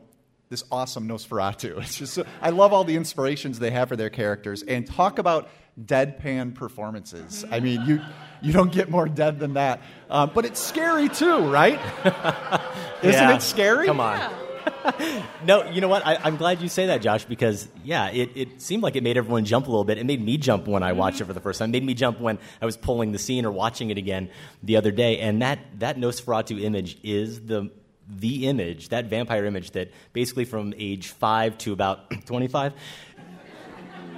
this 0.50 0.64
awesome 0.72 1.08
Nosferatu. 1.08 1.78
It's 1.84 1.98
just 2.00 2.14
so, 2.16 2.26
I 2.42 2.50
love 2.50 2.74
all 2.74 2.84
the 2.84 2.96
inspirations 2.96 3.60
they 3.60 3.70
have 3.70 3.90
for 3.90 3.96
their 3.96 4.10
characters, 4.10 4.64
and 4.64 4.88
talk 4.88 5.20
about 5.20 5.48
deadpan 5.86 6.56
performances. 6.56 7.46
I 7.52 7.60
mean, 7.60 7.86
you 7.86 8.02
you 8.42 8.54
don't 8.54 8.72
get 8.72 8.90
more 8.90 9.08
dead 9.08 9.40
than 9.40 9.54
that. 9.56 9.82
Uh, 10.10 10.26
but 10.26 10.46
it's 10.46 10.60
scary 10.60 11.10
too, 11.10 11.50
right? 11.52 11.80
Isn't 13.04 13.14
Yeah. 13.14 13.36
it 13.36 13.42
scary? 13.42 13.86
Come 13.86 14.00
on. 14.00 14.32
no, 15.46 15.70
you 15.72 15.82
know 15.82 15.88
what? 15.88 16.06
I, 16.06 16.16
I'm 16.24 16.38
glad 16.38 16.62
you 16.62 16.70
say 16.70 16.88
that, 16.88 17.02
Josh, 17.02 17.26
because 17.26 17.68
yeah, 17.84 18.10
it, 18.12 18.30
it 18.36 18.62
seemed 18.62 18.84
like 18.84 18.96
it 18.96 19.04
made 19.04 19.18
everyone 19.18 19.46
jump 19.46 19.68
a 19.68 19.70
little 19.70 19.84
bit. 19.84 19.98
It 19.98 20.06
made 20.06 20.24
me 20.24 20.38
jump 20.38 20.68
when 20.68 20.84
I 20.84 20.94
watched 20.94 21.22
it 21.22 21.26
for 21.26 21.34
the 21.34 21.40
first 21.40 21.60
time. 21.60 21.70
It 21.70 21.72
made 21.74 21.86
me 21.86 21.94
jump 21.94 22.20
when 22.20 22.38
I 22.62 22.66
was 22.66 22.78
pulling 22.78 23.12
the 23.12 23.20
scene 23.20 23.46
or 23.46 23.52
watching 23.52 23.90
it 23.90 23.98
again 23.98 24.30
the 24.64 24.78
other 24.78 24.92
day. 24.92 25.20
And 25.20 25.42
that 25.42 25.60
that 25.80 25.98
Nosferatu 25.98 26.62
image 26.62 26.98
is 27.04 27.42
the 27.42 27.72
the 28.12 28.48
image, 28.48 28.90
that 28.90 29.06
vampire 29.06 29.46
image 29.46 29.72
that 29.72 29.92
basically 30.14 30.44
from 30.46 30.74
age 30.78 31.10
five 31.10 31.58
to 31.60 31.74
about 31.74 32.10
25 32.26 32.74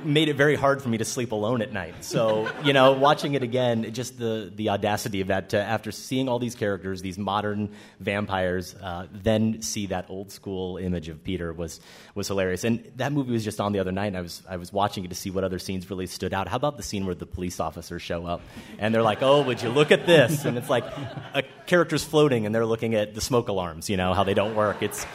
made 0.06 0.30
it 0.30 0.36
very 0.36 0.56
hard 0.56 0.82
for 0.82 0.90
me 0.90 0.98
to 0.98 1.06
sleep 1.06 1.32
alone 1.32 1.62
at 1.62 1.72
night. 1.72 2.04
So, 2.04 2.50
you 2.64 2.74
know, 2.74 2.94
watching 2.94 3.34
it 3.34 3.44
again, 3.44 3.94
just 3.94 4.18
the, 4.18 4.52
the 4.54 4.70
audacity 4.70 5.22
of 5.22 5.28
that 5.28 5.50
to, 5.50 5.62
after 5.62 5.92
seeing 5.92 6.30
all 6.30 6.40
these 6.40 6.56
characters, 6.56 7.02
these 7.02 7.18
modern 7.18 7.74
vampires, 8.00 8.76
uh, 8.76 9.08
then 9.12 9.62
see 9.62 9.88
that 9.88 10.10
old 10.10 10.32
school 10.32 10.78
image 10.78 11.10
of 11.10 11.24
Peter 11.24 11.54
was, 11.54 11.80
was 12.16 12.28
hilarious. 12.28 12.64
And 12.64 12.92
that 12.96 13.12
movie 13.12 13.32
was 13.32 13.44
just 13.44 13.60
on 13.60 13.72
the 13.72 13.80
other 13.80 13.92
night, 13.92 14.08
and 14.08 14.18
I 14.18 14.22
was, 14.22 14.44
I 14.50 14.58
was 14.58 14.74
watching 14.74 15.06
it 15.06 15.10
to 15.10 15.16
see 15.16 15.30
what 15.30 15.44
other 15.44 15.60
scenes 15.60 15.90
really 15.90 16.08
stood 16.08 16.34
out. 16.34 16.48
How 16.48 16.58
about 16.58 16.78
the 16.78 16.84
scene 16.84 17.06
where 17.06 17.16
the 17.16 17.26
police 17.26 17.60
officers 17.60 18.02
show 18.02 18.26
up 18.26 18.42
and 18.80 18.94
they're 18.94 19.04
like, 19.04 19.22
oh, 19.22 19.42
would 19.44 19.62
you 19.62 19.70
look 19.70 19.92
at 19.92 20.06
this? 20.06 20.46
And 20.46 20.58
it's 20.58 20.70
like 20.70 20.86
a 21.34 21.44
character's 21.66 22.04
floating 22.04 22.46
and 22.46 22.54
they're 22.54 22.66
looking 22.66 22.96
at 22.96 23.14
the 23.14 23.22
smoke 23.22 23.48
alarms, 23.48 23.90
you 23.90 23.98
know, 23.98 24.14
how 24.14 24.24
they 24.24 24.34
don't 24.34 24.56
work. 24.56 24.82
It's 24.82 25.06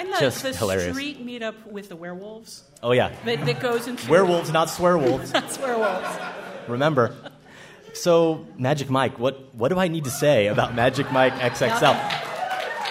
And 0.00 0.12
the, 0.12 0.18
just 0.18 0.42
the 0.42 0.52
hilarious. 0.54 0.94
street 0.96 1.24
meetup 1.24 1.66
with 1.66 1.88
the 1.88 1.96
werewolves 1.96 2.64
Oh, 2.82 2.92
yeah. 2.92 3.12
that, 3.24 3.44
that 3.46 3.60
goes 3.60 3.86
into 3.86 4.10
Werewolves, 4.10 4.50
not 4.50 4.68
swearwolves. 4.68 5.32
Not 5.34 5.58
werewolves. 5.60 6.08
Remember. 6.68 7.14
So, 7.92 8.46
Magic 8.56 8.88
Mike, 8.88 9.18
what, 9.18 9.54
what 9.54 9.68
do 9.68 9.78
I 9.78 9.88
need 9.88 10.04
to 10.04 10.10
say 10.10 10.46
about 10.46 10.74
Magic 10.74 11.10
Mike 11.12 11.34
XXL? 11.34 12.26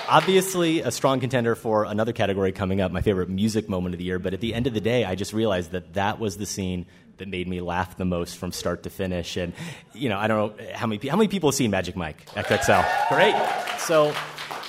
Obviously, 0.10 0.82
a 0.82 0.92
strong 0.92 1.20
contender 1.20 1.56
for 1.56 1.84
another 1.86 2.14
category 2.14 2.52
coming 2.52 2.82
up, 2.82 2.92
my 2.92 3.02
favorite 3.02 3.30
music 3.30 3.70
moment 3.70 3.94
of 3.96 4.00
the 4.00 4.06
year. 4.06 4.20
But 4.20 4.34
at 4.34 4.42
the 4.42 4.54
end 4.54 4.66
of 4.68 4.74
the 4.74 4.82
day, 4.82 5.06
I 5.06 5.16
just 5.16 5.34
realized 5.34 5.72
that 5.72 5.94
that 5.94 6.20
was 6.20 6.38
the 6.38 6.46
scene 6.48 6.86
that 7.18 7.28
made 7.28 7.48
me 7.48 7.62
laugh 7.62 7.96
the 7.98 8.06
most 8.06 8.38
from 8.38 8.52
start 8.52 8.84
to 8.84 8.90
finish. 8.90 9.38
And, 9.38 9.54
you 9.94 10.10
know, 10.10 10.18
I 10.18 10.28
don't 10.28 10.58
know 10.58 10.66
how 10.74 10.88
many, 10.88 11.08
how 11.08 11.16
many 11.16 11.28
people 11.28 11.50
have 11.50 11.56
seen 11.56 11.70
Magic 11.72 11.96
Mike 11.96 12.26
XXL? 12.32 13.10
Great. 13.10 13.36
So, 13.80 14.14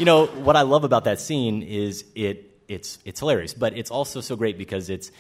you 0.01 0.07
know, 0.07 0.25
what 0.27 0.57
I 0.57 0.63
love 0.63 0.85
about 0.85 1.05
that 1.05 1.21
scene 1.21 1.63
is 1.63 2.07
it, 2.15 2.63
it's, 2.69 2.99
it's 3.05 3.21
hilarious, 3.21 3.53
but 3.53 3.77
it's 3.77 3.91
also 3.91 4.23
so 4.23 4.35
great 4.35 4.57
because 4.57 4.89
it's, 4.89 5.13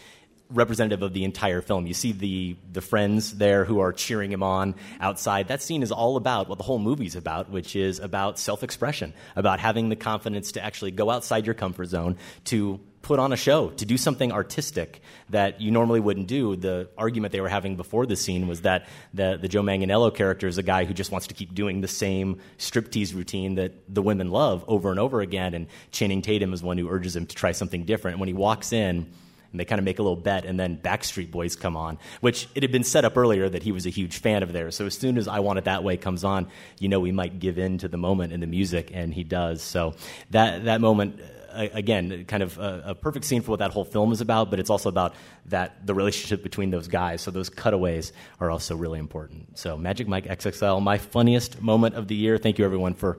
representative 0.51 1.03
of 1.03 1.13
the 1.13 1.25
entire 1.25 1.61
film. 1.61 1.87
You 1.87 1.95
see 1.95 2.13
the 2.13 2.57
the 2.73 2.81
friends 2.81 3.37
there 3.37 3.65
who 3.65 3.81
are 3.81 3.93
cheering 3.93 4.33
him 4.33 4.43
on 4.43 4.75
outside. 5.01 5.49
That 5.49 5.63
scene 5.63 5.83
is 5.83 5.93
all 5.93 6.17
about 6.17 6.49
what 6.49 6.59
the 6.59 6.65
whole 6.65 6.79
movie's 6.79 7.17
about, 7.17 7.51
which 7.51 7.77
is 7.77 8.01
about 8.01 8.39
self-expression, 8.39 9.15
about 9.37 9.61
having 9.61 9.89
the 9.89 9.97
confidence 9.97 10.53
to 10.53 10.65
actually 10.65 10.91
go 10.91 11.11
outside 11.11 11.47
your 11.47 11.55
comfort 11.55 11.87
zone, 11.87 12.17
to 12.47 12.81
put 13.03 13.19
on 13.19 13.33
a 13.33 13.37
show, 13.37 13.71
to 13.71 13.87
do 13.87 13.97
something 13.97 14.31
artistic 14.31 15.01
that 15.31 15.59
you 15.61 15.71
normally 15.71 16.01
wouldn't 16.01 16.27
do. 16.27 16.55
The 16.55 16.91
argument 16.99 17.33
they 17.33 17.41
were 17.41 17.49
having 17.49 17.77
before 17.77 18.05
the 18.05 18.15
scene 18.15 18.47
was 18.47 18.61
that 18.61 18.89
the, 19.15 19.39
the 19.41 19.49
Joe 19.49 19.63
Manganiello 19.63 20.15
character 20.15 20.47
is 20.47 20.59
a 20.59 20.63
guy 20.63 20.85
who 20.85 20.93
just 20.93 21.11
wants 21.11 21.29
to 21.29 21.35
keep 21.35 21.55
doing 21.55 21.81
the 21.81 21.89
same 21.89 22.41
striptease 22.59 23.15
routine 23.15 23.55
that 23.55 23.73
the 23.89 24.03
women 24.03 24.31
love 24.31 24.65
over 24.69 24.91
and 24.91 25.01
over 25.01 25.23
again, 25.23 25.55
and 25.55 25.69
Channing 25.93 26.21
Tatum 26.21 26.53
is 26.53 26.63
one 26.63 26.77
who 26.77 26.91
urges 26.91 27.17
him 27.17 27.25
to 27.25 27.35
try 27.35 27.53
something 27.53 27.85
different. 27.85 28.15
And 28.17 28.21
when 28.21 28.29
he 28.29 28.35
walks 28.35 28.71
in, 28.73 29.11
and 29.51 29.59
they 29.61 29.65
kind 29.65 29.79
of 29.79 29.85
make 29.85 29.99
a 29.99 30.03
little 30.03 30.17
bet, 30.17 30.45
and 30.45 30.59
then 30.59 30.77
Backstreet 30.77 31.31
Boys 31.31 31.57
come 31.57 31.77
on, 31.77 31.99
which 32.21 32.49
it 32.55 32.63
had 32.63 32.73
been 32.73 32.85
set 32.85 33.05
up 33.05 33.17
earlier 33.17 33.49
that 33.49 33.63
he 33.63 33.73
was 33.73 33.87
a 33.87 33.91
huge 33.91 34.19
fan 34.19 34.43
of 34.43 34.53
theirs. 34.53 34.77
So 34.77 34.87
as 34.87 34.97
soon 34.97 35.19
as 35.19 35.27
I 35.29 35.41
Want 35.41 35.59
It 35.59 35.65
That 35.65 35.83
Way 35.85 35.97
comes 35.97 36.25
on, 36.25 36.49
you 36.79 36.89
know 36.89 37.01
we 37.01 37.13
might 37.13 37.39
give 37.41 37.59
in 37.59 37.79
to 37.79 37.89
the 37.89 37.97
moment 37.99 38.33
and 38.33 38.43
the 38.43 38.47
music, 38.47 38.91
and 38.93 39.13
he 39.13 39.25
does. 39.25 39.63
So 39.63 39.95
that 40.31 40.65
that 40.65 40.81
moment. 40.81 41.21
uh, 41.21 41.67
Again, 41.73 42.25
kind 42.27 42.45
of 42.45 42.59
a, 42.59 42.83
a 42.87 42.95
perfect 42.95 43.25
scene 43.25 43.43
for 43.43 43.51
what 43.51 43.59
that 43.59 43.73
whole 43.73 43.85
film 43.85 44.13
is 44.13 44.21
about, 44.21 44.51
but 44.51 44.61
it's 44.61 44.71
also 44.71 44.89
about 44.89 45.15
that 45.47 45.85
the 45.85 45.95
relationship 45.95 46.45
between 46.45 46.71
those 46.71 46.87
guys. 46.87 47.23
So 47.23 47.33
those 47.33 47.49
cutaways 47.51 48.13
are 48.39 48.53
also 48.53 48.77
really 48.77 49.01
important. 49.01 49.59
So 49.59 49.77
Magic 49.77 50.07
Mike 50.07 50.27
XXL, 50.27 50.81
my 50.81 50.99
funniest 50.99 51.61
moment 51.61 51.97
of 51.97 52.07
the 52.07 52.15
year. 52.15 52.39
Thank 52.39 52.61
you 52.61 52.65
everyone 52.65 52.95
for 52.95 53.19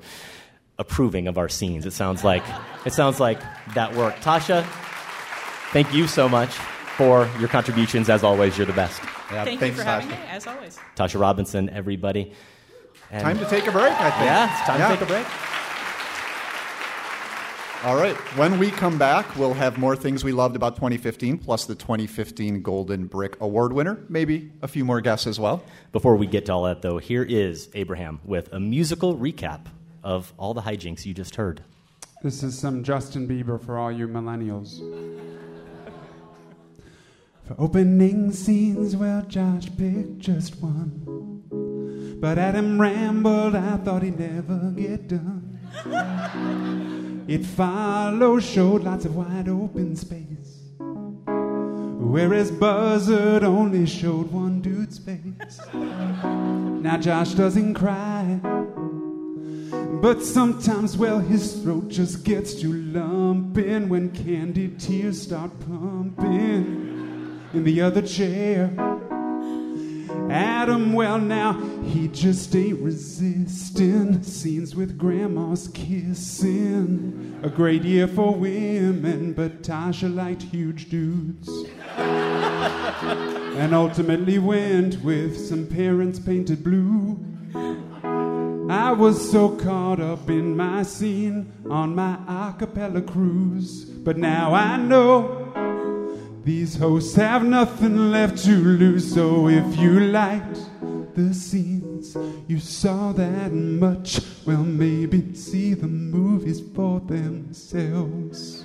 approving 0.79 1.27
of 1.27 1.37
our 1.37 1.49
scenes. 1.49 1.85
It 1.85 1.91
sounds 1.91 2.23
like 2.23 2.43
it 2.85 2.93
sounds 2.93 3.19
like 3.19 3.39
that 3.75 3.95
worked. 3.95 4.23
Tasha, 4.23 4.63
thank 5.71 5.93
you 5.93 6.07
so 6.07 6.27
much 6.29 6.49
for 6.97 7.27
your 7.39 7.47
contributions. 7.49 8.09
As 8.09 8.23
always, 8.23 8.57
you're 8.57 8.67
the 8.67 8.73
best. 8.73 8.99
Thank 9.29 9.61
you 9.61 9.71
for 9.73 9.83
having 9.83 10.09
me, 10.09 10.15
as 10.29 10.45
always. 10.47 10.77
Tasha 10.95 11.19
Robinson, 11.19 11.69
everybody. 11.69 12.33
And- 13.11 13.21
Time 13.23 13.39
to 13.39 13.45
take 13.45 13.67
a 13.67 13.71
break, 13.71 13.91
I 13.91 14.09
think. 14.11 14.23
Yeah, 14.25 14.51
it's 14.57 14.67
time 14.67 14.79
Yeah. 14.79 14.87
to 14.89 14.93
take 14.97 15.01
a 15.01 15.05
break. 15.05 15.25
All 17.83 17.95
right. 17.95 18.15
When 18.37 18.59
we 18.59 18.69
come 18.69 18.99
back, 18.99 19.35
we'll 19.35 19.55
have 19.55 19.79
more 19.79 19.95
things 19.95 20.23
we 20.23 20.31
loved 20.31 20.55
about 20.55 20.75
2015, 20.75 21.39
plus 21.39 21.65
the 21.65 21.73
2015 21.73 22.61
Golden 22.61 23.07
Brick 23.07 23.37
Award 23.41 23.73
winner. 23.73 23.97
Maybe 24.07 24.51
a 24.61 24.67
few 24.67 24.85
more 24.85 25.01
guests 25.01 25.25
as 25.25 25.39
well. 25.39 25.63
Before 25.91 26.15
we 26.15 26.27
get 26.27 26.45
to 26.45 26.53
all 26.53 26.63
that, 26.65 26.83
though, 26.83 26.99
here 26.99 27.23
is 27.23 27.69
Abraham 27.73 28.19
with 28.23 28.53
a 28.53 28.59
musical 28.59 29.17
recap 29.17 29.61
of 30.03 30.31
all 30.37 30.53
the 30.53 30.61
hijinks 30.61 31.05
you 31.07 31.15
just 31.15 31.37
heard. 31.37 31.63
This 32.21 32.43
is 32.43 32.55
some 32.55 32.83
Justin 32.83 33.27
Bieber 33.27 33.59
for 33.59 33.79
all 33.79 33.91
you 33.91 34.07
millennials. 34.07 34.79
For 37.45 37.55
opening 37.57 38.31
scenes, 38.31 38.95
well, 38.95 39.23
Josh 39.23 39.67
picked 39.77 40.19
just 40.19 40.61
one. 40.61 41.43
But 42.19 42.37
Adam 42.37 42.79
rambled, 42.79 43.55
I 43.55 43.77
thought 43.77 44.03
he'd 44.03 44.19
never 44.19 44.71
get 44.71 45.07
done. 45.07 45.59
It 47.27 47.45
followed, 47.45 48.43
showed 48.43 48.83
lots 48.83 49.05
of 49.05 49.15
wide 49.15 49.47
open 49.47 49.95
space. 49.95 50.71
Whereas 50.79 52.51
Buzzard 52.51 53.43
only 53.43 53.85
showed 53.85 54.31
one 54.31 54.59
dude's 54.59 54.97
face. 54.97 55.61
Now 55.73 56.97
Josh 56.97 57.33
doesn't 57.35 57.75
cry. 57.75 58.39
But 60.01 60.23
sometimes, 60.23 60.97
well, 60.97 61.19
his 61.19 61.61
throat 61.61 61.87
just 61.89 62.25
gets 62.25 62.55
too 62.55 62.73
lumping 62.73 63.87
when 63.87 64.09
candy 64.09 64.69
tears 64.77 65.21
start 65.21 65.51
pumping 65.59 67.10
in 67.53 67.63
the 67.63 67.81
other 67.81 68.01
chair. 68.01 68.71
Adam, 70.29 70.93
well, 70.93 71.19
now 71.19 71.53
he 71.83 72.07
just 72.07 72.55
ain't 72.55 72.79
resisting 72.79 74.23
scenes 74.23 74.75
with 74.75 74.97
grandma's 74.97 75.67
kissing. 75.69 77.39
A 77.43 77.49
great 77.49 77.83
year 77.83 78.07
for 78.07 78.33
women, 78.35 79.33
but 79.33 79.61
Tasha 79.61 80.13
liked 80.13 80.43
huge 80.43 80.89
dudes. 80.89 81.49
and 81.97 83.73
ultimately 83.73 84.39
went 84.39 85.03
with 85.03 85.37
some 85.37 85.67
parents 85.67 86.19
painted 86.19 86.63
blue. 86.63 87.19
I 88.69 88.93
was 88.93 89.29
so 89.29 89.49
caught 89.49 89.99
up 89.99 90.29
in 90.29 90.55
my 90.55 90.83
scene 90.83 91.51
on 91.69 91.93
my 91.93 92.17
a 92.27 92.53
cappella 92.57 93.01
cruise. 93.01 93.83
But 93.83 94.17
now 94.17 94.53
I 94.53 94.77
know 94.77 95.51
These 96.43 96.77
hosts 96.77 97.15
have 97.17 97.45
nothing 97.45 98.09
left 98.09 98.43
to 98.45 98.55
lose, 98.55 99.13
so 99.13 99.47
if 99.47 99.77
you 99.77 99.99
liked 99.99 100.59
the 101.13 101.35
scenes, 101.35 102.17
you 102.47 102.59
saw 102.59 103.11
that 103.11 103.51
much, 103.51 104.19
well, 104.47 104.63
maybe 104.63 105.35
see 105.35 105.75
the 105.75 105.87
movies 105.87 106.59
for 106.73 106.99
themselves. 107.01 108.63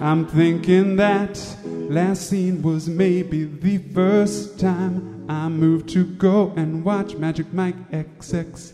I'm 0.00 0.26
thinking 0.26 0.96
that 0.96 1.38
last 1.64 2.28
scene 2.28 2.60
was 2.60 2.88
maybe 2.88 3.44
the 3.44 3.78
first 3.78 4.58
time 4.58 5.26
I 5.28 5.48
moved 5.48 5.88
to 5.90 6.04
go 6.04 6.52
and 6.56 6.84
watch 6.84 7.14
Magic 7.14 7.52
Mike 7.52 7.88
XXL. 7.92 8.72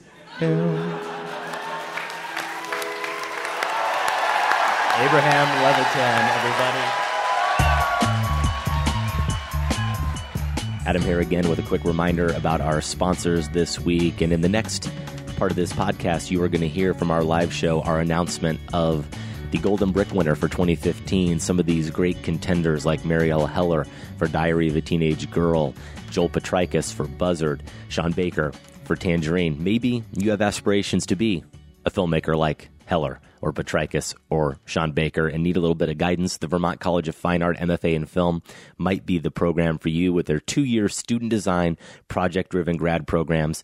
Abraham 5.00 5.48
Levitan, 5.62 6.28
everybody. 6.38 7.09
Adam 10.86 11.02
here 11.02 11.20
again 11.20 11.48
with 11.48 11.58
a 11.58 11.62
quick 11.62 11.84
reminder 11.84 12.32
about 12.32 12.60
our 12.60 12.80
sponsors 12.80 13.48
this 13.50 13.78
week. 13.78 14.20
And 14.20 14.32
in 14.32 14.40
the 14.40 14.48
next 14.48 14.90
part 15.36 15.50
of 15.50 15.56
this 15.56 15.72
podcast, 15.72 16.30
you 16.30 16.42
are 16.42 16.48
going 16.48 16.62
to 16.62 16.68
hear 16.68 16.94
from 16.94 17.10
our 17.10 17.22
live 17.22 17.52
show 17.52 17.82
our 17.82 18.00
announcement 18.00 18.58
of 18.72 19.06
the 19.50 19.58
Golden 19.58 19.92
Brick 19.92 20.10
winner 20.12 20.34
for 20.34 20.48
2015. 20.48 21.38
Some 21.38 21.60
of 21.60 21.66
these 21.66 21.90
great 21.90 22.22
contenders 22.22 22.86
like 22.86 23.02
Marielle 23.02 23.48
Heller 23.48 23.86
for 24.16 24.26
Diary 24.26 24.68
of 24.68 24.76
a 24.76 24.80
Teenage 24.80 25.30
Girl, 25.30 25.74
Joel 26.10 26.30
Potrykus 26.30 26.92
for 26.92 27.06
Buzzard, 27.06 27.62
Sean 27.88 28.12
Baker 28.12 28.52
for 28.84 28.96
Tangerine. 28.96 29.62
Maybe 29.62 30.02
you 30.12 30.30
have 30.30 30.40
aspirations 30.40 31.04
to 31.06 31.16
be 31.16 31.44
a 31.84 31.90
filmmaker 31.90 32.36
like 32.36 32.70
Heller 32.86 33.20
or 33.40 33.52
Potrykus 33.52 34.14
or 34.28 34.58
Sean 34.64 34.92
Baker 34.92 35.26
and 35.26 35.42
need 35.42 35.56
a 35.56 35.60
little 35.60 35.74
bit 35.74 35.88
of 35.88 35.98
guidance, 35.98 36.36
the 36.36 36.46
Vermont 36.46 36.80
College 36.80 37.08
of 37.08 37.14
Fine 37.14 37.42
Art 37.42 37.58
MFA 37.58 37.94
in 37.94 38.06
Film 38.06 38.42
might 38.78 39.06
be 39.06 39.18
the 39.18 39.30
program 39.30 39.78
for 39.78 39.88
you 39.88 40.12
with 40.12 40.26
their 40.26 40.40
two 40.40 40.64
year 40.64 40.88
student 40.88 41.30
design, 41.30 41.76
project 42.08 42.50
driven 42.50 42.76
grad 42.76 43.06
programs 43.06 43.62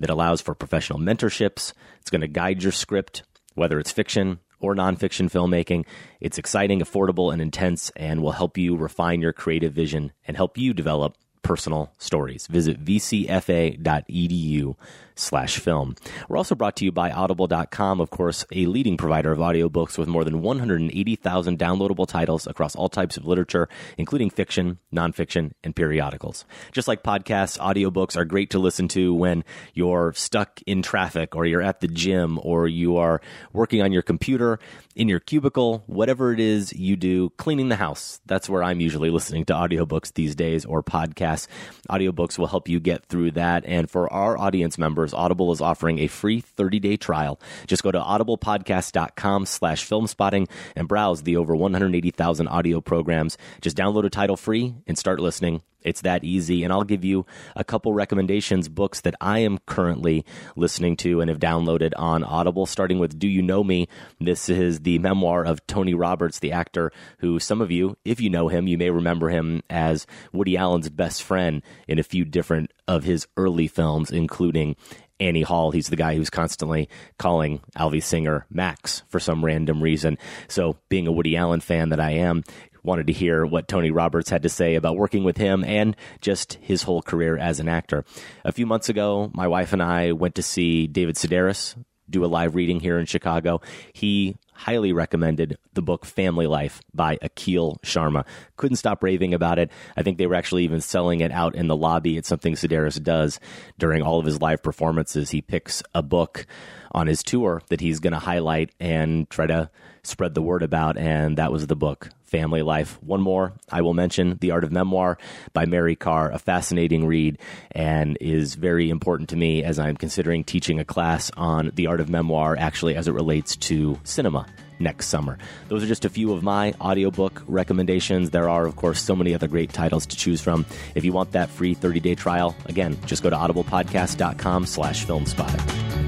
that 0.00 0.10
allows 0.10 0.40
for 0.40 0.54
professional 0.54 0.98
mentorships. 0.98 1.72
It's 2.00 2.10
going 2.10 2.20
to 2.20 2.28
guide 2.28 2.62
your 2.62 2.72
script, 2.72 3.22
whether 3.54 3.78
it's 3.78 3.90
fiction 3.90 4.38
or 4.60 4.74
nonfiction 4.74 5.30
filmmaking. 5.30 5.84
It's 6.20 6.38
exciting, 6.38 6.80
affordable, 6.80 7.32
and 7.32 7.40
intense, 7.40 7.90
and 7.96 8.22
will 8.22 8.32
help 8.32 8.58
you 8.58 8.76
refine 8.76 9.20
your 9.20 9.32
creative 9.32 9.72
vision 9.72 10.12
and 10.26 10.36
help 10.36 10.58
you 10.58 10.74
develop 10.74 11.16
personal 11.42 11.92
stories. 11.98 12.46
Visit 12.46 12.84
vcfa.edu 12.84 14.76
slash 15.18 15.58
film. 15.58 15.96
We're 16.28 16.36
also 16.36 16.54
brought 16.54 16.76
to 16.76 16.84
you 16.84 16.92
by 16.92 17.10
audible.com, 17.10 18.00
of 18.00 18.10
course, 18.10 18.44
a 18.52 18.66
leading 18.66 18.96
provider 18.96 19.32
of 19.32 19.38
audiobooks 19.38 19.98
with 19.98 20.08
more 20.08 20.24
than 20.24 20.42
180,000 20.42 21.58
downloadable 21.58 22.06
titles 22.06 22.46
across 22.46 22.76
all 22.76 22.88
types 22.88 23.16
of 23.16 23.26
literature, 23.26 23.68
including 23.96 24.30
fiction, 24.30 24.78
nonfiction, 24.94 25.52
and 25.64 25.74
periodicals. 25.74 26.44
Just 26.72 26.88
like 26.88 27.02
podcasts, 27.02 27.58
audiobooks 27.58 28.16
are 28.16 28.24
great 28.24 28.50
to 28.50 28.58
listen 28.58 28.88
to 28.88 29.12
when 29.14 29.44
you're 29.74 30.12
stuck 30.14 30.60
in 30.66 30.82
traffic 30.82 31.34
or 31.34 31.44
you're 31.46 31.62
at 31.62 31.80
the 31.80 31.88
gym 31.88 32.38
or 32.42 32.68
you 32.68 32.96
are 32.96 33.20
working 33.52 33.82
on 33.82 33.92
your 33.92 34.02
computer 34.02 34.58
in 34.98 35.08
your 35.08 35.20
cubicle, 35.20 35.84
whatever 35.86 36.32
it 36.32 36.40
is 36.40 36.72
you 36.72 36.96
do, 36.96 37.30
cleaning 37.30 37.68
the 37.68 37.76
house. 37.76 38.20
That's 38.26 38.48
where 38.48 38.64
I'm 38.64 38.80
usually 38.80 39.10
listening 39.10 39.44
to 39.46 39.52
audiobooks 39.52 40.12
these 40.12 40.34
days 40.34 40.64
or 40.64 40.82
podcasts. 40.82 41.46
Audiobooks 41.88 42.36
will 42.36 42.48
help 42.48 42.68
you 42.68 42.80
get 42.80 43.06
through 43.06 43.30
that. 43.32 43.64
And 43.64 43.88
for 43.88 44.12
our 44.12 44.36
audience 44.36 44.76
members, 44.76 45.07
Audible 45.14 45.52
is 45.52 45.60
offering 45.60 45.98
a 45.98 46.06
free 46.06 46.42
30-day 46.42 46.96
trial. 46.96 47.40
Just 47.66 47.82
go 47.82 47.90
to 47.90 48.00
audiblepodcast.com 48.00 49.46
slash 49.46 49.88
filmspotting 49.88 50.48
and 50.76 50.88
browse 50.88 51.22
the 51.22 51.36
over 51.36 51.54
180,000 51.54 52.48
audio 52.48 52.80
programs. 52.80 53.38
Just 53.60 53.76
download 53.76 54.04
a 54.04 54.10
title 54.10 54.36
free 54.36 54.74
and 54.86 54.98
start 54.98 55.20
listening. 55.20 55.62
It's 55.82 56.02
that 56.02 56.24
easy. 56.24 56.64
And 56.64 56.72
I'll 56.72 56.84
give 56.84 57.04
you 57.04 57.26
a 57.54 57.64
couple 57.64 57.92
recommendations, 57.92 58.68
books 58.68 59.00
that 59.02 59.14
I 59.20 59.40
am 59.40 59.58
currently 59.66 60.24
listening 60.56 60.96
to 60.98 61.20
and 61.20 61.28
have 61.28 61.38
downloaded 61.38 61.92
on 61.96 62.24
Audible, 62.24 62.66
starting 62.66 62.98
with 62.98 63.18
Do 63.18 63.28
You 63.28 63.42
Know 63.42 63.62
Me? 63.62 63.88
This 64.20 64.48
is 64.48 64.80
the 64.80 64.98
memoir 64.98 65.44
of 65.44 65.66
Tony 65.66 65.94
Roberts, 65.94 66.38
the 66.38 66.52
actor 66.52 66.92
who 67.18 67.38
some 67.38 67.60
of 67.60 67.70
you, 67.70 67.96
if 68.04 68.20
you 68.20 68.30
know 68.30 68.48
him, 68.48 68.66
you 68.66 68.78
may 68.78 68.90
remember 68.90 69.28
him 69.28 69.62
as 69.70 70.06
Woody 70.32 70.56
Allen's 70.56 70.90
best 70.90 71.22
friend 71.22 71.62
in 71.86 71.98
a 71.98 72.02
few 72.02 72.24
different 72.24 72.72
of 72.86 73.04
his 73.04 73.26
early 73.36 73.68
films, 73.68 74.10
including 74.10 74.76
Annie 75.20 75.42
Hall. 75.42 75.70
He's 75.70 75.88
the 75.88 75.96
guy 75.96 76.14
who's 76.14 76.30
constantly 76.30 76.88
calling 77.18 77.60
Alvy 77.76 78.02
Singer 78.02 78.46
Max 78.50 79.02
for 79.08 79.18
some 79.18 79.44
random 79.44 79.82
reason. 79.82 80.18
So, 80.48 80.76
being 80.88 81.06
a 81.06 81.12
Woody 81.12 81.36
Allen 81.36 81.60
fan 81.60 81.88
that 81.90 82.00
I 82.00 82.12
am, 82.12 82.44
wanted 82.82 83.06
to 83.08 83.12
hear 83.12 83.44
what 83.44 83.68
Tony 83.68 83.90
Roberts 83.90 84.30
had 84.30 84.42
to 84.42 84.48
say 84.48 84.74
about 84.74 84.96
working 84.96 85.24
with 85.24 85.36
him 85.36 85.64
and 85.64 85.96
just 86.20 86.54
his 86.60 86.82
whole 86.82 87.02
career 87.02 87.36
as 87.36 87.60
an 87.60 87.68
actor. 87.68 88.04
A 88.44 88.52
few 88.52 88.66
months 88.66 88.88
ago, 88.88 89.30
my 89.34 89.46
wife 89.48 89.72
and 89.72 89.82
I 89.82 90.12
went 90.12 90.34
to 90.36 90.42
see 90.42 90.86
David 90.86 91.16
Sedaris 91.16 91.76
do 92.10 92.24
a 92.24 92.26
live 92.26 92.54
reading 92.54 92.80
here 92.80 92.98
in 92.98 93.06
Chicago. 93.06 93.60
He 93.92 94.36
highly 94.54 94.92
recommended 94.92 95.56
the 95.74 95.82
book 95.82 96.04
Family 96.04 96.46
Life 96.46 96.80
by 96.92 97.16
Akhil 97.18 97.80
Sharma. 97.82 98.24
Couldn't 98.56 98.76
stop 98.78 99.04
raving 99.04 99.32
about 99.32 99.58
it. 99.58 99.70
I 99.96 100.02
think 100.02 100.18
they 100.18 100.26
were 100.26 100.34
actually 100.34 100.64
even 100.64 100.80
selling 100.80 101.20
it 101.20 101.30
out 101.30 101.54
in 101.54 101.68
the 101.68 101.76
lobby. 101.76 102.16
It's 102.16 102.28
something 102.28 102.54
Sedaris 102.54 103.00
does 103.00 103.38
during 103.78 104.02
all 104.02 104.18
of 104.18 104.26
his 104.26 104.40
live 104.40 104.62
performances. 104.62 105.30
He 105.30 105.42
picks 105.42 105.82
a 105.94 106.02
book 106.02 106.46
on 106.90 107.06
his 107.06 107.22
tour 107.22 107.62
that 107.68 107.80
he's 107.80 108.00
going 108.00 108.14
to 108.14 108.18
highlight 108.18 108.72
and 108.80 109.28
try 109.30 109.46
to 109.46 109.70
spread 110.02 110.34
the 110.34 110.42
word 110.42 110.62
about, 110.62 110.96
and 110.96 111.38
that 111.38 111.52
was 111.52 111.66
the 111.66 111.76
book, 111.76 112.10
Family 112.28 112.62
Life. 112.62 113.02
One 113.02 113.20
more 113.20 113.54
I 113.70 113.82
will 113.82 113.94
mention 113.94 114.38
The 114.40 114.50
Art 114.50 114.64
of 114.64 114.72
Memoir 114.72 115.18
by 115.52 115.66
Mary 115.66 115.96
Karr, 115.96 116.30
a 116.30 116.38
fascinating 116.38 117.06
read, 117.06 117.38
and 117.72 118.16
is 118.20 118.54
very 118.54 118.90
important 118.90 119.30
to 119.30 119.36
me 119.36 119.64
as 119.64 119.78
I'm 119.78 119.96
considering 119.96 120.44
teaching 120.44 120.78
a 120.78 120.84
class 120.84 121.30
on 121.36 121.72
the 121.74 121.86
art 121.86 122.00
of 122.00 122.08
memoir, 122.08 122.56
actually, 122.58 122.94
as 122.96 123.08
it 123.08 123.12
relates 123.12 123.56
to 123.56 123.98
cinema 124.04 124.46
next 124.78 125.06
summer. 125.06 125.38
Those 125.68 125.82
are 125.82 125.86
just 125.86 126.04
a 126.04 126.08
few 126.08 126.32
of 126.32 126.42
my 126.42 126.74
audiobook 126.80 127.42
recommendations. 127.46 128.30
There 128.30 128.48
are, 128.48 128.66
of 128.66 128.76
course, 128.76 129.02
so 129.02 129.16
many 129.16 129.34
other 129.34 129.48
great 129.48 129.72
titles 129.72 130.06
to 130.06 130.16
choose 130.16 130.40
from. 130.40 130.66
If 130.94 131.04
you 131.04 131.12
want 131.12 131.32
that 131.32 131.50
free 131.50 131.74
30-day 131.74 132.14
trial, 132.14 132.54
again, 132.66 132.96
just 133.06 133.22
go 133.22 133.30
to 133.30 133.36
audiblepodcast.com 133.36 134.66
slash 134.66 135.04
filmspotting. 135.04 136.07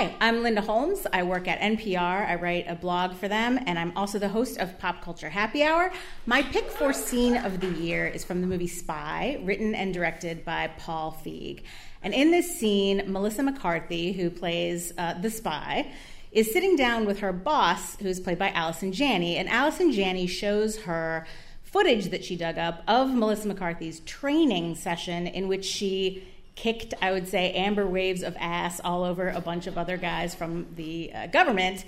Hi, 0.00 0.16
I'm 0.18 0.42
Linda 0.42 0.62
Holmes. 0.62 1.06
I 1.12 1.24
work 1.24 1.46
at 1.46 1.60
NPR. 1.60 2.26
I 2.26 2.36
write 2.36 2.64
a 2.66 2.74
blog 2.74 3.14
for 3.16 3.28
them, 3.28 3.58
and 3.66 3.78
I'm 3.78 3.94
also 3.94 4.18
the 4.18 4.30
host 4.30 4.56
of 4.56 4.78
Pop 4.78 5.02
Culture 5.02 5.28
Happy 5.28 5.62
Hour. 5.62 5.92
My 6.24 6.42
pick 6.42 6.70
for 6.70 6.94
scene 6.94 7.36
of 7.36 7.60
the 7.60 7.68
year 7.72 8.06
is 8.06 8.24
from 8.24 8.40
the 8.40 8.46
movie 8.46 8.66
Spy, 8.66 9.38
written 9.44 9.74
and 9.74 9.92
directed 9.92 10.42
by 10.42 10.68
Paul 10.78 11.20
Feig. 11.22 11.64
And 12.02 12.14
in 12.14 12.30
this 12.30 12.58
scene, 12.58 13.12
Melissa 13.12 13.42
McCarthy, 13.42 14.12
who 14.12 14.30
plays 14.30 14.94
uh, 14.96 15.20
the 15.20 15.28
spy, 15.28 15.92
is 16.32 16.50
sitting 16.50 16.76
down 16.76 17.04
with 17.04 17.18
her 17.18 17.34
boss, 17.34 17.96
who's 17.96 18.20
played 18.20 18.38
by 18.38 18.48
Allison 18.52 18.92
Janney, 18.92 19.36
and 19.36 19.50
Allison 19.50 19.92
Janney 19.92 20.26
shows 20.26 20.78
her 20.78 21.26
footage 21.62 22.08
that 22.08 22.24
she 22.24 22.36
dug 22.36 22.56
up 22.56 22.82
of 22.88 23.12
Melissa 23.12 23.48
McCarthy's 23.48 24.00
training 24.00 24.76
session 24.76 25.26
in 25.26 25.46
which 25.46 25.66
she 25.66 26.26
kicked, 26.60 26.92
I 27.00 27.10
would 27.10 27.26
say, 27.26 27.52
amber 27.52 27.86
waves 27.86 28.22
of 28.22 28.36
ass 28.38 28.80
all 28.84 29.02
over 29.04 29.30
a 29.30 29.40
bunch 29.40 29.66
of 29.66 29.78
other 29.78 29.96
guys 29.96 30.34
from 30.34 30.66
the 30.76 31.10
uh, 31.14 31.26
government. 31.28 31.86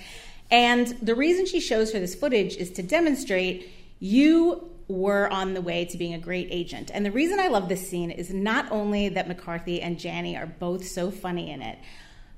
And 0.51 0.87
the 1.03 1.15
reason 1.15 1.45
she 1.45 1.61
shows 1.61 1.93
her 1.93 2.01
this 2.01 2.15
footage 2.15 2.57
is 2.57 2.71
to 2.73 2.83
demonstrate 2.83 3.71
you 4.01 4.71
were 4.89 5.31
on 5.31 5.53
the 5.53 5.61
way 5.61 5.85
to 5.85 5.99
being 5.99 6.15
a 6.15 6.19
great 6.19 6.49
agent. 6.51 6.91
And 6.93 7.05
the 7.05 7.11
reason 7.11 7.39
I 7.39 7.49
love 7.49 7.69
this 7.69 7.87
scene 7.87 8.11
is 8.11 8.33
not 8.33 8.73
only 8.73 9.11
that 9.11 9.29
McCarthy 9.29 9.83
and 9.83 9.99
Janney 9.99 10.39
are 10.39 10.47
both 10.47 10.87
so 10.87 11.11
funny 11.11 11.51
in 11.51 11.61
it, 11.61 11.79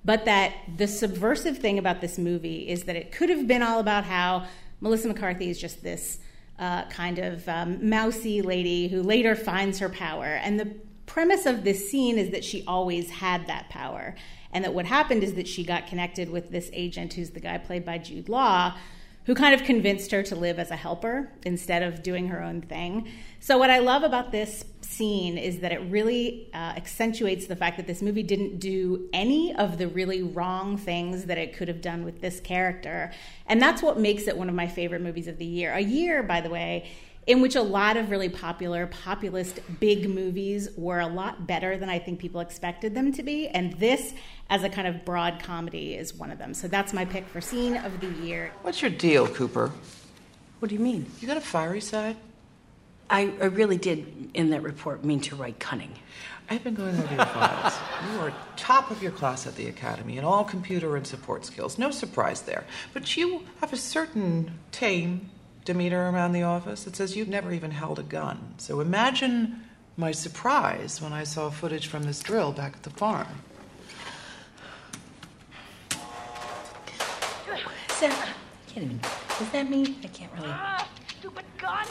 but 0.04 0.24
that 0.24 0.54
the 0.76 0.88
subversive 0.88 1.58
thing 1.58 1.78
about 1.78 2.00
this 2.00 2.18
movie 2.18 2.68
is 2.68 2.84
that 2.84 2.96
it 2.96 3.12
could 3.12 3.30
have 3.30 3.46
been 3.46 3.62
all 3.62 3.78
about 3.78 4.04
how 4.04 4.46
Melissa 4.80 5.06
McCarthy 5.06 5.50
is 5.50 5.60
just 5.60 5.84
this 5.84 6.18
uh, 6.58 6.84
kind 6.86 7.18
of 7.18 7.48
um, 7.48 7.88
mousy 7.88 8.42
lady 8.42 8.88
who 8.88 9.02
later 9.02 9.34
finds 9.34 9.78
her 9.78 9.88
power. 9.88 10.24
And 10.24 10.58
the 10.58 10.74
premise 11.14 11.46
of 11.46 11.62
this 11.62 11.88
scene 11.88 12.18
is 12.18 12.30
that 12.30 12.44
she 12.44 12.64
always 12.66 13.08
had 13.08 13.46
that 13.46 13.68
power. 13.68 14.16
And 14.52 14.64
that 14.64 14.74
what 14.74 14.84
happened 14.84 15.22
is 15.22 15.34
that 15.34 15.46
she 15.46 15.62
got 15.62 15.86
connected 15.86 16.28
with 16.28 16.50
this 16.50 16.68
agent, 16.72 17.12
who's 17.12 17.30
the 17.30 17.38
guy 17.38 17.56
played 17.56 17.84
by 17.84 17.98
Jude 17.98 18.28
Law, 18.28 18.76
who 19.26 19.36
kind 19.36 19.54
of 19.54 19.62
convinced 19.62 20.10
her 20.10 20.24
to 20.24 20.34
live 20.34 20.58
as 20.58 20.72
a 20.72 20.76
helper 20.76 21.30
instead 21.46 21.84
of 21.84 22.02
doing 22.02 22.26
her 22.28 22.42
own 22.42 22.62
thing. 22.62 23.06
So, 23.38 23.58
what 23.58 23.70
I 23.70 23.78
love 23.78 24.02
about 24.02 24.32
this 24.32 24.64
scene 24.80 25.38
is 25.38 25.60
that 25.60 25.70
it 25.70 25.82
really 25.82 26.48
uh, 26.52 26.74
accentuates 26.76 27.46
the 27.46 27.54
fact 27.54 27.76
that 27.76 27.86
this 27.86 28.02
movie 28.02 28.24
didn't 28.24 28.58
do 28.58 29.08
any 29.12 29.54
of 29.54 29.78
the 29.78 29.86
really 29.86 30.24
wrong 30.24 30.76
things 30.76 31.26
that 31.26 31.38
it 31.38 31.56
could 31.56 31.68
have 31.68 31.80
done 31.80 32.04
with 32.04 32.20
this 32.20 32.40
character. 32.40 33.12
And 33.46 33.62
that's 33.62 33.82
what 33.82 34.00
makes 34.00 34.26
it 34.26 34.36
one 34.36 34.48
of 34.48 34.56
my 34.56 34.66
favorite 34.66 35.00
movies 35.00 35.28
of 35.28 35.38
the 35.38 35.46
year. 35.46 35.72
A 35.74 35.80
year, 35.80 36.24
by 36.24 36.40
the 36.40 36.50
way, 36.50 36.90
in 37.26 37.40
which 37.40 37.54
a 37.54 37.62
lot 37.62 37.96
of 37.96 38.10
really 38.10 38.28
popular 38.28 38.86
populist 38.86 39.60
big 39.80 40.08
movies 40.08 40.68
were 40.76 41.00
a 41.00 41.06
lot 41.06 41.46
better 41.46 41.78
than 41.78 41.88
I 41.88 41.98
think 41.98 42.18
people 42.18 42.40
expected 42.40 42.94
them 42.94 43.12
to 43.12 43.22
be, 43.22 43.48
and 43.48 43.72
this 43.74 44.12
as 44.50 44.62
a 44.62 44.68
kind 44.68 44.86
of 44.86 45.04
broad 45.04 45.42
comedy 45.42 45.94
is 45.94 46.14
one 46.14 46.30
of 46.30 46.38
them. 46.38 46.52
So 46.54 46.68
that's 46.68 46.92
my 46.92 47.04
pick 47.04 47.26
for 47.26 47.40
scene 47.40 47.76
of 47.76 48.00
the 48.00 48.10
year. 48.24 48.52
What's 48.62 48.82
your 48.82 48.90
deal, 48.90 49.26
Cooper? 49.26 49.72
What 50.58 50.68
do 50.68 50.74
you 50.74 50.80
mean? 50.80 51.06
You 51.20 51.26
got 51.28 51.36
a 51.36 51.42
fiery 51.42 51.80
side? 51.80 52.16
I, 53.10 53.32
I 53.40 53.46
really 53.46 53.76
did, 53.76 54.30
in 54.34 54.50
that 54.50 54.62
report, 54.62 55.04
mean 55.04 55.20
to 55.20 55.36
write 55.36 55.58
cunning. 55.58 55.92
I've 56.48 56.64
been 56.64 56.74
going 56.74 56.98
over 56.98 57.14
your 57.14 57.24
files. 57.24 57.74
You 58.10 58.20
are 58.20 58.32
top 58.56 58.90
of 58.90 59.02
your 59.02 59.12
class 59.12 59.46
at 59.46 59.56
the 59.56 59.66
academy 59.68 60.18
in 60.18 60.24
all 60.24 60.44
computer 60.44 60.96
and 60.96 61.06
support 61.06 61.44
skills. 61.46 61.78
No 61.78 61.90
surprise 61.90 62.42
there. 62.42 62.64
But 62.92 63.16
you 63.16 63.44
have 63.60 63.72
a 63.72 63.78
certain 63.78 64.58
tame 64.72 65.30
demeanor 65.64 66.10
around 66.10 66.32
the 66.32 66.42
office 66.42 66.84
that 66.84 66.96
says 66.96 67.16
you've 67.16 67.28
never 67.28 67.52
even 67.52 67.70
held 67.70 67.98
a 67.98 68.02
gun. 68.02 68.54
So 68.58 68.80
imagine 68.80 69.64
my 69.96 70.12
surprise 70.12 71.00
when 71.00 71.12
I 71.12 71.24
saw 71.24 71.50
footage 71.50 71.86
from 71.86 72.02
this 72.04 72.20
drill 72.20 72.52
back 72.52 72.74
at 72.74 72.82
the 72.82 72.90
farm. 72.90 73.42
Is 77.90 78.00
that, 78.00 78.28
I 78.28 78.70
can't 78.70 78.86
even, 78.86 79.00
is 79.40 79.50
that 79.50 79.70
me? 79.70 79.96
I 80.02 80.06
can't 80.08 80.32
really. 80.36 80.52
Stupid 81.18 81.44
gun! 81.58 81.86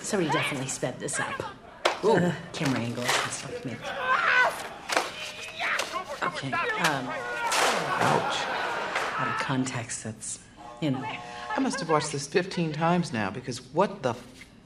Somebody 0.00 0.30
definitely 0.30 0.68
sped 0.68 0.98
this 0.98 1.18
up. 1.20 1.42
Uh, 2.02 2.32
camera 2.52 2.80
angles 2.80 3.06
and 3.06 3.32
stuff. 3.32 3.64
Maybe. 3.64 3.78
Okay. 6.22 6.52
Um, 6.52 7.08
Ouch. 8.02 8.36
out 9.18 9.28
of 9.28 9.36
context, 9.38 10.04
that's, 10.04 10.38
you 10.80 10.90
know. 10.90 11.04
I 11.56 11.60
must 11.60 11.80
have 11.80 11.90
watched 11.90 12.12
this 12.12 12.26
15 12.26 12.72
times 12.72 13.12
now 13.12 13.30
because 13.30 13.58
what 13.72 14.02
the 14.02 14.14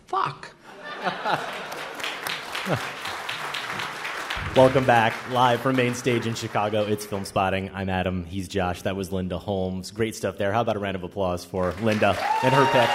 fuck? 0.06 0.54
Welcome 4.56 4.84
back, 4.84 5.12
live 5.32 5.60
from 5.60 5.74
Mayne 5.74 5.94
Stage 5.94 6.28
in 6.28 6.34
Chicago. 6.34 6.82
It's 6.82 7.04
Filmspotting. 7.04 7.72
I'm 7.74 7.88
Adam. 7.88 8.24
He's 8.24 8.46
Josh. 8.46 8.82
That 8.82 8.94
was 8.94 9.10
Linda 9.10 9.38
Holmes. 9.38 9.90
Great 9.90 10.14
stuff 10.14 10.38
there. 10.38 10.52
How 10.52 10.60
about 10.60 10.76
a 10.76 10.78
round 10.78 10.94
of 10.94 11.02
applause 11.02 11.44
for 11.44 11.72
Linda 11.82 12.16
and 12.44 12.54
her 12.54 12.64
pick 12.66 12.88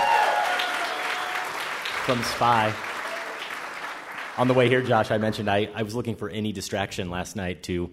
from 2.05 2.23
Spy? 2.23 2.73
On 4.37 4.47
the 4.47 4.53
way 4.53 4.69
here, 4.69 4.81
Josh, 4.81 5.11
I 5.11 5.17
mentioned 5.17 5.49
I, 5.49 5.69
I 5.75 5.83
was 5.83 5.93
looking 5.93 6.15
for 6.15 6.29
any 6.29 6.53
distraction 6.53 7.09
last 7.09 7.35
night 7.35 7.63
to 7.63 7.89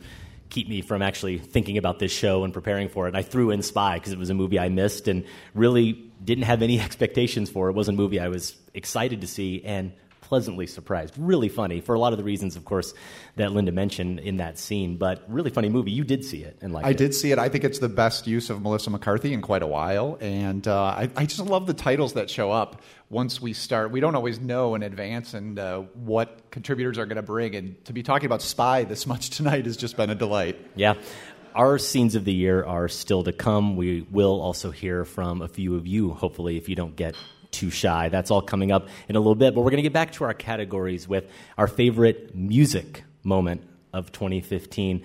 keep 0.50 0.68
me 0.68 0.80
from 0.80 1.02
actually 1.02 1.38
thinking 1.38 1.78
about 1.78 1.98
this 1.98 2.12
show 2.12 2.44
and 2.44 2.52
preparing 2.52 2.88
for 2.88 3.06
it. 3.06 3.08
And 3.08 3.16
I 3.16 3.22
threw 3.22 3.50
in 3.50 3.62
Spy 3.62 3.98
because 3.98 4.12
it 4.12 4.18
was 4.18 4.30
a 4.30 4.34
movie 4.34 4.58
I 4.58 4.68
missed 4.68 5.08
and 5.08 5.24
really 5.54 5.92
didn't 6.24 6.44
have 6.44 6.62
any 6.62 6.80
expectations 6.86 7.50
for. 7.50 7.68
It 7.68 7.72
wasn't 7.72 7.98
a 7.98 8.00
movie 8.02 8.20
I 8.20 8.28
was 8.28 8.56
excited 8.74 9.20
to 9.22 9.26
see 9.26 9.62
and 9.64 9.92
pleasantly 10.26 10.66
surprised. 10.66 11.14
Really 11.16 11.48
funny 11.48 11.80
for 11.80 11.94
a 11.94 11.98
lot 12.00 12.12
of 12.12 12.18
the 12.18 12.24
reasons, 12.24 12.56
of 12.56 12.64
course, 12.64 12.94
that 13.36 13.52
Linda 13.52 13.70
mentioned 13.70 14.18
in 14.18 14.38
that 14.38 14.58
scene. 14.58 14.96
But 14.96 15.24
really 15.28 15.50
funny 15.50 15.68
movie. 15.68 15.92
You 15.92 16.02
did 16.02 16.24
see 16.24 16.42
it 16.42 16.58
and 16.60 16.72
like 16.72 16.84
I 16.84 16.90
it. 16.90 16.96
did 16.96 17.14
see 17.14 17.30
it. 17.30 17.38
I 17.38 17.48
think 17.48 17.62
it's 17.62 17.78
the 17.78 17.88
best 17.88 18.26
use 18.26 18.50
of 18.50 18.60
Melissa 18.60 18.90
McCarthy 18.90 19.32
in 19.32 19.40
quite 19.40 19.62
a 19.62 19.66
while, 19.66 20.18
and 20.20 20.66
uh, 20.66 20.82
I, 20.82 21.10
I 21.16 21.26
just 21.26 21.40
love 21.40 21.66
the 21.66 21.74
titles 21.74 22.14
that 22.14 22.28
show 22.28 22.50
up 22.50 22.82
once 23.08 23.40
we 23.40 23.52
start. 23.52 23.92
We 23.92 24.00
don't 24.00 24.16
always 24.16 24.40
know 24.40 24.74
in 24.74 24.82
advance 24.82 25.32
and 25.32 25.58
uh, 25.58 25.82
what 25.94 26.50
contributors 26.50 26.98
are 26.98 27.06
going 27.06 27.16
to 27.16 27.22
bring, 27.22 27.54
and 27.54 27.84
to 27.84 27.92
be 27.92 28.02
talking 28.02 28.26
about 28.26 28.42
Spy 28.42 28.82
this 28.84 29.06
much 29.12 29.30
tonight 29.30 29.66
has 29.66 29.76
just 29.76 29.96
been 29.96 30.10
a 30.10 30.16
delight. 30.16 30.58
Yeah. 30.74 30.94
Our 31.54 31.78
scenes 31.78 32.16
of 32.16 32.26
the 32.26 32.34
year 32.34 32.62
are 32.64 32.86
still 32.86 33.24
to 33.24 33.32
come. 33.32 33.76
We 33.76 34.06
will 34.10 34.42
also 34.42 34.70
hear 34.70 35.06
from 35.06 35.40
a 35.40 35.48
few 35.48 35.76
of 35.76 35.86
you, 35.86 36.10
hopefully, 36.10 36.58
if 36.58 36.68
you 36.68 36.74
don't 36.74 36.94
get 36.94 37.14
too 37.56 37.70
shy. 37.70 38.08
That's 38.10 38.30
all 38.30 38.42
coming 38.42 38.70
up 38.70 38.88
in 39.08 39.16
a 39.16 39.20
little 39.20 39.34
bit. 39.34 39.54
But 39.54 39.62
we're 39.62 39.70
going 39.70 39.78
to 39.78 39.82
get 39.82 39.94
back 39.94 40.12
to 40.12 40.24
our 40.24 40.34
categories 40.34 41.08
with 41.08 41.28
our 41.56 41.66
favorite 41.66 42.34
music 42.34 43.04
moment 43.22 43.62
of 43.92 44.12
2015. 44.12 45.02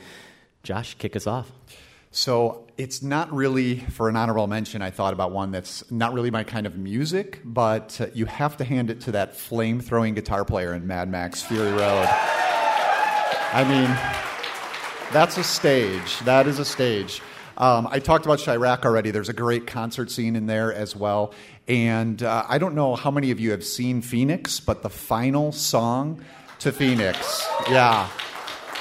Josh, 0.63 0.95
kick 0.95 1.15
us 1.15 1.25
off. 1.25 1.51
So 2.11 2.67
it's 2.77 3.01
not 3.01 3.31
really 3.33 3.77
for 3.79 4.09
an 4.09 4.17
honorable 4.17 4.47
mention. 4.47 4.81
I 4.81 4.89
thought 4.89 5.13
about 5.13 5.31
one 5.31 5.51
that's 5.51 5.89
not 5.89 6.13
really 6.13 6.29
my 6.29 6.43
kind 6.43 6.67
of 6.67 6.77
music, 6.77 7.39
but 7.45 7.99
uh, 8.01 8.07
you 8.13 8.25
have 8.25 8.57
to 8.57 8.65
hand 8.65 8.89
it 8.89 8.99
to 9.01 9.13
that 9.13 9.37
flame 9.37 9.79
throwing 9.79 10.13
guitar 10.13 10.43
player 10.43 10.73
in 10.73 10.85
Mad 10.85 11.09
Max 11.09 11.41
Fury 11.41 11.71
Road. 11.71 12.07
I 13.53 13.63
mean, 13.63 13.89
that's 15.13 15.37
a 15.37 15.43
stage. 15.43 16.19
That 16.25 16.47
is 16.47 16.59
a 16.59 16.65
stage. 16.65 17.21
Um, 17.57 17.87
I 17.91 17.99
talked 17.99 18.25
about 18.25 18.39
Chi-Raq 18.39 18.85
already. 18.85 19.11
There's 19.11 19.29
a 19.29 19.33
great 19.33 19.67
concert 19.67 20.09
scene 20.09 20.35
in 20.35 20.47
there 20.47 20.73
as 20.73 20.95
well. 20.95 21.33
And 21.71 22.21
uh, 22.21 22.43
I 22.49 22.57
don't 22.57 22.75
know 22.75 22.97
how 22.97 23.11
many 23.11 23.31
of 23.31 23.39
you 23.39 23.51
have 23.51 23.63
seen 23.63 24.01
Phoenix, 24.01 24.59
but 24.59 24.83
the 24.83 24.89
final 24.89 25.53
song 25.53 26.21
to 26.59 26.69
Phoenix, 26.73 27.47
yeah. 27.69 28.09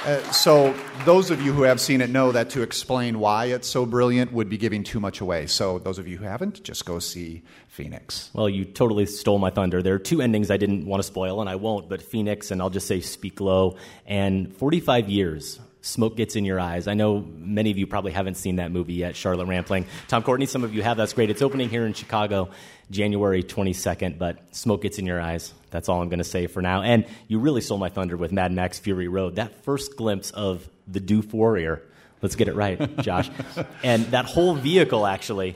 Uh, 0.03 0.21
so 0.33 0.75
those 1.05 1.31
of 1.31 1.41
you 1.41 1.53
who 1.53 1.61
have 1.61 1.79
seen 1.79 2.01
it 2.01 2.09
know 2.09 2.33
that 2.33 2.49
to 2.49 2.61
explain 2.61 3.19
why 3.19 3.45
it's 3.45 3.69
so 3.69 3.85
brilliant 3.85 4.33
would 4.33 4.49
be 4.49 4.57
giving 4.57 4.83
too 4.83 4.99
much 4.99 5.21
away. 5.21 5.47
So 5.47 5.79
those 5.79 5.99
of 5.99 6.07
you 6.09 6.17
who 6.17 6.25
haven't, 6.25 6.63
just 6.63 6.85
go 6.85 6.99
see 6.99 7.43
Phoenix. 7.69 8.29
Well, 8.33 8.49
you 8.49 8.65
totally 8.65 9.05
stole 9.05 9.39
my 9.39 9.51
thunder. 9.51 9.81
There 9.81 9.95
are 9.95 9.99
two 9.99 10.21
endings 10.21 10.51
I 10.51 10.57
didn't 10.57 10.85
want 10.85 11.01
to 11.01 11.07
spoil, 11.07 11.39
and 11.39 11.49
I 11.49 11.55
won't, 11.55 11.87
but 11.87 12.01
Phoenix, 12.01 12.51
and 12.51 12.61
I'll 12.61 12.69
just 12.69 12.87
say 12.87 12.99
Speak 12.99 13.39
Low, 13.39 13.77
and 14.05 14.53
45 14.57 15.07
years. 15.07 15.61
Smoke 15.83 16.15
Gets 16.15 16.35
in 16.35 16.45
Your 16.45 16.59
Eyes. 16.59 16.87
I 16.87 16.93
know 16.93 17.25
many 17.37 17.71
of 17.71 17.77
you 17.77 17.87
probably 17.87 18.11
haven't 18.11 18.35
seen 18.35 18.57
that 18.57 18.71
movie 18.71 18.93
yet, 18.93 19.15
Charlotte 19.15 19.47
Rampling. 19.47 19.87
Tom 20.07 20.21
Courtenay, 20.21 20.45
some 20.45 20.63
of 20.63 20.75
you 20.75 20.83
have. 20.83 20.95
That's 20.95 21.13
great. 21.13 21.31
It's 21.31 21.41
opening 21.41 21.69
here 21.69 21.87
in 21.87 21.93
Chicago 21.93 22.51
January 22.91 23.41
22nd, 23.41 24.17
but 24.17 24.37
Smoke 24.55 24.83
Gets 24.83 24.99
in 24.99 25.05
Your 25.05 25.19
Eyes. 25.19 25.53
That's 25.71 25.89
all 25.89 26.01
I'm 26.01 26.09
going 26.09 26.19
to 26.19 26.23
say 26.23 26.47
for 26.47 26.61
now. 26.61 26.83
And 26.83 27.05
you 27.27 27.39
really 27.39 27.61
stole 27.61 27.77
my 27.77 27.89
thunder 27.89 28.17
with 28.17 28.31
Mad 28.31 28.51
Max 28.51 28.77
Fury 28.77 29.07
Road. 29.07 29.37
That 29.37 29.63
first 29.63 29.95
glimpse 29.97 30.31
of 30.31 30.69
the 30.87 30.99
Doof 30.99 31.33
Warrior. 31.33 31.81
Let's 32.21 32.35
get 32.35 32.47
it 32.47 32.55
right, 32.55 32.97
Josh. 32.99 33.31
and 33.83 34.05
that 34.07 34.25
whole 34.25 34.53
vehicle, 34.53 35.07
actually, 35.07 35.55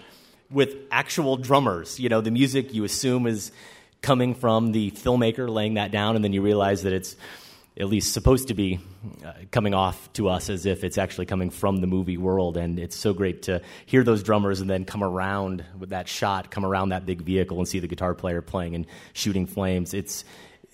with 0.49 0.75
actual 0.89 1.37
drummers. 1.37 1.99
You 1.99 2.09
know, 2.09 2.21
the 2.21 2.31
music 2.31 2.73
you 2.73 2.85
assume 2.85 3.27
is 3.27 3.51
coming 4.01 4.33
from 4.33 4.71
the 4.71 4.91
filmmaker 4.91 5.49
laying 5.49 5.75
that 5.75 5.91
down, 5.91 6.15
and 6.15 6.23
then 6.23 6.33
you 6.33 6.41
realize 6.41 6.83
that 6.83 6.93
it's 6.93 7.15
at 7.77 7.87
least 7.87 8.13
supposed 8.13 8.47
to 8.47 8.53
be 8.53 8.79
uh, 9.25 9.33
coming 9.51 9.73
off 9.73 10.11
to 10.13 10.29
us 10.29 10.49
as 10.49 10.65
if 10.65 10.83
it's 10.83 10.97
actually 10.97 11.25
coming 11.25 11.49
from 11.49 11.77
the 11.81 11.87
movie 11.87 12.17
world. 12.17 12.55
And 12.55 12.79
it's 12.79 12.95
so 12.95 13.13
great 13.13 13.43
to 13.43 13.61
hear 13.85 14.03
those 14.03 14.23
drummers 14.23 14.61
and 14.61 14.69
then 14.69 14.85
come 14.85 15.03
around 15.03 15.63
with 15.77 15.89
that 15.89 16.07
shot, 16.07 16.51
come 16.51 16.65
around 16.65 16.89
that 16.89 17.05
big 17.05 17.21
vehicle 17.21 17.57
and 17.57 17.67
see 17.67 17.79
the 17.79 17.87
guitar 17.87 18.13
player 18.13 18.41
playing 18.41 18.75
and 18.75 18.85
shooting 19.13 19.45
flames. 19.45 19.93
It's 19.93 20.23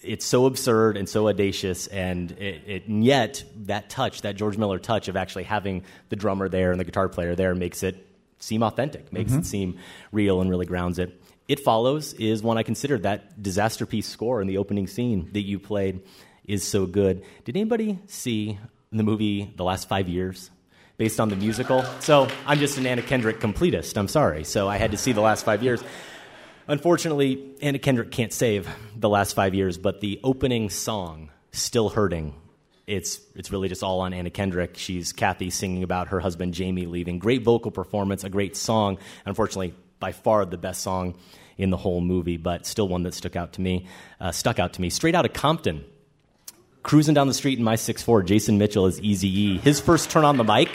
it's 0.03 0.25
so 0.25 0.47
absurd 0.47 0.97
and 0.97 1.07
so 1.07 1.27
audacious, 1.27 1.85
and 1.85 2.31
it, 2.31 2.63
it, 2.65 2.87
and 2.87 3.03
yet 3.05 3.43
that 3.65 3.91
touch, 3.91 4.23
that 4.23 4.35
George 4.35 4.57
Miller 4.57 4.79
touch 4.79 5.07
of 5.07 5.15
actually 5.15 5.43
having 5.43 5.83
the 6.09 6.15
drummer 6.15 6.49
there 6.49 6.71
and 6.71 6.79
the 6.79 6.83
guitar 6.83 7.07
player 7.07 7.35
there, 7.35 7.53
makes 7.53 7.83
it 7.83 8.07
seem 8.39 8.63
authentic, 8.63 9.13
makes 9.13 9.31
Mhm. 9.31 9.39
it 9.41 9.45
seem 9.45 9.77
real, 10.11 10.41
and 10.41 10.49
really 10.49 10.65
grounds 10.65 10.97
it. 10.97 11.21
It 11.47 11.59
follows 11.59 12.13
is 12.13 12.41
one 12.41 12.57
I 12.57 12.63
consider 12.63 12.97
that 12.99 13.39
Disasterpeace 13.43 14.05
score 14.05 14.41
in 14.41 14.47
the 14.47 14.57
opening 14.57 14.87
scene 14.87 15.29
that 15.33 15.41
you 15.41 15.59
played 15.59 16.01
is 16.51 16.67
so 16.67 16.85
good. 16.85 17.23
Did 17.45 17.55
anybody 17.55 17.97
see 18.07 18.59
the 18.91 19.03
movie 19.03 19.53
The 19.55 19.63
Last 19.63 19.87
Five 19.87 20.09
Years? 20.09 20.51
Based 20.97 21.19
on 21.19 21.29
the 21.29 21.35
musical. 21.35 21.83
So 22.01 22.27
I'm 22.45 22.59
just 22.59 22.77
an 22.77 22.85
Anna 22.85 23.01
Kendrick 23.01 23.39
completist. 23.39 23.97
I'm 23.97 24.09
sorry. 24.09 24.43
So 24.43 24.67
I 24.67 24.77
had 24.77 24.91
to 24.91 24.97
see 24.97 25.13
The 25.13 25.21
Last 25.21 25.45
Five 25.45 25.63
Years. 25.63 25.81
Unfortunately, 26.67 27.55
Anna 27.61 27.79
Kendrick 27.79 28.11
can't 28.11 28.33
save 28.33 28.69
The 28.95 29.09
Last 29.09 29.33
Five 29.33 29.55
Years, 29.55 29.77
but 29.77 30.01
the 30.01 30.19
opening 30.23 30.69
song, 30.69 31.31
Still 31.51 31.89
Hurting, 31.89 32.35
it's, 32.85 33.21
it's 33.35 33.51
really 33.51 33.69
just 33.69 33.81
all 33.81 34.01
on 34.01 34.13
Anna 34.13 34.29
Kendrick. 34.29 34.77
She's 34.77 35.13
Kathy 35.13 35.49
singing 35.49 35.83
about 35.83 36.09
her 36.09 36.19
husband 36.19 36.53
Jamie 36.53 36.85
leaving. 36.85 37.17
Great 37.17 37.43
vocal 37.43 37.71
performance, 37.71 38.25
a 38.25 38.29
great 38.29 38.57
song. 38.57 38.97
Unfortunately, 39.25 39.73
by 39.99 40.11
far 40.11 40.45
the 40.45 40.57
best 40.57 40.81
song 40.81 41.15
in 41.57 41.69
the 41.69 41.77
whole 41.77 42.01
movie, 42.01 42.37
but 42.37 42.65
still 42.65 42.89
one 42.89 43.03
that 43.03 43.13
stuck 43.13 43.37
out 43.37 43.53
to 43.53 43.61
me. 43.61 43.87
Uh, 44.19 44.31
stuck 44.31 44.59
out 44.59 44.73
to 44.73 44.81
me. 44.81 44.89
Straight 44.89 45.15
out 45.15 45.25
of 45.25 45.31
Compton, 45.33 45.85
cruising 46.83 47.13
down 47.13 47.27
the 47.27 47.33
street 47.33 47.57
in 47.57 47.63
my 47.63 47.75
6'4, 47.75 48.25
Jason 48.25 48.57
Mitchell 48.57 48.85
is 48.85 48.99
Easy 49.01 49.27
E. 49.27 49.57
His 49.59 49.79
first 49.79 50.09
turn 50.09 50.25
on 50.25 50.37
the 50.37 50.43
mic 50.43 50.69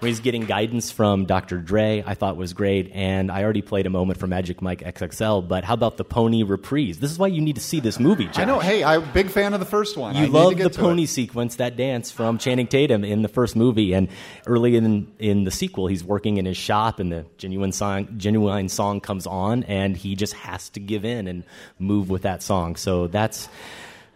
when 0.00 0.08
he's 0.10 0.20
getting 0.20 0.44
guidance 0.44 0.90
from 0.90 1.24
Dr. 1.24 1.58
Dre, 1.58 2.02
I 2.04 2.14
thought 2.14 2.36
was 2.36 2.52
great. 2.52 2.90
And 2.92 3.30
I 3.30 3.42
already 3.42 3.62
played 3.62 3.86
a 3.86 3.90
moment 3.90 4.18
from 4.18 4.30
Magic 4.30 4.60
Mike 4.60 4.80
XXL, 4.80 5.46
but 5.48 5.64
how 5.64 5.74
about 5.74 5.96
the 5.96 6.04
pony 6.04 6.42
reprise? 6.42 6.98
This 6.98 7.10
is 7.10 7.18
why 7.18 7.28
you 7.28 7.40
need 7.40 7.54
to 7.54 7.62
see 7.62 7.80
this 7.80 7.98
movie, 7.98 8.26
Josh. 8.26 8.38
I 8.38 8.44
know. 8.44 8.58
Hey, 8.58 8.84
I'm 8.84 9.02
a 9.02 9.06
big 9.06 9.30
fan 9.30 9.54
of 9.54 9.60
the 9.60 9.66
first 9.66 9.96
one. 9.96 10.14
I 10.16 10.22
You 10.22 10.26
to 10.26 10.32
love 10.32 10.58
the 10.58 10.68
pony 10.68 11.04
it. 11.04 11.08
sequence, 11.08 11.56
that 11.56 11.76
dance 11.76 12.10
from 12.10 12.36
Channing 12.38 12.66
Tatum 12.66 13.04
in 13.04 13.22
the 13.22 13.28
first 13.28 13.56
movie, 13.56 13.94
and 13.94 14.08
early 14.46 14.76
in 14.76 15.10
in 15.18 15.44
the 15.44 15.50
sequel, 15.50 15.86
he's 15.86 16.04
working 16.04 16.36
in 16.36 16.44
his 16.44 16.56
shop, 16.56 17.00
and 17.00 17.10
the 17.10 17.24
Ginuwine 17.38 17.72
song, 17.72 18.06
Ginuwine 18.18 18.68
song 18.68 19.00
comes 19.00 19.26
on, 19.26 19.62
and 19.64 19.96
he 19.96 20.16
just 20.16 20.34
has 20.34 20.68
to 20.70 20.80
give 20.80 21.04
in 21.04 21.28
and 21.28 21.44
move 21.78 22.10
with 22.10 22.22
that 22.22 22.42
song. 22.42 22.76
So 22.76 23.06
that's 23.06 23.48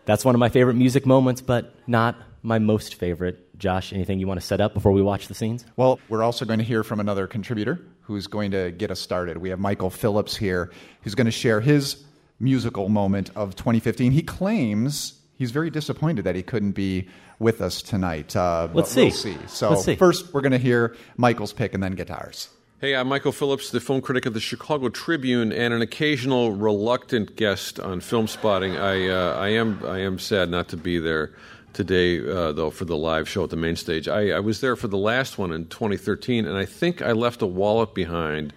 that's 0.09 0.25
one 0.25 0.35
of 0.35 0.39
my 0.39 0.49
favorite 0.49 0.73
music 0.73 1.05
moments, 1.05 1.43
but 1.43 1.75
not 1.87 2.17
my 2.43 2.59
most 2.59 2.95
favorite. 2.95 3.59
Josh, 3.59 3.93
anything 3.93 4.19
you 4.19 4.27
want 4.27 4.41
to 4.41 4.47
set 4.47 4.59
up 4.59 4.73
before 4.73 4.93
we 4.93 5.03
watch 5.03 5.29
the 5.29 5.35
scenes? 5.35 5.67
Well, 5.77 6.01
we're 6.09 6.23
also 6.23 6.47
going 6.47 6.61
to 6.61 6.65
hear 6.65 6.83
from 6.83 6.99
another 6.99 7.27
contributor 7.27 7.79
who's 8.01 8.27
going 8.27 8.53
to 8.53 8.71
get 8.71 8.91
us 8.91 9.01
started. 9.01 9.37
We 9.37 9.51
have 9.51 9.59
Michael 9.59 9.91
Phillips 9.91 10.35
here, 10.35 10.73
who's 11.03 11.15
going 11.15 11.27
to 11.27 11.31
share 11.31 11.61
his 11.61 12.05
musical 12.41 12.89
moment 12.89 13.31
of 13.37 13.55
2015. 13.55 14.13
He 14.13 14.23
claims 14.23 15.21
he's 15.35 15.51
very 15.51 15.69
disappointed 15.69 16.25
that 16.25 16.35
he 16.35 16.43
couldn't 16.43 16.73
be 16.73 17.07
with 17.39 17.61
us 17.61 17.83
tonight. 17.83 18.35
Uh, 18.35 18.69
Let's 18.73 18.95
but 18.95 19.03
we'll 19.03 19.11
see. 19.11 19.35
see. 19.35 19.37
So 19.47 19.75
see. 19.75 19.95
first, 19.97 20.33
we're 20.33 20.41
going 20.41 20.53
to 20.53 20.59
hear 20.59 20.97
Michael's 21.19 21.53
pick 21.53 21.75
and 21.75 21.83
then 21.83 21.93
guitars. 21.93 22.49
Hey, 22.81 22.95
I'm 22.95 23.09
Michael 23.09 23.33
Phillips, 23.33 23.73
the 23.73 23.81
film 23.81 24.01
critic 24.01 24.25
of 24.25 24.35
the 24.35 24.41
Chicago 24.41 24.89
Tribune, 24.89 25.51
and 25.51 25.75
an 25.75 25.83
occasional 25.83 26.53
reluctant 26.53 27.35
guest 27.35 27.81
on 27.81 27.99
Filmspotting. 27.99 28.81
I, 28.81 29.09
uh, 29.09 29.35
I 29.37 29.49
am, 29.49 29.83
I 29.85 29.99
am 29.99 30.21
sad 30.21 30.49
not 30.49 30.69
to 30.69 30.77
be 30.77 31.01
there 31.01 31.33
today, 31.73 32.21
uh, 32.21 32.53
though, 32.53 32.71
for 32.71 32.85
the 32.85 32.97
live 32.97 33.29
show 33.29 33.43
at 33.43 33.51
the 33.51 33.57
Mayne 33.57 33.75
Stage. 33.75 34.07
I, 34.07 34.31
I 34.31 34.39
was 34.39 34.61
there 34.61 34.77
for 34.77 34.87
the 34.87 34.97
last 34.97 35.39
one 35.39 35.53
in 35.53 35.67
2013, 35.67 36.47
and 36.47 36.57
I 36.57 36.67
think 36.67 37.03
I 37.03 37.11
left 37.11 37.43
a 37.43 37.49
wallet 37.49 37.95
behind. 37.97 38.53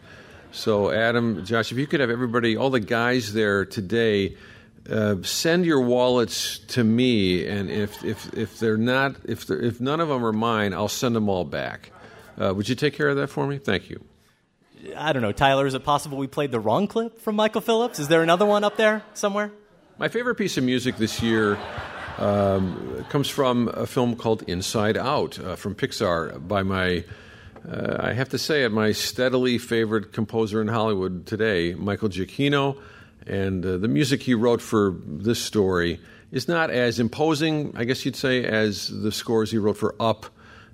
So, 0.51 0.91
Adam, 0.91 1.43
Josh, 1.43 1.71
if 1.71 1.79
you 1.79 1.87
could 1.87 1.99
have 1.99 2.11
everybody, 2.11 2.55
all 2.55 2.69
the 2.69 2.79
guys 2.79 3.33
there 3.33 3.65
today, 3.65 4.37
uh, 4.87 5.15
send 5.23 5.65
your 5.65 5.81
wallets 5.81 6.59
to 6.59 6.83
me, 6.83 7.47
and 7.47 7.71
if 7.71 8.05
if 8.05 8.31
if 8.35 8.59
they're 8.59 8.77
not, 8.77 9.15
if 9.25 9.47
they're, 9.47 9.59
if 9.59 9.81
none 9.81 9.99
of 9.99 10.09
them 10.09 10.23
are 10.23 10.31
mine, 10.31 10.75
I'll 10.75 10.87
send 10.87 11.15
them 11.15 11.27
all 11.27 11.43
back. 11.43 11.91
Uh, 12.39 12.53
would 12.53 12.69
you 12.69 12.75
take 12.75 12.93
care 12.93 13.09
of 13.09 13.17
that 13.17 13.27
for 13.27 13.47
me? 13.47 13.57
Thank 13.57 13.89
you. 13.89 14.03
I 14.95 15.13
don't 15.13 15.21
know, 15.21 15.31
Tyler. 15.31 15.67
Is 15.67 15.73
it 15.73 15.83
possible 15.83 16.17
we 16.17 16.27
played 16.27 16.51
the 16.51 16.59
wrong 16.59 16.87
clip 16.87 17.19
from 17.19 17.35
Michael 17.35 17.61
Phillips? 17.61 17.99
Is 17.99 18.07
there 18.07 18.23
another 18.23 18.45
one 18.45 18.63
up 18.63 18.77
there 18.77 19.03
somewhere? 19.13 19.51
My 19.99 20.07
favorite 20.07 20.35
piece 20.35 20.57
of 20.57 20.63
music 20.63 20.97
this 20.97 21.21
year 21.21 21.59
um, 22.17 23.05
comes 23.09 23.29
from 23.29 23.67
a 23.67 23.85
film 23.85 24.15
called 24.15 24.43
Inside 24.43 24.97
Out 24.97 25.37
uh, 25.39 25.55
from 25.55 25.75
Pixar 25.75 26.47
by 26.47 26.63
my, 26.63 27.03
uh, 27.69 27.97
I 27.99 28.13
have 28.13 28.29
to 28.29 28.39
say 28.39 28.63
it, 28.63 28.71
my 28.71 28.91
steadily 28.91 29.59
favorite 29.59 30.13
composer 30.13 30.61
in 30.61 30.67
Hollywood 30.67 31.27
today, 31.27 31.75
Michael 31.75 32.09
Giacchino. 32.09 32.77
And 33.27 33.63
uh, 33.63 33.77
the 33.77 33.87
music 33.87 34.23
he 34.23 34.33
wrote 34.33 34.61
for 34.61 34.95
this 35.05 35.39
story 35.39 35.99
is 36.31 36.47
not 36.47 36.71
as 36.71 36.99
imposing, 36.99 37.73
I 37.75 37.83
guess 37.83 38.03
you'd 38.03 38.15
say, 38.15 38.45
as 38.45 38.87
the 38.87 39.11
scores 39.11 39.51
he 39.51 39.59
wrote 39.59 39.77
for 39.77 39.95
Up 39.99 40.25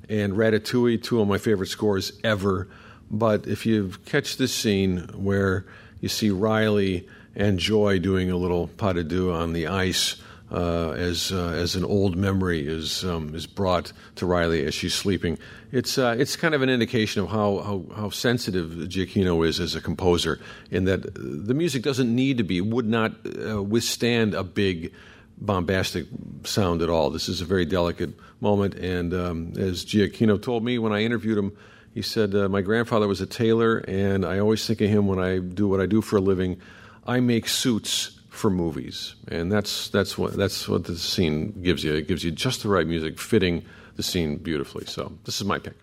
and 0.07 0.33
Ratatouille, 0.33 1.03
two 1.03 1.19
of 1.19 1.27
my 1.27 1.37
favorite 1.37 1.67
scores 1.67 2.13
ever. 2.23 2.69
But 3.09 3.47
if 3.47 3.65
you 3.65 3.93
catch 4.05 4.37
this 4.37 4.53
scene 4.53 5.07
where 5.13 5.65
you 6.01 6.09
see 6.09 6.29
Riley 6.29 7.07
and 7.35 7.59
Joy 7.59 7.99
doing 7.99 8.29
a 8.29 8.37
little 8.37 8.67
pas 8.67 8.93
de 8.93 9.03
deux 9.03 9.31
on 9.31 9.53
the 9.53 9.67
ice 9.67 10.15
uh, 10.51 10.91
as 10.91 11.31
uh, 11.31 11.49
as 11.49 11.75
an 11.75 11.83
old 11.83 12.15
memory 12.15 12.65
is 12.65 13.03
um, 13.03 13.35
is 13.35 13.45
brought 13.45 13.91
to 14.15 14.25
Riley 14.25 14.65
as 14.65 14.73
she's 14.73 14.93
sleeping, 14.93 15.37
it's 15.71 15.97
uh, 15.97 16.15
it's 16.17 16.35
kind 16.35 16.55
of 16.55 16.61
an 16.61 16.69
indication 16.69 17.21
of 17.21 17.29
how, 17.29 17.57
how 17.59 17.85
how 17.95 18.09
sensitive 18.09 18.71
Giacchino 18.87 19.45
is 19.45 19.59
as 19.59 19.75
a 19.75 19.81
composer, 19.81 20.39
in 20.71 20.85
that 20.85 21.13
the 21.13 21.53
music 21.53 21.83
doesn't 21.83 22.13
need 22.13 22.37
to 22.37 22.43
be 22.43 22.61
would 22.61 22.87
not 22.87 23.13
uh, 23.25 23.61
withstand 23.61 24.33
a 24.33 24.43
big 24.43 24.93
bombastic 25.39 26.05
sound 26.45 26.81
at 26.81 26.89
all. 26.89 27.09
This 27.09 27.27
is 27.27 27.41
a 27.41 27.45
very 27.45 27.65
delicate 27.65 28.17
moment, 28.39 28.75
and 28.75 29.13
um, 29.13 29.53
as 29.57 29.83
Giacchino 29.83 30.41
told 30.41 30.63
me 30.63 30.79
when 30.79 30.93
I 30.93 31.03
interviewed 31.03 31.37
him, 31.37 31.57
he 31.97 32.03
said, 32.03 32.35
uh, 32.35 32.47
"My 32.47 32.61
grandfather 32.61 33.07
was 33.07 33.21
a 33.21 33.25
tailor, 33.25 33.79
and 33.87 34.23
I 34.23 34.37
always 34.37 34.67
think 34.67 34.81
of 34.81 34.89
him 34.89 35.07
when 35.07 35.17
I 35.17 35.39
do 35.39 35.67
what 35.67 35.81
I 35.81 35.87
do 35.87 35.99
for 36.01 36.17
a 36.17 36.21
living. 36.21 36.61
I 37.07 37.19
make 37.19 37.47
suits 37.47 38.19
for 38.29 38.51
movies, 38.51 39.15
and 39.29 39.51
that's 39.51 39.89
that's 39.89 40.15
what 40.15 40.33
that's 40.33 40.69
what 40.69 40.83
the 40.83 40.95
scene 40.95 41.59
gives 41.63 41.83
you. 41.83 41.95
It 41.95 42.07
gives 42.07 42.23
you 42.23 42.29
just 42.29 42.61
the 42.61 42.69
right 42.69 42.85
music, 42.85 43.17
fitting 43.17 43.65
the 43.95 44.03
scene 44.03 44.37
beautifully. 44.37 44.85
So 44.85 45.11
this 45.25 45.41
is 45.41 45.47
my 45.47 45.57
pick. 45.57 45.73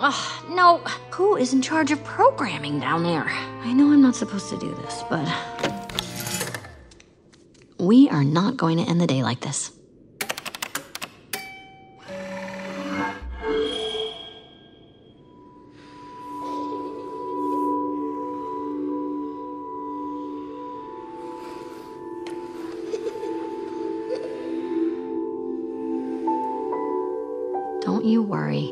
Ugh, 0.00 0.50
no. 0.50 0.78
Who 1.12 1.36
is 1.36 1.52
in 1.52 1.62
charge 1.62 1.92
of 1.92 2.02
programming 2.02 2.80
down 2.80 3.04
there? 3.04 3.28
I 3.28 3.72
know 3.72 3.92
I'm 3.92 4.02
not 4.02 4.16
supposed 4.16 4.48
to 4.50 4.58
do 4.58 4.74
this, 4.82 5.04
but. 5.08 5.26
We 7.78 8.08
are 8.08 8.24
not 8.24 8.56
going 8.56 8.78
to 8.78 8.84
end 8.90 9.00
the 9.00 9.06
day 9.06 9.22
like 9.22 9.40
this. 9.40 9.70
You 28.12 28.22
worry. 28.22 28.70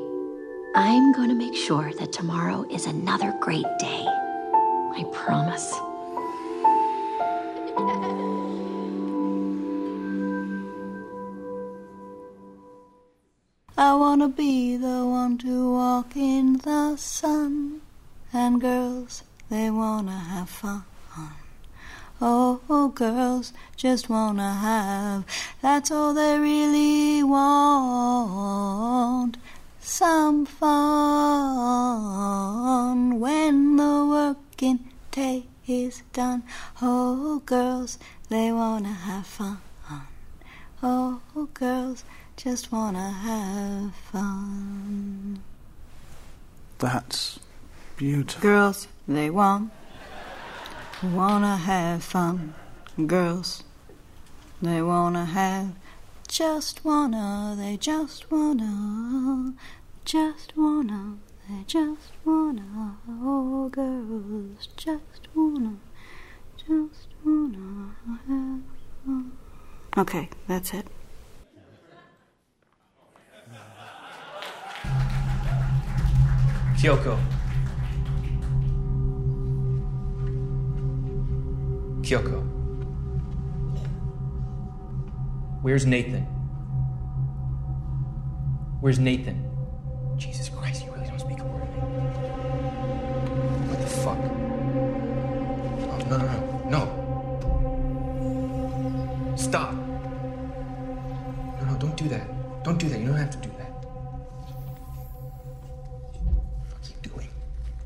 I'm 0.74 1.12
going 1.12 1.30
to 1.30 1.34
make 1.34 1.57
sure 1.57 1.95
that 1.99 2.12
tomorrow 2.12 2.66
is 2.70 2.84
another 2.84 3.34
great 3.41 3.64
day. 3.78 4.05
I 4.99 5.03
promise. 5.12 5.72
I 13.78 13.95
wanna 13.95 14.28
be 14.28 14.76
the 14.76 15.07
one 15.07 15.38
to 15.38 15.72
walk 15.72 16.14
in 16.14 16.59
the 16.59 16.97
sun. 16.97 17.80
And 18.34 18.61
girls, 18.61 19.22
they 19.49 19.70
wanna 19.70 20.18
have 20.18 20.51
fun. 20.51 20.84
Oh, 22.23 22.93
girls 22.95 23.55
just 23.77 24.11
wanna 24.11 24.53
have. 24.53 25.25
That's 25.62 25.91
all 25.91 26.12
they 26.12 26.39
really 26.39 27.23
want. 27.23 28.51
Some 29.81 30.45
fun 30.45 30.71
when 33.18 33.77
the 33.77 34.07
working 34.07 34.81
day 35.11 35.47
is 35.66 36.03
done. 36.12 36.43
Oh, 36.83 37.41
girls, 37.47 37.99
they 38.29 38.53
wanna 38.53 38.93
have 38.93 39.27
fun. 39.27 39.59
Oh, 40.83 41.21
girls 41.55 42.05
just 42.37 42.71
wanna 42.73 43.11
have 43.11 43.95
fun. 43.95 45.41
That's 46.79 47.39
beautiful. 47.97 48.43
Girls, 48.43 48.89
they 49.07 49.29
want, 49.31 49.73
wanna 51.03 51.57
have 51.57 52.05
fun. 52.05 52.55
Girls, 53.07 53.64
they 54.61 54.82
wanna 54.82 55.24
have, 55.24 55.72
just 56.28 56.84
wanna, 56.84 57.55
they 57.59 57.76
just 57.76 58.30
wanna, 58.30 59.55
just 60.05 60.57
wanna, 60.57 61.16
they 61.48 61.64
just 61.66 62.12
wanna. 62.24 62.96
Oh, 63.09 63.68
girls, 63.70 64.68
just 64.76 65.28
wanna, 65.34 65.76
just 66.57 67.09
wanna 67.24 67.94
have 68.28 68.61
fun. 69.05 69.32
Okay, 69.96 70.28
that's 70.46 70.74
it. 70.74 70.86
Kyoko. 76.76 77.39
Kyoko. 82.11 82.43
Where's 85.63 85.87
Nathan? 85.87 86.23
Where's 88.81 88.99
Nathan? 88.99 89.49
Jesus 90.17 90.49
Christ, 90.49 90.85
you 90.85 90.93
really 90.93 91.07
don't 91.07 91.21
speak 91.21 91.39
a 91.39 91.45
word. 91.45 91.69
What 93.69 93.79
the 93.81 93.87
fuck? 93.87 94.19
Oh, 95.89 95.99
no, 96.11 96.17
no, 96.19 96.27
no. 96.27 96.41
No. 96.69 96.83
Stop. 99.37 99.73
No, 101.61 101.65
no, 101.65 101.77
don't 101.79 101.97
do 101.97 102.09
that. 102.09 102.27
Don't 102.65 102.79
do 102.79 102.89
that. 102.89 102.99
You 102.99 103.07
don't 103.07 103.19
have 103.19 103.31
to 103.31 103.39
do 103.39 103.51
that. 103.59 103.71
What 106.73 106.83
are 106.83 106.91
you 106.91 106.97
doing? 107.09 107.29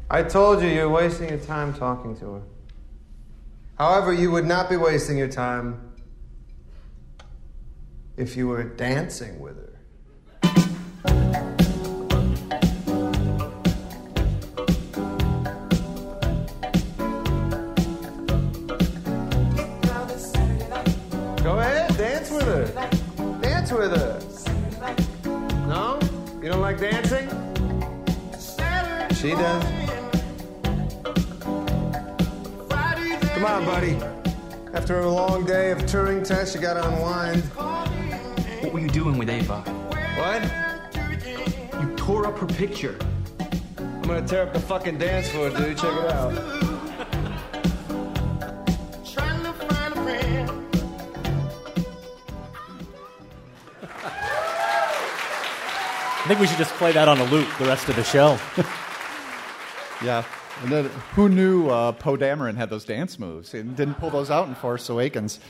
I 0.08 0.22
told 0.22 0.62
you 0.62 0.68
you're 0.68 0.88
wasting 0.88 1.28
your 1.28 1.40
time 1.40 1.74
talking 1.74 2.16
to 2.20 2.24
her. 2.36 2.42
However, 3.78 4.12
you 4.12 4.30
would 4.30 4.46
not 4.46 4.70
be 4.70 4.76
wasting 4.76 5.18
your 5.18 5.28
time 5.28 5.92
if 8.16 8.36
you 8.36 8.46
were 8.46 8.62
dancing 8.62 9.40
with 9.40 9.56
her. 9.56 9.70
Go 21.42 21.58
ahead, 21.58 21.96
dance 21.96 22.30
with 22.30 22.44
her. 22.44 22.66
Dance 23.40 23.72
with 23.72 23.90
her. 23.90 24.20
No? 25.66 25.98
You 26.40 26.48
don't 26.48 26.60
like 26.60 26.78
dancing? 26.78 27.28
She 29.14 29.30
does. 29.30 29.83
Come 33.44 33.68
on, 33.68 33.74
buddy. 33.74 33.94
After 34.72 35.00
a 35.00 35.10
long 35.10 35.44
day 35.44 35.70
of 35.70 35.76
Turing 35.80 36.26
tests, 36.26 36.54
you 36.54 36.62
gotta 36.62 36.82
unwind. 36.88 37.42
What 38.62 38.72
were 38.72 38.80
you 38.80 38.88
doing 38.88 39.18
with 39.18 39.28
Ava? 39.28 39.60
What? 40.16 40.42
You 41.82 41.94
tore 41.94 42.26
up 42.26 42.38
her 42.38 42.46
picture. 42.46 42.98
I'm 43.78 44.00
gonna 44.00 44.26
tear 44.26 44.44
up 44.44 44.54
the 44.54 44.60
fucking 44.60 44.96
dance 44.96 45.28
floor, 45.28 45.50
dude. 45.50 45.76
Check 45.76 45.92
it 45.92 46.10
out. 46.10 46.32
I 56.16 56.28
think 56.28 56.40
we 56.40 56.46
should 56.46 56.56
just 56.56 56.72
play 56.76 56.92
that 56.92 57.08
on 57.08 57.18
a 57.18 57.24
loop 57.24 57.46
the 57.58 57.66
rest 57.66 57.90
of 57.90 57.96
the 57.96 58.04
show. 58.04 58.38
yeah. 60.02 60.24
And 60.62 60.70
then, 60.70 60.84
who 61.14 61.28
knew 61.28 61.68
uh, 61.68 61.92
Poe 61.92 62.16
Dameron 62.16 62.56
had 62.56 62.70
those 62.70 62.84
dance 62.84 63.18
moves 63.18 63.54
and 63.54 63.76
didn't 63.76 63.94
pull 63.94 64.10
those 64.10 64.30
out 64.30 64.48
in 64.48 64.54
Force 64.54 64.88
Awakens? 64.88 65.40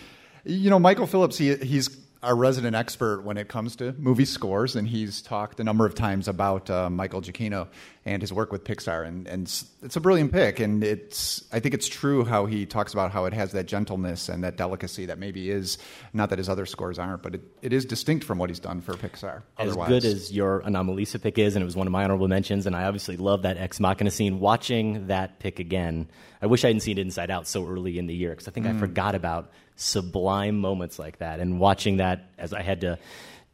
You 0.44 0.70
know, 0.70 0.78
Michael 0.78 1.06
Phillips, 1.06 1.38
he, 1.38 1.54
he's 1.56 1.88
our 2.24 2.34
resident 2.34 2.74
expert 2.74 3.22
when 3.22 3.36
it 3.36 3.48
comes 3.48 3.76
to 3.76 3.92
movie 3.98 4.24
scores, 4.24 4.74
and 4.74 4.88
he's 4.88 5.22
talked 5.22 5.60
a 5.60 5.64
number 5.64 5.86
of 5.86 5.94
times 5.94 6.26
about 6.26 6.70
uh, 6.70 6.90
Michael 6.90 7.20
Giacchino 7.20 7.68
and 8.06 8.20
his 8.22 8.32
work 8.32 8.52
with 8.52 8.64
Pixar, 8.64 9.06
and, 9.06 9.26
and 9.26 9.42
it's 9.82 9.96
a 9.96 10.00
brilliant 10.00 10.32
pick. 10.32 10.60
And 10.60 10.82
it's 10.82 11.44
I 11.52 11.60
think 11.60 11.74
it's 11.74 11.88
true 11.88 12.24
how 12.24 12.46
he 12.46 12.66
talks 12.66 12.92
about 12.92 13.12
how 13.12 13.24
it 13.26 13.32
has 13.32 13.52
that 13.52 13.66
gentleness 13.66 14.28
and 14.28 14.44
that 14.44 14.56
delicacy 14.56 15.06
that 15.06 15.18
maybe 15.18 15.50
is 15.50 15.78
not 16.12 16.30
that 16.30 16.38
his 16.38 16.48
other 16.48 16.66
scores 16.66 16.98
aren't, 16.98 17.22
but 17.22 17.36
it, 17.36 17.42
it 17.62 17.72
is 17.72 17.84
distinct 17.84 18.24
from 18.24 18.38
what 18.38 18.50
he's 18.50 18.60
done 18.60 18.80
for 18.80 18.94
Pixar. 18.94 19.42
As 19.58 19.68
otherwise. 19.70 19.88
good 19.88 20.04
as 20.04 20.32
your 20.32 20.62
Anomalisa 20.62 21.22
pick 21.22 21.38
is, 21.38 21.56
and 21.56 21.62
it 21.62 21.66
was 21.66 21.76
one 21.76 21.86
of 21.86 21.92
my 21.92 22.04
honorable 22.04 22.28
mentions, 22.28 22.66
and 22.66 22.74
I 22.74 22.84
obviously 22.84 23.16
love 23.16 23.42
that 23.42 23.58
Ex 23.58 23.80
Machina 23.80 24.10
scene. 24.10 24.40
Watching 24.40 25.06
that 25.06 25.38
pick 25.38 25.58
again, 25.58 26.08
I 26.44 26.46
wish 26.46 26.62
I 26.62 26.68
hadn't 26.68 26.80
seen 26.80 26.98
Inside 26.98 27.30
Out 27.30 27.48
so 27.48 27.66
early 27.66 27.98
in 27.98 28.06
the 28.06 28.14
year 28.14 28.28
because 28.30 28.46
I 28.46 28.50
think 28.50 28.66
I 28.66 28.72
Mm. 28.72 28.78
forgot 28.78 29.14
about 29.14 29.50
sublime 29.76 30.58
moments 30.58 30.98
like 30.98 31.18
that. 31.18 31.40
And 31.40 31.58
watching 31.58 31.96
that 31.96 32.28
as 32.36 32.52
I 32.52 32.60
had 32.60 32.82
to 32.82 32.98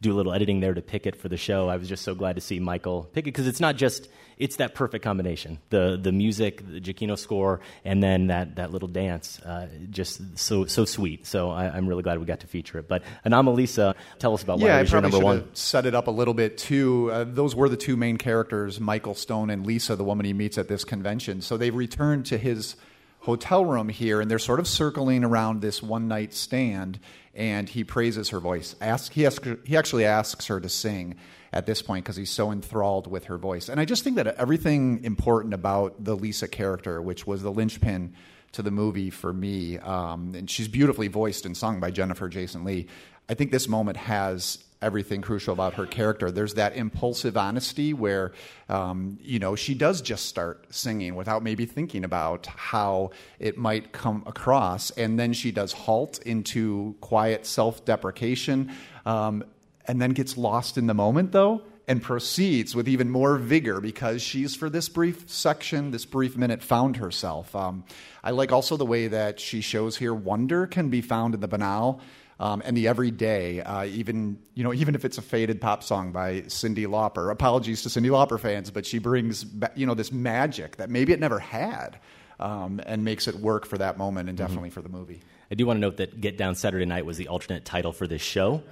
do 0.01 0.11
a 0.11 0.15
little 0.15 0.33
editing 0.33 0.59
there 0.59 0.73
to 0.73 0.81
pick 0.81 1.07
it 1.07 1.15
for 1.15 1.29
the 1.29 1.37
show, 1.37 1.69
I 1.69 1.77
was 1.77 1.87
just 1.87 2.03
so 2.03 2.13
glad 2.15 2.35
to 2.35 2.41
see 2.41 2.59
Michael 2.59 3.09
pick 3.13 3.23
it 3.23 3.31
because 3.31 3.47
it's 3.47 3.61
not 3.61 3.77
just 3.77 4.09
it's 4.37 4.57
that 4.57 4.75
perfect 4.75 5.03
combination 5.03 5.59
the 5.69 5.99
the 6.01 6.11
music, 6.11 6.63
the 6.67 6.81
Giacchino 6.81 7.17
score, 7.17 7.61
and 7.85 8.01
then 8.01 8.27
that 8.27 8.55
that 8.55 8.71
little 8.71 8.87
dance, 8.87 9.39
uh, 9.41 9.67
just 9.89 10.37
so 10.37 10.65
so 10.65 10.85
sweet. 10.85 11.25
So 11.27 11.49
I, 11.49 11.65
I'm 11.69 11.87
really 11.87 12.03
glad 12.03 12.19
we 12.19 12.25
got 12.25 12.41
to 12.41 12.47
feature 12.47 12.79
it. 12.79 12.87
But 12.87 13.03
Anomalisa, 13.25 13.95
tell 14.19 14.33
us 14.33 14.43
about 14.43 14.59
why 14.59 14.67
yeah, 14.67 14.75
it 14.75 14.79
I 14.79 14.81
was 14.81 14.91
your 14.91 15.01
number 15.01 15.19
one. 15.19 15.53
set 15.53 15.85
it 15.85 15.95
up 15.95 16.07
a 16.07 16.11
little 16.11 16.33
bit 16.33 16.57
too. 16.57 17.09
Uh, 17.11 17.25
those 17.27 17.55
were 17.55 17.69
the 17.69 17.77
two 17.77 17.95
main 17.97 18.17
characters, 18.17 18.79
Michael 18.79 19.15
Stone 19.15 19.49
and 19.49 19.65
Lisa, 19.65 19.95
the 19.95 20.03
woman 20.03 20.25
he 20.25 20.33
meets 20.33 20.57
at 20.57 20.67
this 20.67 20.83
convention. 20.83 21.41
So 21.41 21.57
they 21.57 21.69
returned 21.69 22.25
to 22.27 22.37
his 22.37 22.75
hotel 23.21 23.65
room 23.65 23.89
here, 23.89 24.21
and 24.21 24.29
they're 24.29 24.39
sort 24.39 24.59
of 24.59 24.67
circling 24.67 25.23
around 25.23 25.61
this 25.61 25.81
one 25.81 26.07
night 26.07 26.33
stand. 26.33 26.99
And 27.33 27.69
he 27.69 27.85
praises 27.85 28.29
her 28.29 28.41
voice. 28.41 28.75
Ask, 28.81 29.13
he, 29.13 29.25
asks, 29.25 29.47
he 29.63 29.77
actually 29.77 30.03
asks 30.03 30.47
her 30.47 30.59
to 30.59 30.67
sing 30.67 31.15
at 31.53 31.65
this 31.65 31.81
point 31.81 32.03
because 32.03 32.17
he's 32.17 32.29
so 32.29 32.51
enthralled 32.51 33.07
with 33.07 33.25
her 33.25 33.37
voice. 33.37 33.69
And 33.69 33.79
I 33.79 33.85
just 33.85 34.03
think 34.03 34.17
that 34.17 34.27
everything 34.27 35.01
important 35.03 35.53
about 35.53 36.03
the 36.03 36.15
Lisa 36.15 36.49
character, 36.49 37.01
which 37.01 37.25
was 37.25 37.41
the 37.41 37.51
linchpin 37.51 38.13
to 38.51 38.61
the 38.61 38.71
movie 38.71 39.09
for 39.09 39.31
me, 39.31 39.77
um, 39.77 40.33
and 40.35 40.49
she's 40.49 40.67
beautifully 40.67 41.07
voiced 41.07 41.45
and 41.45 41.55
sung 41.55 41.79
by 41.79 41.89
Jennifer 41.89 42.27
Jason 42.27 42.65
Leigh. 42.65 42.87
I 43.29 43.33
think 43.33 43.51
this 43.51 43.69
moment 43.69 43.95
has 43.95 44.61
everything 44.81 45.21
crucial 45.21 45.53
about 45.53 45.75
her 45.75 45.85
character. 45.85 46.31
There's 46.31 46.55
that 46.55 46.75
impulsive 46.75 47.37
honesty 47.37 47.93
where, 47.93 48.31
um, 48.69 49.17
you 49.21 49.39
know, 49.39 49.55
she 49.55 49.73
does 49.73 50.01
just 50.01 50.25
start 50.25 50.65
singing 50.73 51.15
without 51.15 51.43
maybe 51.43 51.65
thinking 51.65 52.03
about 52.03 52.47
how 52.47 53.11
it 53.39 53.57
might 53.57 53.91
come 53.91 54.23
across, 54.25 54.89
and 54.91 55.19
then 55.19 55.33
she 55.33 55.51
does 55.51 55.71
halt 55.71 56.19
into 56.19 56.95
quiet 57.01 57.45
self-deprecation, 57.45 58.71
um, 59.05 59.43
and 59.87 60.01
then 60.01 60.11
gets 60.11 60.37
lost 60.37 60.77
in 60.77 60.87
the 60.87 60.93
moment, 60.93 61.31
though. 61.31 61.61
And 61.87 62.01
proceeds 62.01 62.73
with 62.73 62.87
even 62.87 63.09
more 63.09 63.37
vigor 63.37 63.81
because 63.81 64.21
she's, 64.21 64.55
for 64.55 64.69
this 64.69 64.87
brief 64.87 65.29
section, 65.29 65.91
this 65.91 66.05
brief 66.05 66.37
minute, 66.37 66.63
found 66.63 66.97
herself. 66.97 67.53
Um, 67.53 67.83
I 68.23 68.31
like 68.31 68.53
also 68.53 68.77
the 68.77 68.85
way 68.85 69.09
that 69.09 69.41
she 69.41 69.59
shows 69.59 69.97
here 69.97 70.13
wonder 70.13 70.67
can 70.67 70.89
be 70.89 71.01
found 71.01 71.33
in 71.33 71.41
the 71.41 71.49
banal 71.49 71.99
um, 72.41 72.63
and 72.65 72.75
the 72.75 72.87
everyday, 72.87 73.61
uh, 73.61 73.85
even 73.85 74.39
you 74.55 74.63
know, 74.63 74.73
even 74.73 74.95
if 74.95 75.05
it's 75.05 75.19
a 75.19 75.21
faded 75.21 75.61
pop 75.61 75.83
song 75.83 76.11
by 76.11 76.41
Cyndi 76.41 76.87
Lauper. 76.87 77.31
Apologies 77.31 77.83
to 77.83 77.89
Cyndi 77.89 78.09
Lauper 78.09 78.39
fans, 78.39 78.71
but 78.71 78.83
she 78.83 78.97
brings 78.97 79.45
you 79.75 79.85
know 79.85 79.93
this 79.93 80.11
magic 80.11 80.77
that 80.77 80.89
maybe 80.89 81.13
it 81.13 81.19
never 81.19 81.37
had, 81.37 81.99
um, 82.39 82.81
and 82.87 83.05
makes 83.05 83.27
it 83.27 83.35
work 83.35 83.67
for 83.67 83.77
that 83.77 83.99
moment 83.99 84.27
and 84.27 84.37
definitely 84.37 84.71
for 84.71 84.81
the 84.81 84.89
movie. 84.89 85.21
I 85.51 85.55
do 85.55 85.67
want 85.67 85.77
to 85.77 85.81
note 85.81 85.97
that 85.97 86.19
Get 86.19 86.35
Down 86.35 86.55
Saturday 86.55 86.85
Night 86.85 87.05
was 87.05 87.17
the 87.17 87.27
alternate 87.27 87.63
title 87.63 87.93
for 87.93 88.07
this 88.07 88.23
show. 88.23 88.63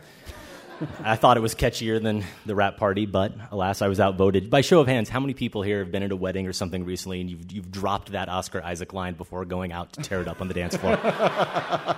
I 1.03 1.15
thought 1.15 1.37
it 1.37 1.41
was 1.41 1.55
catchier 1.55 2.01
than 2.01 2.23
the 2.45 2.55
rap 2.55 2.77
party, 2.77 3.05
but 3.05 3.33
alas, 3.51 3.81
I 3.81 3.87
was 3.87 3.99
outvoted. 3.99 4.49
By 4.49 4.61
show 4.61 4.79
of 4.79 4.87
hands, 4.87 5.09
how 5.09 5.19
many 5.19 5.33
people 5.33 5.61
here 5.61 5.79
have 5.79 5.91
been 5.91 6.03
at 6.03 6.11
a 6.11 6.15
wedding 6.15 6.47
or 6.47 6.53
something 6.53 6.85
recently 6.85 7.21
and 7.21 7.29
you've, 7.29 7.51
you've 7.51 7.71
dropped 7.71 8.11
that 8.11 8.29
Oscar 8.29 8.63
Isaac 8.63 8.93
line 8.93 9.15
before 9.15 9.45
going 9.45 9.71
out 9.71 9.93
to 9.93 10.01
tear 10.01 10.21
it 10.21 10.27
up 10.27 10.41
on 10.41 10.47
the 10.47 10.53
dance 10.53 10.75
floor? 10.75 10.97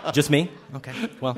Just 0.14 0.30
me? 0.30 0.52
Okay. 0.76 0.94
Well, 1.20 1.38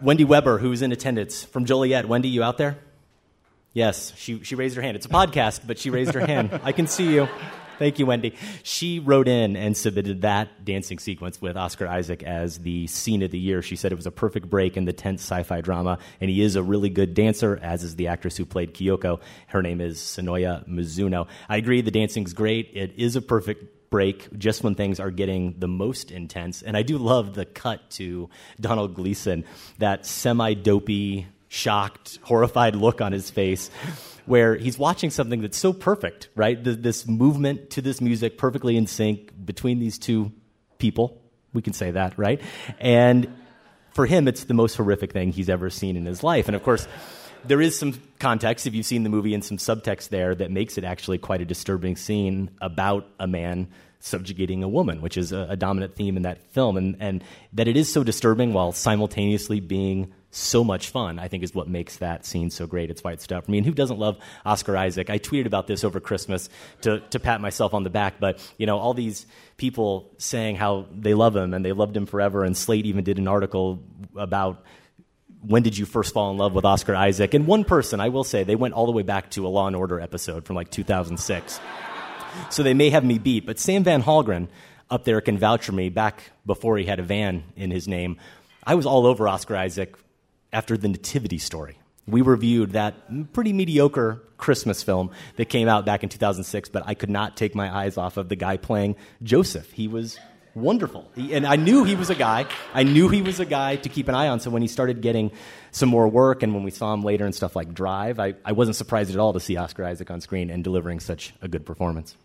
Wendy 0.00 0.24
Weber, 0.24 0.58
who's 0.58 0.82
in 0.82 0.92
attendance 0.92 1.44
from 1.44 1.64
Joliet. 1.64 2.06
Wendy, 2.06 2.28
you 2.28 2.42
out 2.42 2.58
there? 2.58 2.78
Yes, 3.72 4.12
she, 4.16 4.42
she 4.42 4.56
raised 4.56 4.74
her 4.76 4.82
hand. 4.82 4.96
It's 4.96 5.06
a 5.06 5.10
podcast, 5.10 5.60
but 5.66 5.78
she 5.78 5.90
raised 5.90 6.14
her 6.14 6.26
hand. 6.26 6.60
I 6.64 6.72
can 6.72 6.86
see 6.86 7.14
you. 7.14 7.28
Thank 7.80 7.98
you, 7.98 8.04
Wendy. 8.04 8.34
She 8.62 8.98
wrote 8.98 9.26
in 9.26 9.56
and 9.56 9.74
submitted 9.74 10.20
that 10.20 10.66
dancing 10.66 10.98
sequence 10.98 11.40
with 11.40 11.56
Oscar 11.56 11.88
Isaac 11.88 12.22
as 12.22 12.58
the 12.58 12.86
scene 12.88 13.22
of 13.22 13.30
the 13.30 13.38
year. 13.38 13.62
She 13.62 13.74
said 13.74 13.90
it 13.90 13.94
was 13.94 14.04
a 14.04 14.10
perfect 14.10 14.50
break 14.50 14.76
in 14.76 14.84
the 14.84 14.92
tense 14.92 15.22
sci 15.22 15.42
fi 15.44 15.62
drama, 15.62 15.98
and 16.20 16.28
he 16.28 16.42
is 16.42 16.56
a 16.56 16.62
really 16.62 16.90
good 16.90 17.14
dancer, 17.14 17.58
as 17.62 17.82
is 17.82 17.96
the 17.96 18.08
actress 18.08 18.36
who 18.36 18.44
played 18.44 18.74
Kyoko. 18.74 19.22
Her 19.46 19.62
name 19.62 19.80
is 19.80 19.96
Sonoya 19.98 20.68
Mizuno. 20.68 21.26
I 21.48 21.56
agree, 21.56 21.80
the 21.80 21.90
dancing's 21.90 22.34
great. 22.34 22.68
It 22.74 22.92
is 22.98 23.16
a 23.16 23.22
perfect 23.22 23.88
break 23.88 24.28
just 24.36 24.62
when 24.62 24.74
things 24.74 25.00
are 25.00 25.10
getting 25.10 25.54
the 25.58 25.66
most 25.66 26.10
intense. 26.10 26.60
And 26.60 26.76
I 26.76 26.82
do 26.82 26.98
love 26.98 27.32
the 27.32 27.46
cut 27.46 27.88
to 27.92 28.28
Domhnall 28.60 28.88
Gleeson, 28.88 29.46
that 29.78 30.04
semi 30.04 30.52
dopey, 30.52 31.28
shocked, 31.48 32.18
horrified 32.24 32.76
look 32.76 33.00
on 33.00 33.12
his 33.12 33.30
face. 33.30 33.70
Where 34.26 34.56
he's 34.56 34.78
watching 34.78 35.10
something 35.10 35.40
that's 35.40 35.58
so 35.58 35.72
perfect, 35.72 36.28
right? 36.34 36.62
Th- 36.62 36.76
This 36.78 37.06
movement 37.06 37.70
to 37.70 37.82
this 37.82 38.00
music, 38.00 38.38
perfectly 38.38 38.76
in 38.76 38.86
sync 38.86 39.32
between 39.44 39.78
these 39.78 39.98
two 39.98 40.32
people. 40.78 41.20
We 41.52 41.62
can 41.62 41.72
say 41.72 41.90
that, 41.92 42.18
right? 42.18 42.40
And 42.78 43.34
for 43.94 44.06
him, 44.06 44.28
it's 44.28 44.44
the 44.44 44.54
most 44.54 44.76
horrific 44.76 45.12
thing 45.12 45.32
he's 45.32 45.48
ever 45.48 45.68
seen 45.70 45.96
in 45.96 46.06
his 46.06 46.22
life. 46.22 46.46
And 46.46 46.54
of 46.54 46.62
course, 46.62 46.86
there 47.44 47.60
is 47.60 47.78
some 47.78 47.94
context, 48.18 48.66
if 48.66 48.74
you've 48.74 48.86
seen 48.86 49.02
the 49.02 49.08
movie, 49.08 49.34
and 49.34 49.44
some 49.44 49.56
subtext 49.56 50.10
there 50.10 50.34
that 50.34 50.50
makes 50.50 50.78
it 50.78 50.84
actually 50.84 51.18
quite 51.18 51.40
a 51.40 51.44
disturbing 51.44 51.96
scene 51.96 52.50
about 52.60 53.08
a 53.18 53.26
man 53.26 53.68
subjugating 53.98 54.62
a 54.62 54.68
woman, 54.68 55.02
which 55.02 55.16
is 55.16 55.32
a, 55.32 55.46
a 55.50 55.56
dominant 55.56 55.94
theme 55.94 56.16
in 56.16 56.22
that 56.22 56.42
film. 56.52 56.76
And, 56.76 56.96
and 57.00 57.24
that 57.52 57.68
it 57.68 57.76
is 57.76 57.92
so 57.92 58.04
disturbing 58.04 58.52
while 58.52 58.72
simultaneously 58.72 59.60
being 59.60 60.12
so 60.30 60.62
much 60.62 60.88
fun, 60.88 61.18
I 61.18 61.28
think 61.28 61.42
is 61.42 61.54
what 61.54 61.68
makes 61.68 61.96
that 61.96 62.24
scene 62.24 62.50
so 62.50 62.66
great. 62.66 62.90
It's 62.90 63.02
why 63.02 63.12
it 63.12 63.20
stood 63.20 63.36
out 63.36 63.44
for 63.44 63.50
me. 63.50 63.58
And 63.58 63.66
who 63.66 63.72
doesn't 63.72 63.98
love 63.98 64.18
Oscar 64.46 64.76
Isaac? 64.76 65.10
I 65.10 65.18
tweeted 65.18 65.46
about 65.46 65.66
this 65.66 65.82
over 65.82 65.98
Christmas 65.98 66.48
to, 66.82 67.00
to 67.10 67.18
pat 67.18 67.40
myself 67.40 67.74
on 67.74 67.82
the 67.82 67.90
back, 67.90 68.20
but 68.20 68.38
you 68.56 68.66
know, 68.66 68.78
all 68.78 68.94
these 68.94 69.26
people 69.56 70.10
saying 70.18 70.56
how 70.56 70.86
they 70.92 71.14
love 71.14 71.34
him 71.34 71.52
and 71.52 71.64
they 71.64 71.72
loved 71.72 71.96
him 71.96 72.06
forever, 72.06 72.44
and 72.44 72.56
Slate 72.56 72.86
even 72.86 73.02
did 73.02 73.18
an 73.18 73.26
article 73.26 73.82
about 74.14 74.64
when 75.42 75.62
did 75.62 75.76
you 75.76 75.86
first 75.86 76.14
fall 76.14 76.30
in 76.30 76.36
love 76.36 76.52
with 76.52 76.64
Oscar 76.64 76.94
Isaac? 76.94 77.34
And 77.34 77.46
one 77.46 77.64
person, 77.64 77.98
I 77.98 78.10
will 78.10 78.24
say, 78.24 78.44
they 78.44 78.56
went 78.56 78.74
all 78.74 78.86
the 78.86 78.92
way 78.92 79.02
back 79.02 79.30
to 79.30 79.46
a 79.46 79.48
Law 79.48 79.66
and 79.66 79.74
Order 79.74 79.98
episode 79.98 80.44
from 80.44 80.54
like 80.54 80.70
2006. 80.70 81.60
So 82.50 82.62
they 82.62 82.74
may 82.74 82.90
have 82.90 83.04
me 83.04 83.18
beat, 83.18 83.46
but 83.46 83.58
Sam 83.58 83.82
Van 83.82 84.02
Hallgren 84.02 84.48
up 84.90 85.04
there 85.04 85.20
can 85.20 85.38
vouch 85.38 85.64
for 85.64 85.72
me 85.72 85.88
back 85.88 86.30
before 86.44 86.76
he 86.76 86.84
had 86.84 87.00
a 87.00 87.02
van 87.02 87.44
in 87.56 87.70
his 87.70 87.88
name. 87.88 88.18
I 88.64 88.74
was 88.74 88.86
all 88.86 89.06
over 89.06 89.26
Oscar 89.26 89.56
Isaac 89.56 89.96
after 90.52 90.76
the 90.76 90.88
Nativity 90.88 91.38
Story. 91.38 91.78
We 92.06 92.22
reviewed 92.22 92.72
that 92.72 93.32
pretty 93.32 93.52
mediocre 93.52 94.22
Christmas 94.36 94.82
film 94.82 95.10
that 95.36 95.48
came 95.48 95.68
out 95.68 95.84
back 95.84 96.02
in 96.02 96.08
2006, 96.08 96.68
but 96.70 96.82
I 96.86 96.94
could 96.94 97.10
not 97.10 97.36
take 97.36 97.54
my 97.54 97.74
eyes 97.74 97.96
off 97.96 98.16
of 98.16 98.28
the 98.28 98.36
guy 98.36 98.56
playing 98.56 98.96
Joseph. 99.22 99.70
He 99.72 99.86
was 99.86 100.18
wonderful. 100.54 101.08
He, 101.14 101.34
and 101.34 101.46
I 101.46 101.56
knew 101.56 101.84
he 101.84 101.94
was 101.94 102.10
a 102.10 102.14
guy. 102.14 102.46
I 102.74 102.82
knew 102.82 103.08
he 103.08 103.22
was 103.22 103.38
a 103.38 103.44
guy 103.44 103.76
to 103.76 103.88
keep 103.88 104.08
an 104.08 104.14
eye 104.14 104.28
on. 104.28 104.40
So 104.40 104.50
when 104.50 104.62
he 104.62 104.68
started 104.68 105.00
getting 105.00 105.30
some 105.70 105.88
more 105.88 106.08
work 106.08 106.42
and 106.42 106.54
when 106.54 106.64
we 106.64 106.70
saw 106.70 106.92
him 106.92 107.02
later 107.02 107.26
in 107.26 107.32
stuff 107.32 107.54
like 107.54 107.72
Drive, 107.72 108.18
I, 108.18 108.34
I 108.44 108.52
wasn't 108.52 108.76
surprised 108.76 109.10
at 109.10 109.18
all 109.18 109.32
to 109.32 109.40
see 109.40 109.56
Oscar 109.56 109.84
Isaac 109.84 110.10
on 110.10 110.20
screen 110.20 110.50
and 110.50 110.64
delivering 110.64 111.00
such 111.00 111.34
a 111.42 111.48
good 111.48 111.64
performance. 111.64 112.16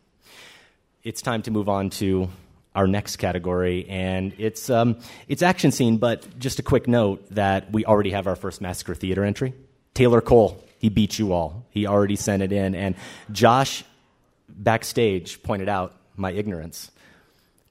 It's 1.03 1.21
time 1.21 1.43
to 1.43 1.51
move 1.51 1.69
on 1.69 1.91
to 1.91 2.29
our 2.75 2.87
next 2.87 3.15
category, 3.17 3.87
and 3.89 4.33
it's, 4.37 4.69
um, 4.69 4.97
it's 5.27 5.41
action 5.41 5.71
scene, 5.71 5.97
but 5.97 6.37
just 6.37 6.59
a 6.59 6.63
quick 6.63 6.87
note 6.87 7.25
that 7.33 7.71
we 7.71 7.85
already 7.85 8.11
have 8.11 8.27
our 8.27 8.35
first 8.35 8.59
Massacre 8.61 8.93
Theatre 8.93 9.23
entry. 9.23 9.53
Taylor 9.93 10.21
Cole, 10.21 10.61
he 10.77 10.89
beat 10.89 11.17
you 11.17 11.31
all. 11.31 11.65
He 11.71 11.87
already 11.87 12.17
sent 12.17 12.43
it 12.43 12.51
in, 12.51 12.75
and 12.75 12.95
Josh 13.31 13.83
backstage 14.49 15.41
pointed 15.43 15.69
out 15.69 15.95
my 16.15 16.31
ignorance. 16.31 16.91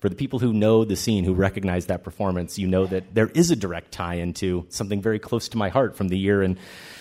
For 0.01 0.09
the 0.11 0.17
people 0.17 0.39
who 0.39 0.53
know 0.53 0.85
the 0.85 0.97
scene, 0.97 1.25
who 1.25 1.33
recognize 1.33 1.87
that 1.87 2.05
performance, 2.05 2.59
you 2.59 2.67
know 2.67 2.85
that 2.87 3.15
there 3.15 3.29
is 3.29 3.51
a 3.51 3.57
direct 3.57 3.91
tie 3.93 4.17
into 4.17 4.67
something 4.69 5.01
very 5.01 5.19
close 5.19 5.49
to 5.51 5.57
my 5.57 5.71
heart 5.71 5.97
from 5.97 6.09
the 6.09 6.19
year 6.19 6.43
in 6.43 6.59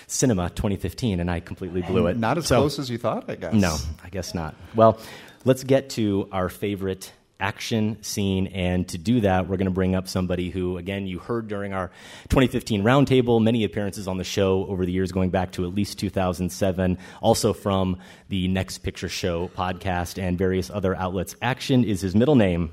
cinema 0.08 0.50
2015, 0.52 1.20
and 1.20 1.30
I 1.30 1.42
completely 1.42 1.82
blew 1.82 2.08
it. 2.08 2.18
Not 2.18 2.38
as 2.38 2.48
So- 2.48 2.60
close 2.60 2.80
as 2.80 2.90
you 2.90 2.98
thought, 2.98 3.30
I 3.30 3.36
guess. 3.36 3.54
No, 3.54 3.76
I 4.04 4.10
guess 4.10 4.34
not. 4.34 4.56
Well, 4.74 5.00
let's 5.44 5.64
get 5.66 5.90
to 5.92 6.30
our 6.32 6.48
favorite 6.48 7.12
action 7.44 8.02
scene. 8.02 8.48
And 8.48 8.88
to 8.88 8.98
do 8.98 9.20
that, 9.22 9.48
we're 9.48 9.58
going 9.58 9.66
to 9.66 9.72
bring 9.72 9.94
up 9.94 10.08
somebody 10.08 10.50
who, 10.50 10.78
again, 10.78 11.06
you 11.06 11.20
heard 11.20 11.50
during 11.50 11.74
our 11.74 11.92
2015 12.30 12.84
roundtable, 12.84 13.44
many 13.44 13.66
appearances 13.66 14.08
on 14.08 14.18
the 14.18 14.24
show 14.24 14.66
over 14.68 14.86
the 14.86 14.94
years, 14.94 15.12
going 15.12 15.30
back 15.30 15.52
to 15.52 15.66
at 15.66 15.76
least 15.76 16.00
2007, 16.00 16.98
also 17.22 17.52
from 17.52 17.98
the 18.30 18.48
Next 18.48 18.78
Picture 18.80 19.10
Show 19.10 19.50
podcast 19.50 20.18
and 20.22 20.38
various 20.38 20.70
other 20.70 20.96
outlets. 20.96 21.36
Action 21.42 21.84
is 21.84 22.00
his 22.00 22.16
middle 22.16 22.36
name. 22.36 22.72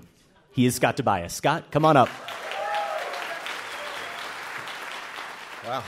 He 0.52 0.66
is 0.66 0.76
Scott 0.76 0.96
Tobias. 0.96 1.34
Scott, 1.34 1.72
come 1.72 1.84
on 1.84 1.96
up. 1.96 2.08
Wow. 5.66 5.82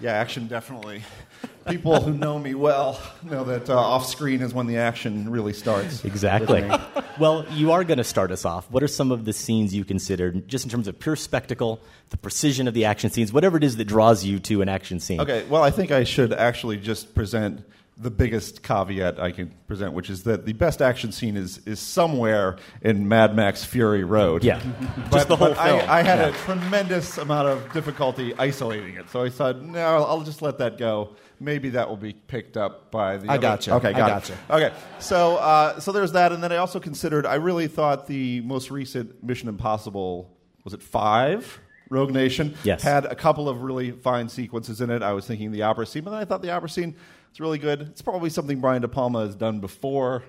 Yeah, 0.00 0.12
action 0.12 0.48
definitely. 0.48 1.02
People 1.68 2.00
who 2.00 2.12
know 2.12 2.38
me 2.38 2.54
well 2.54 3.00
know 3.22 3.44
that 3.44 3.70
uh, 3.70 3.76
off 3.78 4.06
screen 4.06 4.42
is 4.42 4.52
when 4.52 4.66
the 4.66 4.76
action 4.78 5.30
really 5.30 5.52
starts. 5.52 6.04
Exactly. 6.04 6.68
well, 7.18 7.46
you 7.52 7.72
are 7.72 7.84
going 7.84 7.98
to 7.98 8.04
start 8.04 8.30
us 8.30 8.44
off. 8.44 8.70
What 8.70 8.82
are 8.82 8.88
some 8.88 9.10
of 9.10 9.24
the 9.24 9.32
scenes 9.32 9.74
you 9.74 9.84
considered, 9.84 10.46
just 10.48 10.64
in 10.64 10.70
terms 10.70 10.88
of 10.88 10.98
pure 10.98 11.16
spectacle, 11.16 11.80
the 12.10 12.16
precision 12.16 12.68
of 12.68 12.74
the 12.74 12.84
action 12.84 13.10
scenes, 13.10 13.32
whatever 13.32 13.56
it 13.56 13.64
is 13.64 13.76
that 13.76 13.86
draws 13.86 14.24
you 14.24 14.38
to 14.40 14.62
an 14.62 14.68
action 14.68 15.00
scene? 15.00 15.20
Okay, 15.20 15.44
well, 15.48 15.62
I 15.62 15.70
think 15.70 15.90
I 15.90 16.04
should 16.04 16.32
actually 16.32 16.76
just 16.76 17.14
present 17.14 17.64
the 17.96 18.10
biggest 18.10 18.62
caveat 18.64 19.20
I 19.20 19.30
can 19.30 19.54
present, 19.68 19.92
which 19.92 20.10
is 20.10 20.24
that 20.24 20.46
the 20.46 20.52
best 20.52 20.82
action 20.82 21.12
scene 21.12 21.36
is, 21.36 21.58
is 21.64 21.78
somewhere 21.78 22.56
in 22.82 23.06
Mad 23.08 23.36
Max 23.36 23.64
Fury 23.64 24.02
Road. 24.02 24.42
Yeah. 24.42 24.60
but, 25.10 25.12
Just 25.12 25.28
the 25.28 25.36
whole 25.36 25.50
but 25.50 25.58
I, 25.58 25.78
film. 25.78 25.90
I 25.90 26.02
had 26.02 26.18
Yeah. 26.18 26.26
a 26.26 26.32
tremendous 26.32 27.18
amount 27.18 27.46
of 27.48 27.72
difficulty 27.72 28.34
isolating 28.36 28.96
it, 28.96 29.08
so 29.10 29.22
I 29.22 29.28
said, 29.28 29.62
no, 29.62 29.78
I'll 30.04 30.22
just 30.22 30.42
let 30.42 30.58
that 30.58 30.76
go. 30.76 31.10
Maybe 31.44 31.68
that 31.70 31.88
will 31.88 31.96
be 31.98 32.14
picked 32.14 32.56
up 32.56 32.90
by 32.90 33.18
the. 33.18 33.28
I 33.28 33.34
other- 33.34 33.42
gotcha. 33.42 33.74
Okay, 33.74 33.88
I 33.88 33.92
gotcha. 33.92 34.36
Okay, 34.50 34.72
so 34.98 35.36
uh, 35.36 35.78
so 35.78 35.92
there's 35.92 36.12
that, 36.12 36.32
and 36.32 36.42
then 36.42 36.52
I 36.52 36.56
also 36.56 36.80
considered. 36.80 37.26
I 37.26 37.34
really 37.34 37.66
thought 37.68 38.06
the 38.06 38.40
most 38.40 38.70
recent 38.70 39.22
Mission 39.22 39.48
Impossible 39.48 40.30
was 40.64 40.72
it 40.74 40.82
five. 40.82 41.60
Rogue 41.90 42.10
Nation 42.12 42.54
Yes. 42.64 42.82
had 42.82 43.04
a 43.04 43.14
couple 43.14 43.46
of 43.46 43.62
really 43.62 43.90
fine 43.92 44.28
sequences 44.30 44.80
in 44.80 44.88
it. 44.88 45.02
I 45.02 45.12
was 45.12 45.26
thinking 45.26 45.52
the 45.52 45.62
opera 45.62 45.84
scene, 45.86 46.02
but 46.02 46.12
then 46.12 46.20
I 46.20 46.24
thought 46.24 46.40
the 46.40 46.50
opera 46.50 46.70
scene 46.70 46.96
was 47.30 47.40
really 47.40 47.58
good. 47.58 47.82
It's 47.82 48.00
probably 48.00 48.30
something 48.30 48.58
Brian 48.58 48.80
De 48.80 48.88
Palma 48.88 49.20
has 49.26 49.34
done 49.34 49.60
before, 49.60 50.22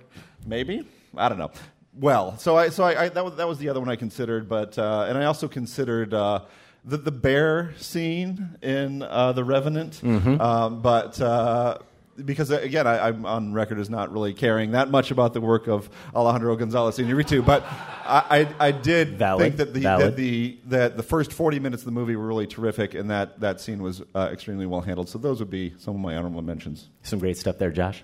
maybe. 0.46 0.86
I 1.16 1.30
don't 1.30 1.38
know. 1.38 1.52
Well, 1.94 2.38
so 2.38 2.58
I 2.58 2.70
so 2.70 2.84
I, 2.84 3.04
I 3.06 3.10
that 3.10 3.24
was 3.24 3.36
that 3.38 3.48
was 3.48 3.58
the 3.58 3.70
other 3.70 3.80
one 3.80 3.88
I 3.88 3.96
considered, 3.96 4.50
but 4.50 4.78
uh, 4.78 5.06
and 5.08 5.18
I 5.18 5.26
also 5.26 5.48
considered. 5.48 6.14
Uh, 6.14 6.42
the, 6.86 6.98
the 6.98 7.12
bear 7.12 7.74
scene 7.78 8.58
in 8.62 9.02
uh, 9.02 9.32
The 9.34 9.44
Revenant, 9.44 10.00
Mhm. 10.04 10.40
um, 10.40 10.82
but 10.82 11.20
uh, 11.20 11.80
because 12.24 12.50
uh, 12.52 12.60
again, 12.62 12.88
I, 12.88 13.08
I'm 13.10 13.26
on 13.26 13.52
record 13.54 13.78
as 13.80 13.90
not 13.90 14.10
really 14.14 14.34
caring 14.34 14.72
that 14.72 14.90
much 14.90 15.12
about 15.12 15.34
the 15.34 15.42
work 15.42 15.68
of 15.68 15.90
Alejandro 16.16 16.56
Gonzalez 16.56 16.98
Iñárritu, 16.98 17.46
but 17.46 17.64
I, 17.64 18.48
I, 18.60 18.68
I 18.68 18.72
did 18.72 19.18
Valid. 19.18 19.42
think 19.44 19.58
that 19.58 19.74
the, 19.74 19.82
that 19.82 20.16
the 20.16 20.58
that 20.68 20.96
the 20.96 21.04
first 21.04 21.34
40 21.34 21.60
minutes 21.60 21.82
of 21.82 21.86
the 21.88 21.92
movie 21.92 22.16
were 22.16 22.26
really 22.28 22.48
terrific, 22.48 22.94
and 22.94 23.10
that 23.10 23.40
that 23.42 23.60
scene 23.60 23.82
was 23.84 24.02
uh, 24.16 24.30
extremely 24.32 24.66
well 24.66 24.82
handled. 24.82 25.10
So 25.10 25.18
those 25.18 25.40
would 25.40 25.50
be 25.50 25.74
some 25.78 25.96
of 25.96 26.00
my 26.02 26.16
honorable 26.16 26.42
mentions. 26.42 26.88
Some 27.04 27.20
great 27.20 27.36
stuff 27.38 27.58
there, 27.58 27.72
Josh. 27.72 28.04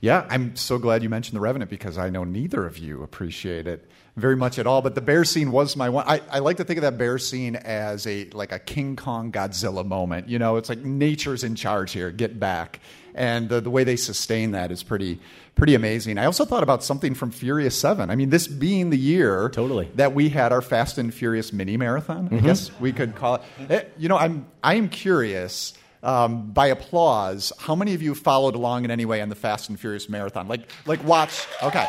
Yeah, 0.00 0.26
I'm 0.30 0.56
so 0.56 0.78
glad 0.78 1.02
you 1.02 1.10
mentioned 1.10 1.36
The 1.36 1.40
Revenant 1.42 1.70
because 1.70 1.98
I 1.98 2.08
know 2.08 2.24
neither 2.24 2.64
of 2.66 2.78
you 2.78 3.02
appreciate 3.02 3.66
it 3.66 3.90
very 4.16 4.36
much 4.36 4.58
at 4.58 4.66
all. 4.66 4.82
But 4.82 4.94
the 4.94 5.00
bear 5.00 5.24
scene 5.24 5.52
was 5.52 5.76
my 5.76 5.88
one. 5.88 6.04
I, 6.06 6.20
I 6.30 6.38
like 6.40 6.56
to 6.58 6.64
think 6.64 6.78
of 6.78 6.82
that 6.82 6.98
bear 6.98 7.18
scene 7.18 7.56
as 7.56 8.06
a 8.06 8.28
like 8.30 8.52
a 8.52 8.58
King 8.58 8.96
Kong 8.96 9.32
Godzilla 9.32 9.84
moment. 9.86 10.28
You 10.28 10.38
know, 10.38 10.56
it's 10.56 10.68
like 10.68 10.78
nature's 10.78 11.44
in 11.44 11.54
charge 11.54 11.92
here. 11.92 12.10
Get 12.10 12.38
back. 12.40 12.80
And 13.12 13.48
the, 13.48 13.60
the 13.60 13.70
way 13.70 13.82
they 13.82 13.96
sustain 13.96 14.52
that 14.52 14.70
is 14.70 14.82
pretty 14.84 15.18
pretty 15.56 15.74
amazing. 15.74 16.16
I 16.16 16.26
also 16.26 16.44
thought 16.44 16.62
about 16.62 16.82
something 16.84 17.14
from 17.14 17.30
Furious 17.32 17.76
Seven. 17.78 18.08
I 18.08 18.14
mean, 18.16 18.30
this 18.30 18.46
being 18.46 18.90
the 18.90 18.96
year 18.98 19.48
totally 19.48 19.88
that 19.96 20.14
we 20.14 20.28
had 20.28 20.52
our 20.52 20.62
Fast 20.62 20.96
and 20.96 21.12
Furious 21.12 21.52
mini 21.52 21.76
marathon. 21.76 22.28
I 22.30 22.36
Mhm. 22.36 22.42
guess 22.44 22.70
we 22.80 22.92
could 22.92 23.16
call 23.16 23.34
it. 23.36 23.42
Eh, 23.68 23.82
You 23.98 24.08
know, 24.08 24.16
I'm 24.16 24.46
I 24.62 24.74
am 24.74 24.88
curious. 24.88 25.74
Um, 26.02 26.52
by 26.52 26.68
applause, 26.68 27.52
how 27.58 27.74
many 27.74 27.92
of 27.92 28.00
you 28.00 28.14
followed 28.14 28.54
along 28.54 28.86
in 28.86 28.90
any 28.90 29.04
way 29.04 29.20
on 29.20 29.28
the 29.28 29.34
Fast 29.34 29.68
and 29.68 29.78
Furious 29.78 30.08
marathon? 30.08 30.48
Like, 30.48 30.62
like 30.86 31.04
watch. 31.04 31.46
Okay. 31.62 31.86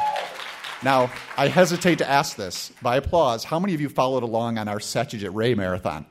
Now, 0.84 1.12
I 1.38 1.48
hesitate 1.48 2.00
to 2.00 2.10
ask 2.10 2.36
this. 2.36 2.72
By 2.82 2.98
applause, 2.98 3.44
how 3.44 3.60
many 3.60 3.74
of 3.74 3.82
you 3.82 3.90
followed 3.90 4.24
along 4.24 4.58
on 4.58 4.68
our 4.68 4.80
Satyajit 4.80 5.30
Ray 5.34 5.54
marathon? 5.54 6.06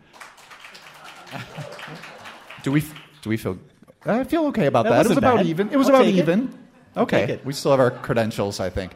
do 2.63 2.73
we 2.73 2.81
do 3.23 3.31
we 3.31 3.37
feel? 3.37 3.59
I 4.05 4.25
feel 4.25 4.47
okay 4.47 4.67
about 4.67 4.85
That 4.85 4.91
that. 4.91 4.97
It 4.97 4.99
was 4.99 5.09
wasn't 5.09 5.25
about 5.25 5.47
even. 5.47 5.71
It 5.71 5.77
was 5.77 5.89
I'll 5.89 5.97
about 5.97 6.05
take 6.05 6.15
it. 6.15 6.19
even. 6.19 6.59
Okay, 6.97 7.41
we 7.45 7.53
still 7.53 7.71
have 7.71 7.81
our 7.81 7.91
credentials, 7.91 8.59
I 8.61 8.71
think. 8.71 8.93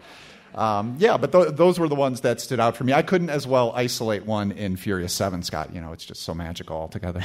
Um, 0.54 0.96
yeah, 0.98 1.16
but 1.16 1.32
th- 1.32 1.48
those 1.56 1.78
were 1.80 1.88
the 1.88 1.94
ones 1.96 2.20
that 2.20 2.40
stood 2.40 2.60
out 2.60 2.76
for 2.76 2.84
me. 2.84 2.92
I 2.92 3.02
couldn't 3.02 3.30
as 3.30 3.46
well 3.46 3.72
isolate 3.74 4.24
one 4.24 4.52
in 4.52 4.76
Furious 4.76 5.12
Seven, 5.12 5.42
Scott. 5.42 5.74
You 5.74 5.80
know, 5.80 5.92
it's 5.92 6.04
just 6.04 6.22
so 6.22 6.32
magical 6.34 6.76
altogether. 6.76 7.22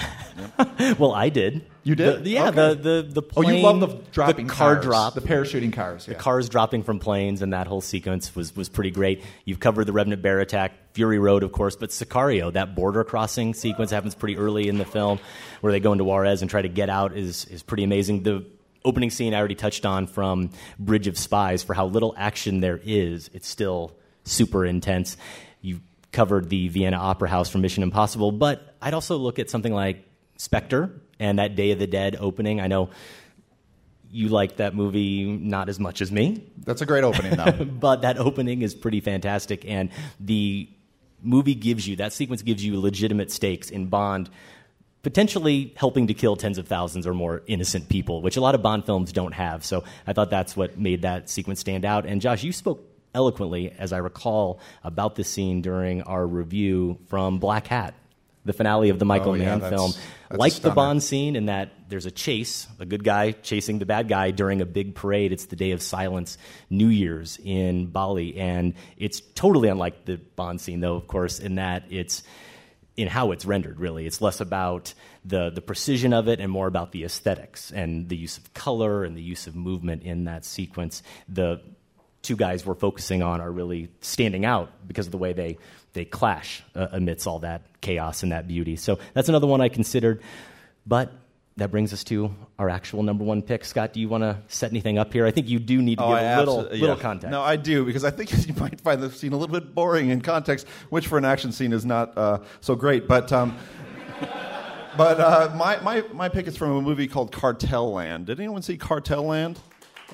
well, 0.97 1.13
I 1.13 1.29
did. 1.29 1.65
You 1.83 1.95
did? 1.95 2.23
The- 2.23 2.29
yeah, 2.29 2.47
Okay. 2.49 2.55
the 2.55 2.75
the 3.11 3.21
the 3.21 3.27
Oh, 3.37 3.41
you 3.41 3.61
love 3.61 3.79
the 3.79 3.87
dropping 4.11 4.47
car 4.47 4.73
cars, 4.75 4.83
drop, 4.85 5.13
the 5.13 5.21
parachuting 5.21 5.71
cars, 5.73 6.05
the 6.05 6.15
cars 6.15 6.49
dropping 6.49 6.83
from 6.83 6.99
planes, 6.99 7.41
and 7.41 7.53
that 7.53 7.67
whole 7.67 7.81
sequence 7.81 8.35
was 8.35 8.55
was 8.55 8.67
pretty 8.69 8.91
great. 8.91 9.23
You've 9.45 9.59
covered 9.59 9.85
the 9.85 9.93
Revenant 9.93 10.21
Bear 10.21 10.39
attack, 10.39 10.73
Fury 10.93 11.19
Road, 11.19 11.43
of 11.43 11.51
course, 11.51 11.75
but 11.75 11.89
Sicario, 11.91 12.51
that 12.53 12.75
border 12.75 13.03
crossing 13.03 13.53
sequence 13.53 13.91
happens 13.91 14.15
pretty 14.15 14.37
early 14.37 14.67
in 14.67 14.77
the 14.77 14.85
film, 14.85 15.19
where 15.61 15.71
they 15.71 15.79
go 15.79 15.91
into 15.91 16.03
Juarez 16.03 16.41
and 16.41 16.49
try 16.49 16.61
to 16.61 16.69
get 16.69 16.89
out 16.89 17.15
is 17.15 17.45
is 17.45 17.63
pretty 17.63 17.83
amazing. 17.83 18.23
The 18.23 18.45
opening 18.85 19.09
scene 19.09 19.33
I 19.33 19.37
already 19.37 19.55
touched 19.55 19.85
on 19.85 20.07
from 20.07 20.51
Bridge 20.77 21.07
of 21.07 21.17
Spies 21.17 21.63
for 21.63 21.73
how 21.73 21.85
little 21.85 22.13
action 22.17 22.59
there 22.59 22.79
is. 22.83 23.29
It's 23.33 23.47
still 23.47 23.95
super 24.23 24.65
intense. 24.65 25.17
You 25.61 25.81
covered 26.11 26.49
the 26.49 26.69
Vienna 26.69 26.97
Opera 26.97 27.29
House 27.29 27.49
from 27.49 27.61
Mission 27.61 27.83
Impossible, 27.83 28.31
but 28.31 28.75
I'd 28.81 28.93
also 28.93 29.17
look 29.17 29.39
at 29.39 29.49
something 29.49 29.73
like 29.73 30.05
Spectre 30.37 30.91
and 31.19 31.39
that 31.39 31.55
Day 31.55 31.71
of 31.71 31.79
the 31.79 31.87
Dead 31.87 32.15
opening. 32.19 32.61
I 32.61 32.67
know 32.67 32.89
you 34.11 34.29
like 34.29 34.57
that 34.57 34.73
movie 34.73 35.25
not 35.25 35.69
as 35.69 35.79
much 35.79 36.01
as 36.01 36.11
me. 36.11 36.43
That's 36.65 36.81
a 36.81 36.85
great 36.85 37.03
opening, 37.03 37.35
though. 37.35 37.65
but 37.65 38.01
that 38.01 38.17
opening 38.17 38.61
is 38.61 38.73
pretty 38.73 39.01
fantastic, 39.01 39.65
and 39.65 39.91
the 40.19 40.69
movie 41.21 41.55
gives 41.55 41.87
you 41.87 41.97
that 41.97 42.13
sequence 42.13 42.41
gives 42.41 42.63
you 42.63 42.79
legitimate 42.79 43.31
stakes 43.31 43.69
in 43.69 43.87
Bond. 43.87 44.29
Potentially 45.01 45.73
helping 45.77 46.07
to 46.07 46.13
kill 46.13 46.35
tens 46.35 46.57
of 46.57 46.67
thousands 46.67 47.07
or 47.07 47.13
more 47.13 47.41
innocent 47.47 47.87
people, 47.87 48.21
which 48.21 48.35
a 48.35 48.41
lot 48.41 48.53
of 48.53 48.61
Bond 48.61 48.85
films 48.85 49.13
don't 49.13 49.31
have. 49.33 49.63
So 49.63 49.85
I 50.05 50.11
thought 50.11 50.29
that's 50.29 50.57
what 50.57 50.77
made 50.77 51.03
that 51.03 51.29
sequence 51.29 51.61
stand 51.61 51.85
out. 51.85 52.05
And 52.05 52.19
Josh, 52.19 52.43
you 52.43 52.51
spoke 52.51 52.85
eloquently, 53.15 53.71
as 53.71 53.93
I 53.93 53.99
recall, 53.99 54.59
about 54.83 55.15
this 55.15 55.29
scene 55.29 55.61
during 55.61 56.01
our 56.01 56.27
review 56.27 56.99
from 57.07 57.39
Blackhat, 57.39 57.93
the 58.43 58.51
finale 58.51 58.89
of 58.89 58.99
the 58.99 59.05
Michael 59.05 59.31
Oh, 59.31 59.35
yeah, 59.35 59.45
Mann 59.45 59.59
that's- 59.61 59.79
film. 59.79 59.91
that's 60.29 60.37
like 60.39 60.53
the. 60.55 60.71
Bond 60.71 61.01
scene 61.01 61.37
in 61.37 61.45
that 61.45 61.69
there's 61.87 62.05
a 62.05 62.11
chase, 62.11 62.67
a 62.79 62.85
good 62.85 63.03
guy 63.05 63.31
chasing 63.31 63.79
the 63.79 63.85
bad 63.85 64.09
guy 64.09 64.31
during 64.31 64.59
a 64.61 64.65
big 64.65 64.95
parade. 64.95 65.31
It's 65.31 65.45
the 65.45 65.55
day 65.55 65.71
of 65.71 65.81
silence, 65.81 66.37
New 66.69 66.87
Year's 66.89 67.39
in 67.43 67.85
Bali, 67.87 68.35
and 68.37 68.73
it's 68.97 69.21
totally 69.33 69.69
unlike 69.69 70.03
the 70.03 70.17
Bond 70.35 70.59
scene, 70.59 70.81
though, 70.81 70.95
of 70.95 71.07
course, 71.07 71.39
in 71.39 71.55
that 71.55 71.85
it's 71.89 72.21
in 72.99 73.07
how 73.07 73.31
it's 73.31 73.45
rendered. 73.45 73.79
Really, 73.79 74.05
it's 74.05 74.21
less 74.21 74.41
about 74.41 74.93
the 75.23 75.49
the 75.49 75.61
precision 75.61 76.13
of 76.13 76.27
it 76.27 76.39
and 76.39 76.51
more 76.51 76.67
about 76.67 76.91
the 76.91 77.05
aesthetics 77.05 77.71
and 77.71 78.09
the 78.09 78.17
use 78.17 78.37
of 78.37 78.53
color 78.53 79.05
and 79.05 79.15
the 79.15 79.21
use 79.21 79.47
of 79.47 79.55
movement 79.55 80.03
in 80.03 80.25
that 80.25 80.43
sequence. 80.43 81.01
The 81.29 81.61
two 82.21 82.35
guys 82.35 82.65
we're 82.65 82.75
focusing 82.75 83.23
on 83.23 83.39
are 83.39 83.51
really 83.51 83.89
standing 84.01 84.43
out 84.43 84.69
because 84.85 85.05
of 85.05 85.11
the 85.11 85.17
way 85.17 85.31
they 85.31 85.57
they 85.93 86.03
clash 86.03 86.61
uh, 86.75 86.87
amidst 86.91 87.25
all 87.25 87.39
that 87.39 87.61
chaos 87.81 88.21
and 88.23 88.33
that 88.33 88.47
beauty. 88.47 88.75
So 88.75 88.99
that's 89.13 89.29
another 89.29 89.47
one 89.47 89.61
I 89.61 89.69
considered. 89.69 90.21
But 90.85 91.13
that 91.59 91.71
brings 91.71 91.93
us 91.93 92.03
to 92.05 92.33
our 92.57 92.69
actual 92.69 93.03
number 93.03 93.23
one 93.23 93.41
pick. 93.41 93.63
Scott, 93.63 93.93
do 93.93 93.99
you 93.99 94.09
want 94.09 94.23
to 94.23 94.37
set 94.47 94.71
anything 94.71 94.97
up 94.97 95.13
here? 95.13 95.25
I 95.25 95.31
think 95.31 95.47
you 95.47 95.59
do 95.59 95.81
need 95.81 95.97
to 95.99 96.03
Oh, 96.03 96.09
give 96.09 96.17
I 96.17 96.21
a 96.21 96.39
little 96.39 96.55
absolutely- 96.59 96.79
little 96.81 96.95
context. 96.97 97.31
No, 97.31 97.41
I 97.41 97.55
do 97.55 97.85
because 97.85 98.03
I 98.03 98.11
think 98.11 98.31
you 98.47 98.53
might 98.55 98.81
find 98.81 99.01
the 99.01 99.11
scene 99.11 99.33
a 99.33 99.37
little 99.37 99.53
bit 99.53 99.73
boring 99.75 100.09
in 100.09 100.21
context, 100.21 100.67
which 100.89 101.07
for 101.07 101.17
an 101.17 101.25
action 101.25 101.51
scene 101.51 101.71
is 101.73 101.85
not 101.85 102.17
uh, 102.17 102.39
so 102.61 102.75
great. 102.75 103.07
But 103.07 103.31
um, 103.31 103.55
but 104.97 105.19
uh, 105.19 105.53
my, 105.55 105.79
my 105.81 106.03
my 106.13 106.29
pick 106.29 106.47
is 106.47 106.57
from 106.57 106.71
a 106.71 106.81
movie 106.81 107.07
called 107.07 107.31
Cartel 107.31 107.91
Land. 107.93 108.25
Did 108.25 108.39
anyone 108.39 108.61
see 108.61 108.77
Cartel 108.77 109.23
Land? 109.23 109.59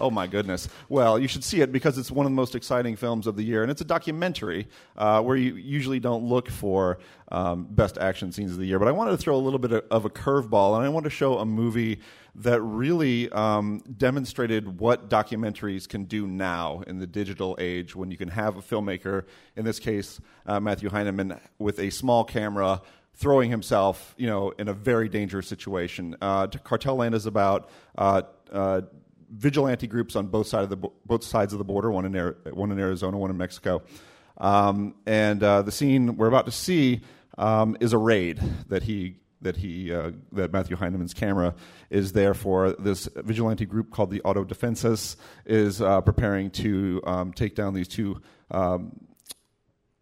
Oh 0.01 0.11
my 0.11 0.27
goodness! 0.27 0.67
Well, 0.89 1.17
you 1.17 1.27
should 1.29 1.43
see 1.43 1.61
it 1.61 1.71
because 1.71 1.97
it's 1.97 2.11
one 2.11 2.25
of 2.25 2.31
the 2.31 2.35
most 2.35 2.53
exciting 2.53 2.97
films 2.97 3.27
of 3.27 3.37
the 3.37 3.43
year, 3.43 3.61
and 3.61 3.71
it's 3.71 3.79
a 3.79 3.85
documentary 3.85 4.67
uh, 4.97 5.21
where 5.21 5.37
you 5.37 5.55
usually 5.55 6.01
don't 6.01 6.25
look 6.25 6.49
for 6.49 6.99
um, 7.31 7.65
best 7.69 7.97
action 7.97 8.31
scenes 8.33 8.51
of 8.51 8.57
the 8.57 8.65
year. 8.65 8.77
But 8.77 8.89
I 8.89 8.91
wanted 8.91 9.11
to 9.11 9.17
throw 9.17 9.35
a 9.35 9.39
little 9.39 9.59
bit 9.59 9.71
of, 9.71 10.03
a 10.03 10.09
curveball, 10.09 10.75
and 10.75 10.85
I 10.85 10.89
want 10.89 11.05
to 11.05 11.09
show 11.09 11.37
a 11.37 11.45
movie 11.45 12.01
that 12.35 12.61
really 12.61 13.29
um, 13.31 13.81
demonstrated 13.97 14.81
what 14.81 15.09
documentaries 15.09 15.87
can 15.87 16.03
do 16.03 16.27
now 16.27 16.83
in 16.87 16.99
the 16.99 17.07
digital 17.07 17.55
age 17.57 17.95
when 17.95 18.11
you 18.11 18.17
can 18.17 18.27
have 18.27 18.57
a 18.57 18.61
filmmaker, 18.61 19.23
in 19.55 19.63
this 19.63 19.79
case 19.79 20.19
uh, 20.45 20.59
Matthew 20.59 20.89
Heineman, 20.89 21.39
with 21.57 21.79
a 21.79 21.89
small 21.89 22.25
camera 22.25 22.81
throwing 23.13 23.49
himself, 23.49 24.13
you 24.17 24.27
know, 24.27 24.49
in 24.59 24.67
a 24.67 24.73
very 24.73 25.07
dangerous 25.07 25.47
situation. 25.47 26.17
Uh, 26.21 26.47
Cartel 26.47 26.97
Land 26.97 27.15
is 27.15 27.25
about 27.25 27.69
uh, 27.97 28.23
uh, 28.51 28.81
vigilante 29.29 29.87
groups 29.87 30.15
on 30.15 30.27
both 30.27 30.47
side 30.47 30.63
of 30.63 30.69
the 30.69 30.77
both 31.05 31.23
sides 31.23 31.53
of 31.53 31.59
the 31.59 31.65
border, 31.65 31.91
one 31.91 32.05
in 32.05 32.35
one 32.53 32.71
in 32.71 32.79
Arizona, 32.79 33.17
one 33.17 33.29
in 33.29 33.37
Mexico. 33.37 33.81
Um, 34.37 34.95
and 35.05 35.41
uh, 35.41 35.61
the 35.61 35.71
scene 35.71 36.17
we're 36.17 36.27
about 36.27 36.45
to 36.45 36.51
see 36.51 37.01
um, 37.37 37.77
is 37.79 37.93
a 37.93 37.97
raid 37.97 38.41
that 38.67 38.83
he 38.83 39.17
that 39.41 39.57
he 39.57 39.93
uh, 39.93 40.11
that 40.33 40.51
Matthew 40.51 40.75
Heineman's 40.75 41.13
camera 41.13 41.55
is 41.89 42.11
there 42.11 42.33
for. 42.33 42.73
This 42.73 43.07
vigilante 43.15 43.65
group 43.65 43.91
called 43.91 44.11
the 44.11 44.21
Auto 44.21 44.43
Defensas 44.43 45.15
is 45.45 45.81
uh, 45.81 46.01
preparing 46.01 46.49
to 46.51 47.01
um, 47.05 47.33
take 47.33 47.55
down 47.55 47.73
these 47.73 47.87
two. 47.87 48.21
Um, 48.51 48.99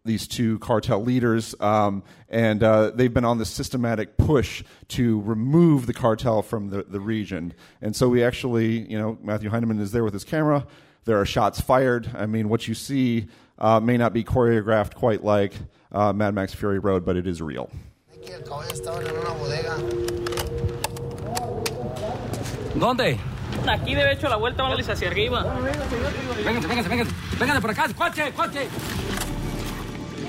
these 0.04 0.28
two 0.28 0.58
cartel 0.58 1.02
leaders, 1.02 1.54
um, 1.60 2.02
and 2.28 2.62
uh, 2.62 2.90
they've 2.90 3.14
been 3.14 3.24
on 3.24 3.38
this 3.38 3.48
systematic 3.48 4.18
push 4.18 4.62
to 4.88 5.22
remove 5.22 5.86
the 5.86 5.94
cartel 5.94 6.42
from 6.42 6.68
the, 6.68 6.82
the 6.82 7.00
region. 7.00 7.54
And 7.80 7.96
so 7.96 8.10
we 8.10 8.22
actually, 8.22 8.80
you 8.90 8.98
know, 8.98 9.16
Matthew 9.22 9.48
Heineman 9.48 9.80
is 9.80 9.92
there 9.92 10.04
with 10.04 10.12
his 10.12 10.24
camera. 10.24 10.66
There 11.06 11.18
are 11.18 11.24
shots 11.24 11.58
fired. 11.60 12.10
I 12.14 12.26
mean, 12.26 12.50
what 12.50 12.68
you 12.68 12.74
see 12.74 13.28
uh, 13.58 13.80
may 13.80 13.96
not 13.96 14.12
be 14.12 14.24
choreographed 14.24 14.94
quite 14.94 15.24
like 15.24 15.54
uh, 15.90 16.12
Mad 16.12 16.34
Max 16.34 16.52
Fury 16.52 16.78
Road, 16.78 17.06
but 17.06 17.16
it 17.16 17.26
is 17.26 17.40
real. 17.40 17.70
¿Dónde? 22.74 23.18
Aquí 23.66 23.94
debe 23.94 24.12
hecho 24.12 24.28
la 24.28 24.36
vuelta, 24.36 24.62
vámonos 24.62 24.86
hacia 24.86 25.08
arriba. 25.08 25.44
Vénganse, 26.44 26.66
vénganse, 26.68 26.88
vénganse. 26.88 27.14
Vénganse 27.38 27.60
por 27.60 27.70
acá, 27.70 27.88
coche, 27.94 28.32
coche. 28.32 28.68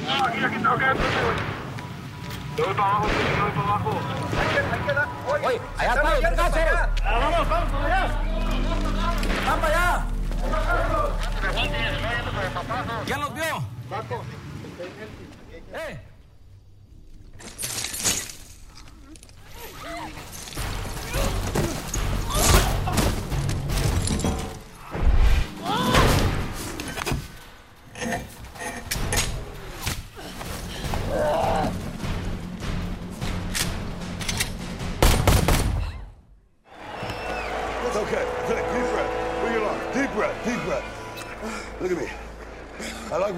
No, 0.06 0.26
aquí, 0.26 0.44
aquí 0.44 0.56
tengo 0.56 0.78
que 0.78 0.86
ver. 0.86 0.98
Voy 2.58 2.74
para 2.74 2.90
abajo, 2.90 3.08
yo 3.08 3.44
voy 3.44 3.52
para 3.52 3.68
abajo. 3.68 3.92
Hay 4.40 4.48
que, 4.48 4.60
hay 4.60 4.82
que 4.86 4.94
dar. 4.94 5.08
Oye, 5.28 5.62
allá 5.78 5.94
está, 5.94 6.10
vénganse. 6.30 6.66
Vamos, 7.04 7.50
vamos, 7.50 7.70
para 7.72 7.86
allá. 7.86 8.02
Vamos 9.46 9.60
para 9.62 9.68
allá. 9.68 10.06
¿Ya 13.08 13.18
los 13.18 13.34
vio? 13.34 13.64
¡Eh! 15.74 16.00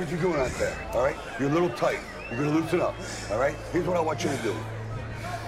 What 0.08 0.22
you're 0.22 0.32
doing 0.32 0.42
out 0.42 0.58
there. 0.58 0.78
All 0.94 1.04
right. 1.04 1.16
You're 1.38 1.50
a 1.50 1.54
little 1.54 1.70
tight. 1.70 2.00
You're 2.30 2.40
gonna 2.40 2.58
loosen 2.58 2.82
up. 2.82 2.96
All 3.30 3.40
right. 3.40 3.56
Here's 3.74 3.86
what 3.86 3.98
I 3.98 4.00
want 4.00 4.24
you 4.24 4.30
to 4.30 4.38
do. 4.38 4.56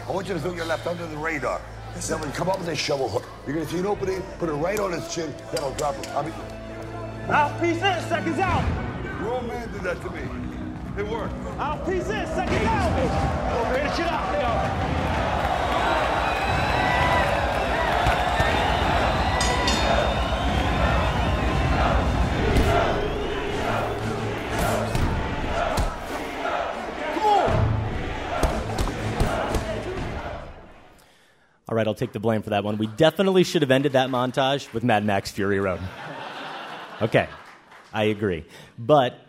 I 0.07 0.11
want 0.11 0.27
you 0.27 0.33
to 0.33 0.39
throw 0.39 0.53
your 0.53 0.65
left 0.65 0.85
under 0.85 1.05
the 1.07 1.15
radar. 1.15 1.61
Then 2.07 2.19
when 2.19 2.29
you 2.29 2.35
come 2.35 2.49
up 2.49 2.59
with 2.59 2.67
a 2.67 2.75
shovel 2.75 3.07
hook, 3.07 3.23
you're 3.45 3.55
gonna 3.55 3.67
see 3.67 3.79
an 3.79 3.85
opening, 3.85 4.21
put 4.37 4.49
it 4.49 4.53
right 4.53 4.79
on 4.79 4.91
his 4.91 5.13
chin, 5.13 5.33
that'll 5.51 5.73
drop 5.75 5.95
him. 5.95 6.15
I 6.15 6.21
mean, 6.23 6.33
Mouthpiece 7.27 7.77
in, 7.77 8.09
seconds 8.09 8.39
out. 8.39 8.63
your 9.21 9.33
old 9.33 9.47
man 9.47 9.71
did 9.71 9.81
that 9.81 10.01
to 10.01 10.09
me. 10.09 10.21
It 10.97 11.07
worked. 11.07 11.33
Mouthpiece 11.57 12.09
in, 12.09 12.25
seconds 12.27 12.65
out. 12.65 13.75
Finish 13.75 13.99
it 13.99 14.11
up. 14.11 14.98
All 31.69 31.75
right, 31.75 31.85
I'll 31.85 31.93
take 31.93 32.13
the 32.13 32.19
blame 32.19 32.41
for 32.41 32.49
that 32.49 32.63
one. 32.63 32.79
We 32.79 32.87
definitely 32.87 33.43
should 33.43 33.61
have 33.61 33.69
ended 33.69 33.91
that 33.91 34.09
montage 34.09 34.73
with 34.73 34.83
Mad 34.83 35.05
Max 35.05 35.29
Fury 35.29 35.59
Road. 35.59 35.79
Okay, 36.99 37.29
I 37.93 38.05
agree. 38.05 38.43
But 38.79 39.19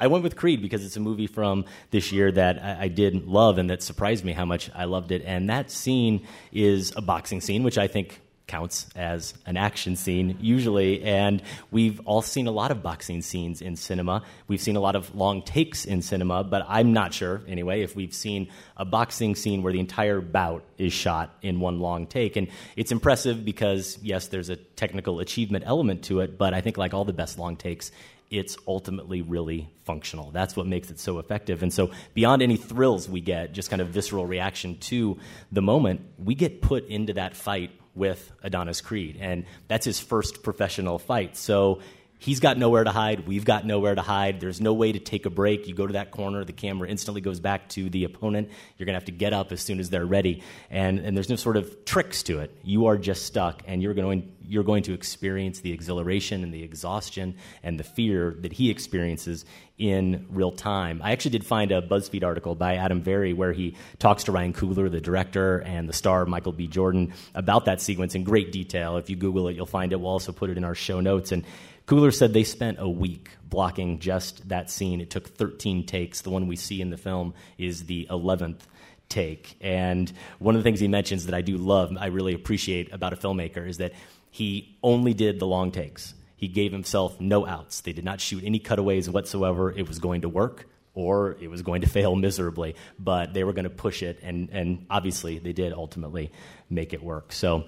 I 0.00 0.08
went 0.08 0.24
with 0.24 0.34
Creed 0.34 0.60
because 0.60 0.84
it's 0.84 0.96
a 0.96 1.00
movie 1.00 1.28
from 1.28 1.64
this 1.92 2.10
year 2.10 2.32
that 2.32 2.60
I, 2.60 2.86
I 2.86 2.88
did 2.88 3.28
love 3.28 3.58
and 3.58 3.70
that 3.70 3.84
surprised 3.84 4.24
me 4.24 4.32
how 4.32 4.44
much 4.44 4.68
I 4.74 4.86
loved 4.86 5.12
it. 5.12 5.22
And 5.24 5.48
that 5.48 5.70
scene 5.70 6.26
is 6.50 6.92
a 6.96 7.02
boxing 7.02 7.40
scene, 7.40 7.62
which 7.62 7.78
I 7.78 7.86
think 7.86 8.20
counts 8.46 8.86
as 8.94 9.34
an 9.44 9.56
action 9.56 9.96
scene 9.96 10.38
usually. 10.40 11.02
And 11.02 11.42
we've 11.70 12.00
all 12.04 12.22
seen 12.22 12.46
a 12.46 12.52
lot 12.52 12.70
of 12.70 12.82
boxing 12.82 13.22
scenes 13.22 13.60
in 13.60 13.76
cinema. 13.76 14.22
We've 14.46 14.60
seen 14.60 14.76
a 14.76 14.80
lot 14.80 14.94
of 14.94 15.14
long 15.14 15.42
takes 15.42 15.84
in 15.84 16.02
cinema, 16.02 16.44
but 16.44 16.64
I'm 16.68 16.92
not 16.92 17.12
sure, 17.12 17.42
anyway, 17.48 17.82
if 17.82 17.96
we've 17.96 18.14
seen 18.14 18.48
a 18.76 18.84
boxing 18.84 19.34
scene 19.34 19.62
where 19.62 19.72
the 19.72 19.80
entire 19.80 20.20
bout 20.20 20.64
is 20.78 20.92
shot 20.92 21.36
in 21.42 21.60
one 21.60 21.80
long 21.80 22.06
take. 22.06 22.36
And 22.36 22.48
it's 22.76 22.92
impressive 22.92 23.44
because, 23.44 23.98
yes, 24.02 24.28
there's 24.28 24.48
a 24.48 24.56
technical 24.56 25.20
achievement 25.20 25.64
element 25.66 26.04
to 26.04 26.20
it, 26.20 26.38
but 26.38 26.54
I 26.54 26.60
think, 26.60 26.78
like 26.78 26.94
all 26.94 27.04
the 27.04 27.12
best 27.12 27.38
long 27.38 27.56
takes, 27.56 27.90
it's 28.30 28.56
ultimately 28.66 29.22
really 29.22 29.70
functional. 29.84 30.30
That's 30.30 30.56
what 30.56 30.66
makes 30.66 30.90
it 30.90 30.98
so 30.98 31.18
effective. 31.18 31.62
And 31.62 31.72
so, 31.72 31.90
beyond 32.14 32.42
any 32.42 32.56
thrills 32.56 33.08
we 33.08 33.20
get, 33.20 33.52
just 33.52 33.70
kind 33.70 33.80
of 33.80 33.88
visceral 33.88 34.26
reaction 34.26 34.78
to 34.78 35.18
the 35.52 35.62
moment, 35.62 36.00
we 36.18 36.34
get 36.34 36.60
put 36.60 36.86
into 36.88 37.14
that 37.14 37.36
fight 37.36 37.70
with 37.96 38.30
Adonis 38.42 38.80
Creed. 38.80 39.16
And 39.20 39.44
that's 39.68 39.84
his 39.86 39.98
first 39.98 40.42
professional 40.42 40.98
fight. 40.98 41.36
So, 41.36 41.80
he's 42.18 42.40
got 42.40 42.58
nowhere 42.58 42.84
to 42.84 42.90
hide. 42.90 43.26
We've 43.26 43.44
got 43.44 43.66
nowhere 43.66 43.94
to 43.94 44.02
hide. 44.02 44.40
There's 44.40 44.60
no 44.60 44.72
way 44.72 44.92
to 44.92 44.98
take 44.98 45.26
a 45.26 45.30
break. 45.30 45.66
You 45.66 45.74
go 45.74 45.86
to 45.86 45.94
that 45.94 46.10
corner, 46.10 46.44
the 46.44 46.52
camera 46.52 46.88
instantly 46.88 47.20
goes 47.20 47.40
back 47.40 47.68
to 47.70 47.88
the 47.90 48.04
opponent. 48.04 48.50
You're 48.76 48.86
going 48.86 48.94
to 48.94 48.98
have 48.98 49.06
to 49.06 49.12
get 49.12 49.32
up 49.32 49.52
as 49.52 49.60
soon 49.60 49.80
as 49.80 49.90
they're 49.90 50.06
ready. 50.06 50.42
And, 50.70 50.98
and 50.98 51.16
there's 51.16 51.28
no 51.28 51.36
sort 51.36 51.56
of 51.56 51.84
tricks 51.84 52.22
to 52.24 52.40
it. 52.40 52.56
You 52.62 52.86
are 52.86 52.96
just 52.96 53.26
stuck, 53.26 53.62
and 53.66 53.82
you're 53.82 53.94
going, 53.94 54.32
you're 54.46 54.64
going 54.64 54.84
to 54.84 54.94
experience 54.94 55.60
the 55.60 55.72
exhilaration 55.72 56.42
and 56.42 56.52
the 56.52 56.62
exhaustion 56.62 57.36
and 57.62 57.78
the 57.78 57.84
fear 57.84 58.36
that 58.40 58.52
he 58.52 58.70
experiences 58.70 59.44
in 59.78 60.26
real 60.30 60.52
time. 60.52 61.02
I 61.04 61.12
actually 61.12 61.32
did 61.32 61.44
find 61.44 61.70
a 61.70 61.82
BuzzFeed 61.82 62.24
article 62.24 62.54
by 62.54 62.76
Adam 62.76 63.02
Vary 63.02 63.34
where 63.34 63.52
he 63.52 63.76
talks 63.98 64.24
to 64.24 64.32
Ryan 64.32 64.54
Coogler, 64.54 64.90
the 64.90 65.00
director, 65.00 65.58
and 65.58 65.86
the 65.86 65.92
star 65.92 66.24
Michael 66.24 66.52
B. 66.52 66.66
Jordan 66.66 67.12
about 67.34 67.66
that 67.66 67.82
sequence 67.82 68.14
in 68.14 68.24
great 68.24 68.52
detail. 68.52 68.96
If 68.96 69.10
you 69.10 69.16
Google 69.16 69.48
it, 69.48 69.56
you'll 69.56 69.66
find 69.66 69.92
it. 69.92 70.00
We'll 70.00 70.10
also 70.10 70.32
put 70.32 70.48
it 70.48 70.56
in 70.56 70.64
our 70.64 70.74
show 70.74 71.00
notes. 71.00 71.30
And 71.30 71.44
Coogler 71.86 72.12
said 72.12 72.32
they 72.32 72.44
spent 72.44 72.78
a 72.80 72.88
week 72.88 73.30
blocking 73.44 74.00
just 74.00 74.48
that 74.48 74.70
scene. 74.70 75.00
It 75.00 75.08
took 75.08 75.28
13 75.28 75.86
takes. 75.86 76.20
The 76.20 76.30
one 76.30 76.48
we 76.48 76.56
see 76.56 76.80
in 76.80 76.90
the 76.90 76.96
film 76.96 77.34
is 77.58 77.84
the 77.84 78.08
11th 78.10 78.60
take. 79.08 79.56
And 79.60 80.12
one 80.40 80.56
of 80.56 80.60
the 80.60 80.64
things 80.64 80.80
he 80.80 80.88
mentions 80.88 81.26
that 81.26 81.34
I 81.34 81.42
do 81.42 81.56
love, 81.56 81.96
I 81.98 82.06
really 82.06 82.34
appreciate 82.34 82.92
about 82.92 83.12
a 83.12 83.16
filmmaker, 83.16 83.68
is 83.68 83.76
that 83.76 83.92
he 84.30 84.76
only 84.82 85.14
did 85.14 85.38
the 85.38 85.46
long 85.46 85.70
takes. 85.70 86.14
He 86.36 86.48
gave 86.48 86.72
himself 86.72 87.20
no 87.20 87.46
outs. 87.46 87.80
They 87.80 87.92
did 87.92 88.04
not 88.04 88.20
shoot 88.20 88.42
any 88.44 88.58
cutaways 88.58 89.08
whatsoever. 89.08 89.70
It 89.70 89.86
was 89.86 90.00
going 90.00 90.22
to 90.22 90.28
work 90.28 90.66
or 90.96 91.36
it 91.40 91.48
was 91.48 91.62
going 91.62 91.82
to 91.82 91.88
fail 91.98 92.16
miserably, 92.16 92.74
but 92.98 93.32
they 93.32 93.44
were 93.44 93.52
going 93.52 93.64
to 93.64 93.70
push 93.70 94.02
it, 94.02 94.18
and, 94.22 94.48
and 94.50 94.86
obviously 94.90 95.38
they 95.38 95.52
did 95.52 95.72
ultimately 95.72 96.32
make 96.68 96.92
it 96.92 97.02
work. 97.02 97.32
So, 97.32 97.66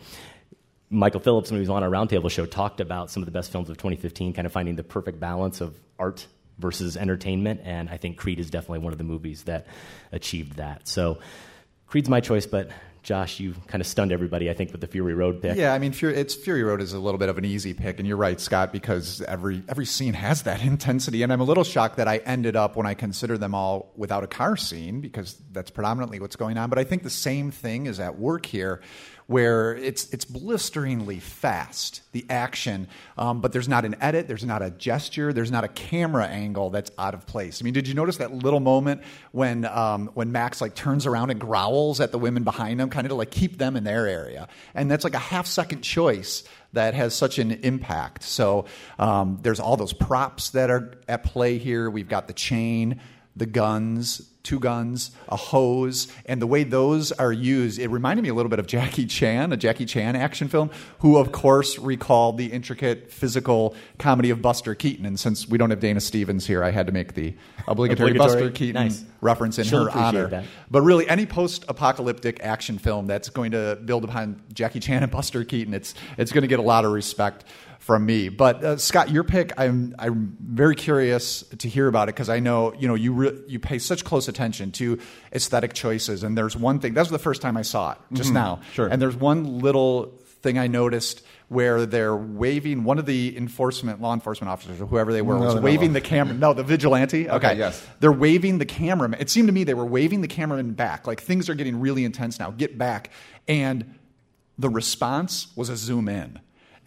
Michael 0.90 1.20
Phillips, 1.20 1.50
when 1.50 1.58
he 1.58 1.60
was 1.60 1.68
on 1.68 1.82
our 1.82 1.90
roundtable 1.90 2.30
show, 2.30 2.46
talked 2.46 2.80
about 2.80 3.10
some 3.10 3.22
of 3.22 3.26
the 3.26 3.32
best 3.32 3.52
films 3.52 3.68
of 3.68 3.76
2015, 3.76 4.32
kind 4.32 4.46
of 4.46 4.52
finding 4.52 4.76
the 4.76 4.84
perfect 4.84 5.20
balance 5.20 5.60
of 5.60 5.78
art 5.98 6.26
versus 6.58 6.96
entertainment, 6.96 7.60
and 7.64 7.88
I 7.88 7.96
think 7.96 8.16
Creed 8.16 8.40
is 8.40 8.50
definitely 8.50 8.80
one 8.80 8.92
of 8.92 8.98
the 8.98 9.04
movies 9.04 9.44
that 9.44 9.66
achieved 10.12 10.56
that. 10.56 10.88
So, 10.88 11.18
Creed's 11.86 12.08
my 12.08 12.20
choice, 12.20 12.46
but 12.46 12.70
Josh, 13.02 13.40
you 13.40 13.54
kind 13.68 13.80
of 13.80 13.86
stunned 13.86 14.12
everybody, 14.12 14.50
I 14.50 14.54
think, 14.54 14.72
with 14.72 14.82
the 14.82 14.86
Fury 14.86 15.14
Road 15.14 15.40
pick. 15.40 15.56
Yeah, 15.56 15.72
I 15.72 15.78
mean, 15.78 15.92
Fury, 15.92 16.14
it's 16.14 16.34
Fury 16.34 16.62
Road 16.62 16.82
is 16.82 16.92
a 16.92 16.98
little 16.98 17.16
bit 17.16 17.30
of 17.30 17.38
an 17.38 17.44
easy 17.44 17.72
pick, 17.72 17.98
and 17.98 18.06
you're 18.06 18.18
right, 18.18 18.38
Scott, 18.38 18.72
because 18.72 19.22
every 19.22 19.62
every 19.68 19.86
scene 19.86 20.14
has 20.14 20.42
that 20.42 20.62
intensity. 20.64 21.22
And 21.22 21.32
I'm 21.32 21.40
a 21.40 21.44
little 21.44 21.64
shocked 21.64 21.96
that 21.96 22.08
I 22.08 22.18
ended 22.18 22.56
up 22.56 22.76
when 22.76 22.86
I 22.86 22.94
consider 22.94 23.38
them 23.38 23.54
all 23.54 23.92
without 23.96 24.24
a 24.24 24.26
car 24.26 24.56
scene, 24.56 25.00
because 25.00 25.40
that's 25.52 25.70
predominantly 25.70 26.20
what's 26.20 26.36
going 26.36 26.58
on. 26.58 26.68
But 26.68 26.78
I 26.78 26.84
think 26.84 27.02
the 27.02 27.10
same 27.10 27.50
thing 27.50 27.86
is 27.86 27.98
at 27.98 28.18
work 28.18 28.44
here, 28.44 28.82
where 29.28 29.76
it's 29.76 30.08
it's 30.08 30.24
blisteringly 30.24 31.20
fast, 31.20 32.00
the 32.12 32.24
action, 32.30 32.88
um, 33.18 33.42
but 33.42 33.52
there's 33.52 33.68
not 33.68 33.84
an 33.84 33.94
edit, 34.00 34.26
there's 34.26 34.44
not 34.44 34.62
a 34.62 34.70
gesture, 34.70 35.34
there's 35.34 35.50
not 35.50 35.64
a 35.64 35.68
camera 35.68 36.26
angle 36.26 36.70
that's 36.70 36.90
out 36.96 37.12
of 37.12 37.26
place. 37.26 37.60
I 37.60 37.64
mean, 37.64 37.74
did 37.74 37.86
you 37.86 37.92
notice 37.92 38.16
that 38.16 38.32
little 38.32 38.58
moment 38.58 39.02
when 39.32 39.66
um, 39.66 40.10
when 40.14 40.32
Max 40.32 40.62
like 40.62 40.74
turns 40.74 41.04
around 41.04 41.28
and 41.28 41.38
growls 41.38 42.00
at 42.00 42.10
the 42.10 42.18
women 42.18 42.42
behind 42.42 42.80
him, 42.80 42.88
kind 42.88 43.06
of 43.06 43.10
to 43.10 43.16
like 43.16 43.30
keep 43.30 43.58
them 43.58 43.76
in 43.76 43.84
their 43.84 44.06
area, 44.06 44.48
and 44.74 44.90
that's 44.90 45.04
like 45.04 45.14
a 45.14 45.18
half 45.18 45.46
second 45.46 45.82
choice 45.82 46.42
that 46.72 46.94
has 46.94 47.14
such 47.14 47.38
an 47.38 47.50
impact. 47.50 48.22
So 48.22 48.64
um, 48.98 49.40
there's 49.42 49.60
all 49.60 49.76
those 49.76 49.92
props 49.92 50.50
that 50.50 50.70
are 50.70 50.98
at 51.06 51.22
play 51.22 51.58
here. 51.58 51.90
We've 51.90 52.08
got 52.08 52.28
the 52.28 52.34
chain 52.34 52.98
the 53.38 53.46
guns, 53.46 54.20
two 54.48 54.58
guns, 54.58 55.10
a 55.28 55.36
hose, 55.36 56.08
and 56.24 56.40
the 56.40 56.46
way 56.46 56.64
those 56.64 57.12
are 57.12 57.32
used, 57.32 57.78
it 57.78 57.88
reminded 57.88 58.22
me 58.22 58.30
a 58.30 58.34
little 58.34 58.48
bit 58.48 58.58
of 58.58 58.66
Jackie 58.66 59.04
Chan, 59.06 59.52
a 59.52 59.56
Jackie 59.58 59.84
Chan 59.84 60.16
action 60.16 60.48
film, 60.48 60.70
who 61.00 61.18
of 61.18 61.32
course 61.32 61.78
recalled 61.78 62.38
the 62.38 62.46
intricate 62.46 63.12
physical 63.12 63.74
comedy 63.98 64.30
of 64.30 64.40
Buster 64.40 64.74
Keaton. 64.74 65.04
And 65.04 65.20
since 65.20 65.46
we 65.46 65.58
don't 65.58 65.68
have 65.70 65.80
Dana 65.80 66.00
Stevens 66.00 66.46
here, 66.46 66.64
I 66.64 66.70
had 66.70 66.86
to 66.86 66.92
make 66.92 67.12
the 67.12 67.34
obligatory, 67.66 68.12
Obligatory? 68.12 68.16
Buster 68.42 68.50
Keaton 68.50 68.82
Nice. 68.88 69.04
reference 69.20 69.58
in 69.58 69.64
She'll 69.64 69.84
her 69.84 69.90
honor. 69.90 70.28
that. 70.28 70.44
But 70.70 70.80
really, 70.82 71.06
any 71.08 71.26
post-apocalyptic 71.26 72.40
action 72.42 72.78
film 72.78 73.06
that's 73.06 73.28
going 73.28 73.50
to 73.52 73.78
build 73.84 74.04
upon 74.04 74.40
Jackie 74.54 74.80
Chan 74.80 75.02
and 75.02 75.12
Buster 75.12 75.44
Keaton, 75.44 75.74
it's 75.74 75.94
it's 76.16 76.32
going 76.32 76.42
to 76.42 76.48
get 76.48 76.58
a 76.58 76.62
lot 76.62 76.86
of 76.86 76.92
respect 76.92 77.44
from 77.88 78.04
me. 78.04 78.28
But 78.28 78.62
uh, 78.62 78.76
Scott, 78.76 79.08
your 79.10 79.24
pick, 79.24 79.50
I'm 79.56 79.94
I'm 79.98 80.36
very 80.42 80.74
curious 80.74 81.42
to 81.60 81.68
hear 81.70 81.88
about 81.88 82.10
it 82.10 82.14
because 82.14 82.28
I 82.28 82.38
know 82.38 82.74
you 82.74 82.86
know 82.86 82.94
you 82.94 83.14
re- 83.14 83.40
you 83.48 83.58
pay 83.58 83.78
such 83.78 84.04
close 84.04 84.28
attention 84.28 84.72
to 84.72 84.98
aesthetic 85.32 85.72
choices. 85.72 86.22
And 86.22 86.36
there's 86.36 86.54
one 86.54 86.80
thing 86.80 86.92
that 86.92 87.00
was 87.00 87.08
the 87.08 87.18
first 87.18 87.40
time 87.40 87.56
I 87.56 87.62
saw 87.62 87.92
it 87.92 87.98
just 88.12 88.28
Mhm. 88.30 88.34
now. 88.34 88.60
Sure. 88.74 88.88
And 88.88 89.00
there's 89.00 89.16
one 89.16 89.60
little 89.60 90.12
thing 90.42 90.58
I 90.58 90.66
noticed. 90.66 91.22
Where 91.48 91.86
they're 91.86 92.14
waving, 92.14 92.84
one 92.84 92.98
of 92.98 93.06
the 93.06 93.34
enforcement, 93.34 94.02
law 94.02 94.12
enforcement 94.12 94.50
officers, 94.50 94.82
or 94.82 94.86
whoever 94.86 95.14
they 95.14 95.22
were, 95.22 95.36
No, 95.38 95.40
was 95.46 95.54
no, 95.54 95.60
no. 95.60 95.64
waving 95.64 95.94
the 95.94 96.02
camera. 96.02 96.34
No, 96.34 96.52
the 96.52 96.62
vigilante. 96.62 97.26
Okay, 97.30 97.56
yes. 97.56 97.82
They're 98.00 98.12
waving 98.12 98.58
the 98.58 98.66
cameraman. 98.66 99.18
It 99.18 99.30
seemed 99.30 99.48
to 99.48 99.52
me 99.54 99.64
they 99.64 99.72
were 99.72 99.86
waving 99.86 100.20
the 100.20 100.28
cameraman 100.28 100.72
back. 100.74 101.06
Like 101.06 101.22
things 101.22 101.48
are 101.48 101.54
getting 101.54 101.80
really 101.80 102.04
intense 102.04 102.38
now. 102.38 102.50
Get 102.50 102.76
back. 102.76 103.08
And 103.48 103.94
the 104.58 104.68
response 104.68 105.46
was 105.56 105.70
a 105.70 105.76
zoom 105.78 106.06
in. 106.06 106.38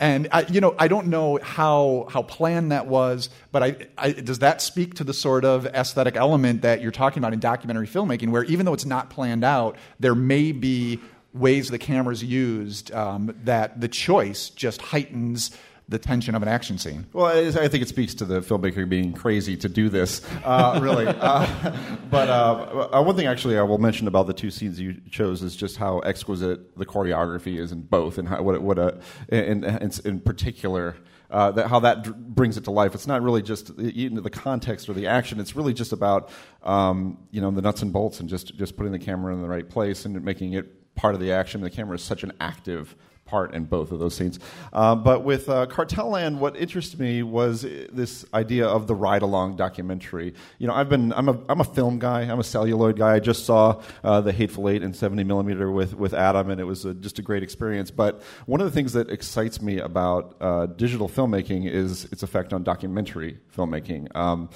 And 0.02 0.30
I, 0.32 0.48
you 0.50 0.62
know, 0.62 0.76
I 0.80 0.88
don't 0.88 1.08
know 1.08 1.38
how 1.44 2.08
how 2.10 2.24
planned 2.24 2.72
that 2.72 2.88
was, 2.88 3.30
but 3.52 3.62
I, 3.62 3.76
I, 4.00 4.12
does 4.14 4.40
that 4.40 4.60
speak 4.60 4.96
to 4.96 5.04
the 5.04 5.14
sort 5.14 5.46
of 5.46 5.68
aesthetic 5.68 6.16
element 6.16 6.64
that 6.64 6.82
you're 6.82 6.92
talking 6.92 7.20
about 7.20 7.34
in 7.34 7.40
documentary 7.40 7.86
filmmaking, 7.86 8.30
where 8.32 8.44
even 8.46 8.66
though 8.66 8.74
it's 8.74 8.86
not 8.86 9.12
planned 9.12 9.44
out, 9.44 9.78
there 10.00 10.16
may 10.16 10.54
be 10.54 11.00
ways 11.36 11.70
the 11.70 11.78
camera's 11.78 12.24
used 12.24 12.92
um, 12.94 13.36
that 13.44 13.80
the 13.80 13.88
choice 13.88 14.50
just 14.50 14.82
heightens 14.82 15.52
the 15.92 16.00
tension 16.00 16.36
of 16.36 16.42
an 16.42 16.48
action 16.48 16.78
scene. 16.78 17.06
Well, 17.12 17.26
I 17.28 17.68
think 17.68 17.84
it 17.84 17.90
speaks 17.90 18.16
to 18.16 18.26
the 18.26 18.40
filmmaker 18.40 18.88
being 18.88 19.12
crazy 19.12 19.58
to 19.58 19.68
do 19.68 19.90
this, 19.90 20.22
uh, 20.44 20.80
really. 20.82 21.06
uh, 21.06 21.76
but 22.10 22.30
uh, 22.30 22.90
uh, 22.94 23.04
one 23.04 23.16
thing, 23.18 23.28
actually, 23.28 23.58
I 23.58 23.62
will 23.64 23.78
mention 23.78 24.08
about 24.08 24.26
the 24.26 24.34
two 24.34 24.50
scenes 24.50 24.80
you 24.80 24.96
chose 25.12 25.44
is 25.44 25.56
just 25.56 25.78
how 25.78 26.00
exquisite 26.00 26.78
the 26.78 26.86
choreography 26.86 27.60
is 27.60 27.74
in 27.74 27.82
both, 27.82 28.18
and 28.18 28.28
how, 28.28 28.42
what, 28.42 28.62
what 28.62 28.80
a, 28.80 29.00
in, 29.28 29.64
in, 29.66 29.92
in 30.06 30.20
particular. 30.20 30.96
Uh, 31.30 31.50
that 31.50 31.70
how 31.70 31.80
that 31.80 32.36
brings 32.36 32.58
it 32.58 32.66
to 32.66 32.72
life. 32.72 32.94
It's 32.94 33.08
not 33.08 33.22
really 33.22 33.42
just 33.42 33.72
even 33.80 34.22
the 34.22 34.30
context 34.30 34.90
or 34.90 34.94
the 34.94 35.08
action. 35.08 35.40
It's 35.40 35.56
really 35.56 35.74
just 35.74 35.94
about 35.94 36.30
um, 36.62 37.20
you 37.32 37.40
know 37.40 37.52
the 37.52 37.62
nuts 37.62 37.82
and 37.82 37.94
bolts 37.94 38.20
and 38.20 38.28
just 38.28 38.58
just 38.58 38.76
putting 38.76 38.92
the 38.92 39.00
camera 39.00 39.34
in 39.34 39.42
the 39.42 39.48
right 39.48 39.70
place 39.70 40.04
and 40.04 40.22
making 40.26 40.54
it 40.54 40.94
part 40.94 41.14
of 41.14 41.22
the 41.22 41.32
action. 41.32 41.62
The 41.62 41.70
camera 41.70 41.96
is 41.96 42.04
such 42.04 42.24
an 42.24 42.34
active 42.42 42.98
part 43.32 43.54
in 43.54 43.64
both 43.64 43.94
of 43.94 44.00
those 44.00 44.14
scenes. 44.14 44.40
Uh, 44.74 44.94
but 44.94 45.24
with 45.24 45.48
uh, 45.48 45.66
Cartel 45.68 46.10
Land, 46.10 46.42
what 46.42 46.58
interested 46.58 47.00
me 47.00 47.24
was 47.24 47.62
this 47.62 48.26
idea 48.34 48.68
of 48.68 48.88
the 48.88 48.94
ride 48.94 49.22
along 49.22 49.56
documentary. 49.56 50.34
You 50.60 50.68
know, 50.68 50.74
I've 50.74 50.90
been 50.90 51.14
I'm 51.14 51.30
a 51.30 51.40
I'm 51.48 51.62
a 51.62 51.64
film 51.64 51.98
guy. 51.98 52.22
I'm 52.24 52.40
a 52.40 52.44
celluloid 52.44 52.98
guy. 52.98 53.16
I 53.16 53.20
just 53.20 53.46
saw 53.46 53.82
uh, 54.04 54.20
the 54.20 54.34
Hateful 54.34 54.68
Eight 54.68 54.84
in 54.84 54.94
70 54.94 55.24
millimeter 55.24 55.72
with 55.72 55.96
with 55.96 56.14
Adam, 56.14 56.50
and 56.50 56.60
it 56.60 56.66
was 56.66 56.84
a, 56.84 56.94
just 56.94 57.20
a 57.20 57.22
great 57.22 57.42
experience. 57.42 57.90
But 57.90 58.22
one 58.46 58.60
of 58.60 58.66
the 58.66 58.72
things 58.72 58.92
that 58.94 59.10
excites 59.10 59.62
me 59.62 59.80
about 59.80 60.36
uh, 60.42 60.66
digital 60.66 61.08
filmmaking 61.08 61.72
is 61.72 62.06
its 62.12 62.24
effect 62.24 62.52
on 62.52 62.64
documentary 62.64 63.40
filmmaking. 63.56 64.14
Um, 64.14 64.50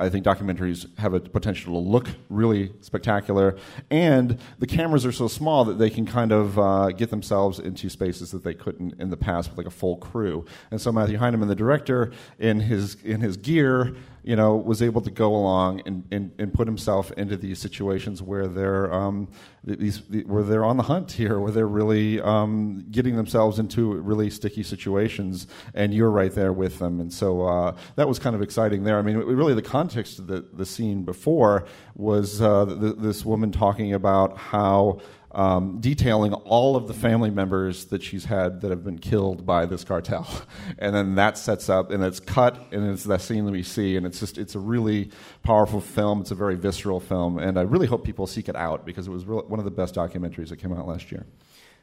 I 0.00 0.08
think 0.08 0.24
documentaries 0.24 0.86
have 0.98 1.12
a 1.12 1.20
potential 1.20 1.72
to 1.74 1.88
look 1.88 2.08
really 2.28 2.72
spectacular, 2.82 3.56
and 3.90 4.38
the 4.60 4.66
cameras 4.66 5.04
are 5.04 5.12
so 5.12 5.26
small 5.26 5.64
that 5.64 5.78
they 5.78 5.90
can 5.90 6.06
kind 6.06 6.30
of 6.30 6.58
uh, 6.58 6.90
get 6.90 7.10
themselves 7.10 7.58
into 7.58 7.90
spaces 7.90 8.30
that 8.30 8.44
they 8.44 8.54
couldn't 8.54 8.94
in 9.00 9.10
the 9.10 9.16
past 9.16 9.50
with 9.50 9.58
like 9.58 9.66
a 9.66 9.70
full 9.70 9.96
crew. 9.96 10.44
And 10.70 10.80
so 10.80 10.92
Matthew 10.92 11.18
Heineman, 11.18 11.48
the 11.48 11.56
director, 11.56 12.12
in 12.38 12.60
his 12.60 12.96
in 13.02 13.20
his 13.20 13.36
gear, 13.36 13.96
you 14.28 14.36
know, 14.36 14.56
was 14.56 14.82
able 14.82 15.00
to 15.00 15.10
go 15.10 15.34
along 15.34 15.80
and, 15.86 16.04
and, 16.10 16.30
and 16.38 16.52
put 16.52 16.66
himself 16.68 17.10
into 17.12 17.34
these 17.34 17.58
situations 17.58 18.20
where 18.20 18.46
they're 18.46 18.92
um, 18.92 19.26
these 19.64 20.02
where 20.26 20.42
they're 20.42 20.66
on 20.66 20.76
the 20.76 20.82
hunt 20.82 21.12
here, 21.12 21.40
where 21.40 21.50
they're 21.50 21.66
really 21.66 22.20
um, 22.20 22.84
getting 22.90 23.16
themselves 23.16 23.58
into 23.58 23.94
really 23.94 24.28
sticky 24.28 24.62
situations, 24.62 25.46
and 25.72 25.94
you're 25.94 26.10
right 26.10 26.34
there 26.34 26.52
with 26.52 26.78
them. 26.78 27.00
And 27.00 27.10
so 27.10 27.46
uh, 27.46 27.74
that 27.96 28.06
was 28.06 28.18
kind 28.18 28.36
of 28.36 28.42
exciting 28.42 28.84
there. 28.84 28.98
I 28.98 29.02
mean, 29.02 29.16
really, 29.16 29.54
the 29.54 29.62
context 29.62 30.18
of 30.18 30.26
the 30.26 30.44
the 30.52 30.66
scene 30.66 31.04
before 31.04 31.64
was 31.94 32.42
uh, 32.42 32.66
th 32.66 32.96
this 32.98 33.24
woman 33.24 33.50
talking 33.50 33.94
about 33.94 34.36
how 34.36 35.00
um, 35.38 35.78
detailing 35.80 36.34
all 36.34 36.74
of 36.74 36.88
the 36.88 36.94
family 36.94 37.30
members 37.30 37.84
that 37.86 38.02
she's 38.02 38.24
had 38.24 38.60
that 38.62 38.70
have 38.70 38.82
been 38.82 38.98
killed 38.98 39.46
by 39.46 39.66
this 39.66 39.84
cartel, 39.84 40.28
and 40.80 40.92
then 40.92 41.14
that 41.14 41.38
sets 41.38 41.68
up 41.68 41.92
and 41.92 42.02
it's 42.02 42.18
cut 42.18 42.60
and 42.72 42.90
it's 42.90 43.04
that 43.04 43.20
scene 43.20 43.44
that 43.44 43.52
we 43.52 43.62
see, 43.62 43.96
and 43.96 44.04
it's 44.04 44.18
just 44.18 44.36
it's 44.36 44.56
a 44.56 44.58
really 44.58 45.10
powerful 45.44 45.80
film. 45.80 46.20
It's 46.20 46.32
a 46.32 46.34
very 46.34 46.56
visceral 46.56 46.98
film, 46.98 47.38
and 47.38 47.56
I 47.56 47.62
really 47.62 47.86
hope 47.86 48.04
people 48.04 48.26
seek 48.26 48.48
it 48.48 48.56
out 48.56 48.84
because 48.84 49.06
it 49.06 49.12
was 49.12 49.26
real, 49.26 49.44
one 49.46 49.60
of 49.60 49.64
the 49.64 49.70
best 49.70 49.94
documentaries 49.94 50.48
that 50.48 50.56
came 50.56 50.72
out 50.72 50.88
last 50.88 51.12
year. 51.12 51.24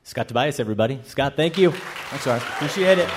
Scott 0.04 0.28
Tobias, 0.28 0.60
everybody. 0.60 1.00
Scott, 1.06 1.36
thank 1.38 1.58
you. 1.58 1.72
Thanks, 1.72 2.26
Scott. 2.26 2.42
Appreciate 2.42 2.98
it. 2.98 3.10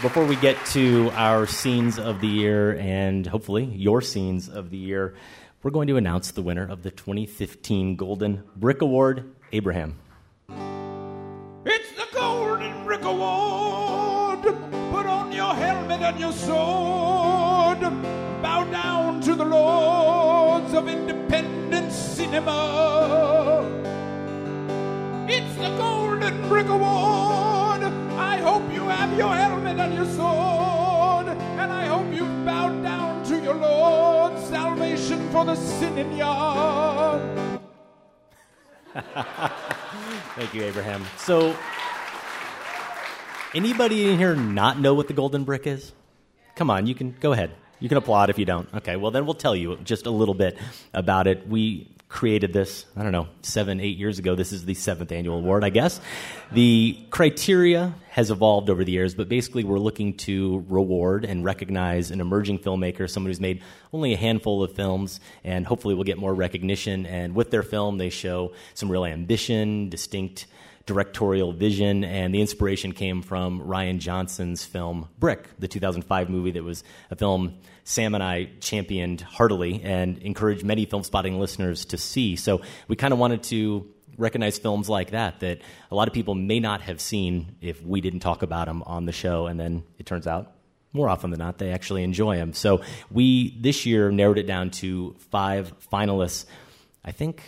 Before 0.00 0.24
we 0.24 0.36
get 0.36 0.56
to 0.66 1.10
our 1.14 1.44
scenes 1.44 1.98
of 1.98 2.20
the 2.20 2.28
year 2.28 2.78
and 2.78 3.26
hopefully 3.26 3.64
your 3.64 4.00
scenes 4.00 4.48
of 4.48 4.70
the 4.70 4.76
year, 4.76 5.16
we're 5.64 5.72
going 5.72 5.88
to 5.88 5.96
announce 5.96 6.30
the 6.30 6.40
winner 6.40 6.70
of 6.70 6.84
the 6.84 6.92
2015 6.92 7.96
Golden 7.96 8.44
Brick 8.54 8.80
Award, 8.80 9.34
Abraham. 9.50 9.98
It's 11.64 11.90
the 11.96 12.06
Golden 12.14 12.84
Brick 12.84 13.02
Award. 13.02 14.42
Put 14.42 15.06
on 15.06 15.32
your 15.32 15.52
helmet 15.52 16.00
and 16.00 16.20
your 16.20 16.30
sword. 16.30 17.80
Bow 18.40 18.68
down 18.70 19.20
to 19.22 19.34
the 19.34 19.44
lords 19.44 20.74
of 20.74 20.86
independent 20.86 21.90
cinema. 21.90 23.66
It's 25.28 25.56
the 25.56 25.76
Golden 25.76 26.48
Brick 26.48 26.68
Award. 26.68 27.57
I 28.34 28.36
hope 28.48 28.64
you 28.72 28.84
have 28.96 29.10
your 29.16 29.34
helmet 29.34 29.78
and 29.78 29.94
your 29.94 30.08
sword. 30.18 31.28
And 31.60 31.72
I 31.82 31.86
hope 31.86 32.08
you 32.14 32.24
bow 32.44 32.68
down 32.82 33.24
to 33.24 33.40
your 33.40 33.54
Lord. 33.54 34.38
Salvation 34.44 35.28
for 35.30 35.44
the 35.44 35.56
sin 35.56 35.88
sinning 35.88 36.16
yard. 36.16 37.22
Thank 40.36 40.54
you, 40.54 40.62
Abraham. 40.62 41.04
So, 41.16 41.56
anybody 43.54 44.10
in 44.10 44.18
here 44.18 44.36
not 44.36 44.78
know 44.78 44.94
what 44.94 45.08
the 45.08 45.14
golden 45.14 45.44
brick 45.44 45.66
is? 45.66 45.92
Come 46.54 46.70
on, 46.70 46.86
you 46.86 46.94
can 46.94 47.14
go 47.20 47.32
ahead. 47.32 47.50
You 47.80 47.88
can 47.88 47.98
applaud 47.98 48.30
if 48.30 48.38
you 48.38 48.44
don't. 48.44 48.68
Okay, 48.74 48.96
well, 48.96 49.10
then 49.10 49.24
we'll 49.24 49.34
tell 49.34 49.54
you 49.54 49.76
just 49.84 50.06
a 50.06 50.10
little 50.10 50.34
bit 50.34 50.58
about 50.92 51.26
it. 51.26 51.48
We 51.48 51.88
created 52.08 52.54
this, 52.54 52.86
I 52.96 53.02
don't 53.02 53.12
know, 53.12 53.28
seven, 53.42 53.80
eight 53.80 53.98
years 53.98 54.18
ago. 54.18 54.34
This 54.34 54.52
is 54.52 54.64
the 54.64 54.74
seventh 54.74 55.12
annual 55.12 55.38
award, 55.38 55.62
I 55.62 55.68
guess. 55.68 56.00
The 56.52 56.98
criteria 57.10 57.94
has 58.10 58.30
evolved 58.30 58.70
over 58.70 58.82
the 58.82 58.92
years, 58.92 59.14
but 59.14 59.28
basically, 59.28 59.62
we're 59.62 59.78
looking 59.78 60.16
to 60.18 60.64
reward 60.68 61.24
and 61.24 61.44
recognize 61.44 62.10
an 62.10 62.20
emerging 62.20 62.60
filmmaker, 62.60 63.08
someone 63.08 63.28
who's 63.28 63.40
made 63.40 63.62
only 63.92 64.14
a 64.14 64.16
handful 64.16 64.62
of 64.62 64.74
films, 64.74 65.20
and 65.44 65.66
hopefully 65.66 65.94
will 65.94 66.04
get 66.04 66.18
more 66.18 66.34
recognition. 66.34 67.04
And 67.04 67.34
with 67.34 67.50
their 67.50 67.62
film, 67.62 67.98
they 67.98 68.10
show 68.10 68.52
some 68.74 68.90
real 68.90 69.04
ambition, 69.04 69.90
distinct 69.90 70.46
directorial 70.88 71.52
vision, 71.52 72.02
and 72.02 72.34
the 72.34 72.40
inspiration 72.40 72.92
came 72.92 73.20
from 73.20 73.60
Rian 73.60 73.98
Johnson's 73.98 74.64
film 74.64 75.06
Brick, 75.18 75.46
the 75.58 75.68
2005 75.68 76.30
movie 76.30 76.50
that 76.52 76.64
was 76.64 76.82
a 77.10 77.16
film 77.16 77.58
Sam 77.84 78.14
and 78.14 78.24
I 78.24 78.48
championed 78.60 79.20
heartily 79.20 79.82
and 79.84 80.16
encouraged 80.18 80.64
many 80.64 80.86
Filmspotting 80.86 81.38
listeners 81.38 81.84
to 81.86 81.98
see. 81.98 82.36
So 82.36 82.62
we 82.88 82.96
kind 82.96 83.12
of 83.12 83.18
wanted 83.18 83.42
to 83.44 83.86
recognize 84.16 84.58
films 84.58 84.88
like 84.88 85.10
that 85.10 85.40
that 85.40 85.60
a 85.90 85.94
lot 85.94 86.08
of 86.08 86.14
people 86.14 86.34
may 86.34 86.58
not 86.58 86.80
have 86.80 87.02
seen 87.02 87.56
if 87.60 87.84
we 87.84 88.00
didn't 88.00 88.20
talk 88.20 88.42
about 88.42 88.66
them 88.66 88.82
on 88.84 89.04
the 89.04 89.12
show, 89.12 89.46
and 89.46 89.60
then 89.60 89.84
it 89.98 90.06
turns 90.06 90.26
out 90.26 90.54
more 90.94 91.10
often 91.10 91.30
than 91.30 91.38
not, 91.38 91.58
they 91.58 91.70
actually 91.70 92.02
enjoy 92.02 92.36
them. 92.36 92.54
So 92.54 92.80
we 93.10 93.60
this 93.60 93.84
year 93.84 94.10
narrowed 94.10 94.38
it 94.38 94.46
down 94.46 94.70
to 94.70 95.14
five 95.30 95.74
finalists. 95.92 96.46
I 97.04 97.12
think 97.12 97.42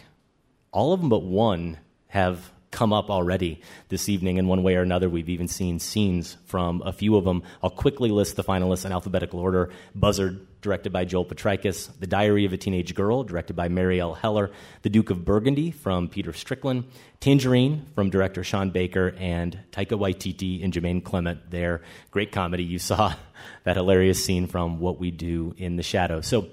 all 0.73 0.93
of 0.93 1.01
them 1.01 1.09
but 1.09 1.23
one 1.23 1.79
have 2.09 2.53
come 2.71 2.93
up 2.93 3.11
already 3.11 3.61
this 3.89 4.09
evening 4.09 4.37
in 4.37 4.47
one 4.47 4.63
way 4.63 4.77
or 4.77 4.83
another. 4.83 5.09
We've 5.09 5.29
even 5.29 5.49
seen 5.49 5.79
scenes 5.79 6.37
from 6.47 6.83
a 6.85 6.93
few 6.93 7.17
of 7.17 7.25
them. 7.25 7.43
I'll 7.63 7.71
quickly 7.71 8.11
list 8.11 8.37
the 8.37 8.45
finalists 8.45 8.85
in 8.85 8.93
alphabetical 8.93 9.41
order 9.41 9.71
Buzzard, 9.95 10.47
directed 10.61 10.93
by 10.93 11.05
Joel 11.05 11.25
Potrykus, 11.25 11.91
The 11.99 12.07
Diary 12.07 12.45
of 12.45 12.53
a 12.53 12.57
Teenage 12.57 12.95
Girl, 12.95 13.25
directed 13.25 13.57
by 13.57 13.69
Marielle 13.69 14.17
Heller, 14.17 14.51
The 14.83 14.91
Duke 14.91 15.11
of 15.11 15.25
Burgundy 15.25 15.71
from 15.71 16.09
Peter 16.09 16.33
Strickland, 16.33 16.85
Tangerine 17.19 17.87
from 17.95 18.11
director 18.11 18.45
Sean 18.45 18.71
Baker, 18.71 19.15
and 19.19 19.59
Taika 19.73 19.99
Waititi 19.99 20.63
and 20.63 20.73
Jemaine 20.73 21.03
Clement. 21.03 21.51
Their 21.51 21.83
great 22.11 22.31
comedy. 22.31 22.63
You 22.63 22.79
saw 22.79 23.15
that 23.65 23.77
hilarious 23.77 24.25
scene 24.25 24.47
from 24.47 24.79
What 24.79 25.01
We 25.01 25.11
Do 25.11 25.55
in 25.57 25.77
the 25.77 25.83
Shadows. 25.83 26.27
So, 26.27 26.49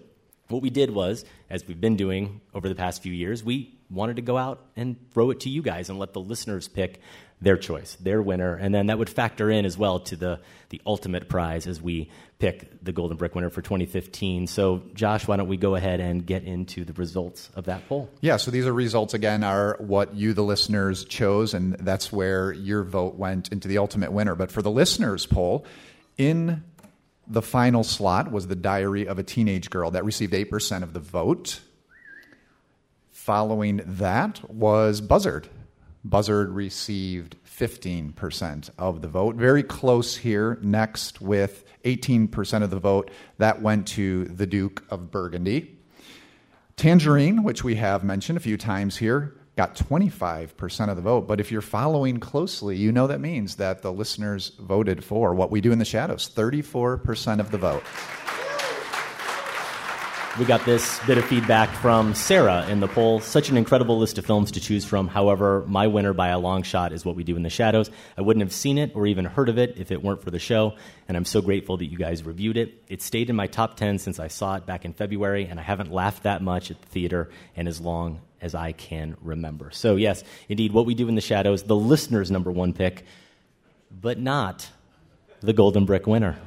what 0.50 0.62
we 0.62 0.70
did 0.70 0.92
was, 0.92 1.26
as 1.50 1.68
we've 1.68 1.80
been 1.80 1.96
doing 1.96 2.42
over 2.54 2.70
the 2.70 2.76
past 2.76 3.02
few 3.02 3.14
years, 3.14 3.44
we 3.44 3.78
wanted 3.90 4.18
to 4.18 4.22
go 4.22 4.38
out 4.38 4.66
and 4.76 4.98
throw 5.12 5.32
it 5.32 5.42
to 5.42 5.50
you 5.50 5.62
guys 5.62 5.90
and 5.90 5.98
let 5.98 6.14
the 6.14 6.20
listeners 6.20 6.68
pick 6.68 7.00
their 7.40 7.58
choice, 7.58 7.96
their 8.00 8.22
winner, 8.22 8.56
and 8.56 8.74
then 8.74 8.88
that 8.88 8.98
would 8.98 9.10
factor 9.10 9.50
in 9.52 9.66
as 9.66 9.78
well 9.78 10.00
to 10.00 10.16
the 10.16 10.40
the 10.70 10.82
ultimate 10.86 11.30
prize 11.30 11.68
as 11.68 11.82
we 11.82 12.10
pick 12.40 12.84
the 12.84 12.92
Golden 12.92 13.16
Brick 13.16 13.36
winner 13.36 13.50
for 13.50 13.62
2015. 13.62 14.48
So, 14.48 14.82
Josh, 14.94 15.28
why 15.28 15.38
don't 15.38 15.48
we 15.48 15.56
go 15.56 15.76
ahead 15.76 16.00
and 16.00 16.26
get 16.26 16.44
into 16.44 16.84
the 16.84 16.94
results 16.94 17.50
of 17.56 17.66
that 17.66 17.88
poll? 17.88 18.10
Yeah, 18.22 18.38
so 18.38 18.52
these 18.52 18.66
are 18.66 18.74
results 18.74 19.14
again 19.14 19.44
are 19.44 19.78
what 19.80 20.16
you 20.16 20.34
the 20.34 20.44
listeners 20.44 21.06
chose 21.06 21.54
and 21.54 21.74
that's 21.76 22.12
where 22.12 22.52
your 22.52 22.84
vote 22.84 23.16
went 23.16 23.52
into 23.52 23.68
the 23.68 23.78
ultimate 23.78 24.12
winner. 24.12 24.36
But 24.36 24.52
for 24.52 24.62
the 24.62 24.72
listeners 24.72 25.26
poll, 25.26 25.66
in 26.18 26.64
the 27.30 27.42
final 27.42 27.84
slot 27.84 28.32
was 28.32 28.48
The 28.48 28.56
Diary 28.56 29.08
of 29.08 29.20
a 29.20 29.24
Teenage 29.24 29.70
Girl 29.70 29.92
that 29.92 30.06
received 30.06 30.34
8% 30.34 30.84
of 30.84 30.94
the 30.94 31.00
vote. 31.00 31.62
Following 33.12 33.82
that 33.86 34.50
was 34.50 35.02
Buzzard. 35.02 35.50
Buzzard 36.06 36.52
received 36.52 37.36
15% 37.46 38.70
of 38.78 39.02
the 39.02 39.08
vote. 39.10 39.36
Very 39.36 39.64
close 39.64 40.16
here, 40.16 40.58
next 40.62 41.20
with 41.20 41.66
18% 41.84 42.64
of 42.64 42.70
the 42.70 42.80
vote. 42.80 43.12
That 43.40 43.62
went 43.62 43.88
to 43.90 44.26
the 44.26 44.46
Duke 44.46 44.84
of 44.90 45.12
Burgundy. 45.12 45.78
Tangerine, 46.78 47.44
which 47.44 47.64
we 47.64 47.76
have 47.76 48.04
mentioned 48.04 48.38
a 48.38 48.42
few 48.42 48.56
times 48.56 48.98
here, 48.98 49.37
got 49.58 49.76
25% 49.76 50.90
of 50.90 50.96
the 50.96 51.02
vote. 51.02 51.28
But 51.28 51.40
if 51.40 51.52
you're 51.52 51.62
following 51.62 52.20
closely, 52.20 52.78
you 52.78 52.92
know 52.92 53.08
that 53.08 53.20
means 53.20 53.56
that 53.56 53.82
the 53.82 53.92
listeners 53.92 54.52
voted 54.60 55.04
for 55.04 55.34
what 55.34 55.50
we 55.50 55.62
do 55.62 55.72
in 55.72 55.80
the 55.80 55.86
shadows 55.86 56.30
34% 56.30 57.40
of 57.40 57.50
the 57.50 57.58
vote. 57.58 57.84
We 60.38 60.46
got 60.46 60.64
this 60.66 61.00
bit 61.08 61.18
of 61.18 61.26
feedback 61.26 61.70
from 61.78 62.14
Sarah 62.14 62.68
in 62.70 62.80
the 62.80 62.88
poll. 62.88 63.20
Such 63.20 63.50
an 63.50 63.58
incredible 63.58 63.98
list 63.98 64.20
of 64.20 64.26
films 64.28 64.52
to 64.52 64.60
choose 64.60 64.86
from. 64.86 65.08
However, 65.08 65.66
my 65.66 65.88
winner 65.88 66.14
by 66.14 66.28
a 66.28 66.38
long 66.38 66.62
shot 66.62 66.94
is 66.94 67.04
What 67.04 67.16
We 67.16 67.24
Do 67.24 67.36
in 67.36 67.42
the 67.42 67.50
Shadows. 67.50 67.90
I 68.16 68.22
wouldn't 68.22 68.44
have 68.44 68.54
seen 68.54 68.78
it 68.78 68.92
or 68.94 69.08
even 69.08 69.26
heard 69.26 69.50
of 69.50 69.58
it 69.58 69.80
if 69.80 69.92
it 69.92 70.04
weren't 70.04 70.22
for 70.22 70.30
the 70.30 70.38
show, 70.38 70.76
and 71.08 71.18
I'm 71.18 71.26
so 71.26 71.42
grateful 71.42 71.78
that 71.78 71.88
you 71.88 71.98
guys 71.98 72.22
reviewed 72.22 72.58
it. 72.58 72.84
It 72.88 73.02
stayed 73.02 73.32
in 73.32 73.36
my 73.36 73.48
top 73.48 73.78
10 73.78 73.98
since 73.98 74.20
I 74.20 74.28
saw 74.28 74.58
it 74.58 74.68
back 74.68 74.86
in 74.86 74.94
February, 74.94 75.46
and 75.46 75.60
I 75.60 75.64
haven't 75.64 75.92
laughed 75.92 76.22
that 76.22 76.44
much 76.44 76.70
at 76.70 76.80
the 76.80 76.88
theater 76.88 77.32
in 77.56 77.68
as 77.68 77.82
long 77.82 78.22
as 78.42 78.56
I 78.56 78.72
can 78.72 79.18
remember. 79.22 79.72
So, 79.72 79.96
yes, 79.96 80.24
indeed, 80.50 80.72
What 80.72 80.86
We 80.86 80.94
Do 80.96 81.08
in 81.08 81.16
the 81.16 81.22
Shadows, 81.22 81.64
the 81.64 81.76
listener's 81.76 82.30
number 82.32 82.52
one 82.52 82.74
pick, 82.74 83.04
but 83.92 84.20
not 84.20 84.70
the 85.42 85.54
Golden 85.54 85.86
Brick 85.86 86.08
winner. 86.08 86.38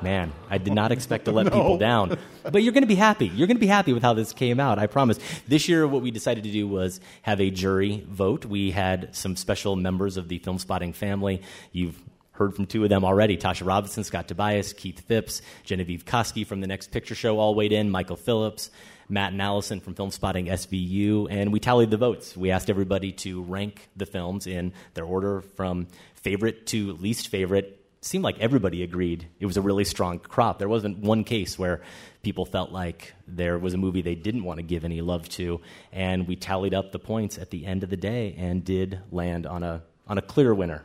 Man, 0.00 0.32
I 0.50 0.58
did 0.58 0.72
not 0.74 0.90
expect 0.90 1.26
to 1.26 1.32
let 1.32 1.44
No. 1.46 1.50
people 1.52 1.78
down. 1.78 2.18
But 2.42 2.64
you're 2.64 2.72
going 2.72 2.82
to 2.82 2.88
be 2.88 2.96
happy. 2.96 3.28
You're 3.28 3.46
going 3.46 3.56
to 3.56 3.60
be 3.60 3.68
happy 3.68 3.92
with 3.92 4.02
how 4.02 4.14
this 4.14 4.32
came 4.32 4.58
out, 4.58 4.80
I 4.80 4.88
promise. 4.88 5.20
This 5.46 5.68
year, 5.68 5.86
what 5.86 6.02
we 6.02 6.10
decided 6.10 6.42
to 6.42 6.50
do 6.50 6.66
was 6.66 7.00
have 7.22 7.40
a 7.40 7.50
jury 7.50 8.04
vote. 8.08 8.44
We 8.44 8.72
had 8.72 9.14
some 9.14 9.36
special 9.36 9.76
members 9.76 10.16
of 10.16 10.26
the 10.26 10.40
Filmspotting 10.40 10.96
family. 10.96 11.42
You've 11.70 11.96
heard 12.32 12.56
from 12.56 12.66
two 12.66 12.82
of 12.82 12.90
them 12.90 13.04
already 13.04 13.36
Tasha 13.36 13.64
Robinson, 13.64 14.02
Scott 14.02 14.26
Tobias, 14.26 14.72
Keith 14.72 15.00
Phipps, 15.02 15.40
Genevieve 15.62 16.04
Koski 16.04 16.44
from 16.44 16.60
the 16.60 16.66
Next 16.66 16.90
Picture 16.90 17.14
Show 17.14 17.38
all 17.38 17.54
weighed 17.54 17.72
in, 17.72 17.88
Michael 17.88 18.16
Phillips. 18.16 18.70
Matt 19.12 19.32
and 19.32 19.42
Allison 19.42 19.78
from 19.78 19.94
Filmspotting 19.94 20.48
SVU, 20.48 21.26
and 21.30 21.52
we 21.52 21.60
tallied 21.60 21.90
the 21.90 21.98
votes. 21.98 22.34
We 22.34 22.50
asked 22.50 22.70
everybody 22.70 23.12
to 23.12 23.42
rank 23.42 23.90
the 23.94 24.06
films 24.06 24.46
in 24.46 24.72
their 24.94 25.04
order 25.04 25.42
from 25.42 25.86
favorite 26.14 26.66
to 26.68 26.94
least 26.94 27.28
favorite 27.28 27.78
seemed 28.00 28.24
like 28.24 28.38
everybody 28.40 28.82
agreed 28.82 29.28
it 29.38 29.46
was 29.46 29.56
a 29.56 29.60
really 29.60 29.84
strong 29.84 30.18
crop. 30.18 30.58
There 30.58 30.68
wasn't 30.68 30.98
one 30.98 31.24
case 31.24 31.58
where 31.58 31.82
people 32.22 32.44
felt 32.44 32.72
like 32.72 33.14
there 33.28 33.58
was 33.58 33.74
a 33.74 33.76
movie 33.76 34.02
they 34.02 34.16
didn't 34.16 34.44
want 34.44 34.56
to 34.58 34.62
give 34.62 34.84
any 34.84 35.02
love 35.02 35.28
to, 35.30 35.60
and 35.92 36.26
we 36.26 36.34
tallied 36.34 36.72
up 36.72 36.90
the 36.90 36.98
points 36.98 37.36
at 37.36 37.50
the 37.50 37.66
end 37.66 37.84
of 37.84 37.90
the 37.90 37.96
day 37.98 38.34
and 38.38 38.64
did 38.64 38.98
land 39.10 39.46
on 39.46 39.62
a 39.62 39.82
on 40.08 40.16
a 40.16 40.22
clear 40.22 40.54
winner. 40.54 40.84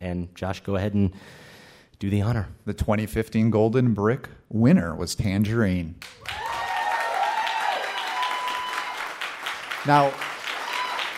And 0.00 0.34
Josh, 0.34 0.60
go 0.60 0.76
ahead 0.76 0.94
and 0.94 1.12
do 1.98 2.08
the 2.08 2.22
honor. 2.22 2.48
The 2.64 2.74
2015 2.74 3.50
Golden 3.50 3.92
Brick 3.92 4.30
winner 4.48 4.94
was 4.94 5.14
Tangerine. 5.14 5.96
Now, 9.86 10.12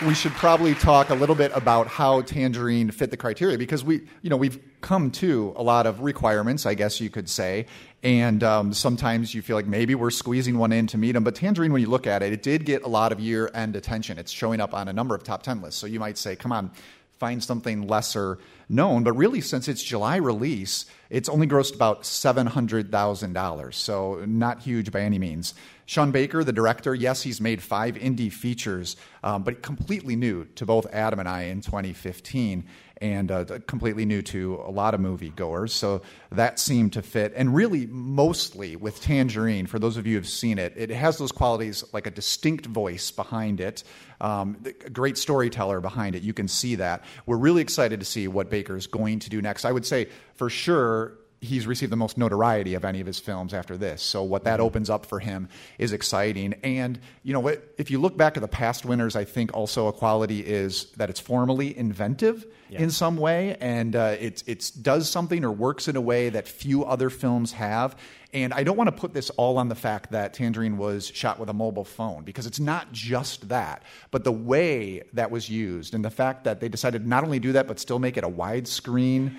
we 0.06 0.14
should 0.14 0.32
probably 0.32 0.74
talk 0.74 1.08
a 1.08 1.14
little 1.14 1.34
bit 1.34 1.50
about 1.54 1.86
how 1.86 2.20
Tangerine 2.20 2.90
fit 2.90 3.10
the 3.10 3.16
criteria 3.16 3.56
because 3.56 3.82
we, 3.82 4.02
you 4.20 4.28
know, 4.28 4.36
we've 4.36 4.60
come 4.82 5.10
to 5.12 5.54
a 5.56 5.62
lot 5.62 5.86
of 5.86 6.00
requirements, 6.00 6.66
I 6.66 6.74
guess 6.74 7.00
you 7.00 7.08
could 7.08 7.30
say, 7.30 7.64
and 8.02 8.44
um, 8.44 8.74
sometimes 8.74 9.34
you 9.34 9.40
feel 9.40 9.56
like 9.56 9.66
maybe 9.66 9.94
we're 9.94 10.10
squeezing 10.10 10.58
one 10.58 10.70
in 10.70 10.86
to 10.88 10.98
meet 10.98 11.12
them. 11.12 11.24
But 11.24 11.34
Tangerine, 11.34 11.72
when 11.72 11.80
you 11.80 11.88
look 11.88 12.06
at 12.06 12.22
it, 12.22 12.32
it 12.32 12.42
did 12.42 12.66
get 12.66 12.82
a 12.82 12.88
lot 12.88 13.10
of 13.10 13.20
year-end 13.20 13.74
attention. 13.74 14.18
It's 14.18 14.30
showing 14.30 14.60
up 14.60 14.74
on 14.74 14.86
a 14.86 14.92
number 14.92 15.14
of 15.14 15.24
top 15.24 15.42
ten 15.42 15.62
lists. 15.62 15.80
So 15.80 15.86
you 15.86 15.98
might 15.98 16.18
say, 16.18 16.36
come 16.36 16.52
on, 16.52 16.70
find 17.18 17.42
something 17.42 17.88
lesser 17.88 18.38
known. 18.68 19.02
But 19.02 19.14
really, 19.14 19.40
since 19.40 19.66
its 19.66 19.82
July 19.82 20.16
release, 20.16 20.84
it's 21.10 21.28
only 21.28 21.46
grossed 21.46 21.74
about 21.74 22.02
$700,000. 22.02 23.74
So 23.74 24.24
not 24.26 24.60
huge 24.60 24.92
by 24.92 25.00
any 25.00 25.18
means. 25.18 25.54
Sean 25.88 26.10
Baker, 26.10 26.44
the 26.44 26.52
director, 26.52 26.94
yes, 26.94 27.22
he's 27.22 27.40
made 27.40 27.62
five 27.62 27.94
indie 27.94 28.30
features, 28.30 28.94
um, 29.24 29.42
but 29.42 29.62
completely 29.62 30.16
new 30.16 30.44
to 30.56 30.66
both 30.66 30.86
Adam 30.92 31.18
and 31.18 31.26
I 31.26 31.44
in 31.44 31.62
2015 31.62 32.66
and 33.00 33.30
uh, 33.30 33.44
completely 33.66 34.04
new 34.04 34.20
to 34.20 34.56
a 34.66 34.70
lot 34.70 34.92
of 34.92 35.00
moviegoers. 35.00 35.70
So 35.70 36.02
that 36.30 36.58
seemed 36.58 36.92
to 36.92 37.00
fit. 37.00 37.32
And 37.34 37.54
really, 37.54 37.86
mostly 37.86 38.76
with 38.76 39.00
Tangerine, 39.00 39.64
for 39.64 39.78
those 39.78 39.96
of 39.96 40.06
you 40.06 40.16
who've 40.16 40.28
seen 40.28 40.58
it, 40.58 40.74
it 40.76 40.90
has 40.90 41.16
those 41.16 41.32
qualities 41.32 41.82
like 41.94 42.06
a 42.06 42.10
distinct 42.10 42.66
voice 42.66 43.10
behind 43.10 43.58
it, 43.58 43.82
um, 44.20 44.58
a 44.84 44.90
great 44.90 45.16
storyteller 45.16 45.80
behind 45.80 46.14
it. 46.14 46.22
You 46.22 46.34
can 46.34 46.48
see 46.48 46.74
that. 46.74 47.02
We're 47.24 47.38
really 47.38 47.62
excited 47.62 47.98
to 48.00 48.06
see 48.06 48.28
what 48.28 48.50
Baker's 48.50 48.86
going 48.86 49.20
to 49.20 49.30
do 49.30 49.40
next. 49.40 49.64
I 49.64 49.72
would 49.72 49.86
say, 49.86 50.08
for 50.34 50.50
sure, 50.50 51.14
he's 51.40 51.66
received 51.66 51.92
the 51.92 51.96
most 51.96 52.18
notoriety 52.18 52.74
of 52.74 52.84
any 52.84 53.00
of 53.00 53.06
his 53.06 53.18
films 53.18 53.54
after 53.54 53.76
this. 53.76 54.02
So 54.02 54.22
what 54.22 54.44
that 54.44 54.60
opens 54.60 54.90
up 54.90 55.06
for 55.06 55.20
him 55.20 55.48
is 55.78 55.92
exciting. 55.92 56.54
And 56.62 56.98
you 57.22 57.32
know, 57.32 57.46
if 57.76 57.90
you 57.90 58.00
look 58.00 58.16
back 58.16 58.36
at 58.36 58.40
the 58.40 58.48
past 58.48 58.84
winners, 58.84 59.14
I 59.16 59.24
think 59.24 59.54
also 59.54 59.86
a 59.86 59.92
quality 59.92 60.40
is 60.40 60.86
that 60.96 61.10
it's 61.10 61.20
formally 61.20 61.76
inventive 61.76 62.46
in 62.70 62.90
some 62.90 63.16
way, 63.16 63.56
and 63.60 63.96
uh, 63.96 64.16
it 64.20 64.42
it 64.46 64.72
does 64.82 65.08
something 65.08 65.44
or 65.44 65.50
works 65.50 65.88
in 65.88 65.96
a 65.96 66.00
way 66.00 66.28
that 66.28 66.46
few 66.46 66.84
other 66.84 67.08
films 67.08 67.52
have. 67.52 67.96
And 68.34 68.52
I 68.52 68.62
don't 68.62 68.76
want 68.76 68.88
to 68.88 68.92
put 68.92 69.14
this 69.14 69.30
all 69.30 69.56
on 69.56 69.70
the 69.70 69.74
fact 69.74 70.10
that 70.10 70.34
Tangerine 70.34 70.76
was 70.76 71.06
shot 71.06 71.38
with 71.38 71.48
a 71.48 71.54
mobile 71.54 71.84
phone 71.84 72.24
because 72.24 72.46
it's 72.46 72.60
not 72.60 72.92
just 72.92 73.48
that, 73.48 73.84
but 74.10 74.22
the 74.22 74.32
way 74.32 75.02
that 75.14 75.30
was 75.30 75.48
used 75.48 75.94
and 75.94 76.04
the 76.04 76.10
fact 76.10 76.44
that 76.44 76.60
they 76.60 76.68
decided 76.68 77.06
not 77.06 77.24
only 77.24 77.38
do 77.38 77.52
that 77.52 77.66
but 77.66 77.80
still 77.80 77.98
make 77.98 78.18
it 78.18 78.24
a 78.24 78.28
widescreen 78.28 79.34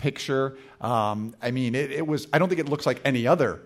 picture. 0.00 0.56
Um, 0.80 1.34
I 1.42 1.50
mean, 1.50 1.74
it, 1.74 1.92
it 1.92 2.06
was. 2.06 2.26
I 2.32 2.38
don't 2.38 2.48
think 2.48 2.60
it 2.60 2.68
looks 2.68 2.86
like 2.86 3.00
any 3.04 3.26
other 3.26 3.60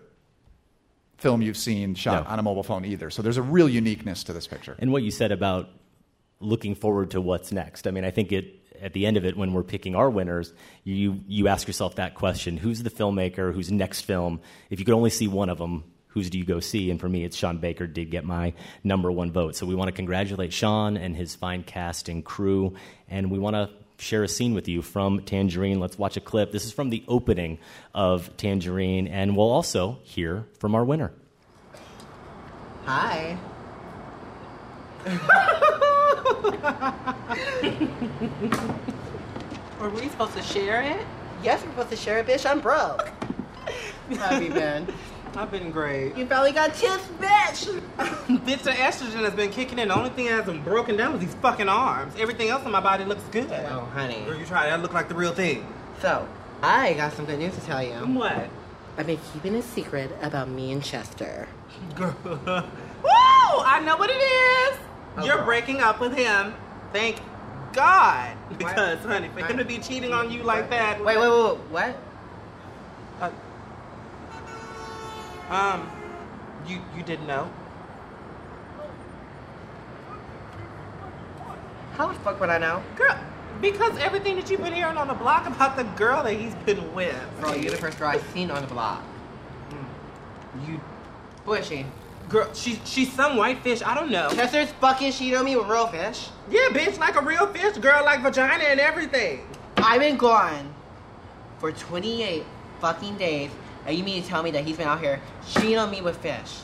film 1.18 1.40
you've 1.42 1.56
seen 1.56 1.94
shot 1.94 2.24
No. 2.24 2.30
on 2.30 2.38
a 2.38 2.42
mobile 2.42 2.64
phone 2.64 2.84
either. 2.84 3.08
So 3.08 3.22
there's 3.22 3.36
a 3.36 3.42
real 3.42 3.68
uniqueness 3.68 4.24
to 4.24 4.32
this 4.32 4.46
picture. 4.46 4.74
And 4.78 4.92
what 4.92 5.02
you 5.02 5.10
said 5.10 5.32
about 5.32 5.70
looking 6.40 6.74
forward 6.74 7.12
to 7.12 7.20
what's 7.20 7.52
next. 7.52 7.86
I 7.86 7.90
mean, 7.92 8.04
I 8.04 8.10
think 8.10 8.32
it 8.32 8.60
at 8.82 8.92
the 8.92 9.06
end 9.06 9.16
of 9.16 9.24
it 9.24 9.36
when 9.36 9.52
we're 9.52 9.62
picking 9.62 9.94
our 9.94 10.10
winners, 10.10 10.52
you 10.82 11.20
you 11.26 11.48
ask 11.48 11.66
yourself 11.66 11.94
that 11.96 12.14
question, 12.14 12.56
who's 12.56 12.82
the 12.82 12.90
filmmaker 12.90 13.54
whose 13.54 13.70
next 13.70 14.02
film, 14.02 14.40
if 14.70 14.78
you 14.80 14.84
could 14.84 14.94
only 14.94 15.10
see 15.10 15.28
one 15.28 15.48
of 15.48 15.58
them, 15.58 15.84
whose 16.08 16.28
do 16.30 16.38
you 16.38 16.44
go 16.44 16.60
see? 16.60 16.90
And 16.90 17.00
for 17.00 17.08
me, 17.08 17.24
it's 17.24 17.36
Sean 17.36 17.58
Baker 17.58 17.86
did 17.86 18.10
get 18.10 18.24
my 18.24 18.52
number 18.82 19.10
one 19.10 19.32
vote. 19.32 19.54
So 19.56 19.64
we 19.66 19.74
want 19.74 19.88
to 19.88 19.92
congratulate 19.92 20.52
Sean 20.52 20.96
and 20.96 21.16
his 21.16 21.34
fine 21.36 21.62
cast 21.62 22.08
and 22.08 22.24
crew, 22.24 22.74
and 23.08 23.30
we 23.30 23.38
want 23.38 23.54
to 23.54 23.70
share 23.98 24.22
a 24.22 24.28
scene 24.28 24.54
with 24.54 24.68
you 24.68 24.82
from 24.82 25.22
Tangerine. 25.22 25.80
Let's 25.80 25.98
watch 25.98 26.16
a 26.16 26.20
clip. 26.20 26.52
This 26.52 26.64
is 26.64 26.72
from 26.72 26.90
the 26.90 27.04
opening 27.08 27.58
of 27.94 28.36
Tangerine, 28.36 29.06
and 29.06 29.36
we'll 29.36 29.50
also 29.50 29.98
hear 30.02 30.46
from 30.58 30.74
our 30.74 30.84
winner. 30.84 31.12
Hi. 32.84 33.38
Were 39.80 39.90
we 39.90 40.08
supposed 40.08 40.34
to 40.34 40.42
share 40.42 40.82
it? 40.82 41.06
Yes, 41.42 41.62
we're 41.62 41.70
supposed 41.70 41.90
to 41.90 41.96
share 41.96 42.18
it, 42.18 42.26
bitch. 42.26 42.48
I'm 42.48 42.60
broke. 42.60 43.08
How 44.10 44.28
have 44.28 44.42
you 44.42 44.50
been? 44.50 44.86
I've 45.36 45.50
been 45.50 45.70
great. 45.70 46.16
You 46.16 46.26
finally 46.26 46.52
got 46.52 46.74
tips, 46.74 47.04
bitch. 47.18 47.80
bitch, 47.96 48.62
the 48.62 48.70
estrogen 48.70 49.24
has 49.24 49.34
been 49.34 49.50
kicking 49.50 49.78
in. 49.78 49.88
The 49.88 49.96
only 49.96 50.10
thing 50.10 50.26
that 50.26 50.44
hasn't 50.44 50.64
broken 50.64 50.96
down 50.96 51.14
is 51.14 51.20
these 51.20 51.34
fucking 51.36 51.68
arms. 51.68 52.14
Everything 52.18 52.48
else 52.48 52.64
on 52.64 52.70
my 52.70 52.80
body 52.80 53.04
looks 53.04 53.22
good. 53.32 53.50
Oh, 53.50 53.88
honey. 53.92 54.22
Girl, 54.24 54.38
you 54.38 54.46
try 54.46 54.68
that 54.68 54.80
look 54.80 54.92
like 54.92 55.08
the 55.08 55.14
real 55.14 55.34
thing. 55.34 55.66
So, 56.00 56.28
I 56.62 56.94
got 56.94 57.12
some 57.14 57.24
good 57.24 57.38
news 57.38 57.54
to 57.56 57.60
tell 57.62 57.82
you. 57.82 57.94
What? 57.94 58.48
I've 58.96 59.06
been 59.06 59.18
keeping 59.32 59.56
a 59.56 59.62
secret 59.62 60.10
about 60.22 60.48
me 60.48 60.70
and 60.70 60.82
Chester. 60.82 61.48
Girl. 61.96 62.14
Woo! 62.24 62.40
I 63.04 63.82
know 63.84 63.96
what 63.96 64.10
it 64.10 64.14
is. 64.14 64.78
Oh, 65.16 65.24
You're 65.24 65.36
girl. 65.36 65.46
breaking 65.46 65.80
up 65.80 66.00
with 66.00 66.16
him. 66.16 66.54
Thank 66.92 67.16
God. 67.72 68.36
Because, 68.56 69.00
honey, 69.00 69.28
for 69.28 69.44
him 69.44 69.58
to 69.58 69.64
be 69.64 69.78
cheating 69.78 70.12
on 70.12 70.30
you 70.30 70.44
like 70.44 70.70
that. 70.70 71.04
Wait, 71.04 71.18
wait, 71.18 71.28
wait, 71.28 71.58
what? 71.70 71.96
Uh, 73.20 73.30
Um, 75.50 75.90
you 76.66 76.80
you 76.96 77.02
didn't 77.02 77.26
know? 77.26 77.50
How 81.96 82.08
the 82.08 82.14
fuck 82.20 82.40
would 82.40 82.50
I 82.50 82.58
know? 82.58 82.82
Girl, 82.96 83.16
because 83.60 83.96
everything 83.98 84.36
that 84.36 84.50
you've 84.50 84.62
been 84.62 84.72
hearing 84.72 84.96
on 84.96 85.06
the 85.06 85.14
block 85.14 85.46
about 85.46 85.76
the 85.76 85.84
girl 85.84 86.22
that 86.24 86.32
he's 86.34 86.54
been 86.66 86.92
with. 86.94 87.14
Girl, 87.40 87.54
you're 87.54 87.70
the 87.70 87.76
first 87.76 87.98
girl 87.98 88.08
I've 88.08 88.26
seen 88.32 88.50
on 88.50 88.62
the 88.62 88.68
block. 88.68 89.02
You, 90.66 90.80
Who 91.44 91.54
is 91.54 91.66
she? 91.66 91.86
girl, 92.28 92.52
she 92.54 92.80
she's 92.84 93.12
some 93.12 93.36
white 93.36 93.60
fish. 93.62 93.82
I 93.82 93.94
don't 93.94 94.10
know. 94.10 94.28
Chester's 94.30 94.70
fucking 94.80 95.12
cheating 95.12 95.36
on 95.36 95.44
me 95.44 95.56
with 95.56 95.66
real 95.68 95.86
fish. 95.88 96.28
Yeah, 96.50 96.68
bitch, 96.70 96.98
like 96.98 97.16
a 97.16 97.22
real 97.22 97.46
fish, 97.48 97.76
girl, 97.78 98.04
like 98.04 98.22
vagina 98.22 98.64
and 98.64 98.80
everything. 98.80 99.46
I've 99.76 100.00
been 100.00 100.16
gone 100.16 100.72
for 101.58 101.70
28 101.72 102.44
fucking 102.80 103.16
days, 103.18 103.50
and 103.86 103.96
you 103.96 104.04
mean 104.04 104.22
to 104.22 104.28
tell 104.28 104.42
me 104.42 104.50
that 104.52 104.64
he's 104.64 104.76
been 104.76 104.88
out 104.88 105.00
here 105.00 105.20
cheating 105.48 105.78
on 105.78 105.90
me 105.90 106.00
with 106.00 106.16
fish? 106.18 106.60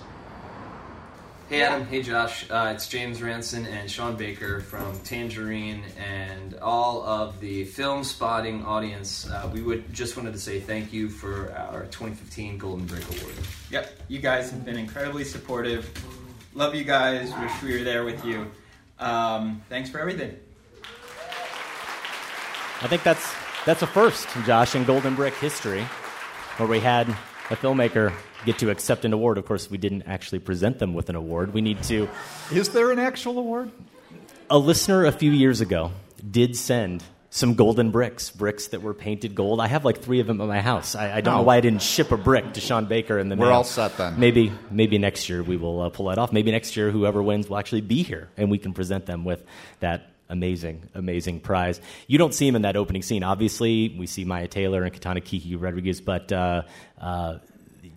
Hey 1.49 1.63
Adam, 1.63 1.85
hey 1.85 2.01
Josh, 2.01 2.49
uh, 2.49 2.71
it's 2.73 2.87
James 2.87 3.21
Ransone 3.21 3.67
and 3.67 3.91
Sean 3.91 4.15
Baker 4.15 4.61
from 4.61 4.97
Tangerine 5.01 5.83
and 5.99 6.55
all 6.63 7.03
of 7.03 7.41
the 7.41 7.67
Filmspotting 7.67 8.65
audience. 8.65 9.29
Uh, 9.29 9.51
we 9.53 9.61
would 9.61 9.93
just 9.93 10.17
wanted 10.17 10.33
to 10.33 10.39
say 10.39 10.61
thank 10.61 10.93
you 10.93 11.09
for 11.09 11.53
our 11.53 11.87
2015 11.87 12.57
Golden 12.57 12.87
Brick 12.87 13.03
Award. 13.19 13.35
Yep, 13.71 13.91
you 14.07 14.21
guys 14.21 14.53
have 14.53 14.65
been 14.65 14.79
incredibly 14.79 15.25
supportive. 15.25 15.91
Love 16.55 16.77
you 16.77 16.85
guys. 16.85 17.33
Wish 17.41 17.63
we 17.63 17.77
were 17.77 17.85
there 17.85 18.05
with 18.05 18.25
you. 18.25 18.49
Um, 19.01 19.61
thanks 19.69 19.91
for 19.91 19.99
everything. 19.99 20.39
I 22.83 22.87
think 22.87 23.03
that's 23.03 23.35
that's 23.67 23.83
a 23.83 23.89
first, 23.89 24.29
Josh, 24.47 24.77
in 24.77 24.85
Golden 24.85 25.17
Brick 25.17 25.35
history, 25.35 25.85
where 26.61 26.69
we 26.69 26.78
had 26.78 27.09
a 27.09 27.57
filmmaker 27.57 28.12
get 28.45 28.59
to 28.59 28.69
accept 28.69 29.07
an 29.07 29.15
award. 29.15 29.39
Of 29.39 29.47
course, 29.47 29.70
we 29.70 29.78
didn't 29.78 30.03
actually 30.03 30.41
present 30.41 30.78
them 30.78 30.93
with 30.93 31.09
an 31.09 31.16
award. 31.16 31.55
We 31.55 31.62
need 31.62 31.82
to. 31.85 32.07
Is 32.53 32.69
there 32.69 32.91
an 32.91 32.99
actual 32.99 33.39
award? 33.39 33.70
A 34.51 34.59
listener 34.59 35.07
a 35.07 35.12
few 35.12 35.31
years 35.31 35.62
ago 35.62 35.91
did 36.31 36.55
send 36.55 37.03
some 37.31 37.55
golden 37.55 37.93
bricks, 37.93 38.28
bricks 38.31 38.66
that 38.69 38.82
were 38.82 38.93
painted 38.93 39.35
gold. 39.35 39.59
I 39.59 39.69
have 39.69 39.87
like 39.87 40.03
three 40.03 40.20
of 40.20 40.27
them 40.27 40.39
at 40.43 40.49
my 40.49 40.61
house. 40.61 40.95
I, 40.95 41.16
I 41.16 41.20
don't 41.23 41.32
know 41.35 41.41
Oh. 41.41 41.45
why 41.45 41.57
I 41.57 41.61
didn't 41.62 41.81
ship 41.81 42.11
a 42.12 42.16
brick 42.19 42.53
to 42.55 42.61
Sean 42.61 42.85
Baker 42.87 43.19
and 43.19 43.31
the 43.32 43.37
We're 43.37 43.47
mail. 43.47 43.55
all 43.57 43.65
set 43.65 43.97
then. 43.97 44.19
Maybe 44.20 44.53
maybe 44.70 44.99
next 44.99 45.28
year 45.31 45.43
we 45.43 45.57
will 45.57 45.81
uh, 45.81 45.89
pull 45.89 46.07
that 46.07 46.19
off. 46.19 46.31
Maybe 46.31 46.51
next 46.51 46.77
year 46.77 46.91
whoever 46.91 47.23
wins 47.23 47.49
will 47.49 47.57
actually 47.57 47.81
be 47.82 48.03
here 48.03 48.28
and 48.37 48.51
we 48.51 48.59
can 48.59 48.74
present 48.74 49.07
them 49.07 49.24
with 49.24 49.43
that 49.78 50.11
amazing 50.31 50.89
amazing 50.94 51.40
prize. 51.40 51.81
You 52.07 52.19
don't 52.19 52.35
see 52.35 52.48
him 52.48 52.57
in 52.57 52.62
that 52.62 52.77
opening 52.77 53.02
scene. 53.02 53.23
Obviously, 53.23 53.94
we 53.98 54.07
see 54.07 54.24
Mya 54.24 54.48
Taylor 54.48 54.85
and 54.85 54.93
Kitana 54.93 55.24
Kiki 55.24 55.57
Rodriguez, 55.57 56.01
but. 56.01 56.32
Uh, 56.32 56.62
uh, 57.01 57.39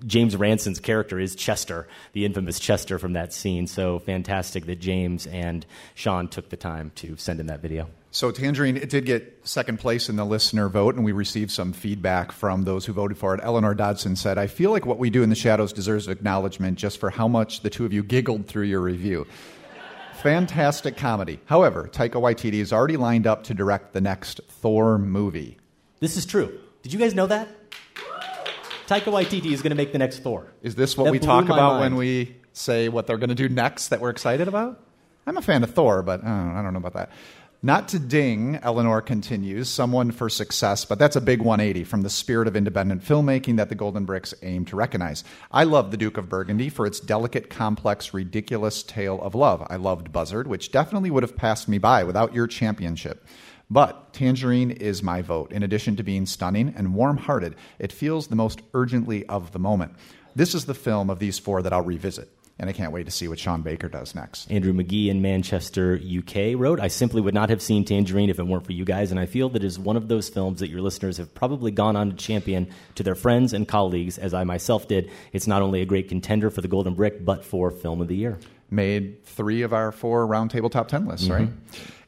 James 0.06 0.36
Ransone's 0.36 0.80
character 0.80 1.20
is 1.20 1.36
Chester, 1.36 1.88
the 2.12 2.26
infamous 2.26 2.60
Chester 2.60 3.00
from 3.00 3.14
that 3.14 3.34
scene. 3.34 3.68
So 3.68 4.00
fantastic 4.00 4.66
that 4.66 4.80
James 4.80 5.28
and 5.28 5.66
Sean 5.96 6.28
took 6.28 6.50
the 6.50 6.58
time 6.58 6.92
to 6.96 7.16
send 7.16 7.40
in 7.40 7.48
that 7.48 7.62
video. 7.62 7.88
So 8.12 8.30
Tangerine, 8.30 8.78
it 8.78 8.90
did 8.90 9.06
get 9.06 9.40
second 9.44 9.80
place 9.80 10.10
in 10.10 10.18
the 10.18 10.26
listener 10.26 10.70
vote, 10.70 10.96
and 10.96 11.04
we 11.04 11.14
received 11.14 11.50
some 11.50 11.74
feedback 11.74 12.32
from 12.32 12.64
those 12.64 12.86
who 12.86 12.94
voted 12.94 13.18
for 13.18 13.34
it. 13.34 13.40
Eleanor 13.44 13.74
Dodson 13.74 14.16
said, 14.16 14.38
"I 14.38 14.46
feel 14.48 14.72
like 14.72 14.86
what 14.86 15.00
we 15.00 15.10
do 15.10 15.24
in 15.24 15.30
the 15.30 15.36
shadows 15.36 15.74
deserves 15.74 16.08
acknowledgement 16.08 16.78
just 16.78 17.00
for 17.00 17.10
how 17.10 17.28
much 17.28 17.62
the 17.62 17.72
two 17.72 17.86
of 17.86 17.94
you 17.94 18.04
giggled 18.04 18.46
through 18.46 18.66
your 18.66 18.82
review." 18.82 19.26
Fantastic 20.22 20.96
comedy. 20.98 21.40
However, 21.46 21.90
Taika 21.92 22.14
Waititi 22.22 22.56
is 22.60 22.72
already 22.72 22.98
lined 22.98 23.28
up 23.28 23.44
to 23.46 23.54
direct 23.54 23.94
the 23.94 24.02
next 24.02 24.40
Thor 24.48 24.98
movie. 24.98 25.58
This 26.00 26.16
is 26.18 26.26
true. 26.26 26.60
Did 26.82 26.94
you 26.94 27.00
guys 27.00 27.14
know 27.14 27.28
that? 27.28 27.48
Taika 28.88 29.06
Waititi 29.12 29.52
is 29.52 29.62
going 29.62 29.72
to 29.72 29.76
make 29.76 29.92
the 29.92 29.98
next 29.98 30.20
Thor. 30.20 30.54
Is 30.62 30.76
this 30.76 30.98
what 30.98 31.06
That 31.06 31.12
we 31.12 31.20
talk 31.20 31.46
about 31.46 31.74
mind. 31.74 31.80
when 31.82 31.96
we 31.96 32.36
say 32.52 32.90
what 32.90 33.08
they're 33.08 33.18
going 33.18 33.30
to 33.30 33.36
do 33.36 33.50
next 33.50 33.88
that 33.90 34.02
we're 34.02 34.10
excited 34.10 34.48
about? 34.48 34.80
I'm 35.26 35.38
a 35.38 35.42
fan 35.42 35.64
of 35.64 35.74
Thor, 35.74 36.04
but 36.04 36.22
uh, 36.24 36.28
I 36.28 36.62
don't 36.62 36.74
know 36.74 36.80
about 36.80 36.94
that. 36.94 37.10
Not 37.66 37.88
to 37.88 38.00
ding, 38.00 38.60
Eleanor 38.62 39.02
continues, 39.02 39.70
someone 39.70 40.12
for 40.12 40.28
success, 40.28 40.84
but 40.84 41.00
that's 41.00 41.16
a 41.16 41.22
big 41.22 41.40
180 41.40 41.86
from 41.86 42.02
the 42.02 42.10
spirit 42.10 42.46
of 42.50 42.58
independent 42.58 43.06
filmmaking 43.06 43.56
that 43.56 43.70
the 43.70 43.76
Golden 43.76 44.04
Bricks 44.04 44.34
aim 44.42 44.66
to 44.66 44.76
recognize. 44.76 45.24
I 45.50 45.64
love 45.64 45.90
The 45.90 45.96
Duke 45.96 46.18
of 46.18 46.28
Burgundy 46.28 46.68
for 46.68 46.86
its 46.86 47.00
delicate, 47.00 47.50
complex, 47.50 48.14
ridiculous 48.14 48.84
tale 48.84 49.22
of 49.22 49.34
love. 49.34 49.66
I 49.70 49.78
loved 49.78 50.12
Buzzard, 50.12 50.46
which 50.46 50.74
definitely 50.74 51.10
would 51.10 51.24
have 51.24 51.38
passed 51.38 51.70
me 51.70 51.78
by 51.78 52.04
without 52.04 52.34
your 52.34 52.48
championship. 52.48 53.26
But 53.70 54.12
Tangerine 54.12 54.72
is 54.72 55.02
my 55.02 55.22
vote. 55.22 55.54
In 55.54 55.64
addition 55.64 55.96
to 55.96 56.04
being 56.04 56.26
stunning 56.26 56.74
and 56.76 56.94
warm 56.94 57.16
hearted, 57.16 57.56
it 57.80 57.94
feels 57.94 58.28
the 58.28 58.36
most 58.36 58.62
urgently 58.74 59.26
of 59.28 59.54
the 59.54 59.60
moment. 59.60 59.94
This 60.36 60.54
is 60.54 60.66
the 60.66 60.74
film 60.74 61.10
of 61.10 61.20
these 61.20 61.40
four 61.40 61.62
that 61.62 61.72
I'll 61.72 61.82
revisit, 61.82 62.30
and 62.64 62.70
I 62.70 62.74
can't 62.74 62.94
wait 62.94 63.06
to 63.08 63.12
see 63.12 63.28
what 63.28 63.40
Sean 63.40 63.62
Baker 63.62 63.90
does 63.90 64.16
next. 64.16 64.50
Andrew 64.50 64.72
McGee 64.72 65.10
in 65.10 65.22
Manchester, 65.22 66.00
UK 66.02 66.58
wrote, 66.58 66.80
I 66.80 66.88
simply 66.88 67.20
would 67.20 67.34
not 67.34 67.50
have 67.50 67.62
seen 67.62 67.84
Tangerine 67.84 68.30
if 68.30 68.40
it 68.40 68.48
weren't 68.48 68.66
for 68.66 68.72
you 68.72 68.86
guys, 68.86 69.12
and 69.12 69.20
I 69.20 69.26
feel 69.26 69.50
that 69.50 69.64
it 69.64 69.68
is 69.68 69.78
one 69.78 69.98
of 69.98 70.08
those 70.08 70.30
films 70.30 70.62
that 70.62 70.70
your 70.70 70.80
listeners 70.80 71.18
have 71.18 71.34
probably 71.34 71.72
gone 71.72 71.98
on 71.98 72.12
to 72.12 72.16
champion 72.16 72.70
to 72.96 73.04
their 73.04 73.16
friends 73.16 73.52
and 73.52 73.68
colleagues, 73.68 74.18
as 74.18 74.34
I 74.34 74.46
myself 74.46 74.88
did. 74.88 75.12
It's 75.34 75.46
not 75.46 75.62
only 75.62 75.82
a 75.82 75.86
great 75.86 76.08
contender 76.08 76.50
for 76.50 76.62
the 76.62 76.70
Golden 76.70 76.94
Brick, 76.94 77.26
but 77.26 77.44
for 77.44 77.70
Film 77.70 78.00
of 78.00 78.08
the 78.08 78.16
Year. 78.16 78.40
Made 78.74 79.24
three 79.24 79.62
of 79.62 79.72
our 79.72 79.92
four 79.92 80.26
roundtable 80.28 80.72
top 80.72 80.88
10 80.88 81.06
lists, 81.06 81.28
Mhm. 81.28 81.32
right? 81.32 81.50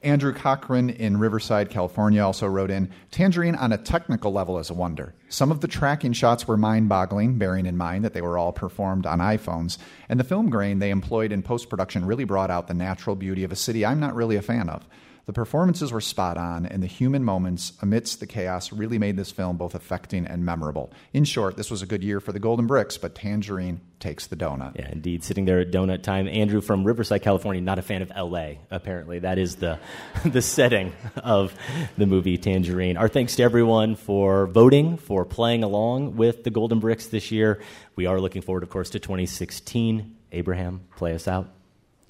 Andrew 0.01 0.33
Cochran 0.33 0.89
in 0.89 1.17
Riverside, 1.17 1.69
California 1.69 2.21
also 2.23 2.47
wrote 2.47 2.71
in 2.71 2.89
Tangerine 3.11 3.55
on 3.55 3.71
a 3.71 3.77
technical 3.77 4.31
level 4.31 4.57
is 4.59 4.69
a 4.71 4.73
wonder. 4.73 5.13
Some 5.29 5.51
of 5.51 5.61
the 5.61 5.67
tracking 5.67 6.13
shots 6.13 6.47
were 6.47 6.57
mind 6.57 6.89
boggling, 6.89 7.37
bearing 7.37 7.65
in 7.67 7.77
mind 7.77 8.03
that 8.03 8.13
they 8.13 8.21
were 8.21 8.37
all 8.37 8.51
performed 8.51 9.05
on 9.05 9.19
iPhones, 9.19 9.77
and 10.09 10.19
the 10.19 10.23
film 10.23 10.49
grain 10.49 10.79
they 10.79 10.89
employed 10.91 11.31
in 11.31 11.41
post 11.43 11.69
production 11.69 12.05
really 12.05 12.23
brought 12.23 12.49
out 12.51 12.67
the 12.67 12.73
natural 12.73 13.15
beauty 13.15 13.43
of 13.43 13.51
a 13.51 13.55
city 13.55 13.85
I'm 13.85 13.99
not 13.99 14.15
really 14.15 14.35
a 14.35 14.41
fan 14.41 14.69
of. 14.69 14.87
The 15.25 15.33
performances 15.33 15.91
were 15.91 16.01
spot 16.01 16.37
on, 16.37 16.67
and 16.67 16.83
the 16.83 16.87
human 16.87 17.23
moments 17.23 17.73
amidst 17.81 18.19
the 18.19 18.27
chaos 18.27 18.71
really 18.71 18.99
made 18.99 19.17
this 19.17 19.31
film 19.31 19.57
both 19.57 19.73
affecting 19.73 20.27
and 20.27 20.45
memorable. 20.45 20.93
In 21.13 21.23
short, 21.23 21.57
this 21.57 21.71
was 21.71 21.81
a 21.81 21.87
good 21.87 22.03
year 22.03 22.19
for 22.19 22.31
the 22.31 22.39
Golden 22.39 22.67
Bricks, 22.67 22.97
but 22.97 23.15
Tangerine 23.15 23.81
takes 23.99 24.27
the 24.27 24.35
donut. 24.35 24.75
Yeah, 24.75 24.89
indeed. 24.91 25.23
Sitting 25.23 25.45
there 25.45 25.59
at 25.59 25.71
donut 25.71 26.03
time, 26.03 26.27
Andrew 26.27 26.61
from 26.61 26.83
Riverside, 26.83 27.23
California, 27.23 27.61
not 27.61 27.79
a 27.79 27.81
fan 27.81 28.03
of 28.03 28.11
L.A. 28.13 28.59
Apparently, 28.69 29.19
that 29.19 29.39
is 29.39 29.55
the 29.55 29.79
the 30.25 30.43
setting 30.43 30.93
of 31.15 31.55
the 31.97 32.05
movie 32.05 32.37
Tangerine. 32.37 32.95
Our 32.95 33.07
thanks 33.07 33.35
to 33.37 33.43
everyone 33.43 33.95
for 33.95 34.45
voting, 34.45 34.97
for 34.97 35.25
playing 35.25 35.63
along 35.63 36.17
with 36.17 36.43
the 36.43 36.51
Golden 36.51 36.79
Bricks 36.79 37.07
this 37.07 37.31
year. 37.31 37.61
We 37.95 38.05
are 38.05 38.19
looking 38.21 38.43
forward, 38.43 38.61
of 38.61 38.69
course, 38.69 38.91
to 38.91 38.99
2016. 38.99 40.17
Abraham, 40.31 40.81
play 40.95 41.15
us 41.15 41.27
out. 41.27 41.54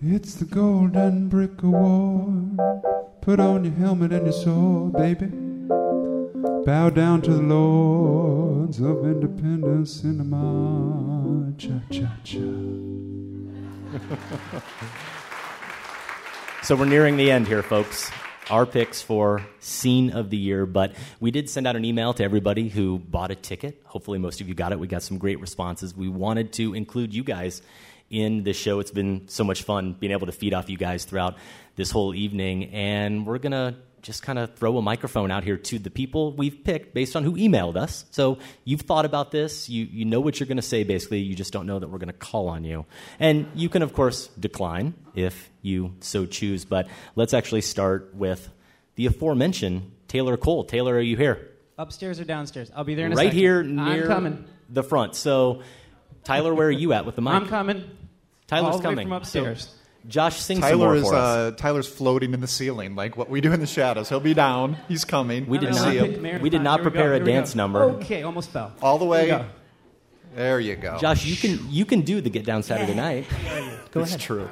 It's 0.04 0.36
the 0.36 0.44
Golden 0.44 1.30
Brick 1.30 1.64
Award. 1.64 2.60
Put 3.22 3.40
on 3.40 3.64
your 3.64 3.74
helmet 3.76 4.12
and 4.12 4.26
your 4.26 4.34
sword, 4.34 4.92
baby. 4.92 5.28
Bow 6.66 6.90
down 6.90 7.22
to 7.22 7.32
the 7.32 7.42
lords 7.42 8.82
of 8.82 9.06
independence 9.06 10.04
in 10.04 10.18
cinema. 10.18 11.54
Cha 11.58 11.80
cha 11.90 12.12
cha. 12.26 12.42
So 16.62 16.76
we're 16.76 16.84
nearing 16.86 17.16
the 17.16 17.32
end 17.32 17.48
here, 17.48 17.64
folks. 17.64 18.12
Our 18.50 18.66
picks 18.66 19.02
for 19.02 19.48
scene 19.62 20.12
of 20.12 20.30
the 20.30 20.38
year, 20.38 20.66
but 20.66 20.94
we 21.22 21.32
did 21.32 21.50
send 21.50 21.68
out 21.68 21.78
an 21.78 21.86
email 21.86 22.14
to 22.16 22.24
everybody 22.24 22.68
who 22.68 23.00
bought 23.00 23.32
a 23.32 23.36
ticket. 23.36 23.82
Hopefully, 23.86 24.20
most 24.20 24.42
of 24.42 24.50
you 24.50 24.56
got 24.56 24.74
it. 24.74 24.80
We 24.80 24.88
got 24.88 25.04
some 25.04 25.18
great 25.18 25.40
responses. 25.40 25.96
We 25.96 26.10
wanted 26.10 26.52
to 26.54 26.74
include 26.74 27.14
you 27.16 27.24
guys 27.24 27.62
in 28.16 28.44
the 28.44 28.54
show. 28.54 28.80
It's 28.80 28.92
been 28.92 29.28
so 29.28 29.44
much 29.44 29.64
fun 29.64 29.94
being 29.94 30.14
able 30.14 30.28
to 30.28 30.32
feed 30.32 30.54
off 30.54 30.70
you 30.70 30.78
guys 30.78 31.04
throughout 31.04 31.36
this 31.76 31.92
whole 31.92 32.16
evening, 32.16 32.66
and 32.74 33.28
we're 33.28 33.40
gonna 33.40 33.76
just 34.02 34.22
kind 34.22 34.38
of 34.38 34.54
throw 34.54 34.78
a 34.78 34.82
microphone 34.84 35.32
out 35.32 35.44
here 35.44 35.58
to 35.58 35.80
the 35.80 35.90
people 35.90 36.32
we've 36.34 36.64
picked 36.64 36.94
based 36.94 37.16
on 37.16 37.24
who 37.24 37.34
emailed 37.34 37.76
us. 37.76 38.06
So 38.12 38.38
you've 38.64 38.82
thought 38.82 39.04
about 39.04 39.32
this, 39.32 39.68
you, 39.68 39.86
you 39.86 40.06
know 40.06 40.22
what 40.22 40.40
you're 40.40 40.46
going 40.46 40.58
to 40.58 40.62
say 40.62 40.84
basically, 40.84 41.22
you 41.22 41.34
just 41.34 41.52
don't 41.52 41.66
know 41.66 41.80
that 41.80 41.88
we're 41.88 41.98
going 41.98 42.10
to 42.10 42.14
call 42.14 42.48
on 42.48 42.64
you. 42.64 42.86
And 43.20 43.48
you 43.56 43.68
can, 43.68 43.82
of 43.82 43.94
course, 43.94 44.28
decline 44.40 44.94
if 45.16 45.50
you 45.64 45.96
so 46.02 46.28
choose, 46.28 46.66
but 46.66 46.88
let's 47.16 47.34
actually 47.34 47.62
start 47.62 48.14
with 48.14 48.48
the 48.94 49.08
aforementioned 49.08 49.92
Taylor 50.08 50.38
Cole. 50.38 50.66
Taylor, 50.66 50.94
are 50.94 51.02
you 51.02 51.18
here? 51.18 51.50
Upstairs 51.80 52.20
or 52.20 52.26
downstairs? 52.26 52.72
I'll 52.76 52.84
be 52.84 52.94
there 52.94 53.08
in 53.08 53.14
a 53.14 53.16
right 53.16 53.26
second. 53.26 53.40
here 53.40 53.60
I'm 53.62 53.76
near 53.76 54.06
coming. 54.06 54.46
the 54.70 54.84
front. 54.84 55.16
So 55.16 55.64
Tyler, 56.24 56.54
where 56.54 56.68
are 56.68 56.72
you 56.72 56.94
at 56.94 57.08
with 57.08 57.16
the 57.16 57.24
mic? 57.24 57.34
I'm 57.34 57.48
coming. 57.48 57.90
Tyler's 58.48 58.66
All 58.76 58.80
the 58.80 58.88
way 58.90 58.94
coming 58.94 59.06
from 59.08 59.14
upstairs. 59.14 59.64
So, 59.64 59.70
Josh, 60.08 60.40
sing 60.40 60.58
some 60.58 60.70
Tyler 60.70 60.78
more 60.78 60.96
is 60.96 61.04
for 61.08 61.16
us. 61.16 61.54
uh, 61.54 61.56
Tyler's 61.58 61.88
floating 61.88 62.34
in 62.36 62.42
the 62.42 62.48
ceiling, 62.48 62.96
like 62.96 63.18
what 63.18 63.28
we 63.30 63.42
do 63.42 63.52
in 63.52 63.60
the 63.60 63.66
shadows. 63.66 64.08
He'll 64.10 64.20
be 64.20 64.36
down. 64.36 64.78
He's 64.88 65.04
coming. 65.04 65.48
We 65.48 65.58
did 65.58 65.70
I 65.70 65.72
not- 65.72 65.84
see 65.92 65.98
him. 65.98 66.22
Mary, 66.22 66.40
We 66.42 66.50
did 66.52 66.62
not 66.62 66.80
Here 66.80 66.84
go, 66.86 66.92
prepare 66.92 67.12
a 67.14 67.16
here 67.16 67.26
we 67.26 67.32
go. 67.32 67.36
dance 67.38 67.56
number. 67.56 67.82
Okay, 67.84 68.22
almost 68.22 68.50
fell. 68.52 68.72
All 68.84 69.00
the 69.00 69.06
way. 69.06 69.26
Here 69.28 69.38
we 69.38 69.44
go. 69.44 69.50
There 70.36 70.60
you 70.60 70.76
go. 70.76 70.98
Josh, 71.00 71.26
you 71.26 71.36
can 71.36 71.66
you 71.72 71.86
can 71.86 72.02
do 72.02 72.22
the 72.22 72.30
Get 72.30 72.46
Down 72.46 72.62
Saturday 72.62 72.94
Night. 72.94 73.26
Go 73.92 74.02
ahead. 74.02 74.14
It's 74.14 74.24
true. 74.24 74.50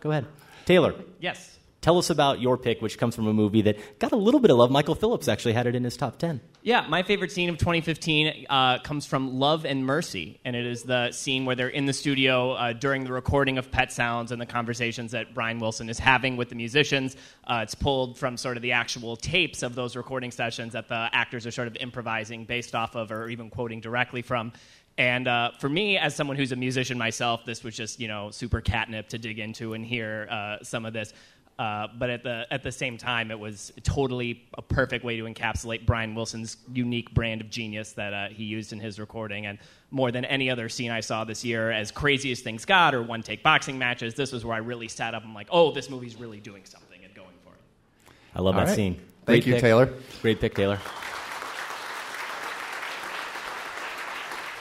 Go 0.00 0.10
ahead, 0.12 0.26
Taylor. 0.64 0.94
Yes. 1.20 1.57
Tell 1.80 1.96
us 1.96 2.10
about 2.10 2.40
your 2.40 2.58
pick, 2.58 2.82
which 2.82 2.98
comes 2.98 3.14
from 3.14 3.28
a 3.28 3.32
movie 3.32 3.62
that 3.62 3.98
got 4.00 4.10
a 4.10 4.16
little 4.16 4.40
bit 4.40 4.50
of 4.50 4.56
love. 4.56 4.70
Michael 4.70 4.96
Phillips 4.96 5.28
actually 5.28 5.52
had 5.52 5.66
it 5.66 5.76
in 5.76 5.84
his 5.84 5.96
top 5.96 6.18
ten. 6.18 6.40
Yeah, 6.62 6.84
my 6.88 7.04
favorite 7.04 7.30
scene 7.30 7.48
of 7.48 7.56
2015 7.56 8.46
uh, 8.50 8.78
comes 8.80 9.06
from 9.06 9.38
Love 9.38 9.64
and 9.64 9.86
Mercy, 9.86 10.40
and 10.44 10.56
it 10.56 10.66
is 10.66 10.82
the 10.82 11.12
scene 11.12 11.44
where 11.44 11.54
they're 11.54 11.68
in 11.68 11.86
the 11.86 11.92
studio 11.92 12.52
uh, 12.52 12.72
during 12.72 13.04
the 13.04 13.12
recording 13.12 13.58
of 13.58 13.70
Pet 13.70 13.92
Sounds 13.92 14.32
and 14.32 14.40
the 14.40 14.46
conversations 14.46 15.12
that 15.12 15.34
Brian 15.34 15.60
Wilson 15.60 15.88
is 15.88 16.00
having 16.00 16.36
with 16.36 16.48
the 16.48 16.56
musicians. 16.56 17.16
Uh, 17.46 17.60
it's 17.62 17.76
pulled 17.76 18.18
from 18.18 18.36
sort 18.36 18.56
of 18.56 18.62
the 18.62 18.72
actual 18.72 19.16
tapes 19.16 19.62
of 19.62 19.76
those 19.76 19.94
recording 19.94 20.32
sessions 20.32 20.72
that 20.72 20.88
the 20.88 21.08
actors 21.12 21.46
are 21.46 21.52
sort 21.52 21.68
of 21.68 21.76
improvising 21.76 22.44
based 22.44 22.74
off 22.74 22.96
of 22.96 23.12
or 23.12 23.28
even 23.28 23.50
quoting 23.50 23.80
directly 23.80 24.20
from. 24.20 24.52
And 24.98 25.28
uh, 25.28 25.52
for 25.60 25.68
me, 25.68 25.96
as 25.96 26.16
someone 26.16 26.36
who's 26.36 26.50
a 26.50 26.56
musician 26.56 26.98
myself, 26.98 27.44
this 27.44 27.62
was 27.62 27.76
just 27.76 28.00
you 28.00 28.08
know 28.08 28.32
super 28.32 28.60
catnip 28.60 29.08
to 29.10 29.18
dig 29.18 29.38
into 29.38 29.74
and 29.74 29.86
hear 29.86 30.26
uh, 30.28 30.56
some 30.62 30.84
of 30.84 30.92
this. 30.92 31.14
Uh, 31.58 31.88
but 31.98 32.08
at 32.08 32.22
the 32.22 32.46
at 32.52 32.62
the 32.62 32.70
same 32.70 32.96
time, 32.96 33.32
it 33.32 33.38
was 33.38 33.72
totally 33.82 34.44
a 34.54 34.62
perfect 34.62 35.04
way 35.04 35.16
to 35.16 35.24
encapsulate 35.24 35.84
Brian 35.84 36.14
Wilson's 36.14 36.56
unique 36.72 37.12
brand 37.14 37.40
of 37.40 37.50
genius 37.50 37.92
that 37.94 38.14
uh, 38.14 38.28
he 38.28 38.44
used 38.44 38.72
in 38.72 38.78
his 38.78 39.00
recording. 39.00 39.46
And 39.46 39.58
more 39.90 40.12
than 40.12 40.24
any 40.26 40.50
other 40.50 40.68
scene 40.68 40.92
I 40.92 41.00
saw 41.00 41.24
this 41.24 41.44
year, 41.44 41.72
as 41.72 41.90
crazy 41.90 42.30
as 42.30 42.40
things 42.40 42.64
got, 42.64 42.94
or 42.94 43.02
one 43.02 43.22
take 43.22 43.42
boxing 43.42 43.76
matches, 43.76 44.14
this 44.14 44.30
was 44.30 44.44
where 44.44 44.54
I 44.54 44.58
really 44.60 44.86
sat 44.86 45.14
up 45.14 45.22
and 45.22 45.30
I'm 45.30 45.34
like, 45.34 45.48
oh, 45.50 45.72
this 45.72 45.90
movie's 45.90 46.14
really 46.14 46.38
doing 46.38 46.64
something 46.64 47.00
and 47.02 47.12
going 47.12 47.34
for 47.44 47.52
it. 47.52 48.12
I 48.36 48.40
love 48.40 48.54
All 48.54 48.60
that 48.60 48.68
right. 48.68 48.76
scene. 48.76 48.94
Thank 48.94 49.42
Great 49.42 49.46
you, 49.46 49.52
pick. 49.54 49.62
Taylor. 49.62 49.92
Great 50.22 50.40
pick, 50.40 50.54
Taylor. 50.54 50.78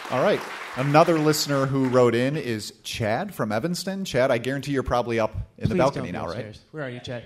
All 0.10 0.24
right. 0.24 0.40
Another 0.78 1.18
listener 1.18 1.66
who 1.66 1.90
wrote 1.90 2.14
in 2.14 2.38
is 2.38 2.72
Chad 2.84 3.34
from 3.34 3.52
Evanston. 3.52 4.06
Chad, 4.06 4.30
I 4.30 4.38
guarantee 4.38 4.72
you're 4.74 4.84
probably 4.84 5.20
up 5.20 5.36
in 5.58 5.70
the 5.70 5.76
Please 5.76 5.78
balcony 5.80 6.12
don't 6.12 6.22
go 6.22 6.28
now, 6.28 6.34
right? 6.34 6.46
upstairs. 6.46 6.62
Where 6.72 6.84
are 6.84 6.90
you, 6.90 7.00
Chad? 7.00 7.24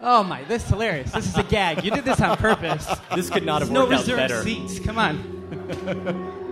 Oh 0.00 0.22
my, 0.22 0.44
this 0.44 0.62
is 0.64 0.70
hilarious. 0.70 1.10
This 1.12 1.26
is 1.26 1.36
a 1.36 1.42
gag. 1.42 1.84
You 1.84 1.90
did 1.90 2.04
this 2.04 2.20
on 2.20 2.36
purpose. 2.38 2.88
This 3.14 3.28
could 3.28 3.44
not 3.44 3.60
have 3.60 3.68
There's 3.70 3.74
no 3.74 3.96
worked 3.96 4.08
out 4.08 4.22
reserved 4.22 4.44
seats. 4.44 4.78
Come 4.80 4.98
on. 4.98 6.36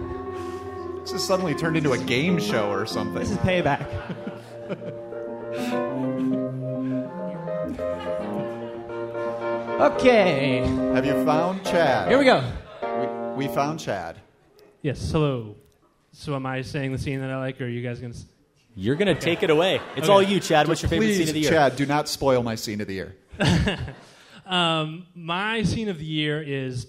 This 1.08 1.12
has 1.14 1.26
suddenly 1.26 1.54
turned 1.54 1.78
into 1.78 1.92
a 1.92 1.98
game 1.98 2.38
show 2.38 2.68
or 2.70 2.84
something. 2.84 3.18
This 3.18 3.30
is 3.30 3.38
payback. 3.38 3.88
Okay. 9.80 10.58
Have 10.94 11.06
you 11.06 11.12
found 11.24 11.64
Chad? 11.64 12.08
Here 12.08 12.18
we 12.18 12.24
go. 12.24 12.42
We, 13.36 13.46
we 13.46 13.54
found 13.54 13.78
Chad. 13.80 14.16
Yes, 14.82 15.10
hello. 15.10 15.56
So 16.18 16.34
am 16.34 16.46
I 16.46 16.62
saying 16.62 16.90
the 16.90 16.98
scene 16.98 17.20
that 17.20 17.30
I 17.30 17.38
like, 17.38 17.60
or 17.60 17.66
are 17.66 17.68
you 17.68 17.80
guys 17.80 18.00
going 18.00 18.12
to... 18.12 18.18
You're 18.74 18.96
gonna 18.96 19.14
take 19.14 19.44
it 19.44 19.50
away. 19.50 19.80
It's 19.94 20.08
all 20.08 20.20
you, 20.20 20.40
Chad. 20.40 20.66
What's 20.66 20.82
your 20.82 20.88
favorite 20.88 21.06
Please, 21.06 21.18
scene 21.18 21.28
of 21.28 21.34
the 21.34 21.40
year? 21.40 21.50
Chad, 21.50 21.76
do 21.76 21.86
not 21.86 22.08
spoil 22.08 22.42
my 22.42 22.56
scene 22.56 22.80
of 22.80 22.88
the 22.88 22.94
year. 22.94 23.16
Um, 24.46 25.06
my 25.14 25.62
scene 25.62 25.90
of 25.90 25.98
the 25.98 26.06
year 26.06 26.42
is 26.42 26.86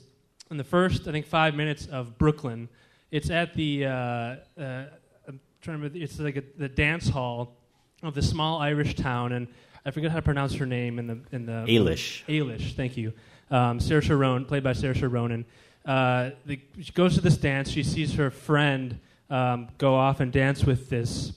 in 0.50 0.56
the 0.56 0.64
first, 0.64 1.10
I 1.10 1.12
think, 1.12 1.26
five 1.26 1.56
minutes 1.56 1.88
of 1.88 2.18
Brooklyn. 2.18 2.70
It's 3.12 3.30
at 3.30 3.54
the, 3.54 3.86
uh, 3.86 3.90
uh, 3.90 4.38
I'm 4.58 4.88
trying 5.28 5.42
to 5.62 5.72
remember, 5.72 5.98
it's 5.98 6.18
like 6.18 6.38
a, 6.38 6.44
the 6.58 6.70
dance 6.70 7.10
hall 7.10 7.58
of 8.02 8.14
the 8.14 8.22
small 8.22 8.62
Irish 8.62 8.96
town, 8.96 9.34
and 9.34 9.50
I 9.86 9.92
forget 9.92 10.10
how 10.10 10.16
to 10.16 10.22
pronounce 10.22 10.54
her 10.54 10.66
name 10.66 11.00
in 11.00 11.08
the 11.08 11.20
in 11.34 11.46
the 11.46 11.66
Eilis. 11.68 12.24
Eilis, 12.30 12.76
thank 12.78 12.96
you. 12.96 13.12
Um, 13.52 13.80
Saoirse 13.80 14.18
Ronan, 14.18 14.46
played 14.46 14.64
by 14.64 14.72
Sarah 14.72 14.96
Sharonan. 14.96 15.44
Uh, 15.86 16.30
the, 16.46 16.62
she 16.80 16.94
goes 16.94 17.16
to 17.16 17.22
this 17.22 17.36
dance. 17.36 17.70
She 17.70 17.84
sees 17.84 18.14
her 18.14 18.32
friend 18.32 19.00
um, 19.30 19.68
go 19.78 19.96
off 19.96 20.20
and 20.20 20.32
dance 20.32 20.64
with 20.64 20.90
this 20.90 21.34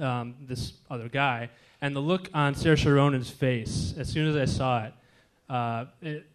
um, 0.00 0.34
this 0.40 0.74
other 0.90 1.08
guy, 1.08 1.50
and 1.80 1.94
the 1.94 2.00
look 2.00 2.28
on 2.34 2.54
Saoirse 2.54 2.94
Ronan's 2.94 3.30
face 3.30 3.94
as 3.96 4.08
soon 4.08 4.28
as 4.28 4.36
I 4.36 4.44
saw 4.44 4.84
it, 4.86 4.92
uh, 5.48 5.84
it, 6.02 6.26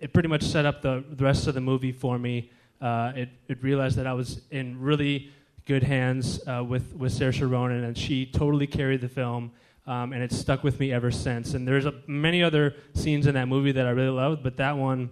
it 0.00 0.12
pretty 0.12 0.28
much 0.28 0.42
set 0.42 0.66
up 0.66 0.82
the, 0.82 1.04
the 1.10 1.24
rest 1.24 1.46
of 1.46 1.54
the 1.54 1.60
movie 1.60 1.92
for 1.92 2.18
me. 2.18 2.50
Uh, 2.80 3.12
it, 3.14 3.28
it 3.48 3.62
realized 3.62 3.96
that 3.96 4.06
I 4.06 4.12
was 4.12 4.40
in 4.50 4.80
really 4.80 5.30
good 5.64 5.82
hands 5.82 6.40
uh, 6.46 6.62
with 6.62 6.94
with 6.94 7.12
Saoirse 7.12 7.48
Ronan, 7.48 7.84
and 7.84 7.96
she 7.96 8.26
totally 8.26 8.66
carried 8.66 9.00
the 9.00 9.08
film. 9.08 9.52
Um, 9.86 10.14
and 10.14 10.22
it's 10.22 10.34
stuck 10.38 10.64
with 10.64 10.80
me 10.80 10.92
ever 10.92 11.10
since. 11.10 11.52
And 11.52 11.68
there's 11.68 11.84
a, 11.84 11.92
many 12.06 12.42
other 12.42 12.74
scenes 12.94 13.26
in 13.26 13.34
that 13.34 13.48
movie 13.48 13.72
that 13.72 13.86
I 13.86 13.90
really 13.90 14.08
loved, 14.08 14.42
but 14.42 14.56
that 14.56 14.78
one 14.78 15.10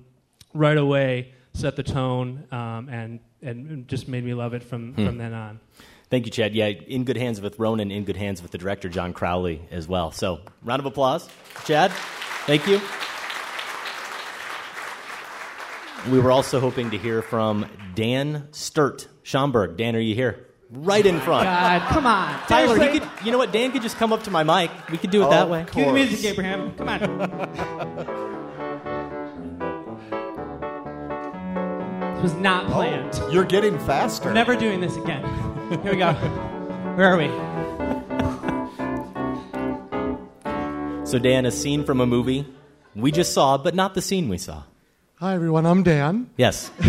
right 0.55 0.79
away 0.79 1.35
set 1.53 1.77
the 1.77 1.83
tone 1.83 2.47
um, 2.51 2.89
and 2.89 3.21
and 3.43 3.87
just 3.89 4.09
made 4.09 4.25
me 4.25 4.35
love 4.35 4.55
it 4.55 4.63
from, 4.63 4.93
Hmm. 4.95 5.07
from 5.07 5.19
then 5.19 5.33
on. 5.35 5.61
Thank 6.11 6.27
you, 6.27 6.33
Chad. 6.33 6.55
Yeah, 6.55 6.67
in 6.67 7.05
good 7.05 7.17
hands 7.17 7.41
with 7.41 7.59
Ronan, 7.59 7.91
in 7.91 8.05
good 8.05 8.17
hands 8.17 8.43
with 8.43 8.51
the 8.51 8.59
director 8.59 8.89
John 8.89 9.13
Crowley 9.15 9.63
as 9.71 9.89
well. 9.89 10.11
So, 10.13 10.41
round 10.63 10.81
of 10.81 10.87
applause, 10.87 11.29
Chad. 11.65 11.91
Thank 12.47 12.67
you. 12.67 12.81
We 16.11 16.19
were 16.19 16.33
also 16.33 16.59
hoping 16.61 16.91
to 16.91 16.99
hear 16.99 17.23
from 17.23 17.67
Dan 17.95 18.49
Sturt 18.51 19.07
Schomburg. 19.25 19.77
Dan, 19.77 19.95
are 19.95 20.01
you 20.01 20.15
here? 20.17 20.49
Right 20.71 21.05
in 21.07 21.21
front. 21.21 21.45
God, 21.45 21.83
come 21.91 22.07
on. 22.07 22.41
Tyler, 22.49 22.75
Seriously? 22.77 22.93
he 22.93 22.99
could, 23.07 23.25
you 23.27 23.31
know 23.33 23.39
what? 23.39 23.53
Dan 23.53 23.71
could 23.73 23.83
just 23.83 23.97
come 23.99 24.13
up 24.13 24.23
to 24.25 24.31
my 24.31 24.43
mic. 24.43 24.71
We 24.91 24.99
could 24.99 25.11
do 25.11 25.25
it 25.25 25.31
that 25.31 25.49
way. 25.49 25.65
Cue 25.71 25.85
the 25.85 25.93
music, 25.93 26.25
Abraham. 26.33 26.75
Come 26.75 26.89
on. 26.89 28.29
was 32.23 32.35
not 32.35 32.71
planned. 32.71 33.21
You're 33.33 33.45
getting 33.45 33.79
faster. 33.81 34.29
We're 34.29 34.35
never 34.35 34.55
doing 34.55 34.81
this 34.81 34.97
again. 34.97 35.23
Here 35.83 35.93
we 35.93 35.99
go. 35.99 36.13
Where 36.13 37.13
are 37.13 37.17
we? 37.17 37.27
So, 41.05 41.19
Dan, 41.19 41.45
a 41.47 41.51
scene 41.51 41.85
from 41.85 42.01
a 42.01 42.07
movie 42.07 42.47
we 42.95 43.11
just 43.11 43.33
saw, 43.33 43.59
but 43.59 43.75
not 43.75 43.95
the 43.95 44.03
scene 44.03 44.29
we 44.29 44.39
saw. 44.39 44.63
Hi, 45.17 45.35
everyone. 45.35 45.67
I'm 45.67 45.83
Dan. 45.83 46.31
Yes. 46.37 46.71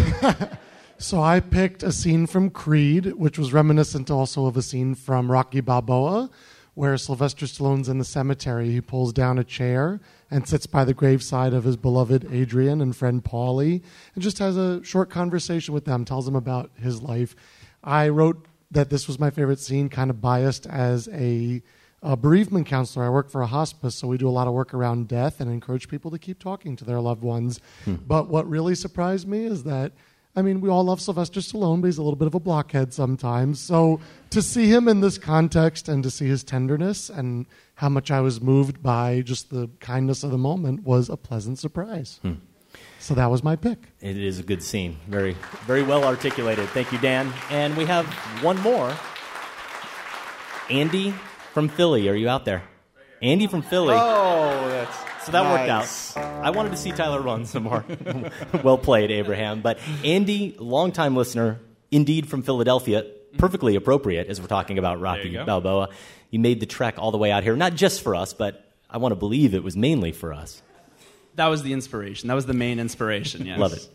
So 1.03 1.21
I 1.21 1.41
picked 1.41 1.83
a 1.83 1.91
scene 1.91 2.27
from 2.27 2.49
Creed, 2.49 3.07
which 3.17 3.37
was 3.37 3.51
reminiscent 3.51 4.09
also 4.09 4.45
of 4.45 4.55
a 4.55 4.61
scene 4.61 4.95
from 4.95 5.29
Rocky 5.29 5.59
Balboa, 5.59 6.29
where 6.75 6.97
Sylvester 6.97 7.45
Stallone's 7.45 7.89
in 7.89 7.97
the 7.97 8.05
cemetery. 8.05 8.71
He 8.71 8.79
pulls 8.79 9.11
down 9.11 9.37
a 9.37 9.43
chair 9.43 9.99
and 10.33 10.47
sits 10.47 10.65
by 10.65 10.83
the 10.83 10.95
graveside 10.95 11.53
of 11.53 11.63
his 11.63 11.77
beloved 11.77 12.27
Adrian 12.31 12.81
and 12.81 12.95
friend 12.95 13.23
Paulie, 13.23 13.83
and 14.15 14.23
just 14.23 14.39
has 14.39 14.57
a 14.57 14.83
short 14.83 15.11
conversation 15.11 15.75
with 15.75 15.85
them, 15.85 16.03
tells 16.03 16.25
them 16.25 16.35
about 16.35 16.71
his 16.75 17.03
life. 17.03 17.35
I 17.83 18.09
wrote 18.09 18.47
that 18.71 18.89
this 18.89 19.07
was 19.07 19.19
my 19.19 19.29
favorite 19.29 19.59
scene, 19.59 19.89
kind 19.89 20.09
of 20.09 20.21
biased 20.21 20.65
as 20.65 21.07
a, 21.09 21.61
a 22.01 22.17
bereavement 22.17 22.65
counselor. 22.65 23.05
I 23.05 23.09
work 23.09 23.29
for 23.29 23.43
a 23.43 23.47
hospice, 23.47 23.93
so 23.93 24.07
we 24.07 24.17
do 24.17 24.27
a 24.27 24.31
lot 24.31 24.47
of 24.47 24.53
work 24.53 24.73
around 24.73 25.07
death 25.07 25.39
and 25.39 25.51
encourage 25.51 25.87
people 25.87 26.09
to 26.09 26.17
keep 26.17 26.39
talking 26.39 26.75
to 26.77 26.83
their 26.83 26.99
loved 26.99 27.21
ones. 27.21 27.59
Hmm. 27.85 27.95
But 28.07 28.27
what 28.27 28.49
really 28.49 28.73
surprised 28.73 29.27
me 29.27 29.45
is 29.45 29.63
that 29.65 29.91
I 30.35 30.41
mean, 30.41 30.61
we 30.61 30.69
all 30.69 30.83
love 30.83 30.99
Sylvester 30.99 31.41
Stallone, 31.41 31.81
but 31.81 31.87
he's 31.87 31.99
a 31.99 32.03
little 32.03 32.17
bit 32.17 32.27
of 32.27 32.33
a 32.33 32.39
blockhead 32.39 32.91
sometimes. 32.91 33.59
So 33.59 33.99
to 34.31 34.41
see 34.41 34.67
him 34.67 34.87
in 34.87 35.01
this 35.01 35.19
context 35.19 35.87
and 35.87 36.01
to 36.03 36.09
see 36.09 36.25
his 36.25 36.43
tenderness 36.43 37.09
and 37.09 37.45
how 37.75 37.89
much 37.89 38.09
I 38.09 38.19
was 38.21 38.41
moved 38.41 38.81
by 38.81 39.21
just 39.21 39.51
the 39.51 39.69
kindness 39.79 40.23
of 40.23 40.31
the 40.31 40.37
moment 40.39 40.83
was 40.83 41.09
a 41.09 41.17
pleasant 41.17 41.59
surprise. 41.59 42.19
Hmm. 42.23 42.33
So 42.99 43.13
that 43.13 43.29
was 43.29 43.43
my 43.43 43.55
pick. 43.55 43.89
It 44.01 44.17
is 44.17 44.39
a 44.39 44.43
good 44.43 44.63
scene. 44.63 44.97
Very, 45.07 45.35
very 45.65 45.83
well 45.83 46.03
articulated. 46.03 46.67
Thank 46.69 46.91
you, 46.91 46.97
Dan. 46.97 47.31
And 47.51 47.77
we 47.77 47.85
have 47.85 48.07
one 48.41 48.59
more. 48.61 48.95
Andy 50.69 51.13
from 51.53 51.69
Philly. 51.69 52.09
Are 52.09 52.15
you 52.15 52.29
out 52.29 52.45
there? 52.45 52.63
Andy 53.21 53.45
from 53.45 53.61
Philly. 53.61 53.95
Oh, 53.95 54.67
that's 54.69 55.12
So 55.25 55.31
that 55.31 55.43
worked 55.43 55.69
out. 55.69 56.43
I 56.43 56.49
wanted 56.49 56.71
to 56.71 56.77
see 56.77 56.91
Tyler 56.91 57.21
run 57.21 57.45
some 57.45 57.63
more. 57.63 57.85
well 58.63 58.77
played, 58.77 59.11
Abraham. 59.11 59.61
But 59.61 59.79
Andy, 60.03 60.55
longtime 60.59 61.15
listener, 61.15 61.59
indeed 61.91 62.27
from 62.27 62.43
Philadelphia, 62.43 63.05
perfectly 63.37 63.75
appropriate 63.75 64.27
as 64.27 64.41
we're 64.41 64.47
talking 64.47 64.77
about 64.77 64.99
Rocky 64.99 65.29
go. 65.31 65.45
Balboa. 65.45 65.89
You 66.29 66.39
made 66.39 66.59
the 66.59 66.65
trek 66.65 66.95
all 66.97 67.11
the 67.11 67.17
way 67.17 67.31
out 67.31 67.43
here, 67.43 67.55
not 67.55 67.75
just 67.75 68.01
for 68.01 68.15
us, 68.15 68.33
but 68.33 68.69
I 68.89 68.97
want 68.97 69.11
to 69.11 69.15
believe 69.15 69.53
it 69.53 69.63
was 69.63 69.77
mainly 69.77 70.11
for 70.11 70.33
us. 70.33 70.61
That 71.35 71.47
was 71.47 71.63
the 71.63 71.73
inspiration. 71.73 72.27
That 72.27 72.35
was 72.35 72.45
the 72.45 72.53
main 72.53 72.79
inspiration. 72.79 73.45
Yes. 73.45 73.59
Love 73.59 73.73
it. 73.73 73.87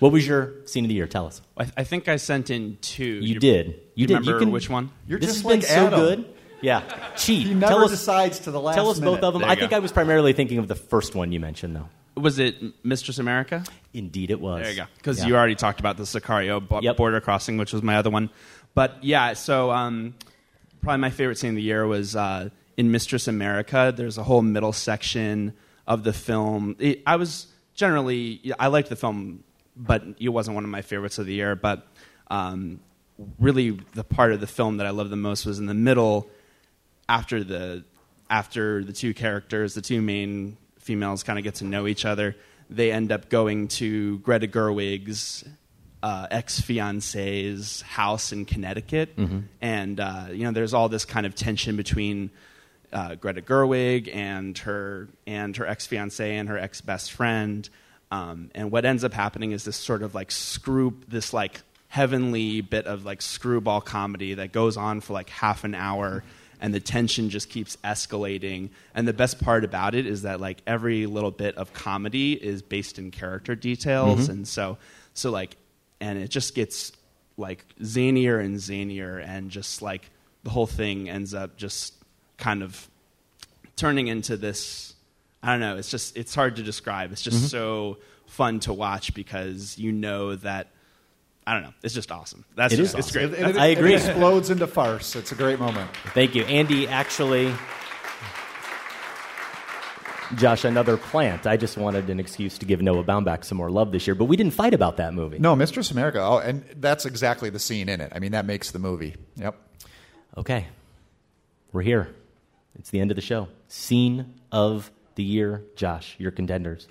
What 0.00 0.12
was 0.12 0.26
your 0.26 0.66
scene 0.66 0.84
of 0.84 0.88
the 0.88 0.94
year? 0.94 1.06
Tell 1.06 1.26
us. 1.26 1.42
I, 1.58 1.66
I 1.76 1.84
think 1.84 2.08
I 2.08 2.16
sent 2.16 2.48
in 2.50 2.78
two. 2.80 3.04
You 3.04 3.38
did. 3.38 3.80
You 3.94 4.06
did. 4.06 4.14
Remember 4.14 4.32
You 4.32 4.38
can- 4.38 4.50
which 4.50 4.70
one? 4.70 4.90
You're 5.06 5.18
this 5.18 5.42
just 5.42 5.42
has 5.44 5.52
been 5.52 5.60
like 5.60 5.68
so 5.68 5.90
good. 5.90 6.24
Yeah, 6.62 6.82
cheat. 7.16 7.46
He 7.46 7.54
never 7.54 7.72
tell 7.72 7.84
us, 7.84 7.90
decides 7.90 8.40
to 8.40 8.50
the 8.50 8.60
last 8.60 8.74
Tell 8.76 8.88
us 8.90 9.00
both 9.00 9.20
of 9.20 9.32
them. 9.32 9.44
I 9.44 9.52
you 9.52 9.56
think 9.60 9.70
go. 9.70 9.76
I 9.76 9.80
was 9.80 9.92
primarily 9.92 10.32
thinking 10.32 10.58
of 10.58 10.68
the 10.68 10.74
first 10.74 11.14
one 11.14 11.32
you 11.32 11.40
mentioned, 11.40 11.74
though. 11.76 11.88
was 12.20 12.38
it 12.38 12.56
Mistress 12.84 13.18
America? 13.18 13.64
Indeed, 13.94 14.30
it 14.30 14.40
was. 14.40 14.62
There 14.62 14.70
you 14.70 14.76
go. 14.76 14.84
Because 14.96 15.20
Yeah. 15.20 15.26
you 15.28 15.36
already 15.36 15.54
talked 15.54 15.80
about 15.80 15.96
the 15.96 16.02
Sicario 16.04 16.60
bo- 16.66 16.94
border 16.94 17.20
crossing, 17.20 17.56
which 17.56 17.72
was 17.72 17.82
my 17.82 17.96
other 17.96 18.10
one. 18.10 18.30
But 18.74 19.02
yeah, 19.02 19.32
so 19.32 19.70
um, 19.70 20.14
probably 20.82 21.00
my 21.00 21.10
favorite 21.10 21.38
scene 21.38 21.50
of 21.50 21.56
the 21.56 21.62
year 21.62 21.86
was 21.86 22.14
uh, 22.14 22.50
in 22.76 22.90
Mistress 22.90 23.26
America. 23.26 23.92
There's 23.96 24.18
a 24.18 24.22
whole 24.22 24.42
middle 24.42 24.72
section 24.72 25.54
of 25.86 26.04
the 26.04 26.12
film. 26.12 26.76
It, 26.78 27.02
I 27.06 27.16
was 27.16 27.46
generally 27.74 28.52
I 28.58 28.66
liked 28.68 28.90
the 28.90 28.96
film, 28.96 29.42
but 29.76 30.04
it 30.18 30.28
wasn't 30.28 30.54
one 30.56 30.64
of 30.64 30.70
my 30.70 30.82
favorites 30.82 31.18
of 31.18 31.26
the 31.26 31.32
year. 31.34 31.56
But 31.56 31.86
um, 32.30 32.80
really, 33.38 33.70
the 33.94 34.04
part 34.04 34.32
of 34.32 34.40
the 34.40 34.46
film 34.46 34.76
that 34.76 34.86
I 34.86 34.90
loved 34.90 35.10
the 35.10 35.16
most 35.16 35.46
was 35.46 35.58
in 35.58 35.66
the 35.66 35.74
middle 35.74 36.28
after 37.10 37.42
the 37.44 37.84
after 38.30 38.84
the 38.84 38.92
two 38.92 39.12
characters, 39.12 39.74
the 39.74 39.82
two 39.82 40.00
main 40.00 40.56
females, 40.78 41.22
kind 41.24 41.38
of 41.38 41.44
get 41.44 41.56
to 41.56 41.64
know 41.64 41.86
each 41.88 42.04
other, 42.04 42.36
they 42.70 42.92
end 42.92 43.10
up 43.10 43.28
going 43.28 43.66
to 43.66 44.18
Greta 44.20 44.46
Gerwig's 44.46 45.44
uh, 46.02 46.28
ex 46.30 46.60
fiance's 46.60 47.82
house 47.82 48.32
in 48.32 48.44
Connecticut, 48.44 49.16
Mhm. 49.16 49.42
and 49.60 49.98
uh, 50.00 50.26
you 50.32 50.44
know 50.44 50.52
there's 50.52 50.72
all 50.72 50.88
this 50.88 51.04
kind 51.04 51.26
of 51.26 51.34
tension 51.34 51.76
between 51.76 52.30
uh, 52.92 53.16
Greta 53.16 53.42
Gerwig 53.42 54.08
and 54.14 54.56
her 54.58 55.08
and 55.26 55.56
her 55.56 55.66
ex 55.66 55.86
fiance 55.86 56.36
and 56.36 56.48
her 56.48 56.56
ex 56.58 56.80
best 56.80 57.12
friend. 57.12 57.68
Um, 58.12 58.50
and 58.54 58.70
what 58.72 58.84
ends 58.84 59.04
up 59.04 59.12
happening 59.12 59.52
is 59.52 59.64
this 59.64 59.76
sort 59.76 60.02
of 60.02 60.14
like 60.14 60.30
screw, 60.32 60.96
this 61.06 61.32
like 61.32 61.60
heavenly 61.88 62.60
bit 62.60 62.86
of 62.86 63.04
like 63.04 63.20
screwball 63.22 63.80
comedy 63.80 64.34
that 64.34 64.52
goes 64.52 64.76
on 64.76 65.00
for 65.00 65.12
like 65.12 65.28
half 65.30 65.62
an 65.64 65.74
hour, 65.74 66.24
and 66.60 66.72
the 66.74 66.80
tension 66.80 67.30
just 67.30 67.48
keeps 67.50 67.76
escalating. 67.82 68.68
And 68.94 69.08
the 69.08 69.12
best 69.12 69.42
part 69.42 69.64
about 69.64 69.94
it 69.94 70.06
is 70.06 70.22
that 70.22 70.40
like 70.40 70.62
every 70.66 71.06
little 71.06 71.30
bit 71.30 71.56
of 71.56 71.72
comedy 71.72 72.32
is 72.34 72.62
based 72.62 72.98
in 72.98 73.10
character 73.10 73.54
details, 73.54 74.26
Mhm. 74.26 74.30
and 74.30 74.48
so 74.48 74.78
so 75.14 75.30
like, 75.30 75.56
and 76.00 76.18
it 76.18 76.28
just 76.30 76.54
gets 76.54 76.92
like 77.36 77.64
zanier 77.80 78.44
and 78.44 78.56
zanier, 78.58 79.24
and 79.26 79.50
just 79.50 79.82
like 79.82 80.10
the 80.44 80.50
whole 80.50 80.66
thing 80.66 81.08
ends 81.08 81.34
up 81.34 81.56
just 81.56 81.94
kind 82.36 82.62
of 82.62 82.88
turning 83.76 84.08
into 84.08 84.36
this 84.36 84.94
I 85.42 85.52
don't 85.52 85.60
know, 85.60 85.78
it's 85.78 85.90
just 85.90 86.16
it's 86.18 86.34
hard 86.34 86.56
to 86.56 86.62
describe. 86.62 87.12
It's 87.12 87.22
just 87.22 87.44
Mhm. 87.44 87.48
so 87.50 87.98
fun 88.26 88.60
to 88.60 88.72
watch 88.74 89.14
because 89.14 89.78
you 89.78 89.90
know 89.90 90.36
that 90.36 90.68
I 91.50 91.54
don't 91.54 91.64
know, 91.64 91.72
it's 91.82 91.94
just 91.94 92.12
awesome. 92.12 92.44
That's 92.54 92.72
It 92.72 92.76
just 92.76 92.94
is 92.96 93.06
it's 93.06 93.10
great. 93.10 93.32
It, 93.32 93.40
it- 93.40 93.56
I 93.56 93.66
agree. 93.66 93.92
It 93.94 94.04
explodes 94.06 94.50
into 94.50 94.68
farce. 94.68 95.16
It's 95.16 95.32
a 95.32 95.34
great 95.34 95.58
moment. 95.58 95.90
Thank 96.14 96.36
you. 96.36 96.44
Andy, 96.44 96.86
actually, 96.86 97.52
Josh, 100.36 100.64
another 100.64 100.96
plant. 100.96 101.48
I 101.48 101.56
just 101.56 101.76
wanted 101.76 102.08
an 102.08 102.20
excuse 102.20 102.56
to 102.58 102.64
give 102.66 102.80
Noah 102.80 103.02
Baumbach 103.02 103.44
some 103.44 103.58
more 103.58 103.68
love 103.68 103.90
this 103.90 104.06
year, 104.06 104.14
but 104.14 104.26
we 104.26 104.36
didn't 104.36 104.52
fight 104.52 104.74
about 104.74 104.98
that 104.98 105.12
movie. 105.12 105.40
No, 105.40 105.56
Mistress 105.56 105.90
America. 105.90 106.20
Oh, 106.20 106.38
and 106.38 106.64
that's 106.76 107.04
exactly 107.04 107.50
the 107.50 107.58
scene 107.58 107.88
in 107.88 108.00
it. 108.00 108.12
I 108.14 108.20
mean, 108.20 108.30
that 108.30 108.46
makes 108.46 108.70
the 108.70 108.78
movie. 108.78 109.16
Yep. 109.34 109.56
Okay. 110.36 110.68
We're 111.72 111.82
here. 111.82 112.14
It's 112.78 112.90
the 112.90 113.00
end 113.00 113.10
of 113.10 113.16
the 113.16 113.22
show. 113.22 113.48
Scene 113.66 114.34
of 114.52 114.92
the 115.16 115.24
year. 115.24 115.64
Josh, 115.74 116.14
your 116.18 116.30
contenders. 116.30 116.86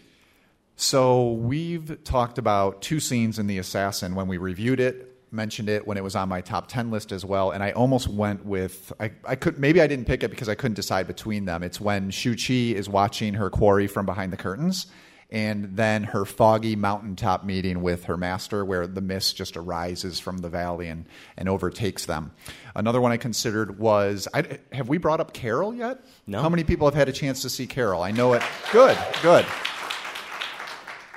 So 0.82 1.34
we've 1.34 2.02
talked 2.06 2.38
about 2.38 2.82
two 2.82 3.02
scenes 3.02 3.38
in 3.38 3.48
The 3.48 3.58
Assassin 3.58 4.16
when 4.16 4.30
we 4.30 4.38
reviewed 4.38 4.80
it, 4.80 5.14
mentioned 5.30 5.68
it 5.68 5.86
when 5.86 5.98
it 5.98 6.04
was 6.06 6.16
on 6.16 6.30
my 6.30 6.40
top 6.40 6.70
10 6.70 6.90
list 6.90 7.12
as 7.12 7.26
well, 7.26 7.52
and 7.52 7.62
I 7.62 7.72
almost 7.72 8.08
went 8.08 8.46
with 8.46 8.94
I, 8.98 9.12
I 9.28 9.36
could 9.36 9.60
maybe 9.60 9.82
I 9.82 9.88
didn't 9.88 10.06
pick 10.06 10.24
it 10.24 10.30
because 10.30 10.48
I 10.48 10.56
couldn't 10.56 10.76
decide 10.76 11.06
between 11.06 11.44
them. 11.44 11.64
It's 11.64 11.82
when 11.82 12.12
Shu 12.12 12.34
Qi 12.34 12.76
is 12.76 12.88
watching 12.88 13.34
her 13.34 13.50
quarry 13.50 13.88
from 13.88 14.06
behind 14.06 14.32
the 14.32 14.38
curtains 14.38 14.88
and 15.30 15.76
then 15.76 16.04
her 16.06 16.24
foggy 16.24 16.78
mountaintop 16.78 17.44
meeting 17.44 17.82
with 17.82 18.06
her 18.06 18.16
master 18.16 18.64
where 18.64 18.88
the 18.88 19.02
mist 19.02 19.36
just 19.36 19.58
arises 19.58 20.18
from 20.18 20.38
the 20.38 20.50
valley 20.50 20.88
and, 20.88 21.08
and 21.36 21.50
overtakes 21.50 22.06
them. 22.06 22.32
Another 22.74 23.02
one 23.02 23.12
I 23.12 23.18
considered 23.18 23.80
was 23.80 24.30
I, 24.34 24.60
have 24.72 24.88
we 24.88 24.98
brought 24.98 25.20
up 25.20 25.34
Carol 25.34 25.76
yet? 25.76 26.06
No. 26.26 26.42
How 26.42 26.48
many 26.48 26.64
people 26.64 26.88
have 26.88 26.96
had 26.96 27.10
a 27.10 27.14
chance 27.14 27.42
to 27.42 27.50
see 27.50 27.68
Carol? 27.68 28.02
I 28.02 28.12
know 28.12 28.32
it. 28.32 28.42
Good, 28.72 28.98
good. 29.22 29.46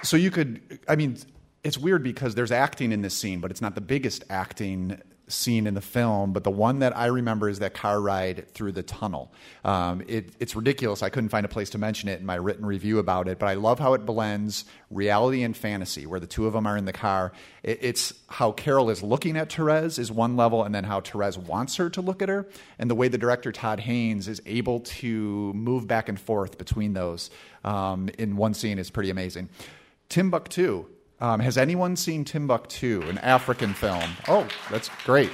So 0.04 0.16
you 0.16 0.30
could, 0.30 0.80
I 0.88 0.96
mean, 0.96 1.16
it's 1.62 1.78
weird 1.78 2.02
because 2.02 2.34
there's 2.34 2.52
acting 2.52 2.92
in 2.92 3.02
this 3.02 3.14
scene, 3.14 3.40
but 3.40 3.50
it's 3.50 3.60
not 3.60 3.74
the 3.74 3.80
biggest 3.80 4.24
acting 4.28 5.00
scene 5.28 5.66
in 5.66 5.74
the 5.74 5.80
film. 5.80 6.32
But 6.32 6.44
the 6.44 6.50
one 6.50 6.80
that 6.80 6.96
I 6.96 7.06
remember 7.06 7.48
is 7.48 7.60
that 7.60 7.72
car 7.72 8.00
ride 8.00 8.48
through 8.52 8.72
the 8.72 8.82
tunnel. 8.82 9.32
Um, 9.64 10.02
it, 10.06 10.30
it's 10.40 10.54
ridiculous. 10.54 11.02
I 11.02 11.08
couldn't 11.08 11.30
find 11.30 11.46
a 11.46 11.48
place 11.48 11.70
to 11.70 11.78
mention 11.78 12.08
it 12.08 12.20
in 12.20 12.26
my 12.26 12.34
written 12.34 12.66
review 12.66 12.98
about 12.98 13.28
it, 13.28 13.38
but 13.38 13.46
I 13.46 13.54
love 13.54 13.78
how 13.78 13.94
it 13.94 14.04
blends 14.04 14.64
reality 14.90 15.42
and 15.42 15.56
fantasy, 15.56 16.04
where 16.04 16.20
the 16.20 16.26
two 16.26 16.46
of 16.46 16.52
them 16.52 16.66
are 16.66 16.76
in 16.76 16.84
the 16.84 16.92
car. 16.92 17.32
It, 17.62 17.78
it's 17.80 18.12
how 18.28 18.52
Carol 18.52 18.90
is 18.90 19.02
looking 19.02 19.36
at 19.36 19.50
Therese 19.50 19.98
is 19.98 20.10
one 20.10 20.36
level, 20.36 20.64
and 20.64 20.74
then 20.74 20.84
how 20.84 21.00
Therese 21.00 21.38
wants 21.38 21.76
her 21.76 21.88
to 21.90 22.02
look 22.02 22.20
at 22.20 22.28
her, 22.28 22.46
and 22.78 22.90
the 22.90 22.94
way 22.94 23.08
the 23.08 23.18
director 23.18 23.52
Todd 23.52 23.80
Haynes 23.80 24.28
is 24.28 24.42
able 24.44 24.80
to 24.80 25.52
move 25.54 25.86
back 25.86 26.08
and 26.08 26.20
forth 26.20 26.58
between 26.58 26.92
those 26.92 27.30
um, 27.64 28.10
in 28.18 28.36
one 28.36 28.52
scene 28.52 28.78
is 28.78 28.90
pretty 28.90 29.10
amazing. 29.10 29.48
Timbuktu. 30.12 30.84
Um, 31.22 31.40
has 31.40 31.56
anyone 31.56 31.96
seen 31.96 32.22
Timbuktu, 32.26 33.00
an 33.08 33.16
African 33.18 33.72
film? 33.72 34.10
Oh, 34.28 34.46
that's 34.70 34.90
great. 35.06 35.30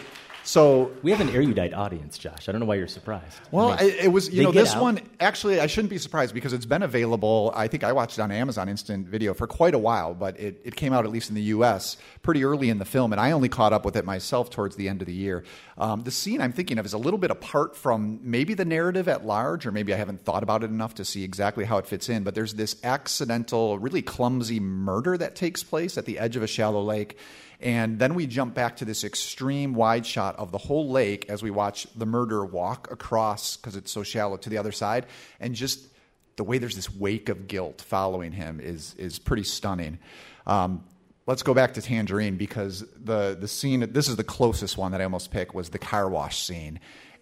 So 0.49 0.93
we 1.03 1.11
have 1.11 1.21
an 1.21 1.29
erudite 1.29 1.75
audience, 1.75 2.17
Josh. 2.17 2.49
I 2.49 2.53
don't 2.53 2.63
know 2.63 2.67
why 2.67 2.77
you're 2.77 2.89
surprised. 2.89 3.39
Well, 3.51 3.73
I 3.73 3.83
mean, 3.83 3.95
it 4.01 4.11
was 4.11 4.33
you 4.33 4.43
know 4.43 4.51
this 4.51 4.75
out. 4.75 4.81
one 4.81 5.01
actually 5.21 5.61
I 5.61 5.67
shouldn't 5.67 5.91
be 5.91 5.99
surprised 5.99 6.33
because 6.33 6.55
it's 6.55 6.65
been 6.65 6.83
available. 6.83 7.53
I 7.55 7.69
think 7.69 7.85
I 7.85 7.93
watched 7.93 8.19
it 8.19 8.23
on 8.23 8.31
Amazon 8.33 8.67
Instant 8.67 9.09
Video 9.09 9.35
for 9.35 9.47
quite 9.47 9.75
a 9.75 9.79
while, 9.79 10.15
but 10.15 10.41
it, 10.41 10.63
it 10.65 10.75
came 10.75 10.95
out 10.95 11.05
at 11.05 11.11
least 11.11 11.29
in 11.29 11.35
the 11.35 11.43
U.S. 11.43 11.99
pretty 12.23 12.45
early 12.45 12.71
in 12.71 12.79
the 12.79 12.87
film, 12.87 13.13
and 13.13 13.21
I 13.21 13.33
only 13.33 13.51
caught 13.51 13.75
up 13.75 13.85
with 13.85 13.95
it 13.95 14.07
myself 14.07 14.49
towards 14.49 14.77
the 14.77 14.89
end 14.89 15.03
of 15.03 15.07
the 15.07 15.13
year. 15.13 15.45
Um, 15.77 16.05
the 16.05 16.11
scene 16.11 16.41
I'm 16.41 16.53
thinking 16.53 16.79
of 16.79 16.87
is 16.87 16.95
a 16.95 16.99
little 16.99 17.19
bit 17.19 17.31
apart 17.31 17.77
from 17.77 18.19
maybe 18.23 18.55
the 18.55 18.65
narrative 18.65 19.07
at 19.07 19.27
large, 19.27 19.67
or 19.67 19.71
maybe 19.71 19.93
I 19.93 19.99
haven't 19.99 20.23
thought 20.23 20.43
about 20.43 20.65
it 20.65 20.71
enough 20.71 20.95
to 20.95 21.05
see 21.05 21.25
exactly 21.25 21.67
how 21.67 21.77
it 21.77 21.87
fits 21.87 22.09
in. 22.09 22.23
But 22.23 22.35
there's 22.35 22.55
this 22.55 22.75
accidental, 22.83 23.79
really 23.79 24.01
clumsy 24.01 24.61
murder 24.61 25.19
that 25.19 25.37
takes 25.37 25.63
place 25.63 25.99
at 25.99 26.07
the 26.07 26.19
edge 26.19 26.37
of 26.37 26.43
a 26.43 26.47
shallow 26.47 26.83
lake. 26.83 27.19
And 27.61 27.99
then 27.99 28.15
we 28.15 28.27
jump 28.27 28.55
back 28.55 28.77
to 28.77 28.85
this 28.85 29.03
extreme 29.03 29.75
wide 29.75 30.07
shot 30.07 30.37
of 30.37 30.53
the 30.53 30.59
whole 30.59 30.91
lake 30.91 31.27
as 31.29 31.43
we 31.43 31.51
watch 31.51 31.89
the 31.97 32.07
murderer 32.07 32.47
walk 32.47 32.91
across 32.91 33.57
because 33.57 33.75
it's 33.75 33.91
so 33.91 34.05
shallow 34.05 34.37
to 34.37 34.49
the 34.49 34.59
other 34.59 34.71
side. 34.71 35.07
And 35.41 35.55
just 35.55 35.89
the 36.37 36.45
way 36.45 36.59
there's 36.59 36.77
this 36.77 36.95
wake 36.95 37.29
of 37.29 37.49
guilt 37.49 37.83
following 37.83 38.31
him 38.31 38.61
is, 38.61 38.95
is 38.95 39.19
pretty 39.19 39.43
stunning. 39.43 39.99
Um, 40.47 40.85
let's 41.27 41.43
go 41.43 41.53
back 41.53 41.75
to 41.75 41.83
Tangerine 41.83 42.37
because 42.37 42.85
the, 42.97 43.37
the 43.39 43.49
scene, 43.49 43.93
this 43.93 44.09
is 44.09 44.15
the 44.15 44.25
closest 44.25 44.79
one 44.79 44.93
that 44.93 45.01
I 45.01 45.05
almost 45.05 45.33
picked, 45.33 45.53
was 45.53 45.71
the 45.71 45.81
car 45.81 46.09
wash 46.09 46.45
scene. 46.45 46.79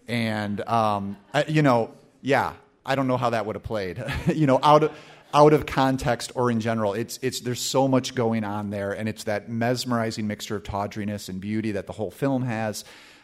And, 0.07 0.61
um, 0.61 1.17
I, 1.33 1.45
you 1.47 1.63
know, 1.63 1.91
yeah, 2.21 2.53
I 2.85 2.95
don't 2.95 3.07
know 3.07 3.17
how 3.17 3.31
that 3.31 3.45
would 3.45 3.55
have 3.55 3.63
played. 3.63 4.03
you 4.33 4.45
know, 4.45 4.59
out 4.61 4.83
of 4.83 4.91
out 5.33 5.53
of 5.53 5.65
context 5.65 6.31
or 6.35 6.49
in 6.51 6.59
general, 6.59 6.93
it's 6.93 7.19
it's 7.21 7.41
there's 7.41 7.61
so 7.61 7.87
much 7.87 8.15
going 8.15 8.43
on 8.43 8.69
there, 8.69 8.91
and 8.91 9.09
it's 9.09 9.25
that 9.25 9.49
mesmerizing 9.49 10.27
mixture 10.27 10.55
of 10.55 10.63
tawdriness 10.63 11.29
and 11.29 11.41
beauty 11.41 11.73
that 11.73 11.87
the 11.87 11.93
whole 11.93 12.11
film 12.11 12.43
has. 12.43 12.83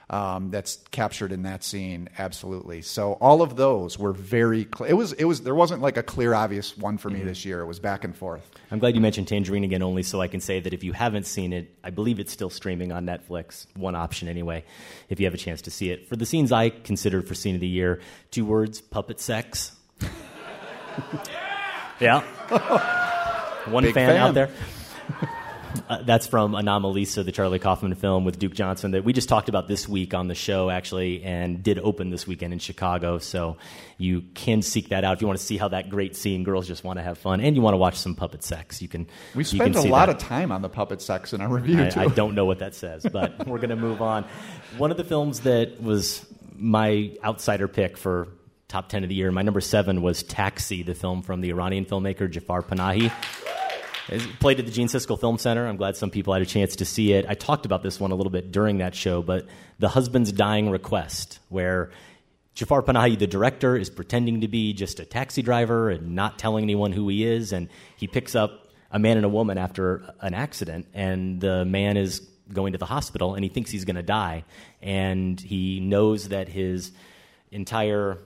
Um, 0.10 0.52
that's 0.52 0.76
captured 0.92 1.32
in 1.32 1.44
that 1.44 1.64
scene, 1.64 2.10
absolutely. 2.20 2.82
So 2.82 3.14
all 3.14 3.42
of 3.42 3.56
those 3.56 3.98
were 3.98 4.12
very. 4.12 4.68
Cl- 4.76 4.90
it 4.90 4.94
was. 4.94 5.14
It 5.14 5.24
was. 5.24 5.42
There 5.42 5.56
wasn't 5.56 5.82
like 5.82 5.96
a 5.96 6.04
clear, 6.04 6.34
obvious 6.34 6.78
one 6.78 6.98
for 6.98 7.10
me 7.10 7.22
this 7.24 7.46
year. 7.46 7.62
It 7.62 7.66
was 7.66 7.80
back 7.80 8.04
and 8.04 8.16
forth. 8.16 8.48
I'm 8.70 8.80
glad 8.80 8.96
you 8.96 9.02
mentioned 9.02 9.30
Tangerine 9.30 9.64
again, 9.64 9.82
only 9.82 10.04
so 10.04 10.20
I 10.20 10.28
can 10.28 10.42
say 10.42 10.60
that 10.60 10.74
if 10.74 10.84
you 10.84 10.92
haven't 10.92 11.26
seen 11.26 11.54
it, 11.54 11.74
I 11.86 11.90
believe 11.90 12.20
it's 12.20 12.34
still 12.34 12.50
streaming 12.50 12.92
on 12.92 13.06
Netflix. 13.06 13.66
One 13.76 13.96
option, 13.96 14.28
anyway, 14.28 14.66
if 15.10 15.22
you 15.22 15.26
have 15.26 15.34
a 15.34 15.38
chance 15.38 15.62
to 15.64 15.72
see 15.72 15.90
it. 15.90 16.10
For 16.10 16.18
the 16.18 16.26
scenes 16.26 16.52
I 16.52 16.70
considered 16.70 17.26
for 17.26 17.34
scene 17.34 17.56
of 17.56 17.62
the 17.62 17.68
year, 17.68 18.02
two 18.30 18.46
words 18.46 18.82
puppet 18.82 19.22
sex. 19.22 19.72
yeah. 22.04 22.22
One 23.70 23.84
fan, 23.86 23.94
fan. 23.94 24.18
out 24.18 24.34
there. 24.34 24.50
Uh, 25.90 26.02
that's 26.04 26.28
from 26.28 26.54
Anomalisa, 26.54 27.26
the 27.26 27.32
Charlie 27.32 27.60
Kaufman 27.60 27.96
film 27.96 28.26
with 28.26 28.38
Duke 28.38 28.54
Johnson 28.54 28.92
that 28.92 29.04
we 29.04 29.12
just 29.12 29.28
talked 29.28 29.50
about 29.50 29.68
this 29.68 29.90
week 29.90 30.14
on 30.14 30.28
the 30.28 30.36
show, 30.36 30.70
actually, 30.70 31.24
and 31.24 31.64
did 31.64 31.80
open 31.80 32.10
this 32.10 32.28
weekend 32.28 32.54
in 32.54 32.60
Chicago. 32.60 33.18
So 33.18 33.58
you 33.98 34.22
can 34.34 34.62
seek 34.62 34.90
that 34.90 35.04
out 35.04 35.16
if 35.16 35.22
you 35.22 35.28
want 35.28 35.40
to 35.40 35.46
see 35.46 35.58
how 35.58 35.70
that 35.70 35.90
great 35.90 36.16
scene, 36.16 36.44
girls 36.44 36.68
just 36.68 36.84
want 36.84 37.00
to 37.00 37.04
have 37.04 37.18
fun, 37.18 37.42
and 37.42 37.56
you 37.56 37.62
want 37.62 37.74
to 37.74 37.80
watch 37.80 37.98
some 37.98 38.16
puppet 38.16 38.44
sex. 38.44 38.82
You 38.82 38.88
can. 38.88 39.08
We 39.34 39.44
spent 39.44 39.76
a 39.76 39.82
lot 39.82 40.06
that. 40.06 40.18
of 40.18 40.22
time 40.22 40.52
on 40.52 40.62
the 40.62 40.70
puppet 40.70 41.02
sex 41.02 41.34
in 41.34 41.42
our 41.42 41.50
review 41.50 41.84
I, 41.84 41.90
too. 41.90 42.00
I 42.02 42.08
don't 42.08 42.36
know 42.36 42.46
what 42.46 42.60
that 42.60 42.76
says, 42.76 43.06
but 43.12 43.48
we're 43.48 43.58
going 43.58 43.70
to 43.72 43.76
move 43.76 44.02
on. 44.02 44.26
One 44.78 44.92
of 44.92 44.98
the 44.98 45.04
films 45.04 45.42
that 45.42 45.82
was 45.82 46.26
my 46.56 47.18
outsider 47.24 47.68
pick 47.68 47.98
for 47.98 48.28
top 48.68 48.90
10 48.90 49.04
of 49.04 49.10
the 49.10 49.16
year, 49.16 49.32
my 49.32 49.42
number 49.42 49.62
seven 49.62 50.02
was 50.02 50.24
Taxi, 50.24 50.84
the 50.84 50.96
film 50.96 51.22
from 51.22 51.42
the 51.42 51.50
Iranian 51.50 51.86
filmmaker 51.86 52.30
Jafar 52.30 52.62
Panahi. 52.62 53.12
It's 54.10 54.26
played 54.40 54.60
at 54.60 54.66
the 54.66 54.72
Gene 54.72 54.88
Siskel 54.88 55.20
Film 55.20 55.38
Center. 55.38 55.66
I'm 55.66 55.78
glad 55.78 55.96
some 55.96 56.10
people 56.10 56.34
had 56.34 56.42
a 56.42 56.46
chance 56.46 56.76
to 56.78 56.86
see 56.86 57.14
it. 57.14 57.26
I 57.28 57.36
talked 57.36 57.66
about 57.66 57.84
this 57.84 58.00
one 58.00 58.12
a 58.12 58.16
little 58.16 58.32
bit 58.32 58.52
during 58.52 58.80
that 58.80 58.96
show, 58.96 59.22
but 59.22 59.46
The 59.80 59.88
Husband's 59.88 60.32
Dying 60.32 60.70
Request, 60.70 61.40
where 61.50 61.92
Jafar 62.54 62.82
Panahi, 62.82 63.18
the 63.18 63.28
director, 63.28 63.78
is 63.78 63.90
pretending 63.90 64.42
to 64.42 64.48
be 64.48 64.74
just 64.74 65.00
a 65.00 65.06
taxi 65.06 65.42
driver 65.42 65.90
and 65.90 66.16
not 66.16 66.38
telling 66.38 66.64
anyone 66.64 66.92
who 66.92 67.08
he 67.08 67.26
is. 67.26 67.54
And 67.54 67.70
he 67.96 68.08
picks 68.08 68.36
up 68.36 68.68
a 68.92 69.00
man 69.00 69.18
and 69.18 69.26
a 69.26 69.30
woman 69.30 69.58
after 69.58 70.14
an 70.20 70.34
accident, 70.34 70.88
and 70.94 71.40
the 71.40 71.64
man 71.64 71.96
is 71.96 72.28
going 72.52 72.74
to 72.74 72.78
the 72.78 72.86
hospital 72.86 73.36
and 73.36 73.44
he 73.44 73.50
thinks 73.50 73.72
he's 73.72 73.86
going 73.86 73.96
to 73.96 74.04
die. 74.04 74.44
And 74.82 75.40
he 75.40 75.80
knows 75.80 76.30
that 76.30 76.50
his 76.50 76.92
entire 77.52 78.18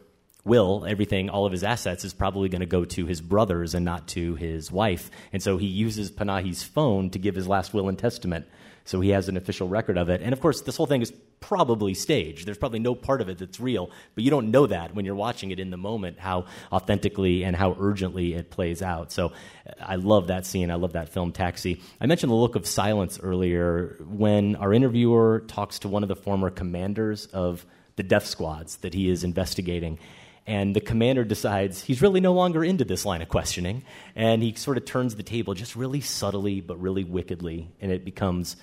will, 0.47 0.85
everything, 0.87 1.29
all 1.29 1.45
of 1.45 1.51
his 1.51 1.63
assets 1.63 2.03
is 2.03 2.13
probably 2.13 2.49
going 2.49 2.61
to 2.61 2.65
go 2.65 2.85
to 2.85 3.05
his 3.05 3.21
brothers 3.21 3.75
and 3.75 3.85
not 3.85 4.07
to 4.09 4.35
his 4.35 4.71
wife. 4.71 5.11
And 5.31 5.43
so 5.43 5.57
he 5.57 5.67
uses 5.67 6.09
Panahi's 6.11 6.63
phone 6.63 7.09
to 7.11 7.19
give 7.19 7.35
his 7.35 7.47
last 7.47 7.73
will 7.73 7.89
and 7.89 7.99
testament. 7.99 8.47
So 8.85 9.01
he 9.01 9.09
has 9.09 9.27
an 9.27 9.35
official 9.35 9.67
record 9.67 9.97
of 9.97 10.07
it. 10.09 10.21
And 10.21 10.31
of 10.31 10.39
course, 10.39 10.61
this 10.61 10.77
whole 10.77 10.85
thing 10.85 11.01
is 11.01 11.11
probably 11.41 11.93
staged. 11.93 12.47
There's 12.47 12.57
probably 12.57 12.79
no 12.79 12.95
part 12.95 13.19
of 13.19 13.27
it 13.27 13.37
that's 13.37 13.59
real, 13.59 13.91
but 14.15 14.23
you 14.23 14.29
don't 14.29 14.49
know 14.49 14.65
that 14.65 14.95
when 14.95 15.03
you're 15.03 15.13
watching 15.13 15.51
it 15.51 15.59
in 15.59 15.69
the 15.69 15.77
moment, 15.77 16.17
how 16.19 16.45
authentically 16.71 17.43
and 17.43 17.53
how 17.53 17.75
urgently 17.79 18.33
it 18.33 18.49
plays 18.49 18.81
out. 18.81 19.11
So 19.11 19.27
uh, 19.27 19.71
I 19.81 19.95
love 19.95 20.27
that 20.27 20.45
scene. 20.45 20.71
I 20.71 20.75
love 20.75 20.93
that 20.93 21.09
film, 21.09 21.33
Taxi. 21.33 21.81
I 21.99 22.05
mentioned 22.05 22.31
the 22.31 22.35
look 22.35 22.55
of 22.55 22.65
silence 22.65 23.19
earlier 23.21 23.97
when 24.07 24.55
our 24.55 24.73
interviewer 24.73 25.43
talks 25.47 25.79
to 25.79 25.89
one 25.89 26.03
of 26.03 26.09
the 26.09 26.15
former 26.15 26.49
commanders 26.49 27.25
of 27.27 27.65
the 27.97 28.03
death 28.03 28.25
squads 28.25 28.77
that 28.77 28.93
he 28.93 29.09
is 29.09 29.23
investigating. 29.25 29.99
And 30.47 30.73
the 30.73 30.79
commander 30.79 31.25
decides 31.25 31.83
he's 31.83 32.01
really 32.01 32.21
no 32.21 32.33
longer 32.33 32.63
into 32.63 32.85
this 32.85 33.05
line 33.05 33.21
of 33.21 33.27
questioning. 33.27 33.83
And 34.15 34.41
he 34.41 34.53
sort 34.55 34.77
of 34.77 34.85
turns 34.85 35.15
the 35.15 35.23
table 35.23 35.53
just 35.53 35.75
really 35.75 35.99
subtly, 35.99 36.61
but 36.61 36.81
really 36.81 37.03
wickedly. 37.03 37.69
And 37.81 37.91
it 37.91 38.05
becomes 38.05 38.55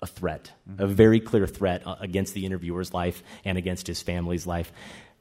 a 0.00 0.06
threat, 0.06 0.52
mm-hmm. 0.70 0.80
a 0.80 0.86
very 0.86 1.18
clear 1.18 1.48
threat 1.48 1.84
uh, 1.84 1.96
against 1.98 2.34
the 2.34 2.46
interviewer's 2.46 2.94
life 2.94 3.24
and 3.44 3.58
against 3.58 3.88
his 3.88 4.00
family's 4.00 4.46
life. 4.46 4.72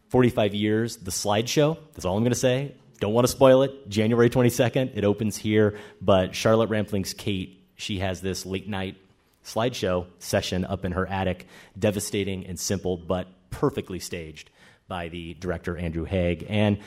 45 0.09 0.53
years, 0.53 0.97
the 0.97 1.11
slideshow, 1.11 1.77
that's 1.93 2.05
all 2.05 2.15
I'm 2.15 2.23
going 2.23 2.31
to 2.31 2.37
say. 2.37 2.75
Don't 2.99 3.13
want 3.13 3.25
to 3.25 3.31
spoil 3.31 3.63
it. 3.63 3.89
January 3.89 4.29
22nd, 4.29 4.95
it 4.95 5.03
opens 5.03 5.35
here. 5.35 5.79
But 5.99 6.35
Charlotte 6.35 6.69
Rampling's 6.69 7.13
Kate, 7.15 7.59
she 7.75 7.99
has 7.99 8.21
this 8.21 8.45
late 8.45 8.69
night 8.69 8.97
slideshow 9.43 10.05
session 10.19 10.63
up 10.63 10.85
in 10.85 10.91
her 10.91 11.07
attic, 11.07 11.47
devastating 11.77 12.45
and 12.45 12.59
simple, 12.59 12.97
but 12.97 13.27
perfectly 13.49 13.99
staged 13.99 14.51
by 14.87 15.09
the 15.09 15.33
director, 15.35 15.77
Andrew 15.77 16.05
Haigh. 16.05 16.45
And, 16.49 16.77
you 16.77 16.83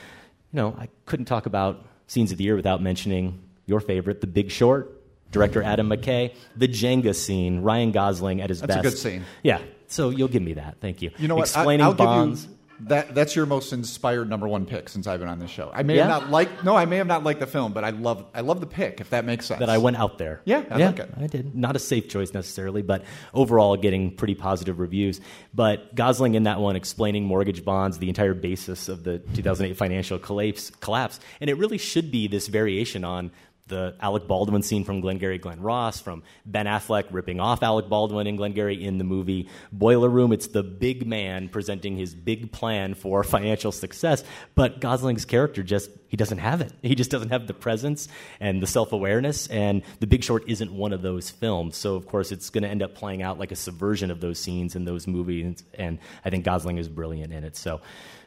know, 0.53 0.77
I 0.79 0.89
couldn't 1.07 1.27
talk 1.27 1.47
about 1.47 1.85
scenes 2.07 2.33
of 2.33 2.39
the 2.39 2.45
year 2.45 2.57
without 2.57 2.83
mentioning 2.83 3.43
your 3.67 3.81
favorite, 3.81 4.21
The 4.21 4.27
Big 4.27 4.51
Short 4.51 4.97
director 5.31 5.63
Adam 5.63 5.89
McKay. 5.89 6.35
The 6.57 6.69
Jenga 6.69 7.15
scene, 7.15 7.61
Ryan 7.63 7.93
Gosling 7.93 8.41
at 8.41 8.51
his 8.51 8.61
That's 8.61 8.75
best. 8.75 8.83
That's 8.83 8.95
a 8.95 9.09
good 9.09 9.13
scene. 9.13 9.25
Yeah. 9.43 9.61
So 9.87 10.11
you'll 10.11 10.29
give 10.29 10.43
me 10.43 10.55
that. 10.55 10.77
Thank 10.81 11.03
you. 11.03 11.11
You 11.19 11.29
know 11.29 11.37
what? 11.37 11.43
Explaining 11.43 11.85
I, 11.85 11.89
will 11.89 11.95
bonds. 11.95 12.43
Give 12.43 12.51
you 12.51 12.57
that 12.83 13.15
that's 13.15 13.37
your 13.37 13.47
most 13.47 13.73
inspired 13.73 14.29
number 14.29 14.49
one 14.49 14.65
pick 14.67 14.89
since 14.89 15.07
I've 15.07 15.21
been 15.21 15.29
on 15.29 15.39
this 15.39 15.51
show. 15.51 15.71
I 15.73 15.83
may 15.83 15.97
Yeah? 15.97 16.09
have 16.09 16.23
not 16.23 16.31
like 16.31 16.65
no, 16.65 16.77
I 16.77 16.85
may 16.87 16.97
have 16.97 17.07
not 17.07 17.25
liked 17.25 17.41
the 17.41 17.47
film, 17.47 17.73
but 17.73 17.85
I 17.85 17.91
love 17.91 18.25
I 18.35 18.41
love 18.41 18.61
the 18.61 18.67
pick 18.67 19.01
if 19.01 19.11
that 19.11 19.25
makes 19.25 19.47
sense. 19.47 19.61
that 19.61 19.69
I 19.71 19.79
went 19.79 19.97
out 19.99 20.19
there. 20.19 20.41
Yeah, 20.45 20.65
I 20.71 20.79
yeah, 20.79 20.87
like 20.87 20.99
it. 21.01 21.11
I 21.21 21.27
did. 21.27 21.55
Not 21.55 21.77
a 21.77 21.79
safe 21.79 22.09
choice 22.09 22.33
necessarily, 22.33 22.83
but 22.83 23.05
overall 23.35 23.77
getting 23.77 24.15
pretty 24.17 24.35
positive 24.35 24.79
reviews. 24.81 25.21
But 25.55 25.95
Gosling 25.95 26.35
in 26.35 26.45
that 26.45 26.61
one 26.61 26.77
explaining 26.77 27.25
mortgage 27.25 27.65
bonds, 27.65 27.99
the 27.99 28.09
entire 28.09 28.35
basis 28.35 28.89
of 28.89 29.05
the 29.05 29.19
2008 29.35 29.77
financial 29.77 30.19
collapse, 30.19 30.71
collapse, 30.81 31.21
and 31.41 31.51
it 31.51 31.55
really 31.59 31.79
should 31.79 32.11
be 32.11 32.29
this 32.29 32.47
variation 32.49 33.05
on 33.05 33.31
the 33.71 33.97
Alec 34.01 34.27
Baldwin 34.27 34.63
scene 34.63 34.85
from 34.85 35.01
Glengarry 35.01 35.39
Glen 35.39 35.61
Ross, 35.63 36.01
from 36.01 36.23
Ben 36.45 36.67
Affleck 36.67 37.05
ripping 37.11 37.41
off 37.41 37.63
Alec 37.63 37.89
Baldwin 37.89 38.27
and 38.27 38.37
Glengarry 38.37 38.85
in 38.85 38.99
the 38.99 39.05
movie 39.05 39.49
Boiler 39.73 40.11
Room. 40.11 40.33
It's 40.33 40.49
the 40.49 40.63
big 40.63 41.07
man 41.07 41.49
presenting 41.49 41.97
his 41.97 42.15
big 42.15 42.53
plan 42.53 42.95
for 42.95 43.25
financial 43.31 43.73
success, 43.73 44.23
but 44.55 44.81
Gosling's 44.81 45.25
character 45.25 45.63
just 45.63 45.91
he 46.09 46.17
doesn't 46.17 46.39
have 46.39 46.61
it. 46.61 46.73
He 46.83 46.97
just 46.97 47.11
doesn't 47.11 47.29
have 47.31 47.47
the 47.47 47.55
presence 47.55 48.09
and 48.41 48.61
the 48.61 48.67
self-awareness 48.67 49.47
and 49.47 49.83
The 50.01 50.09
Big 50.09 50.25
Short 50.25 50.43
isn't 50.49 50.73
one 50.73 50.93
of 50.93 51.03
those 51.03 51.31
films. 51.31 51.77
So 51.77 51.95
of 51.95 52.07
course 52.07 52.33
it's 52.33 52.51
going 52.51 52.65
to 52.65 52.69
end 52.69 52.83
up 52.83 52.97
playing 52.97 53.23
out 53.23 53.39
like 53.39 53.53
a 53.53 53.57
subversion 53.57 54.11
of 54.11 54.21
those 54.21 54.41
scenes 54.41 54.75
in 54.75 54.85
those 54.85 55.07
movies 55.07 55.63
and 55.75 55.99
I 56.25 56.31
think 56.31 56.45
Gosling 56.45 56.79
is 56.79 56.89
brilliant 56.89 57.33
in 57.33 57.45
it. 57.45 57.57
So 57.57 57.81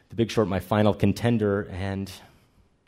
The 0.08 0.16
Big 0.16 0.30
Short 0.30 0.48
my 0.48 0.60
final 0.60 0.94
contender 0.94 1.68
and 1.70 2.10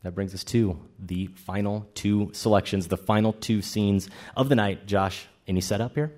that 0.03 0.15
brings 0.15 0.35
us 0.35 0.45
to 0.45 0.79
the 0.99 1.27
final 1.35 1.89
two 1.95 2.31
selections, 2.33 2.89
the 2.89 2.97
final 2.97 3.33
two 3.33 3.63
scenes 3.63 4.09
of 4.37 4.49
the 4.49 4.55
night. 4.55 4.87
Josh, 4.87 5.27
any 5.47 5.61
setup 5.61 5.95
here? 5.95 6.13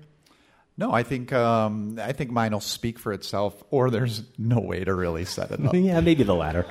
No, 0.77 0.93
I 0.93 1.03
think 1.03 1.33
um, 1.33 1.99
I 2.01 2.13
think 2.13 2.31
mine 2.31 2.53
will 2.53 2.61
speak 2.61 2.99
for 2.99 3.11
itself, 3.11 3.61
or 3.69 3.89
there's 3.89 4.23
no 4.37 4.59
way 4.59 4.83
to 4.83 4.93
really 4.93 5.25
set 5.25 5.51
it 5.51 5.65
up. 5.65 5.73
yeah, 5.75 5.99
maybe 5.99 6.23
the 6.23 6.35
latter. 6.35 6.65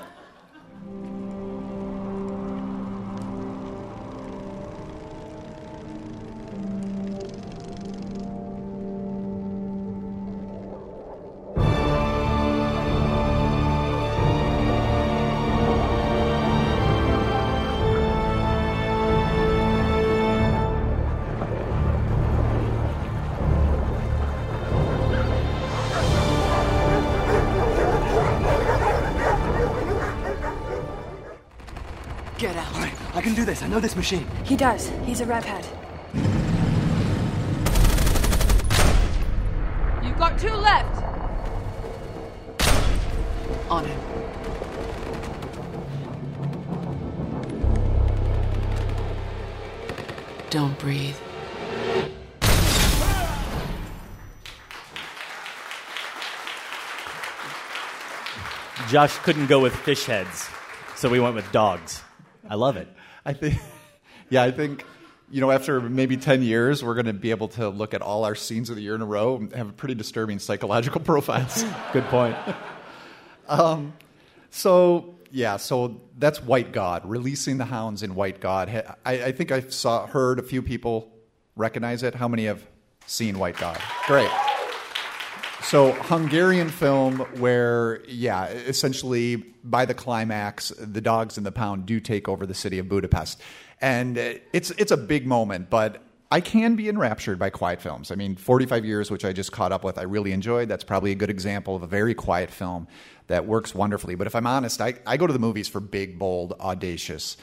Know 33.79 33.83
this 33.83 33.95
machine. 33.95 34.27
He 34.45 34.57
does. 34.57 34.91
He's 35.05 35.21
a 35.21 35.27
rev 35.27 35.45
head. 35.45 35.65
You've 40.05 40.19
got 40.19 40.37
two 40.37 40.53
left. 40.53 41.05
On 43.71 43.85
him. 43.85 44.01
Don't 50.51 50.77
breathe. 50.79 51.15
Josh 58.89 59.19
couldn't 59.19 59.47
go 59.47 59.61
with 59.61 59.77
fish 59.77 60.07
heads, 60.07 60.49
so 60.97 61.11
we 61.11 61.21
went 61.21 61.35
with 61.35 61.53
dogs. 61.53 62.03
I 62.49 62.55
love 62.55 62.77
it. 62.79 62.89
I 63.29 63.35
think, 63.35 63.61
yeah, 64.31 64.43
I 64.43 64.51
think, 64.51 64.85
you 65.31 65.43
know, 65.43 65.51
after 65.51 65.81
maybe 65.83 66.17
10 66.17 66.43
years, 66.43 66.83
we're 66.83 66.95
going 66.95 67.07
to 67.07 67.13
be 67.13 67.31
able 67.31 67.49
to 67.49 67.69
look 67.69 67.93
at 67.93 68.01
all 68.01 68.25
our 68.25 68.35
scenes 68.35 68.71
of 68.71 68.77
the 68.77 68.83
year 68.83 68.95
in 68.95 69.03
a 69.03 69.07
row 69.07 69.37
and 69.37 69.53
have 69.53 69.69
a 69.69 69.73
pretty 69.73 69.95
disturbing 69.95 70.39
psychological 70.39 71.01
profiles. 71.05 71.63
Good 71.93 72.05
point. 72.05 72.37
um, 73.49 73.93
so, 74.51 75.15
yeah, 75.31 75.59
so 75.59 76.01
that's 76.17 76.43
White 76.43 76.73
God, 76.73 77.03
releasing 77.05 77.59
the 77.59 77.67
hounds 77.67 78.03
in 78.03 78.15
White 78.15 78.41
God. 78.41 78.71
I, 79.05 79.13
I 79.25 79.33
think 79.33 79.53
I 79.53 79.61
saw, 79.61 80.07
heard 80.07 80.39
a 80.39 80.43
few 80.43 80.63
people 80.63 81.13
recognize 81.55 82.03
it. 82.03 82.15
How 82.15 82.29
many 82.29 82.47
have 82.47 82.67
seen 83.07 83.39
White 83.39 83.59
God? 83.59 83.79
Great. 84.07 84.31
So, 85.69 85.93
Hungarian 85.93 86.70
film 86.70 87.19
where, 87.40 88.03
yeah, 88.09 88.47
essentially 88.47 89.36
by 89.36 89.85
the 89.85 89.93
climax, 89.93 90.70
the 90.78 91.03
dogs 91.03 91.36
in 91.36 91.45
the 91.45 91.53
pound 91.53 91.85
do 91.85 92.01
take 92.01 92.27
over 92.27 92.47
the 92.47 92.55
city 92.55 92.78
of 92.78 92.89
Budapest. 92.89 93.39
And 93.78 94.16
it's, 94.16 94.70
it's 94.70 94.93
a 94.93 94.97
big 94.97 95.27
moment, 95.27 95.69
but 95.69 96.03
I 96.32 96.40
can 96.40 96.74
be 96.74 96.89
enraptured 96.89 97.39
by 97.39 97.51
quiet 97.51 97.82
films. 97.82 98.11
I 98.11 98.15
mean, 98.15 98.35
45 98.35 98.86
years, 98.86 99.11
which 99.11 99.27
I 99.27 99.35
just 99.35 99.53
caught 99.53 99.70
up 99.70 99.85
with, 99.85 99.99
I 99.99 100.05
really 100.05 100.32
enjoyed. 100.32 100.70
That's 100.70 100.85
probably 100.85 101.12
a 101.12 101.15
good 101.15 101.28
example 101.28 101.77
of 101.77 101.82
a 101.82 101.86
very 101.86 102.15
quiet 102.15 102.51
film 102.51 102.89
that 103.27 103.45
works 103.45 103.74
wonderfully. 103.74 104.15
But 104.15 104.27
if 104.27 104.35
I'm 104.35 104.47
honest, 104.47 104.81
I, 104.81 104.95
I 105.07 105.19
go 105.19 105.27
to 105.27 105.35
the 105.35 105.39
movies 105.39 105.69
for 105.69 105.81
big, 105.81 106.19
bold, 106.19 106.55
audacious 106.61 107.36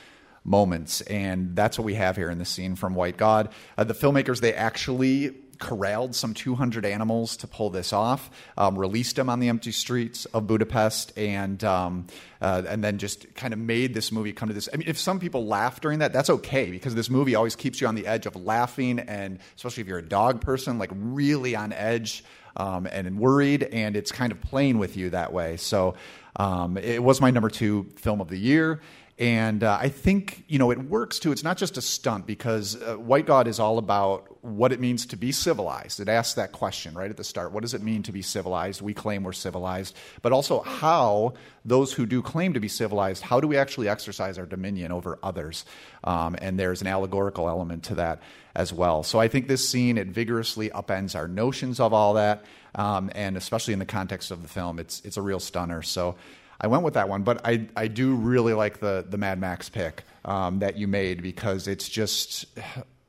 moments. 0.43 1.01
And 1.01 1.55
that's 1.55 1.77
what 1.77 1.85
we 1.85 1.93
have 1.93 2.15
here 2.15 2.31
in 2.31 2.39
the 2.39 2.45
scene 2.45 2.75
from 2.75 2.95
White 2.95 3.17
God. 3.17 3.49
Uh, 3.77 3.83
the 3.83 3.93
filmmakers, 3.93 4.41
they 4.41 4.53
actually 4.53 5.35
corralled 5.59 6.15
some 6.15 6.33
200 6.33 6.85
animals 6.85 7.37
to 7.37 7.47
pull 7.47 7.69
this 7.69 7.93
off, 7.93 8.29
um, 8.57 8.77
released 8.77 9.15
them 9.15 9.29
on 9.29 9.39
the 9.39 9.49
empty 9.49 9.71
streets 9.71 10.25
of 10.25 10.47
Budapest, 10.47 11.17
and 11.17 11.63
um, 11.63 12.07
uh, 12.41 12.63
and 12.67 12.83
then 12.83 12.97
just 12.97 13.33
kind 13.35 13.53
of 13.53 13.59
made 13.59 13.93
this 13.93 14.11
movie 14.11 14.33
come 14.33 14.49
to 14.49 14.53
this. 14.53 14.69
I 14.73 14.77
mean, 14.77 14.87
if 14.87 14.97
some 14.97 15.19
people 15.19 15.45
laugh 15.45 15.81
during 15.81 15.99
that, 15.99 16.13
that's 16.13 16.29
okay 16.29 16.69
because 16.71 16.95
this 16.95 17.09
movie 17.09 17.35
always 17.35 17.55
keeps 17.55 17.81
you 17.81 17.87
on 17.87 17.95
the 17.95 18.07
edge 18.07 18.25
of 18.25 18.35
laughing, 18.35 18.99
and 18.99 19.39
especially 19.55 19.81
if 19.81 19.87
you're 19.87 19.99
a 19.99 20.07
dog 20.07 20.41
person, 20.41 20.77
like 20.77 20.91
really 20.93 21.55
on 21.55 21.73
edge 21.73 22.23
um, 22.57 22.85
and 22.85 23.19
worried, 23.19 23.63
and 23.63 23.95
it's 23.95 24.11
kind 24.11 24.31
of 24.31 24.41
playing 24.41 24.77
with 24.77 24.95
you 24.97 25.09
that 25.11 25.33
way. 25.33 25.57
So 25.57 25.95
um, 26.37 26.77
it 26.77 27.03
was 27.03 27.21
my 27.21 27.31
number 27.31 27.49
two 27.49 27.89
film 27.97 28.21
of 28.21 28.27
the 28.27 28.37
year. 28.37 28.81
And 29.17 29.63
uh, 29.63 29.77
I 29.79 29.87
think 29.87 30.43
you 30.49 30.59
know 30.59 30.71
it 30.71 30.89
works 30.89 31.19
too. 31.19 31.31
It's 31.31 31.43
not 31.43 31.57
just 31.57 31.77
a 31.77 31.81
stunt 31.81 32.27
because 32.27 32.81
uh, 32.81 32.95
White 32.95 33.25
God 33.25 33.47
is 33.47 33.61
all 33.61 33.77
about 33.77 34.43
what 34.43 34.73
it 34.73 34.81
means 34.81 35.05
to 35.07 35.15
be 35.15 35.31
civilized. 35.31 36.01
It 36.01 36.09
asks 36.09 36.33
that 36.33 36.51
question 36.51 36.93
right 36.95 37.09
at 37.09 37.15
the 37.15 37.23
start. 37.23 37.53
What 37.53 37.61
does 37.61 37.73
it 37.73 37.81
mean 37.81 38.03
to 38.03 38.11
be 38.11 38.21
civilized? 38.21 38.81
We 38.81 38.93
claim 38.93 39.23
we're 39.23 39.31
civilized, 39.31 39.95
but 40.21 40.33
also 40.33 40.61
how 40.61 41.33
those 41.63 41.93
who 41.93 42.05
do 42.05 42.21
claim 42.21 42.53
to 42.53 42.59
be 42.59 42.67
civilized, 42.67 43.23
how 43.23 43.39
do 43.39 43.47
we 43.47 43.55
actually 43.55 43.87
exercise 43.87 44.37
our 44.37 44.45
dominion 44.45 44.91
over 44.91 45.17
others? 45.23 45.63
Um, 46.03 46.35
and 46.41 46.59
there's 46.59 46.81
an 46.81 46.87
allegorical 46.87 47.47
element 47.47 47.83
to 47.85 47.95
that 47.95 48.21
as 48.53 48.73
well. 48.73 49.01
So 49.01 49.19
I 49.19 49.29
think 49.29 49.47
this 49.47 49.67
scene 49.67 49.97
it 49.97 50.07
vigorously 50.07 50.69
upends 50.71 51.15
our 51.15 51.29
notions 51.29 51.79
of 51.79 51.93
all 51.93 52.15
that, 52.15 52.43
um, 52.75 53.09
and 53.15 53.37
especially 53.37 53.71
in 53.71 53.79
the 53.79 53.85
context 53.85 54.29
of 54.29 54.41
the 54.41 54.49
film, 54.49 54.77
it's 54.77 55.01
it's 55.05 55.15
a 55.15 55.21
real 55.21 55.39
stunner. 55.39 55.81
So. 55.83 56.17
I 56.59 56.67
went 56.67 56.83
with 56.83 56.93
that 56.95 57.09
one, 57.09 57.23
but 57.23 57.41
I, 57.45 57.67
I 57.75 57.87
do 57.87 58.15
really 58.15 58.53
like 58.53 58.79
the 58.79 59.05
the 59.07 59.17
Mad 59.17 59.39
Max 59.39 59.69
pick 59.69 60.03
um, 60.23 60.59
that 60.59 60.77
you 60.77 60.87
made 60.87 61.21
because 61.21 61.67
it's 61.67 61.87
just 61.89 62.45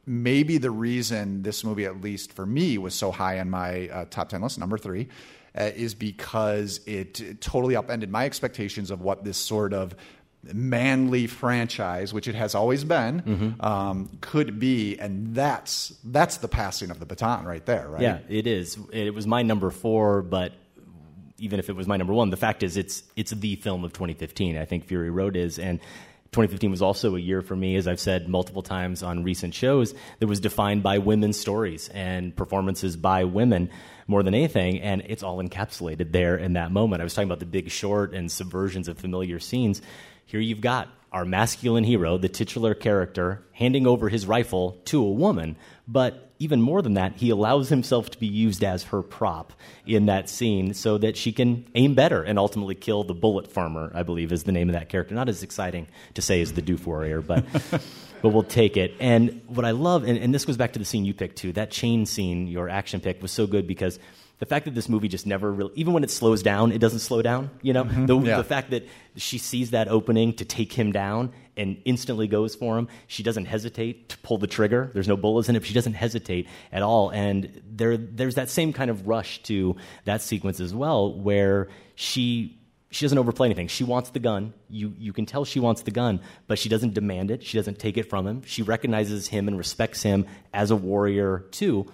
maybe 0.06 0.58
the 0.58 0.70
reason 0.70 1.42
this 1.42 1.64
movie, 1.64 1.84
at 1.84 2.00
least 2.00 2.32
for 2.32 2.46
me, 2.46 2.78
was 2.78 2.94
so 2.94 3.10
high 3.10 3.38
on 3.40 3.50
my 3.50 3.88
uh, 3.88 4.04
top 4.10 4.28
ten 4.28 4.42
list, 4.42 4.58
number 4.58 4.78
three, 4.78 5.08
uh, 5.58 5.70
is 5.74 5.94
because 5.94 6.80
it, 6.86 7.20
it 7.20 7.40
totally 7.40 7.74
upended 7.76 8.10
my 8.10 8.24
expectations 8.24 8.90
of 8.90 9.00
what 9.00 9.24
this 9.24 9.36
sort 9.36 9.72
of 9.72 9.94
manly 10.52 11.26
franchise, 11.26 12.12
which 12.14 12.28
it 12.28 12.34
has 12.36 12.54
always 12.54 12.84
been, 12.84 13.20
Mm-hmm. 13.22 13.60
um, 13.66 14.10
could 14.20 14.60
be, 14.60 14.96
and 14.98 15.34
that's 15.34 15.92
that's 16.04 16.36
the 16.38 16.48
passing 16.48 16.90
of 16.90 17.00
the 17.00 17.06
baton 17.06 17.44
right 17.44 17.64
there, 17.66 17.88
right? 17.88 18.02
Yeah, 18.02 18.18
it 18.28 18.46
is. 18.46 18.78
It 18.92 19.12
was 19.14 19.26
my 19.26 19.42
number 19.42 19.70
four, 19.70 20.22
but 20.22 20.52
even 21.38 21.58
if 21.58 21.68
it 21.68 21.76
was 21.76 21.86
my 21.86 21.96
number 21.96 22.12
one, 22.12 22.30
the 22.30 22.36
fact 22.36 22.62
is 22.62 22.76
it's 22.76 23.02
it's 23.16 23.30
the 23.30 23.56
film 23.56 23.84
of 23.84 23.92
2015. 23.92 24.56
I 24.56 24.64
think 24.64 24.86
Fury 24.86 25.10
Road 25.10 25.36
is, 25.36 25.58
and 25.58 25.80
2015 26.32 26.70
was 26.70 26.82
also 26.82 27.16
a 27.16 27.18
year 27.18 27.40
for 27.40 27.56
me, 27.56 27.76
as 27.76 27.86
I've 27.86 28.00
said 28.00 28.28
multiple 28.28 28.62
times 28.62 29.02
on 29.02 29.22
recent 29.22 29.54
shows, 29.54 29.94
that 30.18 30.26
was 30.26 30.40
defined 30.40 30.82
by 30.82 30.98
women's 30.98 31.38
stories 31.38 31.88
and 31.88 32.34
performances 32.34 32.96
by 32.96 33.24
women 33.24 33.70
more 34.06 34.22
than 34.22 34.34
anything, 34.34 34.80
and 34.80 35.02
it's 35.06 35.22
all 35.22 35.42
encapsulated 35.42 36.12
there 36.12 36.36
in 36.36 36.54
that 36.54 36.70
moment. 36.70 37.00
I 37.00 37.04
was 37.04 37.14
talking 37.14 37.28
about 37.28 37.40
the 37.40 37.46
Big 37.46 37.70
Short 37.70 38.14
and 38.14 38.28
subversions 38.28 38.88
of 38.88 38.98
familiar 38.98 39.38
scenes. 39.40 39.82
Here 40.26 40.40
you've 40.40 40.60
got 40.60 40.88
our 41.12 41.24
masculine 41.24 41.84
hero, 41.84 42.18
the 42.18 42.28
titular 42.28 42.74
character, 42.74 43.42
handing 43.52 43.86
over 43.86 44.08
his 44.08 44.26
rifle 44.26 44.78
to 44.86 45.02
a 45.02 45.10
woman, 45.10 45.56
but 45.88 46.25
even 46.38 46.60
more 46.60 46.82
than 46.82 46.94
that, 46.94 47.16
he 47.16 47.30
allows 47.30 47.68
himself 47.68 48.10
to 48.10 48.18
be 48.18 48.26
used 48.26 48.62
as 48.62 48.84
her 48.84 49.02
prop 49.02 49.52
in 49.86 50.06
that 50.06 50.28
scene 50.28 50.74
so 50.74 50.98
that 50.98 51.16
she 51.16 51.32
can 51.32 51.66
aim 51.74 51.94
better 51.94 52.22
and 52.22 52.38
ultimately 52.38 52.74
kill 52.74 53.04
the 53.04 53.14
bullet 53.14 53.50
farmer, 53.50 53.90
I 53.94 54.02
believe 54.02 54.32
is 54.32 54.44
the 54.44 54.52
name 54.52 54.68
of 54.68 54.74
that 54.74 54.88
character. 54.88 55.14
Not 55.14 55.28
as 55.28 55.42
exciting 55.42 55.88
to 56.14 56.22
say 56.22 56.40
as 56.40 56.52
the 56.52 56.62
Doof 56.62 56.86
Warrior, 56.86 57.20
but. 57.22 57.44
but 58.22 58.30
we'll 58.30 58.42
take 58.42 58.76
it. 58.76 58.94
And 58.98 59.42
what 59.46 59.66
I 59.66 59.72
love, 59.72 60.04
and, 60.04 60.18
and 60.18 60.34
this 60.34 60.46
goes 60.46 60.56
back 60.56 60.72
to 60.72 60.78
the 60.78 60.84
scene 60.84 61.04
you 61.04 61.12
picked 61.14 61.36
too, 61.36 61.52
that 61.52 61.70
chain 61.70 62.06
scene, 62.06 62.46
your 62.46 62.68
action 62.68 62.98
pick, 63.00 63.20
was 63.20 63.30
so 63.30 63.46
good 63.46 63.66
because 63.66 63.98
the 64.38 64.46
fact 64.46 64.66
that 64.66 64.74
this 64.74 64.88
movie 64.88 65.08
just 65.08 65.26
never 65.26 65.50
really, 65.52 65.72
even 65.76 65.92
when 65.94 66.04
it 66.04 66.10
slows 66.10 66.42
down, 66.42 66.70
it 66.72 66.78
doesn't 66.78 66.98
slow 66.98 67.22
down. 67.22 67.50
You 67.62 67.72
know, 67.72 67.84
Mhm. 67.84 68.06
the, 68.06 68.18
Yeah. 68.18 68.36
the 68.36 68.44
fact 68.44 68.70
that 68.70 68.86
she 69.16 69.38
sees 69.38 69.70
that 69.70 69.88
opening 69.88 70.34
to 70.34 70.44
take 70.44 70.72
him 70.74 70.92
down 70.92 71.32
and 71.56 71.78
instantly 71.86 72.26
goes 72.28 72.54
for 72.54 72.76
him. 72.78 72.86
She 73.06 73.22
doesn't 73.22 73.46
hesitate 73.46 74.10
to 74.10 74.18
pull 74.18 74.36
the 74.36 74.46
trigger. 74.46 74.90
There's 74.92 75.08
no 75.08 75.16
bullets 75.16 75.48
in 75.48 75.56
it. 75.56 75.64
She 75.64 75.72
doesn't 75.72 75.94
hesitate 75.94 76.46
at 76.70 76.82
all. 76.82 77.08
And 77.10 77.62
there, 77.70 77.96
there's 77.96 78.34
that 78.34 78.50
same 78.50 78.74
kind 78.74 78.90
of 78.90 79.08
rush 79.08 79.42
to 79.44 79.74
that 80.04 80.20
sequence 80.20 80.60
as 80.60 80.74
well, 80.74 81.12
where 81.18 81.68
she 81.94 82.58
she 82.90 83.04
doesn't 83.04 83.18
overplay 83.18 83.46
anything. 83.48 83.66
She 83.68 83.84
wants 83.84 84.10
the 84.10 84.20
gun. 84.20 84.54
You 84.70 84.94
you 84.98 85.12
can 85.12 85.26
tell 85.26 85.44
she 85.44 85.60
wants 85.60 85.82
the 85.82 85.90
gun, 85.90 86.20
but 86.46 86.58
she 86.58 86.68
doesn't 86.68 86.94
demand 86.94 87.30
it. 87.30 87.42
She 87.42 87.58
doesn't 87.58 87.78
take 87.78 87.98
it 87.98 88.04
from 88.04 88.26
him. 88.26 88.42
She 88.46 88.62
recognizes 88.62 89.26
him 89.28 89.48
and 89.48 89.58
respects 89.58 90.02
him 90.02 90.24
as 90.54 90.70
a 90.70 90.76
warrior 90.76 91.44
too. 91.50 91.86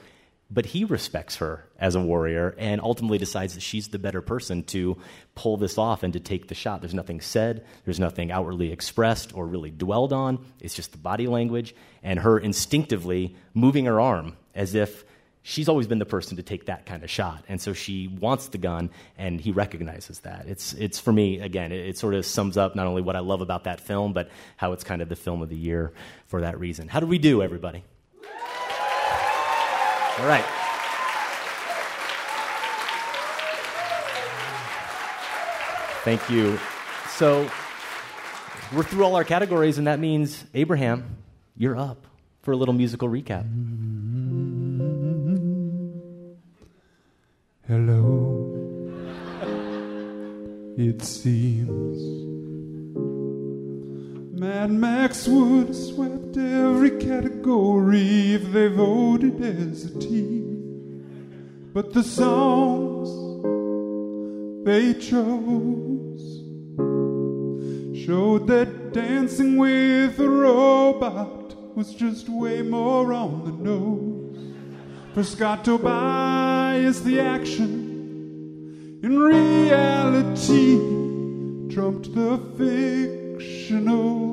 But 0.53 0.66
he 0.66 0.85
respects 0.85 1.37
her 1.37 1.65
as 1.79 1.95
a 1.95 2.01
warrior 2.01 2.55
and 2.59 2.81
ultimately 2.83 3.16
decides 3.16 3.55
that 3.55 3.62
she's 3.62 3.89
the 3.89 3.99
better 3.99 4.20
person 4.20 4.65
to 4.65 4.99
pull 5.35 5.57
this 5.57 5.79
off 5.79 6.03
and 6.03 6.12
to 6.12 6.20
take 6.20 6.49
the 6.49 6.55
shot. 6.55 6.83
There's 6.83 6.93
nothing 6.93 7.23
said, 7.23 7.65
there's 7.87 7.99
nothing 7.99 8.31
outwardly 8.31 8.70
expressed 8.70 9.35
or 9.35 9.47
really 9.47 9.70
dwelled 9.70 10.12
on. 10.12 10.45
It's 10.61 10.74
just 10.74 10.93
the 10.93 10.99
body 10.99 11.27
language 11.27 11.74
and 12.03 12.19
her 12.19 12.39
instinctively 12.39 13.35
moving 13.55 13.87
her 13.87 13.99
arm 13.99 14.37
as 14.55 14.74
if 14.74 15.07
she's 15.43 15.70
always 15.70 15.87
been 15.87 15.99
the 15.99 16.05
person 16.05 16.37
to 16.37 16.43
take 16.43 16.66
that 16.66 16.85
kind 16.85 17.03
of 17.03 17.11
shot. 17.11 17.45
And 17.49 17.59
so 17.59 17.73
she 17.73 18.09
wants 18.09 18.49
the 18.49 18.59
gun 18.59 18.91
and 19.16 19.41
he 19.41 19.53
recognizes 19.53 20.20
that. 20.20 20.47
It's, 20.49 20.74
it's 20.74 21.01
for 21.01 21.15
me, 21.15 21.41
again, 21.41 21.73
it, 21.73 21.87
it 21.87 21.99
sort 21.99 22.12
of 22.12 22.27
sums 22.27 22.59
up 22.59 22.77
not 22.77 22.87
only 22.87 23.01
what 23.01 23.16
I 23.16 23.20
love 23.20 23.41
about 23.41 23.65
that 23.65 23.81
film, 23.81 24.12
but 24.12 24.29
how 24.59 24.73
it's 24.73 24.85
kind 24.85 25.01
of 25.01 25.09
the 25.09 25.16
film 25.16 25.41
of 25.41 25.49
the 25.49 25.57
year 25.57 25.95
for 26.27 26.43
that 26.43 26.61
reason. 26.61 26.89
How 26.89 27.01
do 27.01 27.07
we 27.07 27.19
do, 27.19 27.43
everybody? 27.43 27.85
All 30.18 30.26
right. 30.26 30.44
Thank 36.05 36.28
you. 36.28 36.59
So 37.10 37.48
we're 38.74 38.82
through 38.82 39.05
all 39.05 39.14
our 39.14 39.24
categories, 39.24 39.78
and 39.78 39.86
that 39.86 40.01
means, 40.01 40.44
Abraham, 40.55 41.16
you're 41.56 41.76
up 41.76 42.06
for 42.43 42.52
a 42.52 42.56
little 42.56 42.74
musical 42.74 43.09
recap. 43.09 43.44
Hello. 47.68 48.48
It 50.76 51.02
seems 51.02 52.41
Mad 54.43 54.73
Max 54.73 55.28
would 55.28 55.69
have 55.69 55.77
swept 55.77 56.36
every 56.36 56.98
category 56.98 58.35
if 58.35 58.51
they 58.51 58.66
voted 58.66 59.40
as 59.40 59.85
a 59.85 59.98
team. 60.01 61.70
But 61.73 61.93
the 61.93 62.02
songs 62.02 63.09
they 64.64 64.94
chose 64.94 66.43
showed 68.05 68.48
that 68.48 68.93
dancing 68.93 69.59
with 69.59 70.19
a 70.19 70.28
robot 70.28 71.77
was 71.77 71.94
just 71.94 72.28
way 72.28 72.62
more 72.62 73.12
on 73.12 73.44
the 73.44 73.52
nose. 73.52 74.55
For 75.14 75.23
Scott 75.23 75.64
Tobias, 75.64 77.01
the 77.05 77.20
action 77.20 78.98
in 79.05 79.20
reality 79.20 80.78
trumped 81.73 82.12
the 82.12 82.39
fictional 82.59 84.32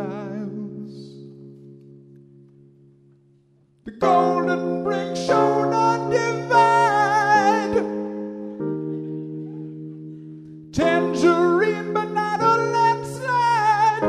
styles. 0.00 0.94
The 3.84 3.92
golden 3.92 4.84
brick 4.84 5.16
showed 5.16 5.72
on 5.72 6.10
divide. 6.10 7.76
Tangerine, 10.72 11.92
but 11.92 12.10
not 12.12 12.40
a 12.40 12.56
landslide. 12.74 14.02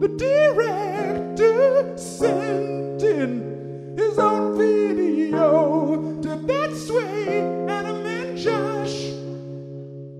The 0.00 0.08
director 0.26 1.98
sent 1.98 3.02
in 3.02 3.94
his 3.98 4.18
own 4.18 4.56
video 4.56 6.20
to 6.22 6.36
that 6.46 6.74
sway 6.74 7.40
and 7.68 8.38
Josh. 8.38 9.12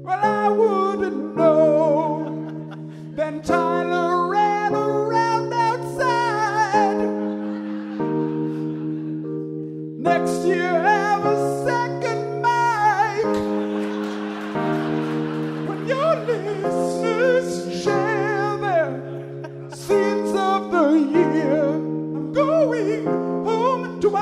Well, 0.02 0.20
I 0.22 0.48
wouldn't 0.48 0.84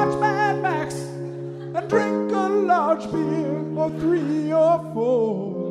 watch 0.05 0.21
Mad 0.21 0.63
Max 0.63 0.95
and 0.95 1.89
drink 1.89 2.33
a 2.33 2.49
large 2.49 3.11
beer 3.13 3.79
or 3.79 3.91
three 3.91 4.53
or 4.53 4.79
four. 4.95 5.63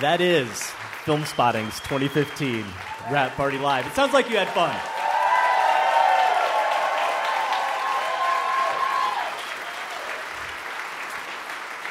That 0.00 0.20
is 0.20 0.48
Filmspotting's 1.04 1.78
2015 1.80 2.64
Wrap 3.10 3.36
Party 3.36 3.58
Live. 3.58 3.86
It 3.86 3.92
sounds 3.92 4.12
like 4.12 4.28
you 4.28 4.36
had 4.36 4.48
fun. 4.48 4.93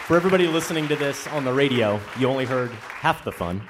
For 0.07 0.17
everybody 0.17 0.47
listening 0.47 0.89
to 0.89 0.97
this 0.97 1.27
on 1.27 1.45
the 1.45 1.53
radio, 1.53 1.97
you 2.19 2.27
only 2.27 2.43
heard 2.43 2.71
half 2.71 3.23
the 3.23 3.31
fun. 3.31 3.61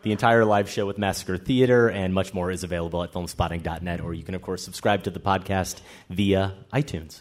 The 0.00 0.10
entire 0.10 0.42
live 0.42 0.70
show 0.70 0.86
with 0.86 0.96
Massacre 0.96 1.36
Theatre 1.36 1.90
and 1.90 2.14
much 2.14 2.32
more 2.32 2.50
is 2.50 2.64
available 2.64 3.02
at 3.02 3.12
filmspotting.net, 3.12 4.00
or 4.00 4.14
you 4.14 4.22
can, 4.22 4.34
of 4.34 4.40
course, 4.40 4.62
subscribe 4.64 5.02
to 5.02 5.10
the 5.10 5.20
podcast 5.20 5.82
via 6.08 6.54
iTunes. 6.72 7.20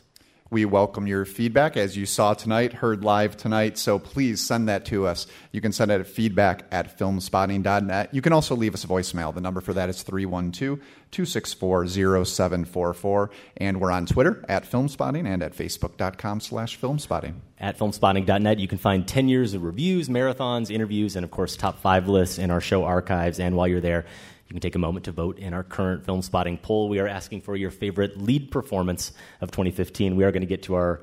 We 0.51 0.65
welcome 0.65 1.07
your 1.07 1.23
feedback 1.23 1.77
as 1.77 1.95
you 1.95 2.05
saw 2.05 2.33
tonight, 2.33 2.73
heard 2.73 3.05
live 3.05 3.37
tonight. 3.37 3.77
So 3.77 3.97
please 3.97 4.45
send 4.45 4.67
that 4.67 4.83
to 4.87 5.07
us. 5.07 5.25
You 5.53 5.61
can 5.61 5.71
send 5.71 5.91
it 5.91 6.01
at 6.01 6.07
feedback 6.07 6.65
at 6.73 6.99
filmspotting.net. 6.99 8.13
You 8.13 8.21
can 8.21 8.33
also 8.33 8.57
leave 8.57 8.73
us 8.73 8.83
a 8.83 8.87
voicemail. 8.87 9.33
The 9.33 9.39
number 9.39 9.61
for 9.61 9.71
that 9.71 9.87
is 9.87 10.03
312 10.03 10.79
264 11.11 11.87
0744. 11.87 13.31
And 13.55 13.79
we're 13.79 13.91
on 13.91 14.05
Twitter 14.05 14.43
at 14.49 14.69
Filmspotting 14.69 15.25
and 15.25 15.41
at 15.41 15.55
facebook.com 15.55 16.41
slash 16.41 16.77
filmspotting. 16.77 17.35
At 17.57 17.79
filmspotting.net, 17.79 18.59
you 18.59 18.67
can 18.67 18.77
find 18.77 19.07
10 19.07 19.29
years 19.29 19.53
of 19.53 19.63
reviews, 19.63 20.09
marathons, 20.09 20.69
interviews, 20.69 21.15
and 21.15 21.23
of 21.23 21.31
course, 21.31 21.55
top 21.55 21.79
five 21.79 22.09
lists 22.09 22.37
in 22.37 22.51
our 22.51 22.59
show 22.59 22.83
archives. 22.83 23.39
And 23.39 23.55
while 23.55 23.69
you're 23.69 23.79
there, 23.79 24.05
you 24.51 24.53
can 24.55 24.59
take 24.61 24.75
a 24.75 24.79
moment 24.79 25.05
to 25.05 25.13
vote 25.13 25.39
in 25.39 25.53
our 25.53 25.63
current 25.63 26.05
Filmspotting 26.05 26.61
poll. 26.61 26.89
We 26.89 26.99
are 26.99 27.07
asking 27.07 27.39
for 27.39 27.55
your 27.55 27.71
favorite 27.71 28.17
lead 28.17 28.51
performance 28.51 29.13
of 29.39 29.49
2015. 29.49 30.17
We 30.17 30.25
are 30.25 30.31
going 30.33 30.41
to 30.41 30.45
get 30.47 30.63
to 30.63 30.73
our 30.75 30.99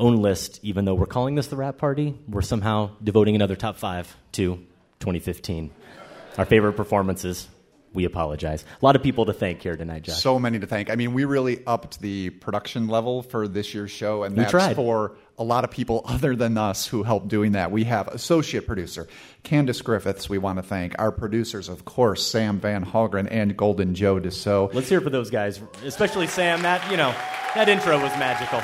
own 0.00 0.16
list, 0.16 0.58
even 0.64 0.84
though 0.84 0.94
we're 0.94 1.06
calling 1.06 1.36
this 1.36 1.46
the 1.46 1.54
wrap 1.54 1.78
party. 1.78 2.18
We're 2.28 2.42
somehow 2.42 2.90
devoting 3.00 3.36
another 3.36 3.54
top 3.54 3.76
five 3.76 4.16
to 4.32 4.56
2015. 4.98 5.70
Our 6.38 6.44
favorite 6.44 6.72
performances. 6.72 7.46
We 7.92 8.04
apologize. 8.04 8.64
A 8.82 8.84
lot 8.84 8.96
of 8.96 9.02
people 9.04 9.26
to 9.26 9.32
thank 9.32 9.62
here 9.62 9.76
tonight, 9.76 10.02
Josh. 10.02 10.20
So 10.20 10.36
many 10.40 10.58
to 10.58 10.66
thank. 10.66 10.90
I 10.90 10.96
mean, 10.96 11.14
we 11.14 11.24
really 11.24 11.64
upped 11.66 12.00
the 12.00 12.30
production 12.30 12.88
level 12.88 13.22
for 13.22 13.46
this 13.46 13.74
year's 13.74 13.92
show, 13.92 14.24
and 14.24 14.34
We 14.36 14.40
that's 14.40 14.50
tried. 14.50 14.74
for 14.74 15.16
a 15.38 15.44
lot 15.44 15.64
of 15.64 15.70
people 15.70 16.02
other 16.08 16.36
than 16.36 16.58
us 16.58 16.86
who 16.86 17.02
helped 17.02 17.28
doing 17.28 17.52
that. 17.52 17.70
We 17.70 17.84
have 17.84 18.08
associate 18.08 18.66
producer 18.66 19.08
Candace 19.44 19.80
Griffiths. 19.80 20.28
We 20.28 20.38
want 20.38 20.58
to 20.58 20.62
thank 20.62 20.94
our 20.98 21.12
producers, 21.12 21.68
of 21.68 21.84
course, 21.84 22.26
Sam 22.26 22.58
Van 22.58 22.84
Hallgren 22.84 23.28
and 23.30 23.56
Golden 23.56 23.94
Joe 23.94 24.20
Deso. 24.20 24.72
Let's 24.74 24.88
hear 24.88 25.00
for 25.00 25.10
those 25.10 25.30
guys, 25.30 25.60
especially 25.84 26.26
Sam. 26.26 26.62
That, 26.62 26.90
you 26.90 26.96
know, 26.96 27.14
that 27.54 27.68
intro 27.68 28.00
was 28.02 28.12
magical. 28.18 28.60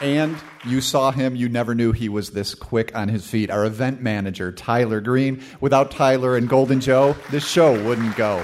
And 0.00 0.36
you 0.66 0.80
saw 0.80 1.12
him, 1.12 1.36
you 1.36 1.48
never 1.48 1.74
knew 1.74 1.92
he 1.92 2.08
was 2.08 2.30
this 2.30 2.54
quick 2.54 2.94
on 2.96 3.08
his 3.08 3.26
feet. 3.26 3.50
Our 3.50 3.64
event 3.64 4.02
manager, 4.02 4.50
Tyler 4.50 5.00
Green. 5.00 5.42
Without 5.60 5.90
Tyler 5.90 6.36
and 6.36 6.48
Golden 6.48 6.80
Joe, 6.80 7.16
this 7.30 7.46
show 7.46 7.72
wouldn't 7.84 8.16
go. 8.16 8.42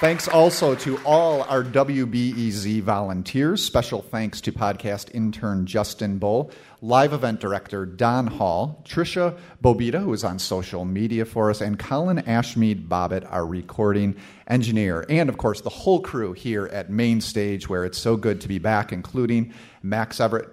Thanks 0.00 0.26
also 0.26 0.74
to 0.74 0.98
all 1.04 1.44
our 1.44 1.62
WBEZ 1.62 2.82
volunteers. 2.82 3.62
Special 3.64 4.02
thanks 4.02 4.40
to 4.40 4.50
podcast 4.50 5.14
intern 5.14 5.66
Justin 5.66 6.18
Bull, 6.18 6.50
live 6.82 7.12
event 7.12 7.40
director 7.40 7.86
Don 7.86 8.26
Hall, 8.26 8.82
Trisha 8.84 9.38
Bobita, 9.62 10.02
who 10.02 10.12
is 10.12 10.24
on 10.24 10.40
social 10.40 10.84
media 10.84 11.24
for 11.24 11.48
us, 11.48 11.60
and 11.60 11.78
Colin 11.78 12.18
Ashmead 12.18 12.88
Bobbitt, 12.88 13.24
our 13.32 13.46
recording 13.46 14.16
engineer, 14.48 15.06
and 15.08 15.28
of 15.30 15.38
course 15.38 15.60
the 15.60 15.70
whole 15.70 16.00
crew 16.00 16.32
here 16.32 16.66
at 16.66 16.90
Mayne 16.90 17.20
Stage, 17.20 17.68
where 17.68 17.84
it's 17.84 17.96
so 17.96 18.16
good 18.16 18.40
to 18.40 18.48
be 18.48 18.58
back, 18.58 18.92
including 18.92 19.54
Max 19.82 20.18
Everett, 20.18 20.48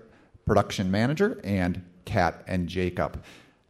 production 0.46 0.92
manager, 0.92 1.42
and 1.44 1.84
Kat 2.06 2.44
and 2.48 2.68
Jacob. 2.68 3.22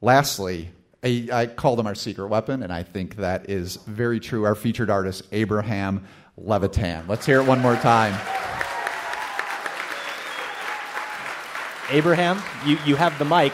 Lastly, 0.02 0.70
I, 1.04 1.28
I 1.34 1.46
call 1.48 1.76
them 1.76 1.88
our 1.88 1.96
secret 1.96 2.28
weapon, 2.28 2.62
and 2.62 2.72
I 2.72 2.84
think 2.84 3.16
that 3.16 3.50
is 3.50 3.78
very 3.88 4.20
true. 4.20 4.46
Our 4.46 4.54
featured 4.54 4.90
artist, 4.90 5.24
Abraham 5.32 6.06
Levitan. 6.38 7.08
Let's 7.08 7.26
hear 7.26 7.40
it 7.40 7.48
one 7.48 7.60
more 7.60 7.76
time. 7.76 8.14
Abraham, 11.90 12.42
you, 12.66 12.78
you 12.86 12.96
have 12.96 13.18
the 13.18 13.26
mic, 13.26 13.52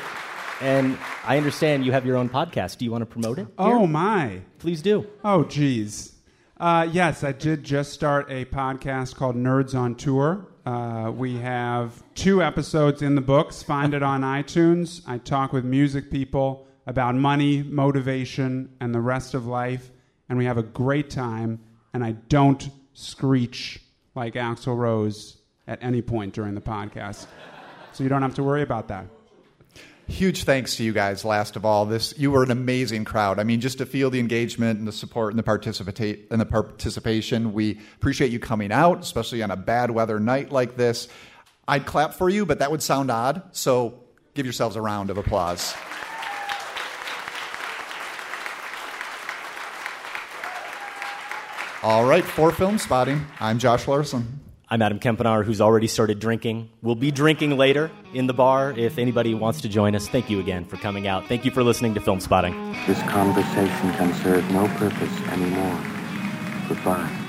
and 0.61 0.97
I 1.25 1.37
understand 1.37 1.85
you 1.85 1.93
have 1.93 2.05
your 2.05 2.17
own 2.17 2.29
podcast. 2.29 2.77
Do 2.77 2.85
you 2.85 2.91
want 2.91 3.01
to 3.01 3.05
promote 3.05 3.39
it? 3.39 3.47
Oh 3.57 3.87
my! 3.87 4.41
Please 4.59 4.81
do. 4.81 5.07
Oh 5.23 5.43
geez. 5.45 6.13
Uh, 6.59 6.87
yes, 6.91 7.23
I 7.23 7.31
did 7.31 7.63
just 7.63 7.93
start 7.93 8.29
a 8.29 8.45
podcast 8.45 9.15
called 9.15 9.35
Nerds 9.35 9.73
on 9.73 9.95
Tour. 9.95 10.47
Uh, 10.65 11.11
we 11.15 11.37
have 11.37 12.03
two 12.13 12.43
episodes 12.43 13.01
in 13.01 13.15
the 13.15 13.21
books. 13.21 13.63
Find 13.63 13.93
it 13.93 14.03
on 14.03 14.21
iTunes. 14.21 15.01
I 15.07 15.17
talk 15.17 15.53
with 15.53 15.63
music 15.63 16.11
people 16.11 16.66
about 16.87 17.13
money, 17.15 17.61
motivation, 17.61 18.73
and 18.79 18.95
the 18.95 19.01
rest 19.01 19.33
of 19.33 19.45
life, 19.45 19.91
and 20.29 20.37
we 20.37 20.45
have 20.45 20.57
a 20.57 20.63
great 20.63 21.09
time. 21.09 21.59
And 21.93 22.03
I 22.03 22.13
don't 22.13 22.67
screech 22.93 23.81
like 24.15 24.33
Axl 24.33 24.75
Rose 24.75 25.37
at 25.67 25.83
any 25.83 26.01
point 26.01 26.33
during 26.33 26.55
the 26.55 26.61
podcast, 26.61 27.27
so 27.91 28.03
you 28.03 28.09
don't 28.09 28.21
have 28.21 28.35
to 28.35 28.43
worry 28.43 28.63
about 28.63 28.87
that. 28.87 29.05
Huge 30.07 30.45
thanks 30.45 30.77
to 30.77 30.85
you 30.85 30.93
guys. 30.93 31.25
Last 31.25 31.57
of 31.57 31.65
all, 31.65 31.85
this 31.85 32.13
you 32.17 32.31
were 32.31 32.41
an 32.41 32.51
amazing 32.51 33.03
crowd. 33.03 33.39
I 33.39 33.43
mean, 33.43 33.59
just 33.59 33.79
to 33.79 33.85
feel 33.85 34.09
the 34.09 34.21
engagement 34.21 34.79
and 34.79 34.87
the 34.87 34.93
support 34.93 35.33
and 35.33 35.39
the 35.39 35.43
participate 35.43 36.27
and 36.31 36.39
the 36.39 36.45
participation. 36.45 37.51
We 37.51 37.81
appreciate 37.97 38.31
you 38.31 38.39
coming 38.39 38.71
out, 38.71 39.01
especially 39.01 39.43
on 39.43 39.51
a 39.51 39.57
bad 39.57 39.91
weather 39.91 40.21
night 40.21 40.49
like 40.49 40.77
this. 40.77 41.09
I'd 41.67 41.85
clap 41.85 42.13
for 42.13 42.29
you, 42.29 42.45
but 42.45 42.59
that 42.59 42.71
would 42.71 42.81
sound 42.81 43.11
odd. 43.11 43.41
So 43.51 43.99
give 44.33 44.45
yourselves 44.45 44.77
a 44.77 44.81
round 44.81 45.09
of 45.09 45.17
applause. 45.17 45.75
All 51.83 52.05
right, 52.05 52.23
for 52.23 52.51
Filmspotting, 52.51 53.23
I'm 53.39 53.59
Josh 53.59 53.87
Larsen. 53.87 54.39
I'm 54.67 54.81
Adam 54.81 54.99
Kempenaar, 54.99 55.45
who's 55.45 55.61
already 55.61 55.87
started 55.87 56.19
drinking. 56.19 56.69
We'll 56.81 56.95
be 56.95 57.11
drinking 57.11 57.55
later 57.55 57.91
in 58.13 58.25
the 58.25 58.33
bar 58.33 58.71
if 58.71 58.97
anybody 58.97 59.35
wants 59.35 59.61
to 59.61 59.69
join 59.69 59.95
us. 59.95 60.09
Thank 60.09 60.29
you 60.29 60.39
again 60.39 60.65
for 60.65 60.77
coming 60.77 61.07
out. 61.07 61.27
Thank 61.27 61.45
you 61.45 61.51
for 61.51 61.63
listening 61.63 61.93
to 61.93 62.01
Filmspotting. 62.01 62.85
This 62.87 63.01
conversation 63.03 63.93
can 63.93 64.13
serve 64.23 64.49
no 64.51 64.67
purpose 64.69 65.21
anymore. 65.29 65.79
Goodbye. 66.67 67.26